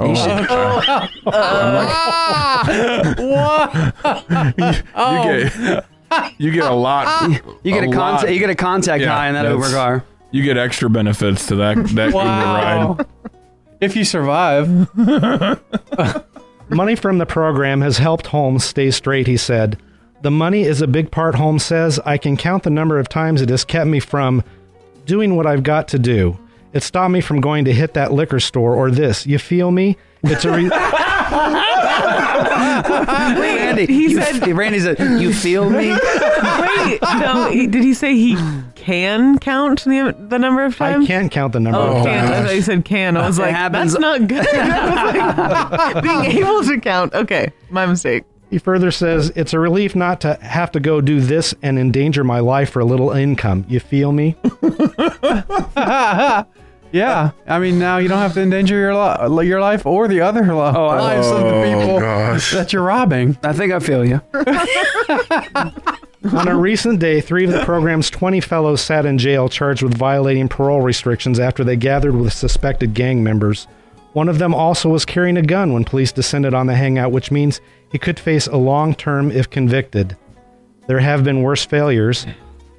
Oh, 0.03 1.09
what? 3.17 3.75
you 4.59 4.73
get 5.25 5.85
oh. 6.11 6.31
you 6.39 6.51
get 6.51 6.65
a 6.65 6.75
lot. 6.75 7.31
You 7.63 7.73
get 7.73 7.85
a, 7.85 7.89
lot. 7.89 7.95
contact. 7.95 8.33
You 8.33 8.39
get 8.39 8.51
a 8.51 8.55
contact 8.55 9.01
Yeah, 9.03 9.09
guy 9.09 9.29
in 9.29 9.35
that 9.35 9.49
Uber 9.51 9.71
car. 9.71 10.05
You 10.31 10.43
get 10.43 10.57
extra 10.57 10.89
benefits 10.91 11.47
to 11.47 11.57
that 11.57 11.77
that 11.95 12.13
Wow. 12.13 12.91
Uber 12.91 13.03
ride. 13.03 13.07
If 13.81 13.97
you 13.97 14.05
survive. 14.05 14.69
Money 16.71 16.95
from 16.95 17.19
the 17.19 17.27
program 17.27 17.81
has 17.81 17.99
helped 17.99 18.29
Holmes 18.29 18.65
stay 18.65 18.93
straight, 18.93 19.27
he 19.27 19.37
said. 19.37 19.77
The 20.23 20.31
money 20.31 20.63
is 20.63 20.81
a 20.83 20.87
big 20.87 21.11
part, 21.11 21.35
Holmes 21.35 21.65
says. 21.65 21.99
I 22.05 22.17
can 22.17 22.37
count 22.37 22.63
the 22.63 22.71
number 22.71 22.99
of 22.99 23.09
times 23.09 23.43
it 23.43 23.49
has 23.49 23.65
kept 23.65 23.89
me 23.89 23.99
from 23.99 24.45
doing 25.05 25.35
what 25.35 25.47
I've 25.47 25.65
got 25.65 25.89
to 25.89 25.99
do. 25.99 26.39
It 26.73 26.83
stopped 26.83 27.11
me 27.13 27.21
from 27.21 27.41
going 27.41 27.65
to 27.65 27.73
hit 27.73 27.95
that 27.95 28.13
liquor 28.13 28.39
store 28.41 28.75
or 28.75 28.91
this. 28.91 29.27
You 29.27 29.39
feel 29.39 29.71
me? 29.71 29.97
It's 30.23 30.45
a 30.45 30.51
re- 30.55 30.69
Randy, 32.61 33.87
he 33.87 34.11
you- 34.13 34.21
said- 34.23 34.47
Randy 34.49 34.81
said, 34.81 34.99
"You 35.21 35.33
feel 35.33 35.69
me?" 35.71 35.91
Wait, 35.93 36.99
no, 37.03 37.49
he, 37.51 37.67
did 37.67 37.83
he 37.83 37.95
say 37.95 38.15
he 38.15 38.37
can 38.75 39.39
count 39.39 39.85
the, 39.85 40.15
the 40.19 40.39
number 40.39 40.65
of 40.65 40.77
times? 40.77 41.05
I 41.05 41.07
can't 41.09 41.31
count 41.33 41.53
the 41.53 41.61
number 41.61 41.79
Oh, 41.79 41.99
of 41.99 42.05
can. 42.05 42.25
I 42.27 42.31
times. 42.31 42.47
thought 42.47 42.55
you 42.55 42.63
said 42.63 42.85
can. 42.85 43.17
I 43.17 43.27
was 43.27 43.39
It 43.39 43.43
like, 43.43 43.55
happens- 43.55 43.93
that's 43.93 44.01
not 44.01 44.27
good. 44.27 44.47
I 44.53 45.71
was 45.71 45.95
like, 45.95 46.03
being 46.05 46.25
able 46.45 46.63
to 46.65 46.81
count. 46.81 47.15
Okay, 47.15 47.53
my 47.71 47.87
mistake. 47.87 48.25
He 48.51 48.59
further 48.59 48.91
says, 48.91 49.31
It's 49.37 49.55
a 49.55 49.61
relief 49.61 49.95
not 49.95 50.21
to 50.23 50.35
have 50.43 50.73
to 50.73 50.81
go 50.81 51.01
do 51.01 51.21
this 51.21 51.55
and 51.63 51.79
endanger 51.79 52.25
my 52.25 52.41
life 52.41 52.71
for 52.71 52.81
a 52.81 52.85
little 52.85 53.13
income. 53.13 53.65
You 53.69 53.79
feel 53.79 54.11
me? 54.11 54.35
yeah. 56.93 57.31
I 57.47 57.59
mean, 57.61 57.79
now 57.79 57.99
you 57.99 58.09
don't 58.09 58.19
have 58.19 58.35
to 58.35 58.41
endanger 58.41 58.77
your, 58.77 59.29
li- 59.29 59.47
your 59.47 59.61
life 59.61 59.87
or 59.87 60.09
the 60.09 60.21
other 60.21 60.43
li- 60.43 60.51
lives 60.53 61.29
of 61.29 61.45
the 61.45 61.63
people 61.63 62.01
that 62.59 62.73
you're 62.73 62.83
robbing. 62.83 63.39
I 63.45 63.53
think 63.53 63.73
I 63.73 63.79
feel 63.79 64.05
you. 64.05 64.21
On 66.37 66.49
a 66.49 66.57
recent 66.57 67.01
day, 67.01 67.23
three 67.23 67.45
of 67.45 67.53
the 67.53 67.65
program's 67.65 68.11
20 68.11 68.41
fellows 68.41 68.83
sat 68.83 69.07
in 69.07 69.17
jail 69.17 69.49
charged 69.49 69.83
with 69.83 69.97
violating 69.97 70.49
parole 70.49 70.83
restrictions 70.83 71.41
after 71.41 71.65
they 71.65 71.77
gathered 71.77 72.15
with 72.15 72.33
suspected 72.33 72.95
gang 72.95 73.25
members. 73.25 73.67
One 74.13 74.29
of 74.29 74.39
them 74.39 74.55
also 74.55 74.89
was 74.89 75.05
carrying 75.05 75.37
a 75.37 75.43
gun 75.43 75.73
when 75.73 75.85
police 75.85 76.13
descended 76.13 76.53
on 76.53 76.67
the 76.67 76.75
hangout, 76.75 77.13
which 77.13 77.31
means 77.31 77.61
he 77.91 77.99
could 77.99 78.19
face 78.21 78.47
a 78.47 78.57
long 78.57 78.95
term 78.95 79.31
if 79.31 79.51
convicted. 79.51 80.17
There 80.87 81.01
have 81.01 81.25
been 81.25 81.43
worse 81.43 81.65
failures. 81.65 82.27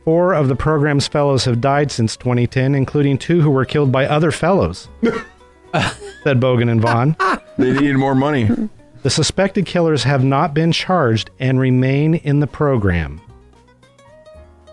Four 0.06 0.34
of 0.34 0.48
the 0.48 0.56
program's 0.56 1.08
fellows 1.08 1.46
have 1.46 1.62
died 1.62 1.92
since 1.92 2.18
2010, 2.18 2.74
including 2.76 3.18
two 3.18 3.42
who 3.42 3.52
were 3.52 3.66
killed 3.66 3.92
by 3.92 4.08
other 4.08 4.32
fellows, 4.32 4.88
said 6.24 6.40
Boggan 6.40 6.70
and 6.70 6.82
Vaughn. 6.82 7.16
They 7.58 7.72
needed 7.72 7.98
more 7.98 8.16
money. 8.16 8.50
The 9.04 9.10
suspected 9.10 9.66
killers 9.66 10.04
have 10.04 10.24
not 10.24 10.54
been 10.54 10.72
charged 10.72 11.30
and 11.40 11.60
remain 11.60 12.16
in 12.16 12.40
the 12.40 12.48
program. 12.48 13.22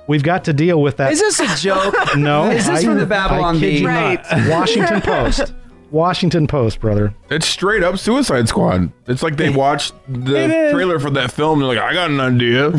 We've 0.06 0.22
got 0.22 0.44
to 0.44 0.54
deal 0.54 0.80
with 0.80 0.96
that. 0.96 1.12
Is 1.12 1.20
this 1.20 1.38
a 1.40 1.56
joke? 1.62 1.94
No. 2.16 2.50
Is 2.50 2.66
this 2.66 2.80
I- 2.80 2.84
from 2.84 2.96
the 2.98 3.04
Babylon 3.06 3.56
I 3.56 3.60
kid 3.60 3.70
Bee? 3.70 3.78
you 3.80 3.86
not. 3.88 4.24
Washington 4.48 5.00
Post. 5.02 5.52
Washington 5.90 6.46
Post, 6.46 6.80
brother. 6.80 7.14
It's 7.30 7.46
straight 7.46 7.82
up 7.82 7.98
Suicide 7.98 8.48
Squad. 8.48 8.92
It's 9.06 9.22
like 9.22 9.36
they 9.36 9.50
watched 9.50 9.94
the 10.08 10.70
trailer 10.72 10.98
for 10.98 11.10
that 11.10 11.32
film. 11.32 11.58
They're 11.58 11.68
like, 11.68 11.78
I 11.78 11.94
got 11.94 12.10
an 12.10 12.20
idea. 12.20 12.72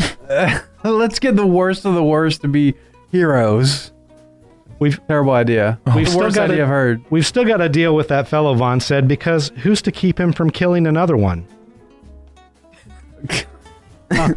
Let's 0.84 1.20
get 1.20 1.36
the 1.36 1.48
worst 1.48 1.86
of 1.86 1.94
the 1.94 2.04
worst 2.04 2.42
to 2.42 2.48
be 2.48 2.76
heroes. 3.12 3.92
We've 4.80 5.00
terrible 5.08 5.34
idea. 5.34 5.80
Oh. 5.86 5.96
We've 5.96 6.06
the 6.06 6.12
still 6.12 6.24
worst 6.24 6.36
got 6.36 6.46
idea 6.46 6.58
to, 6.58 6.64
I've 6.64 6.70
heard. 6.70 7.04
We've 7.10 7.26
still 7.26 7.46
got 7.46 7.58
to 7.58 7.68
deal 7.70 7.96
with 7.96 8.08
that 8.08 8.28
fellow 8.28 8.54
Vaughn 8.54 8.80
said 8.80 9.08
because 9.08 9.52
who's 9.58 9.82
to 9.82 9.92
keep 9.92 10.20
him 10.20 10.32
from 10.32 10.50
killing 10.50 10.88
another 10.88 11.18
one? 11.18 11.46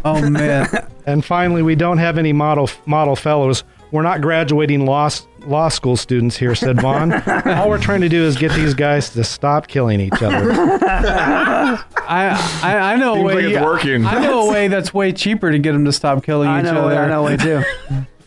oh 0.04 0.28
man. 0.28 0.66
And 1.06 1.24
finally, 1.24 1.62
we 1.62 1.74
don't 1.76 1.98
have 1.98 2.18
any 2.18 2.32
model 2.32 2.68
model 2.86 3.16
fellows. 3.16 3.64
We're 3.92 4.02
not 4.02 4.22
graduating 4.22 4.86
law 4.86 5.10
law 5.46 5.68
school 5.68 5.96
students 5.96 6.36
here, 6.36 6.54
said 6.54 6.80
Vaughn. 6.80 7.12
All 7.46 7.68
we're 7.68 7.78
trying 7.78 8.00
to 8.00 8.08
do 8.08 8.24
is 8.24 8.36
get 8.36 8.52
these 8.52 8.74
guys 8.74 9.10
to 9.10 9.22
stop 9.22 9.66
killing 9.68 10.00
each 10.00 10.20
other. 10.22 10.50
I, 10.52 11.78
I 12.62 12.94
I 12.94 12.96
know 12.96 13.12
a 13.12 13.16
Seems 13.16 13.26
way. 13.26 13.34
like 13.34 13.44
it's 13.54 13.64
working. 13.64 14.06
I 14.06 14.20
know 14.22 14.48
a 14.48 14.52
way 14.52 14.68
that's 14.68 14.94
way 14.94 15.12
cheaper 15.12 15.52
to 15.52 15.58
get 15.58 15.72
them 15.72 15.84
to 15.84 15.92
stop 15.92 16.24
killing 16.24 16.48
I 16.48 16.60
each 16.60 16.64
know. 16.64 16.86
other. 16.88 17.00
I 17.00 17.08
know 17.08 17.22
way 17.24 17.36
too. 17.36 17.62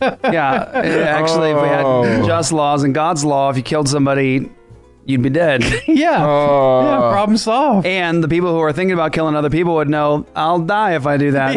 yeah, 0.00 0.70
actually, 0.72 1.50
if 1.50 1.60
we 1.62 1.68
had 1.68 1.84
Oh. 1.84 2.26
just 2.26 2.52
laws 2.52 2.84
and 2.84 2.94
God's 2.94 3.24
law, 3.24 3.50
if 3.50 3.56
you 3.56 3.62
killed 3.62 3.88
somebody, 3.88 4.48
you'd 5.04 5.22
be 5.22 5.30
dead. 5.30 5.64
Yeah. 5.88 6.24
Oh. 6.26 6.82
yeah. 6.82 7.10
Problem 7.12 7.36
solved. 7.38 7.86
And 7.86 8.22
the 8.22 8.28
people 8.28 8.52
who 8.52 8.60
are 8.60 8.72
thinking 8.72 8.92
about 8.92 9.12
killing 9.12 9.34
other 9.34 9.50
people 9.50 9.74
would 9.76 9.88
know, 9.88 10.26
I'll 10.36 10.58
die 10.60 10.94
if 10.96 11.06
I 11.06 11.16
do 11.16 11.32
that. 11.32 11.56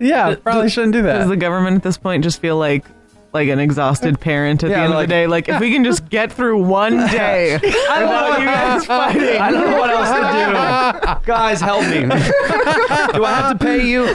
Yeah. 0.00 0.36
Probably 0.36 0.70
shouldn't 0.70 0.92
do 0.94 1.02
that. 1.02 1.18
Does 1.18 1.24
that. 1.26 1.30
the 1.30 1.36
government 1.36 1.76
at 1.76 1.82
this 1.82 1.98
point 1.98 2.24
just 2.24 2.40
feel 2.40 2.56
like 2.56 2.84
like 3.32 3.48
an 3.48 3.58
exhausted 3.58 4.20
parent 4.20 4.62
at 4.62 4.70
Yeah, 4.70 4.76
the 4.76 4.82
end 4.84 4.92
like- 4.94 5.02
of 5.04 5.08
the 5.08 5.14
day? 5.14 5.26
Like, 5.26 5.48
if 5.48 5.60
we 5.60 5.72
can 5.72 5.84
just 5.84 6.08
get 6.08 6.32
through 6.32 6.62
one 6.62 6.96
day 7.10 7.54
without 7.62 8.38
you 8.40 8.44
guys 8.46 8.84
fighting. 8.86 9.40
I 9.40 9.50
don't 9.50 9.70
know 9.70 9.78
what 9.78 9.90
else 9.90 10.08
to 10.08 10.16
do. 10.16 11.26
Guys, 11.26 11.60
help 11.60 11.82
me. 11.84 12.00
do 12.02 13.24
I 13.24 13.32
have 13.34 13.58
to 13.58 13.64
pay 13.64 13.86
you? 13.86 14.06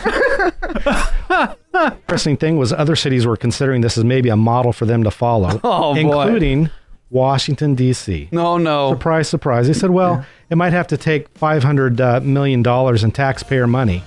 Interesting 2.08 2.38
thing 2.38 2.58
was 2.58 2.74
other 2.74 2.96
cities 2.96 3.26
were 3.26 3.38
considering 3.38 3.82
this 3.82 3.98
as 3.98 4.04
maybe 4.04 4.30
a 4.30 4.36
model 4.36 4.74
for 4.74 4.86
them 4.86 5.04
to 5.04 5.12
follow, 5.12 5.60
Oh, 5.64 5.94
boy. 5.94 6.00
including 6.00 6.70
Washington 7.10 7.76
D.C. 7.76 8.30
No, 8.32 8.58
no. 8.58 8.90
Surprise, 8.92 9.30
surprise. 9.30 9.68
They 9.68 9.74
said, 9.74 9.92
well, 9.92 10.26
it 10.50 10.58
might 10.58 10.74
have 10.74 10.88
to 10.88 10.98
take 10.98 11.30
five 11.38 11.64
hundred 11.64 12.02
uh, 12.02 12.20
million 12.22 12.62
dollars 12.64 13.04
in 13.04 13.12
taxpayer 13.12 13.68
money 13.68 14.04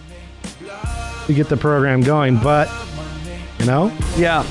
to 1.26 1.32
get 1.32 1.48
the 1.48 1.56
program 1.56 2.01
going, 2.02 2.36
but 2.39 2.68
you 3.59 3.66
know, 3.66 3.93
Yeah. 4.16 4.44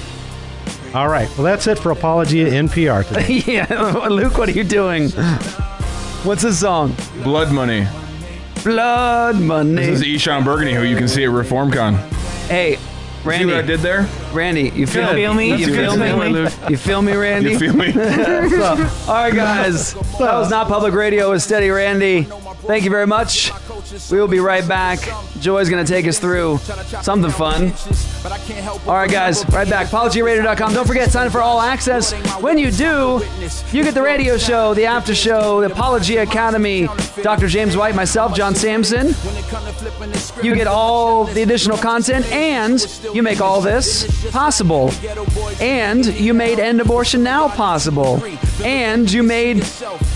All 0.93 1.07
right. 1.07 1.29
Well, 1.37 1.43
that's 1.43 1.67
it 1.67 1.77
for 1.77 1.91
Apologia 1.91 2.49
NPR 2.49 3.07
today. 3.07 3.43
yeah, 3.45 4.07
Luke, 4.09 4.37
what 4.39 4.49
are 4.49 4.53
you 4.53 4.63
doing? 4.63 5.09
What's 6.23 6.41
this 6.41 6.59
song? 6.59 6.95
Blood 7.23 7.53
Money. 7.53 7.87
Blood 8.63 9.39
Money. 9.39 9.85
This 9.85 10.01
is 10.01 10.07
Eshon 10.07 10.43
Burgundy, 10.43 10.73
who 10.73 10.83
you 10.83 10.97
can 10.97 11.07
see 11.07 11.23
at 11.23 11.29
ReformCon. 11.29 11.95
Hey, 12.47 12.79
Randy. 13.25 13.45
See 13.45 13.51
what 13.51 13.63
I 13.63 13.67
did 13.67 13.79
there? 13.81 14.07
Randy, 14.33 14.69
you 14.69 14.87
feel, 14.87 15.07
Good. 15.13 15.35
me? 15.35 15.49
That's 15.49 15.61
You 15.61 15.73
feel 15.73 15.93
segue, 15.93 16.33
me? 16.33 16.69
You 16.69 16.77
feel 16.77 17.01
me, 17.01 17.13
Randy? 17.13 17.51
You 17.51 17.59
feel 17.59 17.73
me? 17.73 17.87
All 19.07 19.13
right, 19.13 19.33
guys. 19.33 19.93
That 19.93 20.33
was 20.35 20.49
not 20.49 20.67
public 20.67 20.93
radio 20.93 21.31
with 21.31 21.41
Steady 21.41 21.69
Randy. 21.69 22.23
Thank 22.23 22.83
you 22.83 22.89
very 22.89 23.07
much. 23.07 23.51
We 24.11 24.19
will 24.19 24.27
be 24.27 24.39
right 24.39 24.67
back. 24.67 24.99
Joy's 25.39 25.69
going 25.69 25.83
to 25.83 25.91
take 25.91 26.05
us 26.07 26.19
through 26.19 26.59
something 27.01 27.31
fun. 27.31 27.73
All 28.87 28.93
right, 28.95 29.09
guys. 29.09 29.47
Right 29.49 29.67
back. 29.69 29.87
ApologiaRadio.com. 29.87 30.73
Don't 30.73 30.87
forget, 30.87 31.09
sign 31.09 31.27
up 31.27 31.31
for 31.31 31.41
all 31.41 31.59
access. 31.61 32.13
When 32.41 32.57
you 32.57 32.69
do, 32.69 33.21
you 33.71 33.83
get 33.83 33.93
the 33.95 34.01
radio 34.01 34.37
show, 34.37 34.73
the 34.73 34.85
after 34.85 35.15
show, 35.15 35.61
the 35.61 35.67
Apologia 35.67 36.21
Academy, 36.23 36.87
Dr. 37.23 37.47
James 37.47 37.75
White, 37.75 37.95
myself, 37.95 38.35
John 38.35 38.53
Samson. 38.53 39.15
You 40.43 40.53
get 40.53 40.67
all 40.67 41.25
the 41.25 41.41
additional 41.41 41.77
content, 41.77 42.25
and 42.31 42.79
you 43.13 43.23
make 43.23 43.41
all 43.41 43.61
this 43.61 44.29
possible. 44.31 44.91
And 45.59 46.05
you 46.05 46.33
made 46.33 46.59
End 46.59 46.81
Abortion 46.81 47.23
Now 47.23 47.47
possible. 47.49 48.21
And 48.63 49.11
you 49.11 49.23
made 49.23 49.63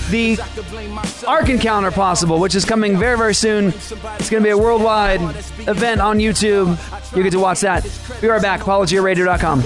the 0.10 0.38
Ark 1.28 1.50
Encounter 1.50 1.92
possible, 1.92 2.40
which 2.40 2.56
is 2.56 2.66
coming 2.66 2.98
very, 2.98 3.18
very 3.18 3.34
soon. 3.36 3.68
It's 3.70 3.90
going 4.30 4.44
to 4.44 4.48
be 4.48 4.50
a 4.50 4.58
worldwide 4.58 5.22
event 5.68 6.02
on 6.02 6.18
YouTube. 6.20 6.78
You 7.16 7.24
get 7.24 7.32
to 7.32 7.40
watch 7.40 7.62
that. 7.62 7.84
Be 8.22 8.28
right 8.28 8.42
back. 8.42 8.62
ApologiaRadio.com. 8.62 9.64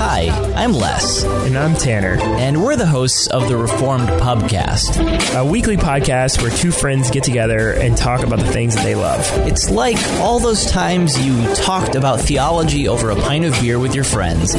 Hi, 0.00 0.28
I'm 0.54 0.74
Les. 0.74 1.24
And 1.24 1.58
I'm 1.58 1.74
Tanner. 1.74 2.18
And 2.20 2.62
we're 2.62 2.76
the 2.76 2.86
hosts 2.86 3.26
of 3.26 3.48
the 3.48 3.56
Reformed 3.56 4.08
Pubcast, 4.08 5.34
a 5.36 5.44
weekly 5.44 5.76
podcast 5.76 6.40
where 6.40 6.52
two 6.52 6.70
friends 6.70 7.10
get 7.10 7.24
together 7.24 7.72
and 7.72 7.96
talk 7.96 8.22
about 8.22 8.38
the 8.38 8.46
things 8.46 8.76
that 8.76 8.84
they 8.84 8.94
love. 8.94 9.20
It's 9.48 9.70
like 9.70 9.98
all 10.20 10.38
those 10.38 10.64
times 10.66 11.18
you 11.26 11.52
talked 11.56 11.96
about 11.96 12.20
theology 12.20 12.86
over 12.86 13.10
a 13.10 13.16
pint 13.16 13.44
of 13.44 13.52
beer 13.54 13.80
with 13.80 13.92
your 13.92 14.04
friends, 14.04 14.54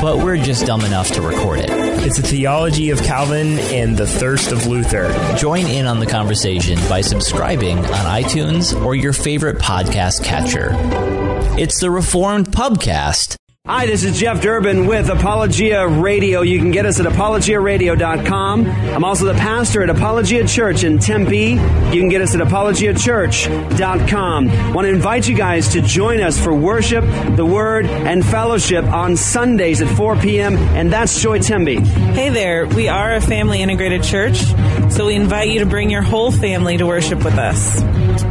but 0.00 0.18
we're 0.18 0.36
just 0.36 0.66
dumb 0.66 0.82
enough 0.82 1.10
to 1.12 1.20
record 1.20 1.58
it. 1.58 1.70
It's 1.70 2.20
a 2.20 2.22
theology 2.22 2.90
of 2.90 3.02
Calvin 3.02 3.58
and 3.58 3.96
the 3.96 4.06
thirst 4.06 4.52
of 4.52 4.68
Luther. 4.68 5.12
Join 5.36 5.66
in 5.66 5.86
on 5.86 5.98
the 5.98 6.06
conversation 6.06 6.78
by 6.88 7.00
subscribing 7.00 7.78
on 7.78 8.22
iTunes 8.22 8.80
or 8.84 8.94
your 8.94 9.12
favorite 9.12 9.58
podcast 9.58 10.22
catcher. 10.22 10.70
It's 11.58 11.80
the 11.80 11.90
Reformed 11.90 12.52
Pubcast. 12.52 13.36
Hi, 13.68 13.84
this 13.84 14.04
is 14.04 14.20
Jeff 14.20 14.40
Durbin 14.40 14.86
with 14.86 15.08
Apologia 15.08 15.88
Radio. 15.88 16.42
You 16.42 16.60
can 16.60 16.70
get 16.70 16.86
us 16.86 17.00
at 17.00 17.06
apologiaradio.com. 17.06 18.64
I'm 18.64 19.02
also 19.02 19.24
the 19.24 19.34
pastor 19.34 19.82
at 19.82 19.90
Apologia 19.90 20.46
Church 20.46 20.84
in 20.84 21.00
Tempe. 21.00 21.54
You 21.54 22.00
can 22.00 22.08
get 22.08 22.20
us 22.20 22.36
at 22.36 22.40
apologiachurch.com. 22.46 24.72
Want 24.72 24.84
to 24.84 24.88
invite 24.88 25.26
you 25.26 25.34
guys 25.34 25.66
to 25.70 25.80
join 25.80 26.20
us 26.20 26.40
for 26.40 26.54
worship, 26.54 27.04
the 27.34 27.44
word, 27.44 27.86
and 27.86 28.24
fellowship 28.24 28.84
on 28.84 29.16
Sundays 29.16 29.82
at 29.82 29.88
4 29.96 30.14
p.m. 30.14 30.56
And 30.56 30.92
that's 30.92 31.20
Joy 31.20 31.40
Tempe. 31.40 31.80
Hey 31.80 32.28
there, 32.28 32.68
we 32.68 32.86
are 32.86 33.16
a 33.16 33.20
family 33.20 33.62
integrated 33.62 34.04
church, 34.04 34.44
so 34.92 35.06
we 35.06 35.16
invite 35.16 35.48
you 35.48 35.58
to 35.58 35.66
bring 35.66 35.90
your 35.90 36.02
whole 36.02 36.30
family 36.30 36.76
to 36.76 36.86
worship 36.86 37.24
with 37.24 37.36
us. 37.36 37.82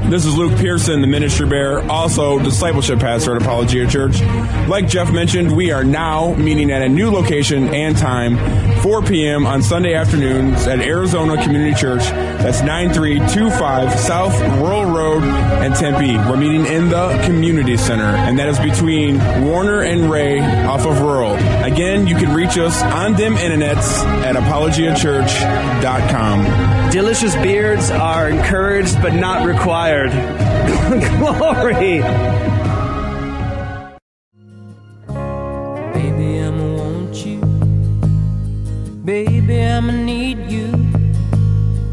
This 0.09 0.25
is 0.25 0.37
Luke 0.37 0.57
Pearson, 0.59 1.01
the 1.01 1.07
ministry 1.07 1.45
bearer, 1.45 1.81
also 1.91 2.39
discipleship 2.39 2.99
pastor 2.99 3.35
at 3.35 3.41
Apologia 3.41 3.85
Church. 3.87 4.21
Like 4.67 4.87
Jeff 4.87 5.11
mentioned, 5.11 5.24
we 5.33 5.71
are 5.71 5.83
now 5.83 6.35
meeting 6.35 6.69
at 6.69 6.83
a 6.83 6.87
new 6.87 7.09
location 7.09 7.73
and 7.73 7.97
time, 7.97 8.37
4 8.83 9.01
p.m. 9.01 9.47
on 9.47 9.63
Sunday 9.63 9.95
afternoons 9.95 10.67
at 10.67 10.79
Arizona 10.79 11.41
Community 11.41 11.73
Church. 11.73 12.03
That's 12.03 12.61
9325 12.61 13.99
South 13.99 14.39
Rural 14.59 14.85
Road 14.85 15.23
and 15.23 15.73
Tempe. 15.73 16.15
We're 16.15 16.37
meeting 16.37 16.67
in 16.67 16.89
the 16.89 17.19
community 17.25 17.75
center, 17.75 18.03
and 18.03 18.37
that 18.37 18.49
is 18.49 18.59
between 18.59 19.17
Warner 19.43 19.81
and 19.81 20.11
Ray 20.11 20.41
off 20.41 20.85
of 20.85 21.01
Rural. 21.01 21.33
Again, 21.63 22.05
you 22.05 22.15
can 22.15 22.31
reach 22.31 22.59
us 22.59 22.79
on 22.83 23.13
them 23.13 23.33
internets 23.33 24.05
at 24.23 24.35
apologiachurch.com. 24.35 26.91
Delicious 26.91 27.35
beards 27.37 27.89
are 27.89 28.29
encouraged 28.29 29.01
but 29.01 29.15
not 29.15 29.47
required. 29.47 30.11
Glory. 31.17 32.03
Baby, 39.05 39.61
I'ma 39.61 39.91
need 39.91 40.49
you. 40.49 40.71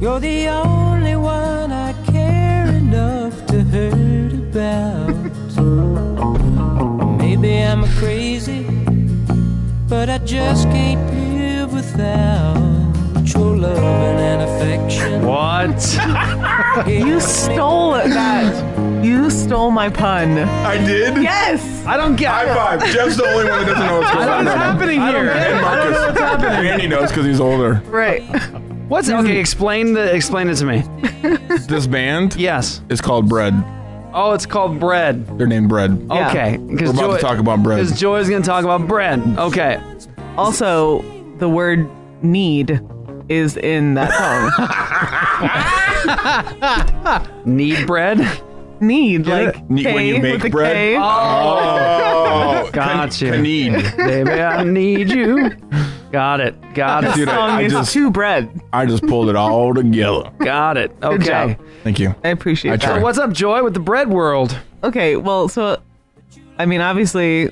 You're 0.00 0.18
the 0.18 0.48
only 0.48 1.14
one 1.14 1.70
I 1.70 1.92
care 2.10 2.66
enough 2.68 3.44
to 3.48 3.62
hurt 3.64 4.32
about. 4.32 5.12
Maybe 7.18 7.58
I'm 7.58 7.84
crazy, 7.98 8.64
but 9.90 10.08
I 10.08 10.18
just 10.24 10.64
can't 10.70 11.04
live 11.12 11.74
without 11.74 13.28
your 13.34 13.58
loving 13.58 14.18
and 14.30 14.40
affection. 14.48 15.26
What? 15.26 15.82
you 16.88 17.20
stole 17.20 17.96
it, 17.96 18.08
that. 18.08 18.71
You 19.02 19.30
stole 19.30 19.70
my 19.70 19.88
pun. 19.90 20.38
I 20.38 20.76
did? 20.84 21.20
Yes. 21.22 21.84
I 21.86 21.96
don't 21.96 22.14
get 22.16 22.30
High 22.30 22.54
five. 22.54 22.80
Jeff's 22.92 23.16
the 23.16 23.24
only 23.26 23.44
one 23.50 23.64
that 23.64 23.66
doesn't 23.66 23.86
know 23.86 23.98
what's 24.00 24.12
going 24.14 24.28
on. 24.28 24.44
What's 24.44 24.56
happening 24.56 25.00
here? 25.00 25.24
get 25.24 25.36
it. 25.36 25.36
I 25.36 25.50
don't 25.50 25.90
know 25.92 26.00
Marcus. 26.00 26.06
what's 26.06 26.20
happening. 26.20 26.70
Randy 26.70 26.86
knows 26.86 27.08
because 27.10 27.26
he's 27.26 27.40
older. 27.40 27.82
Right. 27.86 28.22
What's 28.88 29.08
okay? 29.10 29.38
Explain 29.38 29.92
the 29.94 30.14
explain 30.14 30.48
it 30.48 30.56
to 30.56 30.64
me. 30.66 30.84
This 31.66 31.86
band? 31.86 32.36
Yes. 32.36 32.80
Is 32.90 33.00
called 33.00 33.28
Bread. 33.28 33.54
Oh, 34.14 34.32
it's 34.34 34.44
called 34.46 34.78
bread. 34.78 35.26
They're 35.38 35.46
named 35.46 35.68
Bread. 35.70 35.92
Okay, 36.10 36.58
We're 36.58 36.90
about 36.90 37.14
to 37.16 37.18
talk 37.22 37.38
about 37.38 37.62
bread. 37.62 37.78
Because 37.84 37.98
Joy's 37.98 38.28
going 38.28 38.42
to 38.42 38.46
talk 38.46 38.62
about 38.64 38.86
bread. 38.86 39.20
Okay. 39.38 39.80
Also, 40.36 41.00
the 41.38 41.48
word 41.48 41.88
need 42.22 42.78
is 43.30 43.56
in 43.56 43.94
that 43.94 44.12
song. 47.32 47.32
Need 47.56 47.86
bread? 47.86 48.18
Need, 48.82 49.26
like 49.26 49.70
Ne- 49.70 49.82
K 49.84 49.94
when 49.94 50.06
you 50.06 50.18
make 50.20 50.32
with 50.34 50.44
a 50.46 50.50
bread? 50.50 50.74
K. 50.74 50.96
Oh, 50.98 52.68
Got 52.72 53.20
you. 53.22 53.36
Need. 53.38 53.72
Baby, 53.96 54.30
I 54.32 54.64
need 54.64 55.08
you. 55.10 55.50
Got 56.10 56.40
it. 56.40 56.54
Got 56.74 57.04
it. 57.04 57.14
Dude, 57.14 57.28
I- 57.28 57.58
I 57.60 57.68
just- 57.68 57.92
two 57.92 58.10
bread. 58.10 58.60
I 58.72 58.84
just 58.86 59.06
pulled 59.06 59.28
it 59.28 59.36
all 59.36 59.72
together. 59.72 60.30
Got 60.38 60.76
it. 60.76 60.92
Okay. 61.02 61.24
job. 61.26 61.56
Thank 61.84 61.98
you. 62.00 62.14
I 62.24 62.28
appreciate 62.28 62.72
I 62.72 62.76
that. 62.76 62.84
try. 62.84 62.96
So 62.96 63.02
what's 63.02 63.18
up, 63.18 63.32
Joy, 63.32 63.62
with 63.62 63.74
the 63.74 63.80
bread 63.80 64.08
world? 64.10 64.58
Okay, 64.84 65.16
well, 65.16 65.48
so 65.48 65.80
I 66.58 66.66
mean, 66.66 66.80
obviously, 66.80 67.50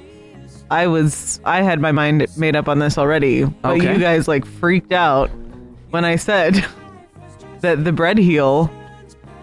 I 0.70 0.86
was 0.88 1.40
I 1.44 1.62
had 1.62 1.80
my 1.80 1.92
mind 1.92 2.26
made 2.36 2.56
up 2.56 2.68
on 2.68 2.78
this 2.80 2.98
already, 2.98 3.44
but 3.44 3.76
Okay. 3.76 3.92
you 3.94 3.98
guys 4.00 4.26
like 4.28 4.44
freaked 4.44 4.92
out 4.92 5.30
when 5.90 6.04
I 6.04 6.16
said 6.16 6.64
that 7.60 7.84
the 7.84 7.92
bread 7.92 8.18
heel 8.18 8.70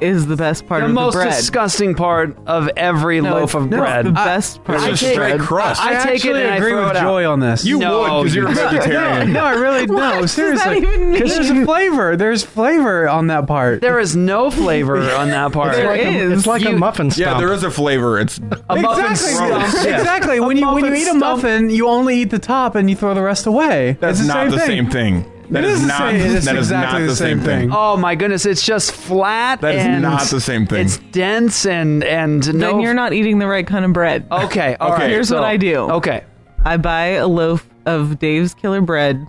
is 0.01 0.27
the 0.27 0.35
best 0.35 0.67
part 0.67 0.81
the 0.81 0.87
of 0.87 0.91
most 0.93 1.13
the 1.13 1.21
bread. 1.23 1.33
disgusting 1.33 1.95
part 1.95 2.37
of 2.47 2.69
every 2.77 3.21
No, 3.21 3.33
loaf 3.35 3.55
of 3.55 3.65
it's- 3.65 3.71
no, 3.71 3.83
bread. 3.83 4.05
the 4.05 4.11
best 4.11 4.63
part 4.63 4.79
I 4.79 4.89
of 4.89 4.99
take- 4.99 5.15
bread. 5.15 5.39
crust. 5.39 5.81
I, 5.81 5.89
I 5.89 6.03
take 6.03 6.25
it 6.25 6.35
actually 6.35 6.41
and 6.43 6.51
I 6.51 6.55
agree 6.57 6.69
throw 6.71 6.81
with 6.83 6.91
it 6.91 6.97
out. 6.97 7.03
Joy 7.03 7.29
on 7.29 7.39
this. 7.39 7.65
You 7.65 7.79
No, 7.79 7.99
would 7.99 8.23
because 8.23 8.35
you're 8.35 8.47
a 8.49 8.53
vegetarian. 8.53 9.33
No, 9.33 9.43
I 9.43 9.51
really 9.53 9.85
no. 9.87 10.21
does 10.21 10.31
Seriously, 10.31 10.81
because 10.81 11.35
there's 11.35 11.49
a 11.49 11.65
flavor. 11.65 12.15
There's 12.15 12.43
flavor 12.43 13.07
on 13.09 13.27
that 13.27 13.47
part. 13.47 13.81
There 13.81 13.99
is 13.99 14.15
no 14.15 14.51
flavor 14.51 14.97
on 15.15 15.29
that 15.29 15.51
part. 15.51 15.73
There 15.75 15.87
Like 15.87 16.01
a- 16.01 16.07
is. 16.07 16.31
it's 16.39 16.47
like 16.47 16.65
a 16.65 16.71
muffin 16.71 17.11
stump. 17.11 17.25
Yeah, 17.25 17.37
there 17.39 17.53
is 17.53 17.63
a 17.63 17.71
flavor. 17.71 18.19
It's 18.19 18.37
A 18.69 18.75
muffin 18.75 19.05
exactly. 19.11 19.69
stump. 19.69 19.85
Exactly. 19.97 20.39
When 20.39 20.57
you 20.57 20.67
when 20.73 20.85
you 20.85 20.93
eat 20.93 21.07
a 21.07 21.13
muffin, 21.13 21.69
you 21.69 21.87
only 21.87 22.19
eat 22.21 22.29
the 22.29 22.39
top 22.39 22.75
and 22.75 22.89
you 22.89 22.95
throw 22.95 23.13
the 23.13 23.21
rest 23.21 23.45
away. 23.47 23.97
that's 23.99 24.25
not 24.25 24.49
the 24.51 24.59
same 24.59 24.89
thing. 24.89 25.25
That 25.49 25.63
It 25.63 25.69
is 25.69 25.81
is 25.81 25.87
not. 25.87 25.97
same- 25.99 26.15
it 26.15 26.21
is 26.25 26.45
that 26.45 26.55
is 26.57 26.67
exactly 26.67 26.93
not 26.93 26.99
the 27.01 27.07
the 27.07 27.15
same 27.15 27.37
same 27.37 27.45
thing. 27.45 27.59
thing. 27.69 27.69
Oh 27.73 27.95
my 27.97 28.15
goodness, 28.15 28.45
it's 28.45 28.65
just 28.65 28.91
flat. 28.91 29.61
That 29.61 29.75
is 29.75 29.83
and 29.85 30.01
not 30.01 30.21
the 30.23 30.41
same 30.41 30.65
thing. 30.67 30.85
It's 30.85 30.97
dense 30.97 31.65
and 31.65 32.03
and 32.03 32.53
no. 32.53 32.71
Then 32.73 32.81
you're 32.81 32.93
not 32.93 33.13
eating 33.13 33.39
the 33.39 33.47
right 33.47 33.65
kind 33.65 33.85
of 33.85 33.93
bread. 33.93 34.27
okay. 34.31 34.75
all 34.79 34.93
Okay. 34.93 35.03
right, 35.03 35.09
Here's 35.09 35.29
so- 35.29 35.35
what 35.35 35.45
I 35.45 35.55
do. 35.57 35.77
Okay. 35.91 36.23
I 36.65 36.75
buy 36.77 37.05
a 37.11 37.27
loaf 37.27 37.65
of 37.85 38.19
Dave's 38.19 38.53
Killer 38.53 38.81
Bread. 38.81 39.25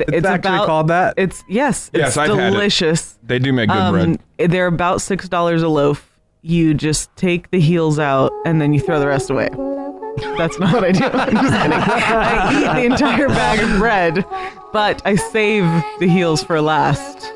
It's, 0.00 0.26
actually 0.26 0.66
called 0.66 0.88
that. 0.88 1.14
It's 1.16 1.44
yes, 1.48 1.88
Yes, 1.94 2.08
it's 2.08 2.16
I've 2.16 2.30
had 2.30 2.48
it. 2.48 2.50
delicious. 2.50 3.16
They 3.22 3.38
do 3.38 3.52
make 3.52 3.68
good 3.70 3.90
bread. 3.92 4.08
Um, 4.08 4.18
they're 4.50 4.66
about 4.66 5.00
six 5.02 5.28
dollars 5.28 5.62
a 5.62 5.68
loaf. 5.68 6.10
You 6.42 6.74
just 6.74 7.14
take 7.16 7.50
the 7.52 7.60
heels 7.60 8.00
out 8.00 8.32
and 8.44 8.60
then 8.60 8.74
you 8.74 8.80
throw 8.80 8.98
the 8.98 9.06
rest 9.06 9.30
away. 9.30 9.48
That's 10.36 10.58
not 10.58 10.72
what 10.74 10.84
I 10.84 10.92
do. 10.92 11.04
I'm 11.12 11.32
just 11.32 11.54
kidding. 11.62 11.72
I 11.72 12.52
eat 12.52 12.80
the 12.88 12.94
entire 12.94 13.28
bag 13.28 13.60
of 13.60 13.78
bread, 13.78 14.24
but 14.72 15.02
I 15.04 15.14
save 15.16 15.64
the 16.00 16.08
heels 16.08 16.42
for 16.42 16.60
last. 16.60 17.30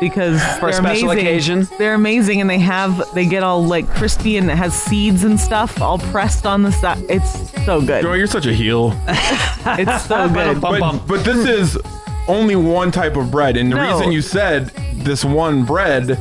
because 0.00 0.42
For 0.58 0.70
they're 0.70 0.72
special 0.72 1.10
amazing. 1.10 1.18
occasion? 1.26 1.68
They're 1.78 1.94
amazing, 1.94 2.40
and 2.40 2.50
they 2.50 2.58
have 2.58 3.12
they 3.14 3.26
get 3.26 3.42
all 3.42 3.64
like 3.64 3.88
crispy 3.88 4.36
and 4.36 4.50
it 4.50 4.56
has 4.56 4.74
seeds 4.74 5.22
and 5.24 5.38
stuff 5.38 5.80
all 5.80 5.98
pressed 5.98 6.46
on 6.46 6.62
the 6.62 6.72
side. 6.72 7.04
It's 7.08 7.50
so 7.64 7.80
good. 7.80 8.02
Joey, 8.02 8.18
you're 8.18 8.26
such 8.26 8.46
a 8.46 8.52
heel. 8.52 8.92
it's 9.08 10.04
so 10.06 10.28
good. 10.28 10.60
But, 10.60 11.06
but 11.06 11.24
this 11.24 11.46
is 11.46 11.78
only 12.26 12.56
one 12.56 12.90
type 12.90 13.16
of 13.16 13.30
bread, 13.30 13.56
and 13.56 13.70
the 13.70 13.76
No. 13.76 13.96
reason 13.96 14.10
you 14.12 14.22
said 14.22 14.68
this 14.94 15.24
one 15.24 15.64
bread, 15.64 16.18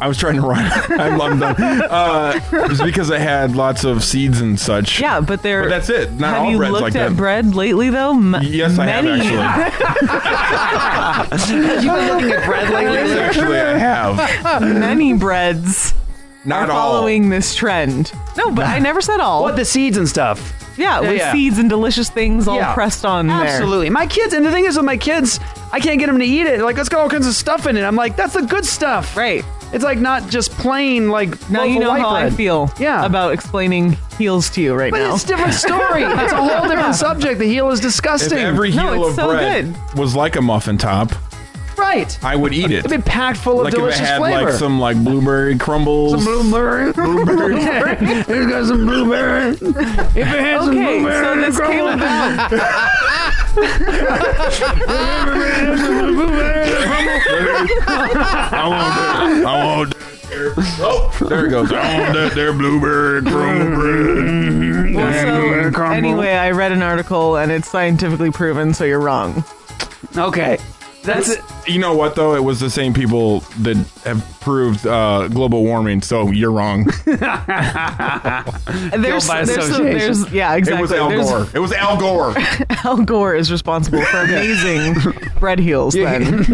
I 0.00 0.06
was 0.06 0.16
trying 0.16 0.36
to 0.36 0.42
run. 0.42 0.64
I'm, 1.00 1.20
I'm 1.20 1.38
done. 1.40 1.56
Uh, 1.58 2.40
it 2.52 2.68
was 2.68 2.80
because 2.80 3.10
I 3.10 3.18
had 3.18 3.56
lots 3.56 3.82
of 3.84 4.04
seeds 4.04 4.40
and 4.40 4.58
such. 4.58 5.00
Yeah, 5.00 5.20
but 5.20 5.42
they're. 5.42 5.62
But 5.64 5.70
that's 5.70 5.88
it. 5.88 6.12
Not 6.12 6.34
have 6.34 6.42
all 6.44 6.50
you 6.52 6.56
bread's 6.58 6.72
looked 6.72 6.82
like 6.82 6.94
at 6.96 7.08
that. 7.10 7.16
bread 7.16 7.54
lately, 7.54 7.90
though? 7.90 8.10
M- 8.12 8.36
Yes, 8.42 8.78
I 8.78 8.86
have 8.86 9.04
many. 9.04 9.24
Have 11.28 11.50
you 11.50 11.90
been 11.90 12.08
looking 12.08 12.30
at 12.32 12.46
bread 12.46 12.70
lately? 12.72 13.18
Actually, 13.20 13.60
I 13.60 13.78
have. 13.78 14.62
Many 14.62 15.14
breads 15.14 15.94
Not 16.44 16.68
are 16.68 16.72
all. 16.72 16.92
following 16.94 17.28
this 17.28 17.54
trend. 17.54 18.12
No, 18.36 18.50
but 18.50 18.66
I 18.66 18.78
never 18.78 19.00
said 19.00 19.20
all. 19.20 19.42
What 19.42 19.56
the 19.56 19.64
seeds 19.64 19.96
and 19.96 20.08
stuff? 20.08 20.54
Yeah, 20.76 21.00
Yeah, 21.00 21.08
with 21.10 21.18
yeah. 21.18 21.32
seeds 21.32 21.58
and 21.58 21.68
delicious 21.68 22.08
things 22.08 22.46
all 22.46 22.56
Yeah. 22.56 22.72
pressed 22.74 23.04
on 23.04 23.26
there. 23.26 23.36
Absolutely. 23.46 23.90
My 23.90 24.06
kids, 24.06 24.32
and 24.32 24.46
the 24.46 24.52
thing 24.52 24.64
is 24.64 24.76
with 24.76 24.86
my 24.86 24.96
kids, 24.96 25.40
I 25.72 25.80
can't 25.80 25.98
get 25.98 26.06
them 26.06 26.18
to 26.20 26.24
eat 26.24 26.46
it. 26.46 26.60
Like, 26.60 26.76
let's 26.76 26.88
got 26.88 27.00
all 27.00 27.10
kinds 27.10 27.26
of 27.26 27.34
stuff 27.34 27.66
in 27.66 27.76
it. 27.76 27.82
I'm 27.82 27.96
like, 27.96 28.14
that's 28.16 28.34
the 28.34 28.42
good 28.42 28.64
stuff. 28.64 29.16
Right. 29.16 29.44
It's 29.72 29.84
like 29.84 29.98
not 29.98 30.28
just 30.30 30.50
plain, 30.52 31.10
like, 31.10 31.50
Now 31.50 31.64
you 31.64 31.78
know 31.78 31.90
white 31.90 32.00
how 32.00 32.10
I 32.10 32.30
feel 32.30 32.72
Yeah. 32.78 33.04
about 33.04 33.32
explaining 33.32 33.96
heels 34.16 34.48
to 34.50 34.62
you 34.62 34.74
right 34.74 34.90
But 34.90 34.98
now. 35.00 35.14
it's 35.14 35.24
a 35.24 35.26
different 35.28 35.54
story. 35.54 36.02
it's 36.04 36.32
a 36.32 36.36
whole 36.36 36.68
different 36.68 36.94
subject. 36.94 37.38
The 37.38 37.46
heel 37.46 37.70
is 37.70 37.78
If 37.80 37.84
disgusting. 37.86 38.38
every 38.38 38.70
heel 38.70 38.94
it's 38.94 39.10
of 39.10 39.14
so 39.16 39.28
bread 39.28 39.76
was 39.94 40.14
like 40.14 40.36
a 40.36 40.40
muffin 40.42 40.78
top, 40.78 41.12
right. 41.78 42.24
I 42.24 42.36
would 42.36 42.52
eat 42.52 42.70
it. 42.70 42.84
It'd 42.84 42.90
be 42.90 42.98
packed 42.98 43.38
full 43.38 43.60
of 43.64 43.70
delicious 43.70 44.00
flavor. 44.00 44.00
like 44.00 44.00
if 44.00 44.00
it 44.00 44.00
delicious 44.00 44.08
had 44.08 44.18
flavor. 44.18 44.44
like 44.50 44.58
some 44.58 44.78
like 44.80 44.96
blueberry 45.04 45.56
crumbles. 45.58 46.12
Some 46.12 46.24
blueberry. 46.50 46.92
Blueberry. 46.98 47.96
it's 48.00 48.26
got 48.50 48.66
some 48.66 48.84
blueberry. 48.86 49.50
If 49.52 49.62
it 50.16 50.24
had 50.26 50.60
some 50.60 50.70
Okay, 50.70 50.98
blueberry. 51.00 51.24
so 51.24 51.40
this 51.40 51.58
came 51.58 51.84
crumble- 51.86 51.94
about. 51.94 52.52
I 58.50 58.68
want 58.68 58.94
that. 58.94 59.44
I 59.46 59.64
want 59.64 59.90
that. 59.90 59.98
Oh, 60.80 61.26
there 61.28 61.46
it 61.46 61.50
goes. 61.50 61.72
I 61.72 62.00
want 62.00 62.14
that 62.14 62.32
there 62.34 62.52
blueberry 62.52 63.22
crumble 63.22 63.76
bread. 63.76 64.94
Well, 64.94 65.72
so, 65.72 65.84
anyway, 65.84 66.32
I 66.32 66.50
read 66.50 66.72
an 66.72 66.82
article 66.82 67.36
and 67.36 67.50
it's 67.50 67.68
scientifically 67.68 68.30
proven, 68.30 68.74
so 68.74 68.84
you're 68.84 69.00
wrong. 69.00 69.44
Okay. 70.16 70.58
That's 71.08 71.30
it. 71.30 71.40
You 71.66 71.78
know 71.80 71.96
what 71.96 72.14
though? 72.14 72.34
It 72.34 72.44
was 72.44 72.60
the 72.60 72.70
same 72.70 72.94
people 72.94 73.40
that 73.60 73.76
have 74.04 74.24
proved 74.40 74.86
uh, 74.86 75.28
global 75.28 75.64
warming. 75.64 76.02
So 76.02 76.30
you're 76.30 76.52
wrong. 76.52 76.84
There's, 77.04 77.18
Guilt 79.26 79.28
by 79.28 79.44
there's, 79.44 79.66
some- 79.66 79.86
association. 79.86 79.98
there's, 79.98 80.32
yeah, 80.32 80.54
exactly. 80.54 80.78
It 80.78 80.82
was 80.82 80.92
Al 80.92 81.08
There's- 81.08 81.30
Gore. 81.30 81.46
It 81.54 81.58
was 81.58 81.72
Al 81.72 81.98
Gore. 81.98 82.34
Al 82.84 82.96
Gore 83.04 83.34
is 83.34 83.50
responsible 83.50 84.02
for 84.04 84.18
amazing 84.18 84.94
bread 85.40 85.58
heels. 85.58 85.94
Then 85.94 86.44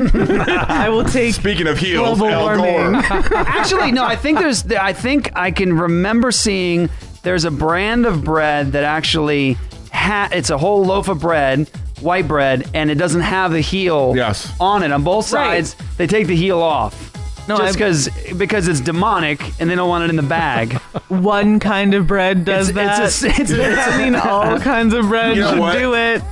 I 0.48 0.88
will 0.88 1.04
take. 1.04 1.34
Speaking 1.34 1.66
of 1.66 1.78
heels, 1.78 2.18
global 2.18 2.34
Al 2.34 2.44
warming. 2.58 3.02
Gore. 3.02 3.36
Actually, 3.36 3.92
no. 3.92 4.04
I 4.04 4.16
think 4.16 4.38
there's. 4.38 4.64
I 4.72 4.92
think 4.92 5.30
I 5.36 5.50
can 5.50 5.76
remember 5.76 6.32
seeing. 6.32 6.88
There's 7.22 7.44
a 7.44 7.50
brand 7.50 8.06
of 8.06 8.22
bread 8.22 8.72
that 8.72 8.84
actually 8.84 9.54
ha- 9.92 10.28
It's 10.32 10.50
a 10.50 10.58
whole 10.58 10.84
loaf 10.84 11.08
of 11.08 11.20
bread, 11.20 11.70
white 12.04 12.28
bread, 12.28 12.68
and 12.74 12.90
it 12.90 12.96
doesn't 12.96 13.22
have 13.22 13.50
the 13.50 13.60
heel 13.60 14.12
Yes. 14.14 14.52
on 14.60 14.82
it. 14.82 14.92
On 14.92 15.02
both 15.02 15.32
Right. 15.32 15.64
sides, 15.66 15.76
they 15.96 16.06
take 16.06 16.26
the 16.26 16.36
heel 16.36 16.60
off. 16.62 17.10
No, 17.46 17.58
just 17.58 17.74
because 17.74 18.08
because 18.38 18.68
it's 18.68 18.80
demonic 18.80 19.40
and 19.60 19.68
they 19.68 19.74
don't 19.74 19.88
want 19.88 20.04
it 20.04 20.10
in 20.10 20.16
the 20.16 20.22
bag. 20.22 20.72
One 21.08 21.58
kind 21.60 21.92
of 21.94 22.06
bread 22.06 22.44
does 22.44 22.70
It's- 22.70 23.20
that. 23.20 23.28
it's 23.28 23.38
a- 23.38 23.42
it's 23.42 23.50
a- 23.52 23.80
I 23.94 23.98
mean, 23.98 24.14
all 24.14 24.58
kinds 24.58 24.94
of 24.94 25.08
bread 25.08 25.36
You 25.36 25.42
know 25.42 25.50
should 25.50 25.58
what? 25.58 25.78
do 25.78 25.94
it. 25.94 26.22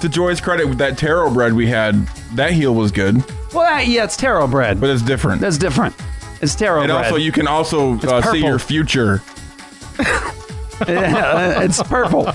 To 0.00 0.08
Joy's 0.08 0.40
credit, 0.40 0.68
with 0.68 0.78
that 0.78 0.98
taro 0.98 1.30
bread 1.30 1.54
we 1.54 1.68
had, 1.68 2.06
that 2.34 2.50
heel 2.52 2.74
was 2.74 2.90
good, 2.90 3.22
well, 3.54 3.64
that, 3.64 3.86
yeah, 3.86 4.04
it's 4.04 4.16
taro 4.16 4.46
bread. 4.46 4.80
but 4.80 4.90
it's 4.90 5.00
different. 5.02 5.40
That's 5.40 5.56
different. 5.58 5.94
It's 6.40 6.54
taro 6.56 6.80
and 6.82 6.90
bread. 6.90 7.04
also, 7.04 7.16
you 7.16 7.30
can 7.32 7.46
also 7.46 7.94
uh, 8.00 8.20
see 8.32 8.40
your 8.44 8.58
future. 8.58 9.22
Yeah, 10.88 11.62
it's 11.62 11.80
purple. 11.84 12.32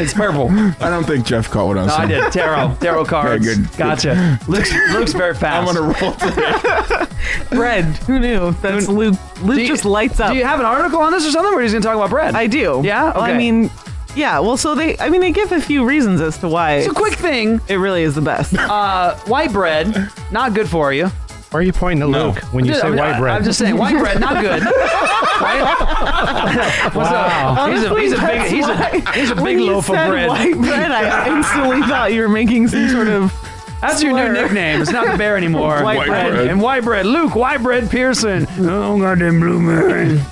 It's 0.00 0.14
purple. 0.14 0.48
I 0.80 0.90
don't 0.90 1.04
think 1.04 1.26
Jeff 1.26 1.50
caught 1.50 1.66
what 1.66 1.78
I 1.78 1.82
was 1.82 1.88
No, 1.88 1.94
I 2.04 2.06
saying. 2.08 2.20
did. 2.22 2.32
Tarot. 2.32 2.76
Tarot 2.80 3.04
cards. 3.06 3.44
good, 3.46 3.68
good. 3.68 3.76
Gotcha. 3.76 4.38
Luke's, 4.48 4.72
Luke's 4.92 5.12
very 5.12 5.34
fast. 5.34 5.68
I'm 5.68 5.74
gonna 5.74 5.94
roll 6.00 6.12
today. 6.14 7.06
Bread. 7.50 7.84
Who 8.06 8.18
knew? 8.20 8.52
That's 8.62 8.88
Luke. 8.88 9.16
Luke 9.42 9.56
Do 9.56 9.62
you- 9.62 9.68
just 9.68 9.84
lights 9.84 10.20
up. 10.20 10.32
Do 10.32 10.38
you 10.38 10.44
have 10.44 10.60
an 10.60 10.66
article 10.66 11.00
on 11.00 11.12
this 11.12 11.26
or 11.26 11.30
something? 11.30 11.52
Or 11.52 11.58
are 11.58 11.62
you 11.62 11.68
going 11.70 11.82
to 11.82 11.86
talk 11.88 11.96
about 11.96 12.10
bread? 12.10 12.34
I 12.34 12.46
do. 12.46 12.80
Yeah? 12.84 13.04
Well, 13.12 13.20
I 13.22 13.30
Okay. 13.30 13.38
mean, 13.38 13.70
yeah. 14.14 14.38
Well, 14.38 14.56
so 14.56 14.74
they. 14.74 14.96
I 14.98 15.08
mean, 15.10 15.20
they 15.20 15.32
give 15.32 15.50
a 15.52 15.60
few 15.60 15.84
reasons 15.84 16.20
as 16.20 16.38
to 16.38 16.48
why. 16.48 16.74
It's 16.76 16.88
a 16.88 16.94
quick 16.94 17.14
thing. 17.14 17.60
It 17.68 17.76
really 17.76 18.02
is 18.02 18.14
the 18.14 18.20
best. 18.20 18.54
Uh, 18.54 19.14
white 19.26 19.52
bread, 19.52 20.10
not 20.30 20.54
good 20.54 20.68
for 20.68 20.92
you. 20.92 21.10
Why 21.50 21.60
are 21.60 21.62
you 21.62 21.72
pointing 21.72 22.02
at 22.02 22.10
No. 22.10 22.26
Luke 22.26 22.38
when 22.52 22.66
you 22.66 22.72
Dude, 22.72 22.82
say 22.82 22.88
I'm, 22.88 22.96
white 22.96 23.18
bread? 23.18 23.34
I'm 23.36 23.44
just 23.44 23.58
saying, 23.58 23.76
white 23.78 23.96
bread, 23.98 24.20
not 24.20 24.42
good. 24.42 24.62
White- 24.62 26.92
What's 26.94 27.10
up? 27.10 27.70
He's 27.70 27.84
a, 27.84 27.98
he's 28.00 28.12
a 28.12 28.20
big, 28.20 28.42
he's 28.50 28.68
a, 28.68 29.12
he's 29.12 29.30
a 29.30 29.34
big 29.34 29.58
loaf 29.58 29.88
of 29.88 29.94
bread. 29.96 30.28
White 30.28 30.56
bread. 30.58 30.92
I 30.92 31.28
instantly 31.36 31.80
thought 31.88 32.12
you 32.12 32.20
were 32.20 32.28
making 32.28 32.68
some 32.68 32.88
sort 32.90 33.08
of. 33.08 33.32
That's 33.80 34.02
your 34.02 34.12
new 34.12 34.32
nickname. 34.32 34.82
It's 34.82 34.90
not 34.90 35.06
the 35.12 35.16
bear 35.16 35.36
anymore. 35.36 35.82
White 35.84 35.98
White 35.98 36.06
bread. 36.08 36.32
bread. 36.32 36.48
And 36.48 36.60
white 36.60 36.82
bread. 36.84 37.06
Luke, 37.06 37.34
white 37.36 37.62
bread 37.62 37.88
Pearson. 37.88 38.46
Oh, 38.58 38.98
goddamn 39.00 39.40
blueberry. 39.40 40.20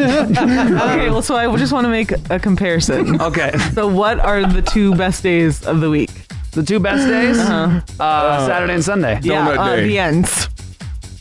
Okay, 0.00 1.10
well, 1.10 1.20
so 1.22 1.34
I 1.36 1.54
just 1.56 1.72
want 1.72 1.84
to 1.84 1.90
make 1.90 2.12
a 2.30 2.38
comparison. 2.38 3.20
Okay. 3.20 3.50
So, 3.74 3.88
what 3.88 4.18
are 4.20 4.46
the 4.46 4.62
two 4.62 4.94
best 4.94 5.22
days 5.22 5.64
of 5.66 5.80
the 5.80 5.90
week? 5.90 6.10
The 6.52 6.62
two 6.62 6.80
best 6.80 7.06
days? 7.06 7.38
Uh-huh. 7.38 7.80
Uh, 8.02 8.46
Saturday 8.46 8.74
and 8.74 8.84
Sunday. 8.84 9.20
Yeah, 9.22 9.46
Donut 9.46 9.58
uh, 9.58 9.76
day. 9.76 9.86
the 9.86 9.98
ends. 9.98 10.48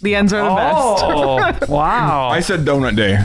The 0.01 0.15
ends 0.15 0.31
are 0.31 0.43
the 0.43 0.55
best. 0.55 1.03
Oh, 1.03 1.73
wow. 1.73 2.29
I 2.29 2.39
said 2.39 2.61
donut 2.61 2.95
day. 2.95 3.17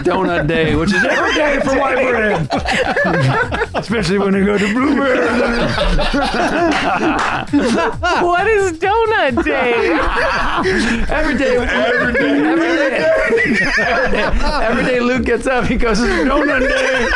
Donut 0.00 0.46
day, 0.46 0.74
which 0.74 0.90
is 0.94 1.04
every 1.04 1.34
day 1.34 1.60
for 1.60 1.78
white 1.78 1.96
bread. 1.96 2.48
Especially 3.74 4.18
when 4.18 4.32
they 4.32 4.42
go 4.42 4.56
to 4.56 4.72
blueberry. 4.72 5.18
what 8.24 8.46
is 8.46 8.72
donut 8.78 9.44
day? 9.44 9.92
every 11.12 11.36
day. 11.36 11.56
Every 11.56 12.12
day. 12.14 12.30
Every 12.30 12.72
day. 12.72 13.04
Every 13.04 13.54
day. 13.54 13.66
Every 14.64 14.84
day 14.84 15.00
Luke 15.00 15.26
gets 15.26 15.46
up, 15.46 15.66
he 15.66 15.76
goes, 15.76 16.00
it's 16.00 16.10
donut 16.26 16.60
day. 16.60 17.08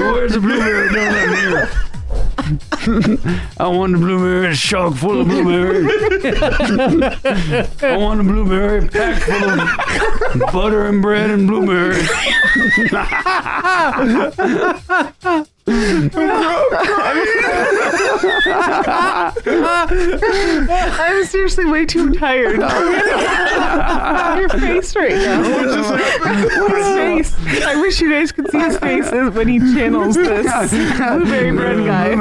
Where's 0.00 0.32
the 0.32 0.40
blueberry 0.40 0.88
donut 0.88 1.36
here? 1.36 1.68
I 3.58 3.66
want 3.66 3.94
a 3.94 3.98
blueberry 3.98 4.54
shock 4.54 4.94
full 4.94 5.22
of 5.22 5.28
blueberry. 5.28 5.86
I 7.82 7.96
want 7.96 8.20
a 8.20 8.24
blueberry 8.24 8.86
packed 8.88 9.24
full 9.24 9.50
of 9.50 10.52
butter 10.52 10.86
and 10.86 11.00
bread 11.02 11.30
and 11.30 11.48
blueberry. 11.48 12.02
I'm 20.98 21.24
seriously 21.24 21.64
way 21.64 21.84
too 21.86 22.12
tired. 22.14 22.58
Your 24.38 24.48
face 24.48 24.94
right 24.94 25.10
now. 25.10 25.42
His 26.68 27.34
face. 27.34 27.64
I 27.64 27.80
wish 27.80 28.00
you 28.00 28.12
guys 28.12 28.30
could 28.30 28.48
see 28.50 28.60
his 28.60 28.78
face 28.78 29.06
as- 29.06 29.34
when 29.34 29.48
he 29.48 29.58
channels 29.58 30.14
this 30.14 30.46
blueberry 30.98 31.50
bread 31.50 31.84
guy. 31.84 32.14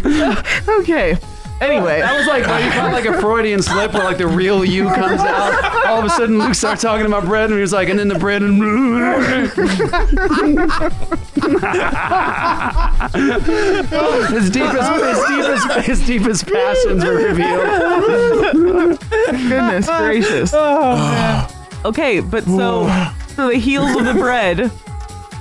okay. 0.80 1.16
Anyway, 1.60 2.00
That 2.00 2.16
was 2.16 2.26
like, 2.26 2.44
you 2.64 2.70
felt 2.70 2.92
like 2.92 3.04
a 3.04 3.20
Freudian 3.20 3.60
slip 3.60 3.92
where 3.92 4.04
like 4.04 4.16
the 4.16 4.26
real 4.26 4.64
you 4.64 4.84
comes 4.84 5.20
out. 5.20 5.86
All 5.86 5.98
of 5.98 6.04
a 6.06 6.10
sudden, 6.10 6.38
Luke 6.38 6.54
starts 6.54 6.80
talking 6.80 7.04
about 7.04 7.26
bread, 7.26 7.50
and 7.50 7.54
he 7.54 7.60
was 7.60 7.72
like, 7.72 7.90
and 7.90 7.98
then 7.98 8.08
the 8.08 8.18
bread 8.18 8.42
and 8.42 8.58
his 14.30 14.50
deepest, 14.50 14.90
his 14.90 15.18
deepest, 15.28 15.70
his 15.86 16.06
deepest 16.06 16.46
passions 16.46 17.04
were 17.04 17.28
revealed. 17.28 18.98
goodness 19.30 19.86
gracious. 19.86 20.50
Oh, 20.54 21.48
okay, 21.84 22.20
but 22.20 22.44
so 22.44 22.88
so 23.36 23.48
the 23.48 23.58
heels 23.58 23.96
of 23.96 24.04
the 24.04 24.14
bread, 24.14 24.70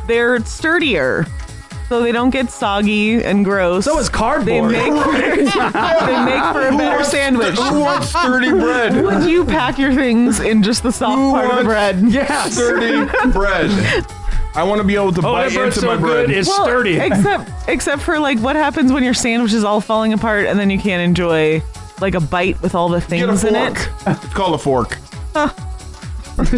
they're 0.08 0.44
sturdier. 0.46 1.26
So 1.90 2.02
they 2.04 2.12
don't 2.12 2.30
get 2.30 2.52
soggy 2.52 3.24
and 3.24 3.44
gross. 3.44 3.86
So 3.86 3.98
is 3.98 4.10
They 4.10 4.18
cardboard. 4.18 4.72
make 4.72 4.94
for, 4.94 5.12
they 5.12 5.36
make 6.24 6.54
for 6.54 6.68
a 6.68 6.78
better 6.78 7.04
sandwich. 7.04 7.56
Who 7.56 7.80
wants 7.80 8.10
sturdy 8.10 8.52
bread? 8.52 8.94
Would 9.04 9.24
you 9.28 9.44
pack 9.44 9.80
your 9.80 9.94
things 9.96 10.40
in 10.40 10.62
just 10.62 10.84
the 10.84 10.92
soft 10.92 11.18
part 11.34 11.50
of 11.50 11.58
the 11.58 11.64
bread? 11.64 12.00
Yeah, 12.02 12.44
Sturdy 12.48 13.06
bread. 13.32 13.72
I 14.56 14.64
want 14.64 14.82
to 14.82 14.88
be 14.88 14.96
able 14.96 15.14
to 15.14 15.20
Oh, 15.22 15.34
bite 15.34 15.52
into 15.52 15.72
so 15.80 15.88
my 15.88 15.98
bread. 15.98 16.28
good, 16.28 16.38
it's 16.38 16.48
Well, 16.48 16.64
sturdy. 16.66 16.98
Except, 17.00 17.50
except 17.68 18.02
for 18.04 18.20
like 18.20 18.38
what 18.40 18.56
happens 18.56 18.92
when 18.94 19.04
your 19.04 19.14
sandwich 19.16 19.54
is 19.54 19.64
all 19.64 19.82
falling 19.82 20.14
apart 20.14 20.46
and 20.46 20.60
then 20.60 20.70
you 20.70 20.78
can't 20.80 21.02
enjoy 21.02 21.62
like 22.02 22.14
a 22.14 22.20
bite 22.22 22.62
with 22.62 22.76
all 22.76 22.90
the 22.90 23.00
Get 23.00 23.06
a 23.06 23.10
things 23.36 23.44
in 23.44 23.56
it. 23.56 23.76
fork. 23.78 24.24
It's 24.24 24.34
called 24.36 24.54
a 24.54 24.58
fork. 24.60 24.98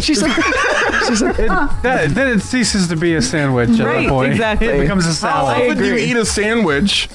she 0.00 0.14
said, 0.14 0.30
she 0.30 0.42
said 0.42 0.81
It, 1.10 1.36
that, 1.82 2.10
then 2.14 2.28
it 2.28 2.40
ceases 2.40 2.88
to 2.88 2.96
be 2.96 3.14
a 3.14 3.22
sandwich 3.22 3.70
at 3.80 3.86
Right, 3.86 4.02
that 4.02 4.08
point. 4.08 4.32
exactly. 4.32 4.68
It 4.68 4.80
becomes 4.80 5.04
a 5.04 5.08
How 5.08 5.14
salad. 5.46 5.62
often 5.62 5.78
do 5.78 5.84
you 5.86 5.96
eat 5.96 6.16
a 6.16 6.24
sandwich 6.24 7.08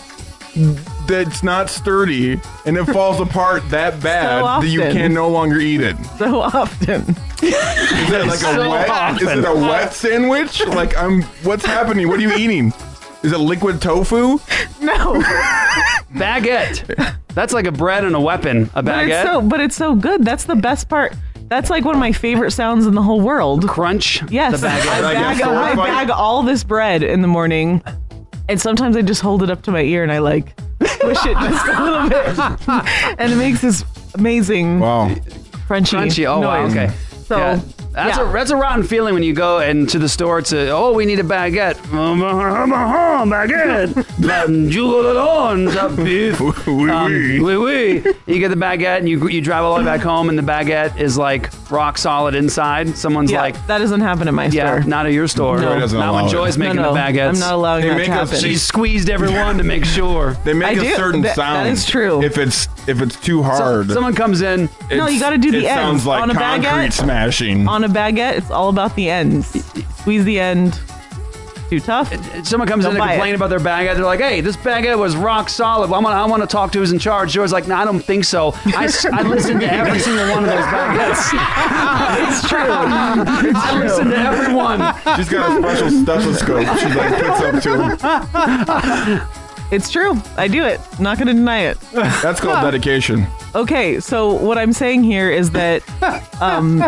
that's 1.07 1.43
not 1.43 1.69
sturdy 1.69 2.39
and 2.65 2.75
it 2.77 2.85
falls 2.85 3.19
apart 3.21 3.67
that 3.69 4.01
bad 4.01 4.43
that 4.63 4.67
you 4.67 4.81
often. 4.81 4.93
can 4.97 5.13
no 5.13 5.29
longer 5.29 5.59
eat 5.59 5.81
it? 5.81 5.95
So 6.17 6.41
often. 6.41 7.01
Is 7.41 7.53
it 8.11 8.25
like 8.27 8.39
So 8.39 8.61
a 8.61 8.69
wet? 8.69 8.89
often. 8.89 9.27
Is 9.27 9.37
it 9.37 9.45
a 9.45 9.53
wet 9.53 9.93
sandwich? 9.93 10.65
Like 10.67 10.97
I'm. 10.97 11.21
What's 11.43 11.65
happening? 11.65 12.07
What 12.07 12.17
are 12.19 12.23
you 12.23 12.33
eating? 12.33 12.73
Is 13.23 13.31
it 13.33 13.37
liquid 13.39 13.81
tofu? 13.81 14.39
No. 14.81 15.21
baguette. 16.13 17.15
That's 17.33 17.53
like 17.53 17.65
a 17.65 17.71
bread 17.71 18.03
and 18.03 18.15
a 18.15 18.19
weapon. 18.19 18.69
A 18.73 18.81
But 18.81 19.03
it's 19.07 19.13
baguette. 19.13 19.23
so 19.23 19.41
but 19.41 19.59
it's 19.61 19.75
so 19.75 19.95
good. 19.95 20.23
That's 20.25 20.45
the 20.45 20.55
best 20.55 20.89
part. 20.89 21.13
That's 21.49 21.69
like 21.69 21.85
one 21.85 21.95
of 21.95 21.99
my 21.99 22.11
favorite 22.11 22.51
sounds 22.51 22.85
in 22.85 22.93
the 22.95 23.01
whole 23.01 23.21
world. 23.21 23.67
Crunch. 23.67 24.21
Yes. 24.29 24.59
The 24.61 24.67
baguette. 24.67 24.87
I 24.87 24.99
Like 25.01 25.17
a 25.37 25.45
bag, 25.45 25.77
I 25.79 25.85
bag 26.05 26.09
all 26.09 26.43
this 26.43 26.63
bread 26.63 27.03
in 27.03 27.21
the 27.21 27.27
morning. 27.27 27.81
And 28.49 28.59
sometimes 28.61 28.95
I 28.97 29.01
just 29.01 29.21
hold 29.21 29.43
it 29.43 29.49
up 29.49 29.61
to 29.63 29.71
my 29.71 29.81
ear 29.81 30.03
and 30.03 30.11
I 30.11 30.19
like 30.19 30.55
push 30.79 31.25
it 31.25 31.37
just 31.37 31.67
a 31.67 31.83
little 31.83 32.09
bit. 32.09 32.67
and 33.19 33.31
it 33.33 33.35
makes 33.35 33.61
this 33.61 33.83
amazing 34.15 34.79
Wow. 34.79 35.09
crunchy, 35.67 35.97
Crunchy. 35.99 36.25
Oh 36.25 36.39
wow. 36.41 36.63
noise. 36.67 36.71
Okay. 36.75 36.93
So 37.25 37.37
Yeah. 37.37 37.59
That's 37.97 38.15
yeah. 38.19 38.29
a 38.29 38.31
that's 38.31 38.51
a 38.51 38.55
rotten 38.55 38.83
feeling 38.83 39.15
when 39.15 39.23
you 39.23 39.33
go 39.33 39.59
into 39.59 39.97
the 39.97 40.07
store 40.07 40.39
to 40.43 40.69
oh 40.69 40.93
we 40.93 41.05
need 41.07 41.19
a 41.19 41.23
baguette 41.23 41.77
baguette 43.25 43.95
beef 46.05 46.39
Oui, 46.67 46.89
um, 46.91 47.11
oui. 47.11 47.39
oui, 47.39 47.55
oui. 47.57 48.13
You 48.27 48.39
get 48.39 48.49
the 48.49 48.55
baguette 48.55 48.99
and 48.99 49.09
you 49.09 49.27
you 49.29 49.41
drive 49.41 49.63
all 49.63 49.73
the 49.75 49.79
way 49.81 49.85
back 49.85 50.01
home 50.01 50.29
and 50.29 50.37
the 50.37 50.43
baguette 50.43 50.99
is 50.99 51.17
like 51.17 51.49
rock 51.71 51.97
solid 51.97 52.35
inside. 52.35 52.95
Someone's 52.95 53.31
yeah, 53.31 53.41
like 53.41 53.67
that 53.67 53.79
doesn't 53.79 54.01
happen 54.01 54.27
at 54.27 54.33
my 54.33 54.45
yeah, 54.45 54.77
store. 54.79 54.87
not 54.89 55.05
at 55.05 55.13
your 55.13 55.27
store. 55.27 55.57
No. 55.59 55.73
Joy 55.73 55.79
doesn't 55.79 55.99
not 55.99 56.13
when 56.13 56.23
allow 56.25 56.29
it. 56.29 56.31
Joy's 56.31 56.57
No, 56.57 56.65
making 56.65 56.81
no, 56.83 56.93
the 56.93 56.99
baguettes. 56.99 57.29
I'm 57.29 57.39
not 57.39 57.53
allowing 57.53 57.81
They 57.81 57.89
that 57.89 57.97
make 57.97 58.05
to 58.07 58.13
us- 58.13 58.29
happen. 58.31 58.43
She 58.43 58.55
squeezed 58.57 59.09
everyone 59.09 59.57
to 59.57 59.63
make 59.63 59.85
sure. 59.85 60.37
They 60.43 60.53
make 60.53 60.77
I 60.77 60.81
a 60.81 60.83
do. 60.83 60.95
certain 60.95 61.21
That- 61.21 61.35
that 61.35 61.35
sound. 61.35 61.69
is 61.69 61.85
true. 61.85 62.21
If 62.23 62.37
it's 62.37 62.67
if 62.87 63.01
it's 63.01 63.15
too 63.19 63.39
So- 63.39 63.49
hard, 63.49 63.89
someone 63.91 64.13
comes 64.13 64.41
in. 64.41 64.69
No, 64.91 65.07
you 65.07 65.19
gotta 65.19 65.37
do 65.37 65.51
the 65.51 65.59
It 65.59 65.65
ends. 65.65 66.03
sounds 66.03 66.05
like 66.05 66.21
On 66.21 66.29
a 66.29 66.33
concrete 66.33 66.67
baguette? 66.69 66.93
smashing. 66.93 67.67
On 67.67 67.83
a 67.83 67.86
baguette, 67.89 68.37
it's 68.37 68.51
all 68.51 68.69
about 68.69 68.95
the 68.95 69.09
ends. 69.09 69.47
Squeeze 69.99 70.23
the 70.25 70.39
end. 70.39 70.79
Too 71.69 71.81
tough. 71.81 72.09
Someone 72.47 72.65
comes 72.65 72.85
Don't 72.85 72.93
in 72.93 72.95
to 72.95 73.03
buy 73.05 73.15
complain 73.15 73.33
it. 73.33 73.35
about 73.35 73.49
their 73.49 73.59
baguette. 73.59 73.95
They're 73.95 74.05
like, 74.05 74.21
"Hey, 74.21 74.39
this 74.39 74.55
baguette 74.55 74.97
was 74.97 75.17
rock 75.17 75.49
solid. 75.49 75.89
Well, 75.89 75.99
I 75.99 76.03
want, 76.03 76.15
I 76.15 76.25
want 76.25 76.41
to 76.41 76.47
talk 76.47 76.71
to 76.71 76.79
who's 76.79 76.93
in 76.93 76.99
charge." 76.99 77.33
Joy's 77.33 77.51
like, 77.51 77.67
"No, 77.67 77.75
I 77.75 77.83
don't 77.83 77.99
think 77.99 78.23
so. 78.23 78.53
I 78.67 78.85
listened 79.23 79.59
to 79.59 79.73
every 79.73 79.99
single 79.99 80.29
one 80.29 80.45
of 80.45 80.49
those 80.49 80.63
baguettes. 80.63 81.33
it's 82.29 82.47
true. 82.47 82.59
I 82.61 83.79
listened 83.83 84.11
to 84.11 84.17
everyone. 84.17 84.79
She's 85.17 85.27
got 85.27 85.51
a 85.51 85.61
special 85.61 85.89
stethoscope. 85.89 86.77
She 86.79 86.87
like 86.95 87.21
puts 87.21 87.41
up 87.41 87.63
to 87.63 89.19
him. 89.19 89.27
It's 89.69 89.91
true. 89.91 90.15
I 90.37 90.47
do 90.47 90.63
it. 90.63 90.79
I'm 90.97 91.03
not 91.03 91.17
going 91.17 91.27
to 91.27 91.33
deny 91.33 91.63
it. 91.63 91.77
That's 91.91 92.39
called 92.39 92.63
dedication. 92.63 93.27
Okay, 93.53 93.99
so 93.99 94.31
what 94.31 94.57
I'm 94.57 94.71
saying 94.71 95.03
here 95.03 95.29
is 95.29 95.51
that, 95.51 95.83
um, 96.41 96.79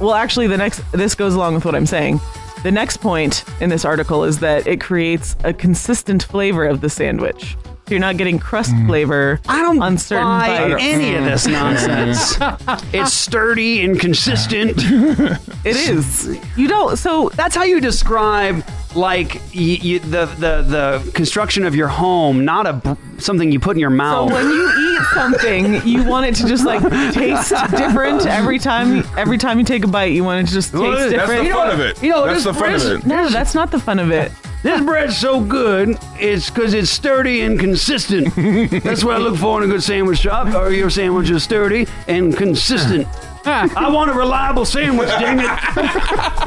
well, 0.00 0.14
actually, 0.14 0.46
the 0.46 0.56
next 0.56 0.80
this 0.92 1.14
goes 1.14 1.34
along 1.34 1.54
with 1.54 1.64
what 1.64 1.74
I'm 1.74 1.86
saying. 1.86 2.20
The 2.62 2.72
next 2.72 2.98
point 2.98 3.44
in 3.60 3.70
this 3.70 3.84
article 3.84 4.24
is 4.24 4.40
that 4.40 4.66
it 4.66 4.80
creates 4.80 5.36
a 5.44 5.52
consistent 5.52 6.22
flavor 6.24 6.66
of 6.66 6.80
the 6.80 6.88
sandwich. 6.88 7.56
So 7.86 7.94
you're 7.94 8.00
not 8.00 8.16
getting 8.16 8.40
crust 8.40 8.72
mm. 8.72 8.88
flavor 8.88 9.38
I 9.48 9.62
don't 9.62 9.80
on 9.80 9.96
certain 9.96 10.24
buy 10.26 10.70
bites. 10.70 10.82
any 10.82 11.14
of 11.14 11.22
mm. 11.22 11.30
this 11.30 11.46
nonsense. 11.46 12.36
it's 12.92 13.12
sturdy 13.12 13.84
and 13.84 13.98
consistent. 14.00 14.76
It 15.64 15.74
is. 15.76 16.38
You 16.56 16.68
don't. 16.68 16.96
So 16.96 17.28
That's 17.34 17.54
how 17.56 17.64
you 17.64 17.80
describe 17.80 18.64
like 18.94 19.34
y 19.54 19.78
y 19.82 19.98
the, 19.98 20.26
the 20.38 20.62
the 20.62 21.10
construction 21.12 21.64
of 21.64 21.74
your 21.74 21.88
home, 21.88 22.44
not 22.44 22.66
a 22.68 22.72
br- 22.74 22.94
something 23.18 23.50
you 23.52 23.58
put 23.60 23.76
in 23.76 23.80
your 23.80 23.90
So 23.90 23.96
mouth. 23.96 24.32
when 24.32 24.46
you 24.48 24.68
eat 24.78 25.02
something, 25.14 25.86
you 25.86 26.04
want 26.04 26.26
it 26.26 26.34
to 26.36 26.46
just 26.46 26.64
like 26.64 26.82
taste 27.12 27.52
different 27.72 28.26
every 28.26 28.58
time. 28.58 29.04
Every 29.16 29.38
time 29.38 29.58
you 29.58 29.64
take 29.64 29.84
a 29.84 29.88
bite, 29.88 30.12
you 30.12 30.22
want 30.24 30.42
it 30.42 30.46
to 30.48 30.54
just 30.54 30.70
taste 30.72 30.82
Well, 30.82 30.92
that's 30.92 31.10
different. 31.12 31.44
That's 31.44 31.48
the 31.48 31.54
fun 31.54 31.70
of 31.70 31.80
it. 31.80 32.02
you 32.02 32.10
know, 32.10 32.26
That's 32.26 32.44
this 32.44 32.54
the 32.54 32.54
fun 32.54 32.74
of 32.74 32.82
it. 32.86 33.06
no, 33.06 33.28
that's 33.28 33.54
not 33.54 33.70
the 33.70 33.78
fun 33.80 33.98
of 33.98 34.10
it. 34.10 34.32
This 34.66 34.80
bread's 34.80 35.16
so 35.16 35.40
good, 35.40 35.96
it's 36.18 36.50
because 36.50 36.74
it's 36.74 36.90
sturdy 36.90 37.42
and 37.42 37.56
consistent. 37.56 38.34
That's 38.82 39.04
what 39.04 39.14
I 39.14 39.18
look 39.18 39.36
for 39.36 39.62
in 39.62 39.70
a 39.70 39.72
good 39.72 39.80
sandwich 39.82 40.18
shop. 40.18 40.52
Or 40.56 40.72
your 40.72 40.90
sandwich 40.90 41.30
is 41.30 41.44
sturdy 41.44 41.86
and 42.08 42.36
consistent. 42.36 43.06
I 43.44 43.88
want 43.88 44.10
a 44.10 44.14
reliable 44.14 44.64
sandwich, 44.64 45.08
dang 45.08 45.38
it. 45.38 45.46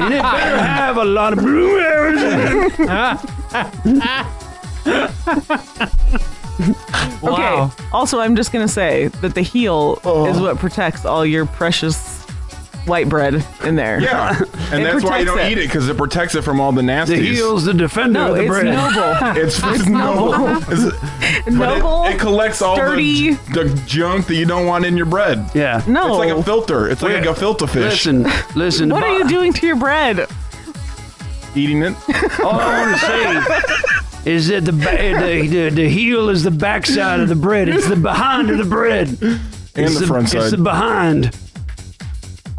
And 0.01 0.13
it 0.13 0.21
better 0.21 0.57
have 0.61 0.97
a 0.97 1.05
lot 1.05 1.31
of 1.31 1.39
blueberries 1.39 2.21
in 2.21 2.39
it. 2.41 4.25
Okay. 7.23 7.69
Also, 7.93 8.19
I'm 8.19 8.35
just 8.35 8.51
gonna 8.51 8.67
say 8.67 9.07
that 9.07 9.33
the 9.33 9.41
heel 9.41 10.01
Oh. 10.03 10.25
is 10.27 10.41
what 10.41 10.57
protects 10.57 11.05
all 11.05 11.25
your 11.25 11.45
precious 11.45 12.18
white 12.89 13.07
bread 13.07 13.45
in 13.63 13.75
there. 13.75 14.01
Yeah, 14.01 14.37
and 14.71 14.81
It 14.81 14.91
that's 14.91 15.03
why 15.03 15.19
you 15.19 15.25
protects 15.25 15.25
don't 15.25 15.39
it. 15.39 15.51
eat 15.51 15.57
it 15.59 15.67
because 15.67 15.87
it 15.87 15.95
protects 15.97 16.35
it 16.35 16.41
from 16.43 16.59
all 16.59 16.71
the 16.73 16.81
nasties. 16.81 17.05
The 17.07 17.15
heel's 17.35 17.63
the 17.65 17.73
defender 17.73 18.19
No, 18.19 18.31
of 18.31 18.35
the 18.37 18.41
it's 18.41 18.49
bread. 18.49 18.65
noble. 18.65 19.35
It's, 19.43 19.59
It's 19.63 19.85
noble. 19.87 20.31
noble. 20.31 20.73
It's- 20.73 21.45
but 21.45 21.49
Noble, 21.79 22.03
It, 22.05 22.15
it 22.15 22.19
collects 22.19 22.61
all 22.61 22.75
sturdy. 22.75 23.33
the, 23.33 23.63
the 23.63 23.81
junk 23.85 24.25
that 24.27 24.35
you 24.35 24.45
don't 24.45 24.65
want 24.65 24.85
in 24.85 24.97
your 24.97 25.05
bread. 25.05 25.49
Yeah. 25.53 25.81
No. 25.87 26.07
It's 26.07 26.17
like 26.29 26.37
a 26.37 26.43
filter. 26.43 26.89
It's 26.89 27.01
like 27.01 27.13
Wait, 27.13 27.27
a 27.27 27.33
filter 27.35 27.67
fish. 27.67 28.05
Listen, 28.05 28.27
listen. 28.55 28.89
What 28.89 29.03
are 29.03 29.17
you 29.17 29.27
doing 29.29 29.53
to 29.53 29.65
your 29.67 29.75
bread? 29.77 30.27
Eating 31.55 31.81
it. 31.83 31.93
All 32.41 32.51
I 32.59 32.81
want 32.85 32.99
to 32.99 33.05
say 34.25 34.31
is 34.31 34.47
that 34.49 34.65
the, 34.65 34.73
ba- 34.73 35.01
eh, 35.01 35.19
the 35.41 35.47
the 35.47 35.69
the 35.69 35.89
heel 35.89 36.29
is 36.29 36.43
the 36.43 36.51
backside 36.51 37.19
of 37.21 37.29
the 37.29 37.35
bread. 37.35 37.69
It's 37.69 37.87
the 37.87 37.95
behind 37.95 38.49
of 38.51 38.57
the 38.57 38.65
bread. 38.65 39.07
And 39.75 39.95
the 39.95 40.05
front 40.07 40.23
It's 40.25 40.33
side. 40.33 40.51
the 40.51 40.57
behind. 40.57 41.35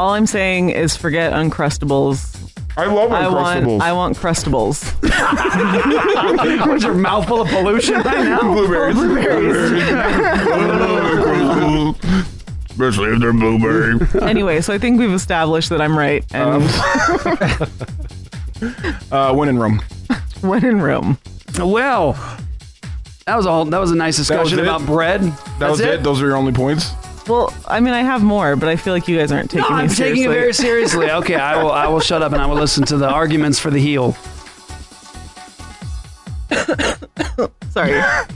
All 0.01 0.15
I'm 0.15 0.25
saying 0.25 0.71
is 0.71 0.97
forget 0.97 1.35
Uncrustables. 1.35 2.35
I 2.75 2.87
love 2.87 3.13
I 3.13 3.29
want, 3.29 3.67
Uncrustables. 3.67 3.81
I 3.83 3.93
want 3.93 4.17
Crustables. 4.17 4.83
What's 6.67 6.85
your 6.85 6.95
mouth 6.95 7.29
full 7.29 7.43
of 7.43 7.49
pollution 7.49 7.97
right 7.97 8.25
now? 8.25 8.41
Blueberries. 8.41 8.97
Especially 12.71 13.13
if 13.13 13.21
they're 13.21 13.35
blueberry. 13.35 14.01
anyway, 14.23 14.63
so 14.63 14.73
I 14.73 14.79
think 14.79 14.99
we've 14.99 15.13
established 15.13 15.69
that 15.69 15.83
I'm 15.83 15.99
right 15.99 16.25
and 16.33 16.63
Uh, 19.13 19.35
winning 19.37 19.59
room. 19.59 19.83
when 20.41 20.65
in 20.65 20.81
Rome. 20.81 21.19
Well, 21.59 22.15
that 23.27 23.37
was 23.37 23.45
all. 23.45 23.67
That 23.67 23.79
was 23.79 23.91
a 23.91 23.97
nice 23.97 24.17
discussion 24.17 24.61
it? 24.61 24.63
about 24.63 24.87
bread. 24.87 25.21
That 25.21 25.59
That's 25.59 25.71
was 25.73 25.81
it? 25.81 26.03
Those 26.03 26.23
are 26.23 26.27
your 26.27 26.37
only 26.37 26.53
points? 26.53 26.95
Well, 27.29 27.53
I 27.69 27.81
mean, 27.81 27.95
I 27.95 28.03
have 28.03 28.23
more, 28.23 28.57
but 28.57 28.69
I 28.69 28.77
feel 28.77 28.93
like 28.93 29.07
you 29.07 29.17
guys 29.19 29.31
aren't 29.31 29.55
No, 29.55 29.63
taking 29.63 29.77
me 29.77 29.83
I'm 29.83 29.89
seriously. 29.89 30.05
taking 30.25 30.31
it 30.31 30.35
very 30.35 30.53
seriously. 30.67 31.11
Okay, 31.11 31.35
I 31.37 31.63
will. 31.63 31.71
I 31.71 31.87
will 31.87 32.01
shut 32.01 32.23
up 32.23 32.33
and 32.33 32.41
I 32.43 32.47
will 32.47 32.57
listen 32.57 32.85
to 32.87 32.97
the 32.97 33.09
arguments 33.09 33.59
for 33.59 33.71
the 33.71 33.79
heel. 33.81 34.13
Sorry, 37.71 37.99
I 38.01 38.27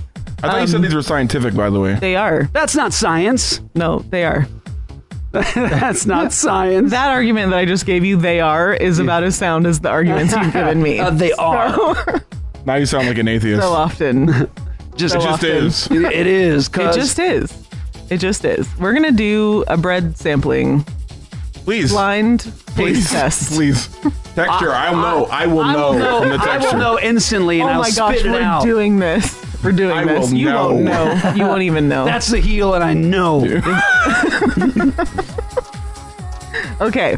thought 0.41 0.61
you 0.61 0.67
said 0.69 0.77
Um, 0.77 0.83
these 0.83 0.95
were 0.95 1.03
scientific, 1.03 1.55
by 1.55 1.71
the 1.71 1.81
way. 1.81 1.95
they 1.95 2.15
are. 2.17 2.45
That's 2.53 2.77
not 2.77 2.93
science. 2.93 3.61
No, 3.75 4.01
they 4.11 4.25
are. 4.25 4.47
That's 5.33 6.07
not 6.07 6.33
science. 6.33 6.93
That 6.93 7.11
argument 7.11 7.51
that 7.51 7.59
I 7.59 7.65
just 7.65 7.87
gave 7.87 8.05
you, 8.05 8.17
they 8.17 8.41
are, 8.41 8.73
is 8.73 9.01
about 9.01 9.25
as 9.25 9.35
sound 9.37 9.67
as 9.67 9.81
the 9.81 9.89
arguments 9.89 10.33
you've 10.37 10.53
given 10.53 10.81
me. 10.81 11.01
Uh, 11.01 11.11
they 11.11 11.33
are. 11.33 12.23
Now 12.67 12.77
you 12.77 12.87
sound 12.87 13.09
like 13.09 13.19
an 13.19 13.27
atheist. 13.27 13.61
so 13.63 13.73
often. 13.73 14.49
Just, 14.97 15.15
So 15.15 15.19
it 15.19 15.23
just 15.25 15.27
often. 15.27 15.51
is. 15.51 15.87
It, 15.91 16.03
it 16.13 16.27
is. 16.29 16.69
It 16.69 16.73
'cause- 16.73 16.95
just 16.95 17.19
is. 17.19 17.64
It 18.11 18.19
just 18.19 18.45
is. 18.45 18.69
We're 18.79 18.93
gonna 18.93 19.13
do 19.13 19.65
a 19.67 19.77
bread 19.77 20.17
sampling 20.17 20.85
Please. 21.65 21.91
blind 21.91 22.41
taste 22.41 22.67
Please. 22.77 23.11
test. 23.11 23.53
Please. 23.53 23.89
Texture. 24.35 24.73
I, 24.73 24.91
will 24.91 24.99
know. 25.01 25.25
I 25.31 25.47
will 25.47 25.65
know, 25.65 25.93
from 26.21 26.29
the 26.31 26.39
I 26.41 26.45
texture. 26.45 26.71
will 26.73 26.79
know 26.79 26.99
instantly, 27.01 27.61
and 27.61 27.71
Oh 27.71 27.75
I'll 27.75 27.81
my 27.81 27.89
spit 27.89 27.99
gosh, 27.99 28.17
it 28.25 28.31
we're 28.31 28.41
out. 28.43 28.63
doing 28.63 28.99
this. 28.99 29.41
We're 29.65 29.73
doing 29.73 29.97
I 29.97 30.05
this. 30.05 30.31
will 30.31 30.39
You 30.39 30.49
won't 30.53 30.83
know. 30.83 31.15
know. 31.15 31.33
You 31.35 31.45
won't 31.45 31.63
even 31.63 31.89
know. 31.89 32.05
That's 32.05 32.29
the 32.29 32.41
heel, 32.41 32.75
and 32.75 32.85
I 32.85 32.93
know. 32.93 33.45
okay. 36.81 37.17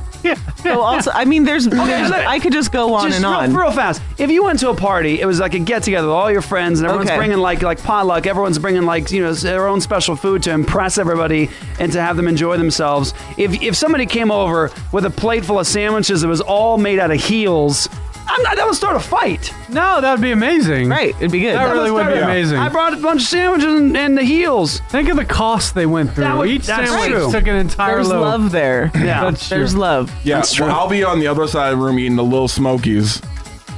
So 0.63 0.81
also, 0.81 1.11
I 1.13 1.25
mean, 1.25 1.45
there's, 1.45 1.67
there's 1.67 2.11
I 2.11 2.39
could 2.39 2.53
just 2.53 2.73
go 2.73 2.95
on 2.95 3.11
Just 3.11 3.23
and 3.23 3.25
real, 3.25 3.35
on. 3.35 3.55
real 3.55 3.71
fast. 3.73 4.03
If 4.19 4.31
you 4.31 4.43
went 4.45 4.59
to 4.61 4.71
a 4.71 4.75
party, 4.75 5.21
it 5.21 5.27
was 5.27 5.39
like 5.41 5.55
a 5.55 5.59
get 5.59 5.83
together 5.83 6.07
with 6.09 6.17
all 6.17 6.31
your 6.31 6.43
friends, 6.43 6.81
and 6.81 6.87
everyone's 6.87 7.11
Okay. 7.11 7.17
bringing 7.19 7.39
like 7.39 7.63
like 7.63 7.83
potluck. 7.83 8.27
Everyone's 8.27 8.59
bringing 8.59 8.83
like 8.83 9.11
you 9.11 9.23
know 9.23 9.33
their 9.33 9.69
own 9.69 9.81
special 9.81 10.17
food 10.17 10.43
to 10.45 10.51
impress 10.51 10.99
everybody 10.99 11.51
and 11.79 11.93
to 11.93 12.01
have 12.01 12.17
them 12.17 12.27
enjoy 12.29 12.57
themselves. 12.57 13.15
If 13.39 13.63
if 13.63 13.77
somebody 13.77 14.07
came 14.07 14.31
over 14.31 14.71
with 14.93 15.05
a 15.05 15.11
plate 15.11 15.45
full 15.45 15.61
of 15.61 15.67
sandwiches 15.67 16.23
that 16.23 16.29
was 16.29 16.41
all 16.41 16.79
made 16.79 16.99
out 16.99 17.11
of 17.11 17.21
heels. 17.23 17.89
I'm 18.28 18.43
not, 18.43 18.57
that 18.57 18.66
would 18.66 18.74
start 18.74 18.97
a 18.97 19.01
fight. 19.01 19.55
No, 19.69 20.01
that 20.01 20.11
would 20.12 20.20
be 20.20 20.32
amazing. 20.32 20.89
Right, 20.89 21.15
it'd 21.16 21.31
be 21.31 21.40
good. 21.40 21.55
That, 21.55 21.73
really 21.73 21.90
would 21.93 22.07
be 22.07 22.12
start 22.12 22.19
a- 22.23 22.24
amazing. 22.24 22.59
I 22.59 22.69
brought 22.69 22.93
a 22.93 22.97
bunch 22.97 23.23
of 23.23 23.28
sandwiches 23.28 23.73
and, 23.74 23.97
and 23.97 24.19
the 24.19 24.24
heels. 24.24 24.81
Think 24.89 25.09
of 25.09 25.16
the 25.16 25.24
cost 25.24 25.74
they 25.74 25.86
went 25.86 26.12
through. 26.12 26.24
That 26.24 26.36
would- 26.36 26.48
Each 26.48 26.66
that's 26.66 26.90
sandwich 26.90 27.11
true. 27.12 27.31
took 27.32 27.47
an 27.47 27.55
entire 27.57 27.94
There's 27.97 28.09
loaf. 28.09 28.20
love 28.23 28.51
there. 28.53 28.90
Yeah. 28.97 29.24
That's 29.31 29.48
There's 29.48 29.74
love. 29.77 30.12
Yeah, 30.24 30.43
well, 30.59 30.70
I'll 30.70 30.89
be 30.89 31.05
on 31.05 31.20
the 31.20 31.28
other 31.28 31.47
side 31.47 31.73
of 31.73 31.78
the 31.78 31.85
room 31.85 31.98
eating 31.98 32.16
the 32.16 32.24
little 32.24 32.48
smokies 32.48 33.23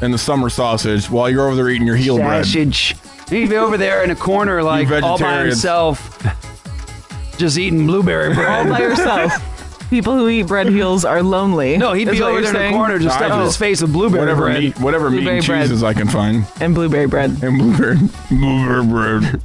and 0.01 0.13
the 0.15 0.19
summer 0.19 0.49
sausage 0.49 1.11
while 1.11 1.29
you're 1.29 1.47
over 1.47 1.55
there 1.57 1.69
eating 1.69 1.87
your 1.87 1.97
heel 1.97 2.17
bread. 2.17 2.45
Sausage. 2.47 2.97
He'd 3.29 3.51
be 3.51 3.57
over 3.57 3.77
there 3.77 4.03
in 4.05 4.11
a 4.11 4.17
corner, 4.17 4.63
like 4.63 4.87
all 5.03 5.19
by 5.19 5.25
vegetarians. 5.25 5.55
himself, 5.55 7.37
just 7.37 7.59
eating 7.59 7.87
blueberry 7.87 8.33
bread. 8.35 8.67
All 8.67 8.73
by 8.73 8.81
yourself. 8.81 9.33
People 9.91 10.15
who 10.17 10.29
eat 10.29 10.43
bread 10.43 10.69
heels 10.69 11.05
are 11.05 11.23
lonely. 11.23 11.79
No, 11.79 11.95
he'd 11.95 12.09
is 12.09 12.19
be 12.19 12.23
over 12.23 12.41
there 12.43 12.55
in 12.67 12.73
the 12.73 12.77
corner, 12.77 12.99
just 12.99 13.15
I 13.17 13.21
stuffing 13.21 13.39
know. 13.39 13.45
his 13.45 13.57
face 13.57 13.81
with 13.81 13.93
blueberry 13.93 14.21
Whatever 14.21 14.43
bread. 14.43 14.61
meat, 14.61 14.79
whatever 14.81 15.09
meat 15.11 15.17
Blueberry 15.19 15.39
and 15.39 15.47
bread. 15.47 15.63
cheeses 15.63 15.83
I 15.83 15.95
can 15.95 16.09
find, 16.09 16.45
and 16.61 16.75
blueberry 16.75 17.07
bread. 17.07 17.31
and 17.43 17.59
blueberry, 17.59 17.97
blueberry 18.29 18.85
bread. 18.87 19.43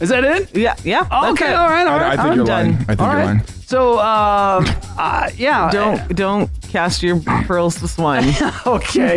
Is 0.00 0.08
that 0.08 0.24
it? 0.24 0.54
Yeah, 0.56 0.74
yeah. 0.84 1.04
that's 1.04 1.32
okay, 1.40 1.52
it. 1.52 1.54
all 1.54 1.68
right, 1.68 1.86
all 1.86 1.98
I, 1.98 2.02
right. 2.02 2.06
I 2.12 2.16
think 2.16 2.26
I'm 2.28 2.36
you're 2.36 2.44
done. 2.44 2.64
lying. 2.72 2.74
I 2.74 2.84
think 2.86 3.00
All 3.00 3.06
you're 3.08 3.16
right. 3.16 3.24
lying. 3.24 3.42
So, 3.66 3.98
uh, 3.98 4.64
uh, 4.98 5.30
yeah. 5.36 5.70
Don't 5.70 6.14
don't 6.16 6.50
cast 6.62 7.02
your 7.02 7.20
pearls 7.20 7.76
to 7.80 7.88
swine. 7.88 8.24
okay. 8.66 9.16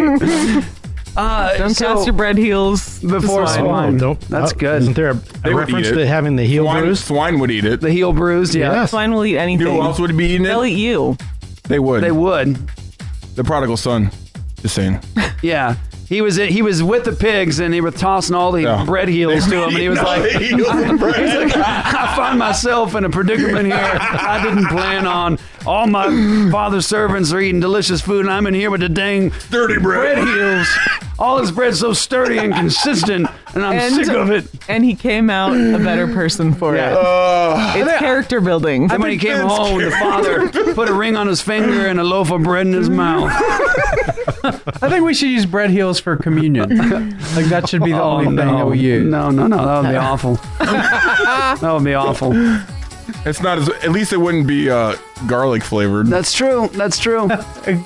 Uh, 1.17 1.57
Don't 1.57 1.69
so- 1.73 1.93
cast 1.95 2.05
your 2.05 2.13
bread 2.13 2.37
heels 2.37 2.99
Before 2.99 3.47
swine. 3.47 3.59
swine. 3.65 3.95
Oh, 3.95 3.99
don't. 3.99 4.21
That's 4.21 4.51
uh, 4.51 4.55
good. 4.55 4.81
Isn't 4.81 4.93
there 4.95 5.11
a, 5.11 5.13
They 5.13 5.51
a 5.51 5.55
reference 5.55 5.87
to 5.89 6.05
having 6.05 6.35
the 6.35 6.43
heel 6.45 6.63
Swine, 6.65 6.83
bruised? 6.83 7.03
swine 7.05 7.39
would 7.39 7.51
eat 7.51 7.63
it. 7.65 7.79
The 7.81 7.91
heel 7.91 8.11
bruised, 8.11 8.53
yeah. 8.53 8.71
Yes. 8.73 8.91
Swine 8.91 9.13
will 9.13 9.23
eat 9.25 9.37
anything. 9.37 9.65
Who 9.67 9.81
else 9.81 9.97
would 9.99 10.15
be 10.17 10.25
eating 10.25 10.43
They'll 10.43 10.61
it? 10.63 10.69
eat 10.69 10.77
you. 10.77 11.17
They 11.63 11.79
would. 11.79 12.03
They 12.03 12.11
would. 12.11 12.55
The 13.35 13.43
prodigal 13.43 13.77
son. 13.77 14.11
Just 14.61 14.75
saying. 14.75 14.99
Yeah. 15.41 15.75
He 16.07 16.21
was 16.21 16.35
he 16.35 16.61
was 16.61 16.83
with 16.83 17.03
the 17.05 17.13
pigs 17.13 17.59
and 17.59 17.73
he 17.73 17.81
was 17.81 17.95
tossing 17.95 18.35
all 18.35 18.51
the 18.51 18.83
bread 18.85 19.07
heels 19.07 19.47
to 19.47 19.63
him 19.63 19.69
and 19.69 19.77
he 19.77 19.89
was 19.89 19.97
No, 20.01 20.03
like, 20.05 20.21
the 20.33 20.39
heels 20.39 20.67
and 20.69 20.99
bread. 20.99 21.15
he's 21.15 21.53
like, 21.55 21.65
I 21.65 22.13
find 22.15 22.37
myself 22.37 22.93
in 22.93 23.05
a 23.05 23.09
predicament 23.09 23.65
here 23.65 23.75
I 23.75 24.39
didn't 24.43 24.67
plan 24.67 25.07
on. 25.07 25.39
All 25.65 25.87
my 25.87 26.05
father's 26.51 26.85
servants 26.85 27.33
are 27.33 27.39
eating 27.39 27.59
delicious 27.59 28.01
food 28.01 28.21
and 28.21 28.29
I'm 28.31 28.45
in 28.45 28.53
here 28.53 28.69
with 28.69 28.81
the 28.81 28.89
dang 28.89 29.31
Dirty 29.49 29.79
bread. 29.79 30.15
bread 30.15 30.27
heels. 30.27 30.67
All 31.17 31.39
his 31.39 31.51
bread's 31.51 31.79
so 31.79 31.93
sturdy 31.93 32.37
and 32.37 32.53
consistent 32.53 33.27
and 33.55 33.65
I'm 33.65 33.73
And- 33.79 33.95
sick 33.95 34.09
of 34.15 34.29
it. 34.31 34.45
And 34.67 34.83
he 34.83 34.95
came 34.95 35.29
out 35.29 35.53
a 35.55 35.77
better 35.79 36.07
person 36.07 36.53
for 36.53 36.75
Yeah. 36.75 36.91
it. 36.91 36.97
Uh, 36.97 37.73
It's 37.75 37.99
character 37.99 38.41
building. 38.41 38.91
And 38.91 39.01
when 39.01 39.11
he 39.11 39.17
came 39.17 39.37
home, 39.39 39.79
the 39.81 39.91
father 39.91 40.49
put 40.73 40.89
a 40.89 40.93
ring 40.93 41.15
on 41.15 41.27
his 41.27 41.41
finger 41.41 41.87
and 41.87 41.99
a 41.99 42.03
loaf 42.03 42.31
of 42.31 42.43
bread 42.43 42.67
in 42.67 42.73
his 42.73 42.89
mouth. 42.89 43.31
I 44.81 44.89
think 44.89 45.05
we 45.05 45.13
should 45.13 45.29
use 45.29 45.45
bread 45.45 45.69
heels 45.69 45.99
for 45.99 46.15
communion. 46.17 46.69
like 47.35 47.45
that 47.45 47.67
should 47.69 47.83
be 47.83 47.91
the 47.91 48.01
only 48.01 48.25
thing 48.25 48.35
that 48.35 48.67
we 48.67 48.79
use. 48.79 49.05
Oh, 49.13 49.29
No, 49.29 49.29
no, 49.29 49.47
no. 49.47 49.57
That 49.65 49.81
would 49.83 49.89
be 49.91 49.97
awful. 49.97 50.35
that 50.59 51.59
would 51.73 51.83
be 51.83 51.93
awful. 51.93 52.33
it's 53.25 53.41
not 53.41 53.57
as. 53.59 53.69
At 53.69 53.91
least 53.91 54.13
it 54.13 54.17
wouldn't 54.17 54.47
be 54.47 54.69
uh, 54.69 54.95
garlic 55.27 55.63
flavored. 55.63 56.07
That's 56.07 56.33
true. 56.33 56.69
That's 56.73 56.97
true. 56.99 57.21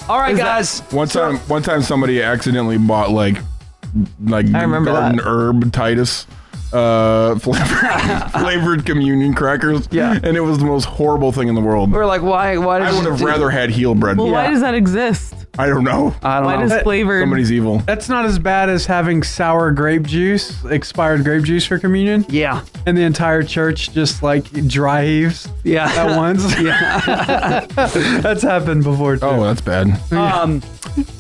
All 0.08 0.20
right, 0.20 0.36
guys. 0.36 0.80
One 0.92 1.08
time, 1.08 1.38
one 1.48 1.62
time, 1.62 1.82
somebody 1.82 2.22
accidentally 2.22 2.78
bought 2.78 3.12
like, 3.12 3.38
like 4.24 4.46
I 4.54 4.62
remember 4.62 4.92
garden 4.92 5.18
that. 5.18 5.26
herb 5.26 5.72
Titus, 5.74 6.26
uh, 6.74 7.38
flavored, 7.40 8.32
flavored 8.32 8.86
communion 8.86 9.34
crackers. 9.34 9.88
Yeah. 9.92 10.14
and 10.24 10.38
it 10.38 10.42
was 10.42 10.58
the 10.60 10.66
most 10.66 10.86
horrible 10.86 11.32
thing 11.32 11.48
in 11.48 11.56
the 11.56 11.62
world. 11.62 11.92
We're 11.92 12.06
like, 12.06 12.22
why? 12.22 12.58
Why 12.58 12.80
did 12.80 12.88
I 12.88 12.92
you 12.92 12.98
would 12.98 13.06
have 13.10 13.20
do- 13.20 13.26
rather 13.28 13.50
had 13.50 13.70
heel 13.70 13.96
bread. 13.96 14.18
well, 14.18 14.32
why 14.32 14.50
does 14.50 14.62
that 14.62 14.74
exist? 14.76 15.36
I 15.58 15.66
don't 15.68 15.84
know. 15.84 16.16
I 16.24 16.38
don't 16.38 16.46
Why 16.46 16.56
know. 16.64 16.70
does 16.70 16.82
flavored? 16.84 17.22
Somebody's 17.24 17.52
evil. 17.52 17.80
That's 17.80 18.08
not 18.08 18.24
as 18.24 18.40
bad 18.40 18.70
as 18.70 18.86
having 18.86 19.24
sour 19.24 19.72
grape 19.72 20.04
juice, 20.04 20.64
expired 20.66 21.26
grape 21.26 21.44
juice 21.44 21.66
for 21.66 21.78
communion, 21.78 22.26
yeah. 22.30 22.64
and 22.86 22.96
the 22.98 23.02
entire 23.02 23.44
church 23.44 23.92
just 23.92 24.24
like 24.24 24.46
dry 24.68 25.04
heaves 25.06 25.50
Yeah. 25.66 25.88
at 25.90 26.16
once. 26.18 26.58
yeah. 26.62 27.66
That's 28.22 28.42
happened 28.44 28.84
before 28.86 29.18
too. 29.18 29.26
Oh, 29.26 29.44
that's 29.44 29.60
bad. 29.60 29.88
um, 30.14 30.62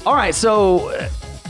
all 0.06 0.16
right. 0.16 0.34
So, 0.34 0.90
uh, 0.90 1.10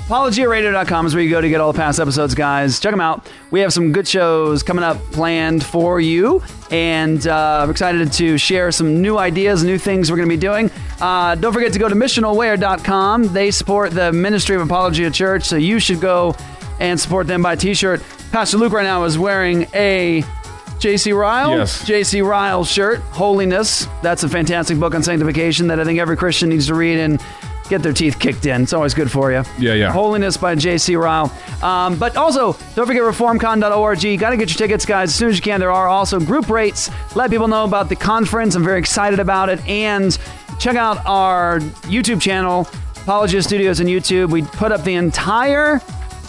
apologiaradio.com 0.09 1.05
is 1.05 1.13
where 1.13 1.23
you 1.23 1.29
go 1.29 1.39
to 1.39 1.47
get 1.47 1.61
all 1.61 1.71
the 1.71 1.77
past 1.77 1.99
episodes, 1.99 2.33
guys. 2.33 2.79
Check 2.79 2.89
them 2.89 2.99
out. 2.99 3.29
We 3.51 3.59
have 3.59 3.71
some 3.71 3.91
good 3.91 4.07
shows 4.07 4.63
coming 4.63 4.83
up 4.83 4.97
planned 5.11 5.63
for 5.63 6.01
you. 6.01 6.41
And 6.71 7.27
uh, 7.27 7.59
I'm 7.61 7.69
excited 7.69 8.11
to 8.13 8.39
share 8.39 8.71
some 8.71 9.03
new 9.03 9.19
ideas, 9.19 9.63
new 9.63 9.77
things 9.77 10.09
we're 10.09 10.17
going 10.17 10.27
to 10.27 10.35
be 10.35 10.39
doing. 10.39 10.71
Uh, 10.99 11.35
don't 11.35 11.53
forget 11.53 11.73
to 11.73 11.79
go 11.79 11.87
to 11.87 11.93
missionalware.com. 11.93 13.33
They 13.33 13.51
support 13.51 13.91
the 13.91 14.11
ministry 14.11 14.55
of 14.55 14.63
Apologia 14.63 15.11
Church, 15.11 15.43
so 15.43 15.57
you 15.57 15.77
should 15.77 16.01
go 16.01 16.35
and 16.79 16.99
support 16.99 17.27
them 17.27 17.43
by 17.43 17.55
t 17.55 17.75
shirt. 17.75 18.01
Pastor 18.31 18.57
Luke 18.57 18.73
right 18.73 18.83
now 18.83 19.03
is 19.03 19.19
wearing 19.19 19.67
a 19.75 20.23
JC 20.79 21.15
Ryle? 21.15 21.55
Yes. 21.55 21.85
JC 21.85 22.25
Ryle 22.25 22.63
shirt, 22.63 22.99
Holiness. 23.11 23.85
That's 24.01 24.23
a 24.23 24.29
fantastic 24.29 24.79
book 24.79 24.95
on 24.95 25.03
sanctification 25.03 25.67
that 25.67 25.79
I 25.79 25.83
think 25.83 25.99
every 25.99 26.17
Christian 26.17 26.49
needs 26.49 26.65
to 26.65 26.73
read 26.73 26.97
and 26.97 27.21
get 27.69 27.83
their 27.83 27.93
teeth 27.93 28.19
kicked 28.19 28.45
in. 28.45 28.63
It's 28.63 28.73
always 28.73 28.93
good 28.93 29.11
for 29.11 29.31
you. 29.31 29.43
Yeah, 29.57 29.73
yeah. 29.73 29.91
Holiness 29.91 30.35
by 30.37 30.55
J.C. 30.55 30.95
Ryle. 30.95 31.31
Um, 31.61 31.97
but 31.97 32.17
also, 32.17 32.53
don't 32.75 32.87
forget 32.87 33.03
reformcon.org. 33.03 34.19
Got 34.19 34.29
to 34.31 34.37
get 34.37 34.49
your 34.49 34.57
tickets, 34.57 34.85
guys, 34.85 35.09
as 35.09 35.15
soon 35.15 35.29
as 35.29 35.37
you 35.37 35.41
can. 35.41 35.59
There 35.59 35.71
are 35.71 35.87
also 35.87 36.19
group 36.19 36.49
rates. 36.49 36.89
Let 37.15 37.29
people 37.29 37.47
know 37.47 37.63
about 37.63 37.89
the 37.89 37.95
conference. 37.95 38.55
I'm 38.55 38.63
very 38.63 38.79
excited 38.79 39.19
about 39.19 39.49
it. 39.49 39.65
And 39.67 40.17
check 40.59 40.75
out 40.75 41.05
our 41.05 41.59
YouTube 41.59 42.21
channel, 42.21 42.67
Apologia 42.97 43.41
Studios 43.41 43.79
on 43.79 43.87
YouTube. 43.87 44.31
We 44.31 44.41
put 44.41 44.71
up 44.71 44.83
the 44.83 44.95
entire 44.95 45.79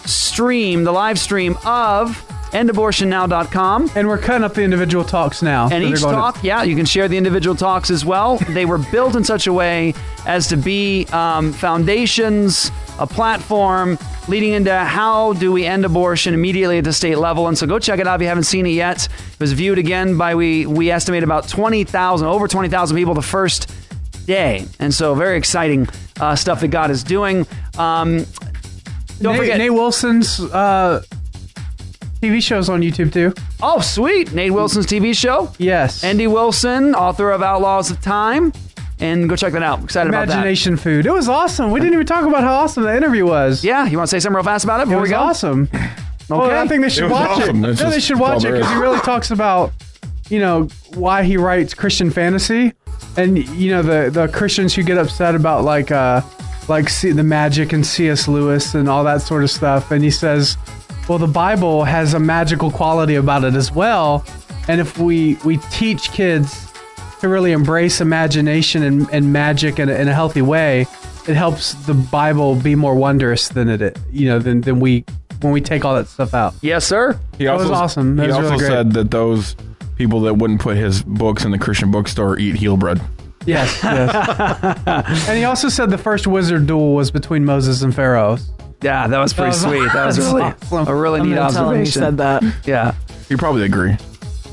stream, 0.04 0.84
the 0.84 0.92
live 0.92 1.18
stream 1.18 1.56
of 1.64 2.24
endabortionnow.com. 2.52 3.90
And 3.94 4.08
we're 4.08 4.18
cutting 4.18 4.44
up 4.44 4.54
the 4.54 4.62
individual 4.62 5.04
talks 5.04 5.42
now. 5.42 5.68
And 5.70 5.84
each 5.84 6.00
going 6.00 6.14
to- 6.14 6.20
talk, 6.20 6.42
yeah, 6.42 6.62
you 6.62 6.76
can 6.76 6.86
share 6.86 7.08
the 7.08 7.16
individual 7.16 7.56
talks 7.56 7.90
as 7.90 8.04
well. 8.04 8.36
they 8.50 8.66
were 8.66 8.78
built 8.78 9.16
in 9.16 9.24
such 9.24 9.46
a 9.46 9.52
way 9.52 9.94
as 10.26 10.48
to 10.48 10.56
be 10.56 11.06
um, 11.12 11.52
foundations, 11.52 12.70
a 12.98 13.06
platform 13.06 13.98
leading 14.28 14.52
into 14.52 14.74
how 14.74 15.32
do 15.34 15.50
we 15.52 15.64
end 15.64 15.84
abortion 15.84 16.34
immediately 16.34 16.78
at 16.78 16.84
the 16.84 16.92
state 16.92 17.18
level. 17.18 17.48
And 17.48 17.56
so 17.56 17.66
go 17.66 17.78
check 17.78 18.00
it 18.00 18.06
out 18.06 18.16
if 18.16 18.22
you 18.22 18.28
haven't 18.28 18.44
seen 18.44 18.66
it 18.66 18.70
yet. 18.70 19.06
It 19.06 19.40
was 19.40 19.52
viewed 19.52 19.78
again 19.78 20.18
by 20.18 20.34
we 20.34 20.66
we 20.66 20.90
estimate 20.90 21.22
about 21.22 21.48
twenty 21.48 21.84
thousand, 21.84 22.28
over 22.28 22.46
twenty 22.46 22.68
thousand 22.68 22.96
people 22.96 23.14
the 23.14 23.22
first 23.22 23.72
day. 24.26 24.66
And 24.78 24.92
so 24.92 25.14
very 25.14 25.38
exciting 25.38 25.88
uh, 26.20 26.36
stuff 26.36 26.60
that 26.60 26.68
God 26.68 26.90
is 26.90 27.02
doing. 27.02 27.46
Um, 27.78 28.26
don't 29.20 29.32
Nate, 29.32 29.38
forget. 29.38 29.58
Nate 29.58 29.72
Wilson's 29.72 30.40
uh, 30.40 31.02
TV 32.22 32.42
shows 32.42 32.68
on 32.68 32.80
YouTube 32.82 33.12
too. 33.12 33.32
Oh, 33.62 33.80
sweet. 33.80 34.32
Nate 34.32 34.52
Wilson's 34.52 34.86
TV 34.86 35.16
show. 35.16 35.52
Yes. 35.58 36.04
ND 36.04 36.26
Wilson, 36.32 36.94
author 36.94 37.30
of 37.30 37.42
Outlaws 37.42 37.90
of 37.90 38.00
Time. 38.00 38.52
And 38.98 39.28
go 39.30 39.36
check 39.36 39.54
that 39.54 39.62
out. 39.62 39.82
Excited 39.82 40.10
about 40.10 40.28
that. 40.28 40.34
Imagination 40.34 40.76
Food. 40.76 41.06
It 41.06 41.12
was 41.12 41.26
awesome. 41.28 41.70
We 41.70 41.80
didn't 41.80 41.94
even 41.94 42.04
talk 42.06 42.26
about 42.26 42.42
how 42.42 42.52
awesome 42.54 42.82
the 42.82 42.94
interview 42.94 43.24
was. 43.26 43.64
Yeah, 43.64 43.86
you 43.86 43.96
want 43.96 44.10
to 44.10 44.14
say 44.14 44.20
something 44.20 44.36
real 44.36 44.44
fast 44.44 44.64
about 44.64 44.80
it 44.80 44.82
It 44.82 44.86
before 44.86 45.00
was 45.00 45.08
we 45.08 45.14
go? 45.14 45.20
awesome. 45.20 45.68
Well, 46.28 46.42
Okay. 46.42 46.60
I 46.60 46.68
think 46.68 46.82
they 46.82 46.88
should 46.90 47.04
was 47.04 47.12
watch 47.12 47.30
awesome. 47.40 47.64
it. 47.64 47.66
That's 47.68 47.80
No, 47.80 47.88
they 47.90 47.96
just 47.96 48.06
should 48.06 48.20
watch 48.20 48.44
it 48.44 48.52
because 48.52 48.68
he 48.70 48.76
really 48.78 49.00
talks 49.00 49.32
about, 49.32 49.72
you 50.28 50.38
know, 50.38 50.68
why 50.94 51.24
he 51.24 51.36
writes 51.36 51.74
Christian 51.74 52.08
fantasy, 52.12 52.72
and 53.16 53.36
you 53.56 53.72
know 53.72 53.82
the 53.82 54.10
the 54.12 54.28
Christians 54.28 54.72
who 54.72 54.84
get 54.84 54.96
upset 54.96 55.34
about 55.34 55.64
like 55.64 55.90
uh 55.90 56.20
like 56.68 56.88
C- 56.88 57.10
the 57.10 57.24
magic 57.24 57.72
and 57.72 57.84
C.S. 57.84 58.28
Lewis 58.28 58.76
and 58.76 58.88
all 58.88 59.02
that 59.02 59.22
sort 59.22 59.42
of 59.42 59.50
stuff, 59.50 59.90
and 59.90 60.04
he 60.04 60.10
says, 60.12 60.56
well, 61.10 61.18
the 61.18 61.26
Bible 61.26 61.82
has 61.82 62.14
a 62.14 62.20
magical 62.20 62.70
quality 62.70 63.16
about 63.16 63.42
it 63.42 63.54
as 63.54 63.72
well, 63.72 64.24
and 64.68 64.80
if 64.80 64.96
we 64.96 65.34
we 65.44 65.56
teach 65.56 66.12
kids 66.12 66.72
to 67.18 67.28
really 67.28 67.50
embrace 67.50 68.00
imagination 68.00 68.84
and, 68.84 69.10
and 69.10 69.32
magic 69.32 69.80
in 69.80 69.88
a, 69.88 69.94
in 69.94 70.06
a 70.06 70.14
healthy 70.14 70.40
way, 70.40 70.82
it 71.26 71.34
helps 71.34 71.74
the 71.86 71.94
Bible 71.94 72.54
be 72.54 72.76
more 72.76 72.94
wondrous 72.94 73.48
than 73.48 73.68
it, 73.68 73.98
you 74.12 74.28
know, 74.28 74.38
than, 74.38 74.60
than 74.60 74.78
we 74.78 75.04
when 75.40 75.52
we 75.52 75.60
take 75.60 75.84
all 75.84 75.96
that 75.96 76.06
stuff 76.06 76.32
out. 76.32 76.54
Yes, 76.60 76.86
sir. 76.86 77.18
He 77.36 77.44
That 77.46 77.54
was 77.54 77.64
also, 77.64 77.74
awesome. 77.74 78.14
That 78.14 78.22
he 78.22 78.28
was 78.28 78.36
also 78.36 78.50
really 78.50 78.66
said 78.66 78.92
that 78.92 79.10
those 79.10 79.56
people 79.96 80.20
that 80.20 80.34
wouldn't 80.34 80.60
put 80.60 80.76
his 80.76 81.02
books 81.02 81.44
in 81.44 81.50
the 81.50 81.58
Christian 81.58 81.90
bookstore 81.90 82.38
eat 82.38 82.54
heel 82.54 82.76
bread. 82.76 83.00
Yes, 83.46 83.80
yes. 83.82 85.26
and 85.28 85.36
he 85.36 85.42
also 85.42 85.70
said 85.70 85.90
the 85.90 85.98
first 85.98 86.28
wizard 86.28 86.68
duel 86.68 86.94
was 86.94 87.10
between 87.10 87.44
Moses 87.44 87.82
and 87.82 87.92
Pharaoh. 87.92 88.38
Yeah, 88.82 89.06
that 89.08 89.18
was 89.18 89.32
pretty 89.34 89.50
That 89.56 89.66
was 89.66 89.78
sweet. 89.78 89.92
That 89.92 90.06
was 90.06 90.18
really 90.18 90.42
Awesome. 90.42 90.88
a 90.88 90.94
really 90.94 91.20
I'm 91.20 91.28
neat 91.28 91.34
gonna 91.34 91.52
tell 91.52 91.70
him 91.70 91.76
you 91.76 91.80
observation. 91.82 92.02
said 92.02 92.16
that. 92.18 92.42
Yeah. 92.66 92.94
You 93.28 93.36
probably 93.36 93.64
agree. 93.64 93.96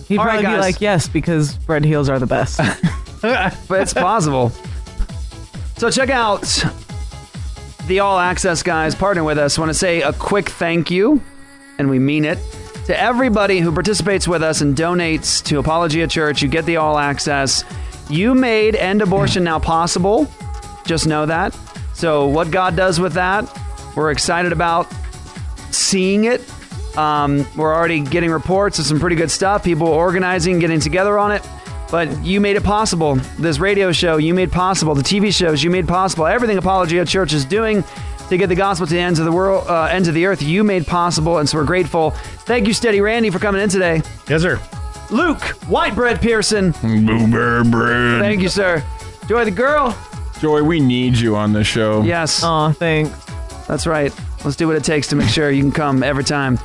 He'd 0.08 0.18
All 0.20 0.26
right, 0.26 0.34
probably 0.34 0.46
be 0.46 0.52
guys. 0.52 0.60
like, 0.62 0.82
yes, 0.82 1.08
because 1.08 1.56
bread 1.60 1.84
heels 1.84 2.10
are 2.10 2.20
the 2.20 2.28
best. 2.28 2.58
but 3.22 3.82
it's 3.82 3.94
possible. 3.94 4.52
So 5.78 5.90
check 5.90 6.10
out 6.10 6.42
the 7.88 8.00
All 8.00 8.18
Access 8.20 8.64
guys 8.64 8.96
partner 8.96 9.24
with 9.24 9.38
us. 9.38 9.58
Want 9.58 9.70
to 9.70 9.74
say 9.74 10.02
a 10.02 10.14
quick 10.14 10.50
thank 10.50 10.92
you, 10.92 11.22
and 11.78 11.90
we 11.90 12.00
mean 12.00 12.26
it, 12.26 12.38
to 12.86 13.00
everybody 13.00 13.60
who 13.60 13.72
participates 13.72 14.28
with 14.28 14.44
us 14.44 14.62
and 14.62 14.76
donates 14.76 15.44
to 15.46 15.60
Apologia 15.60 16.08
Church. 16.08 16.42
You 16.42 16.48
get 16.48 16.66
the 16.66 16.78
All 16.78 16.98
Access. 16.98 17.64
You 18.10 18.34
made 18.34 18.76
End 18.76 19.02
Abortion 19.02 19.44
Now 19.44 19.60
possible. 19.60 20.28
Just 20.86 21.08
know 21.08 21.26
that. 21.26 21.58
So, 21.94 22.28
what 22.28 22.52
God 22.52 22.76
does 22.76 23.00
with 23.00 23.14
that, 23.14 23.44
we're 23.98 24.12
excited 24.12 24.52
about 24.54 24.88
seeing 25.72 26.26
it. 26.26 26.42
Um, 26.98 27.46
we're 27.58 27.74
already 27.74 28.00
getting 28.00 28.30
reports 28.30 28.80
of 28.80 28.86
some 28.86 29.00
pretty 29.00 29.16
good 29.16 29.32
stuff. 29.32 29.64
People 29.64 29.88
organizing, 29.88 30.60
getting 30.60 30.80
together 30.80 31.18
on 31.18 31.32
it. 31.32 31.46
But 31.90 32.24
you 32.24 32.40
made 32.40 32.58
it 32.58 32.64
possible. 32.64 33.16
This 33.40 33.60
radio 33.60 33.92
show, 33.92 34.18
you 34.18 34.34
made 34.34 34.52
possible. 34.52 34.94
The 34.94 35.02
TV 35.02 35.34
shows, 35.34 35.64
you 35.64 35.70
made 35.70 35.88
possible. 35.88 36.28
Everything 36.28 36.58
Apologia 36.58 37.06
Church 37.06 37.34
is 37.34 37.44
doing 37.44 37.84
to 38.30 38.38
get 38.38 38.48
the 38.48 38.56
gospel 38.56 38.86
to 38.86 38.94
the 38.94 39.00
ends 39.00 39.20
of 39.20 39.26
the 39.26 39.32
world, 39.32 39.66
uh, 39.68 39.86
ends 39.86 40.08
of 40.08 40.14
the 40.14 40.26
earth, 40.26 40.42
you 40.42 40.64
made 40.64 40.86
possible, 40.86 41.38
and 41.38 41.48
so 41.48 41.58
we're 41.58 41.64
grateful. 41.64 42.12
Thank 42.12 42.68
you, 42.68 42.74
Steady 42.74 43.00
Randy, 43.00 43.30
for 43.30 43.40
coming 43.40 43.62
in 43.62 43.70
today. 43.70 44.02
Yes, 44.28 44.42
sir. 44.42 44.60
Luke 45.10 45.40
Whitebread 45.70 46.20
Pearson. 46.22 46.72
Blueberry 46.82 47.64
bread. 47.64 48.20
Thank 48.20 48.42
you, 48.42 48.50
sir. 48.50 48.84
Joy 49.28 49.46
the 49.46 49.52
girl. 49.52 49.98
Joy, 50.40 50.62
we 50.62 50.82
need 50.82 51.16
you 51.16 51.38
on 51.38 51.54
this 51.54 51.68
show. 51.68 52.04
Yes. 52.04 52.44
Aw, 52.44 52.74
thanks. 52.74 53.27
That's 53.68 53.86
right. 53.88 54.14
Let's 54.46 54.56
do 54.56 54.68
what 54.68 54.76
it 54.78 54.84
takes 54.84 55.08
to 55.08 55.16
make 55.16 55.30
sure 55.30 55.52
you 55.52 55.62
can 55.62 55.72
come 55.72 56.04
every 56.04 56.24
time. 56.24 56.58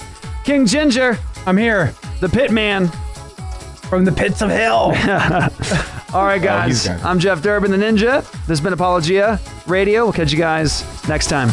King 0.44 0.66
Ginger. 0.66 1.18
I'm 1.46 1.56
here. 1.56 1.92
The 2.20 2.28
Pit 2.28 2.50
Man. 2.52 2.88
From 3.88 4.04
the 4.06 4.12
pits 4.12 4.40
of 4.40 4.48
hell. 4.48 4.86
All 6.14 6.24
right, 6.24 6.40
Oh, 6.40 6.44
guys. 6.44 6.86
got. 6.88 7.04
I'm 7.04 7.18
Jeff 7.18 7.42
Durbin, 7.42 7.70
the 7.70 7.76
Ninja. 7.76 8.22
This 8.46 8.48
has 8.48 8.60
been 8.62 8.72
Apologia 8.72 9.38
Radio. 9.66 10.04
We'll 10.04 10.12
catch 10.14 10.32
you 10.32 10.38
guys 10.38 10.82
next 11.08 11.26
time. 11.28 11.50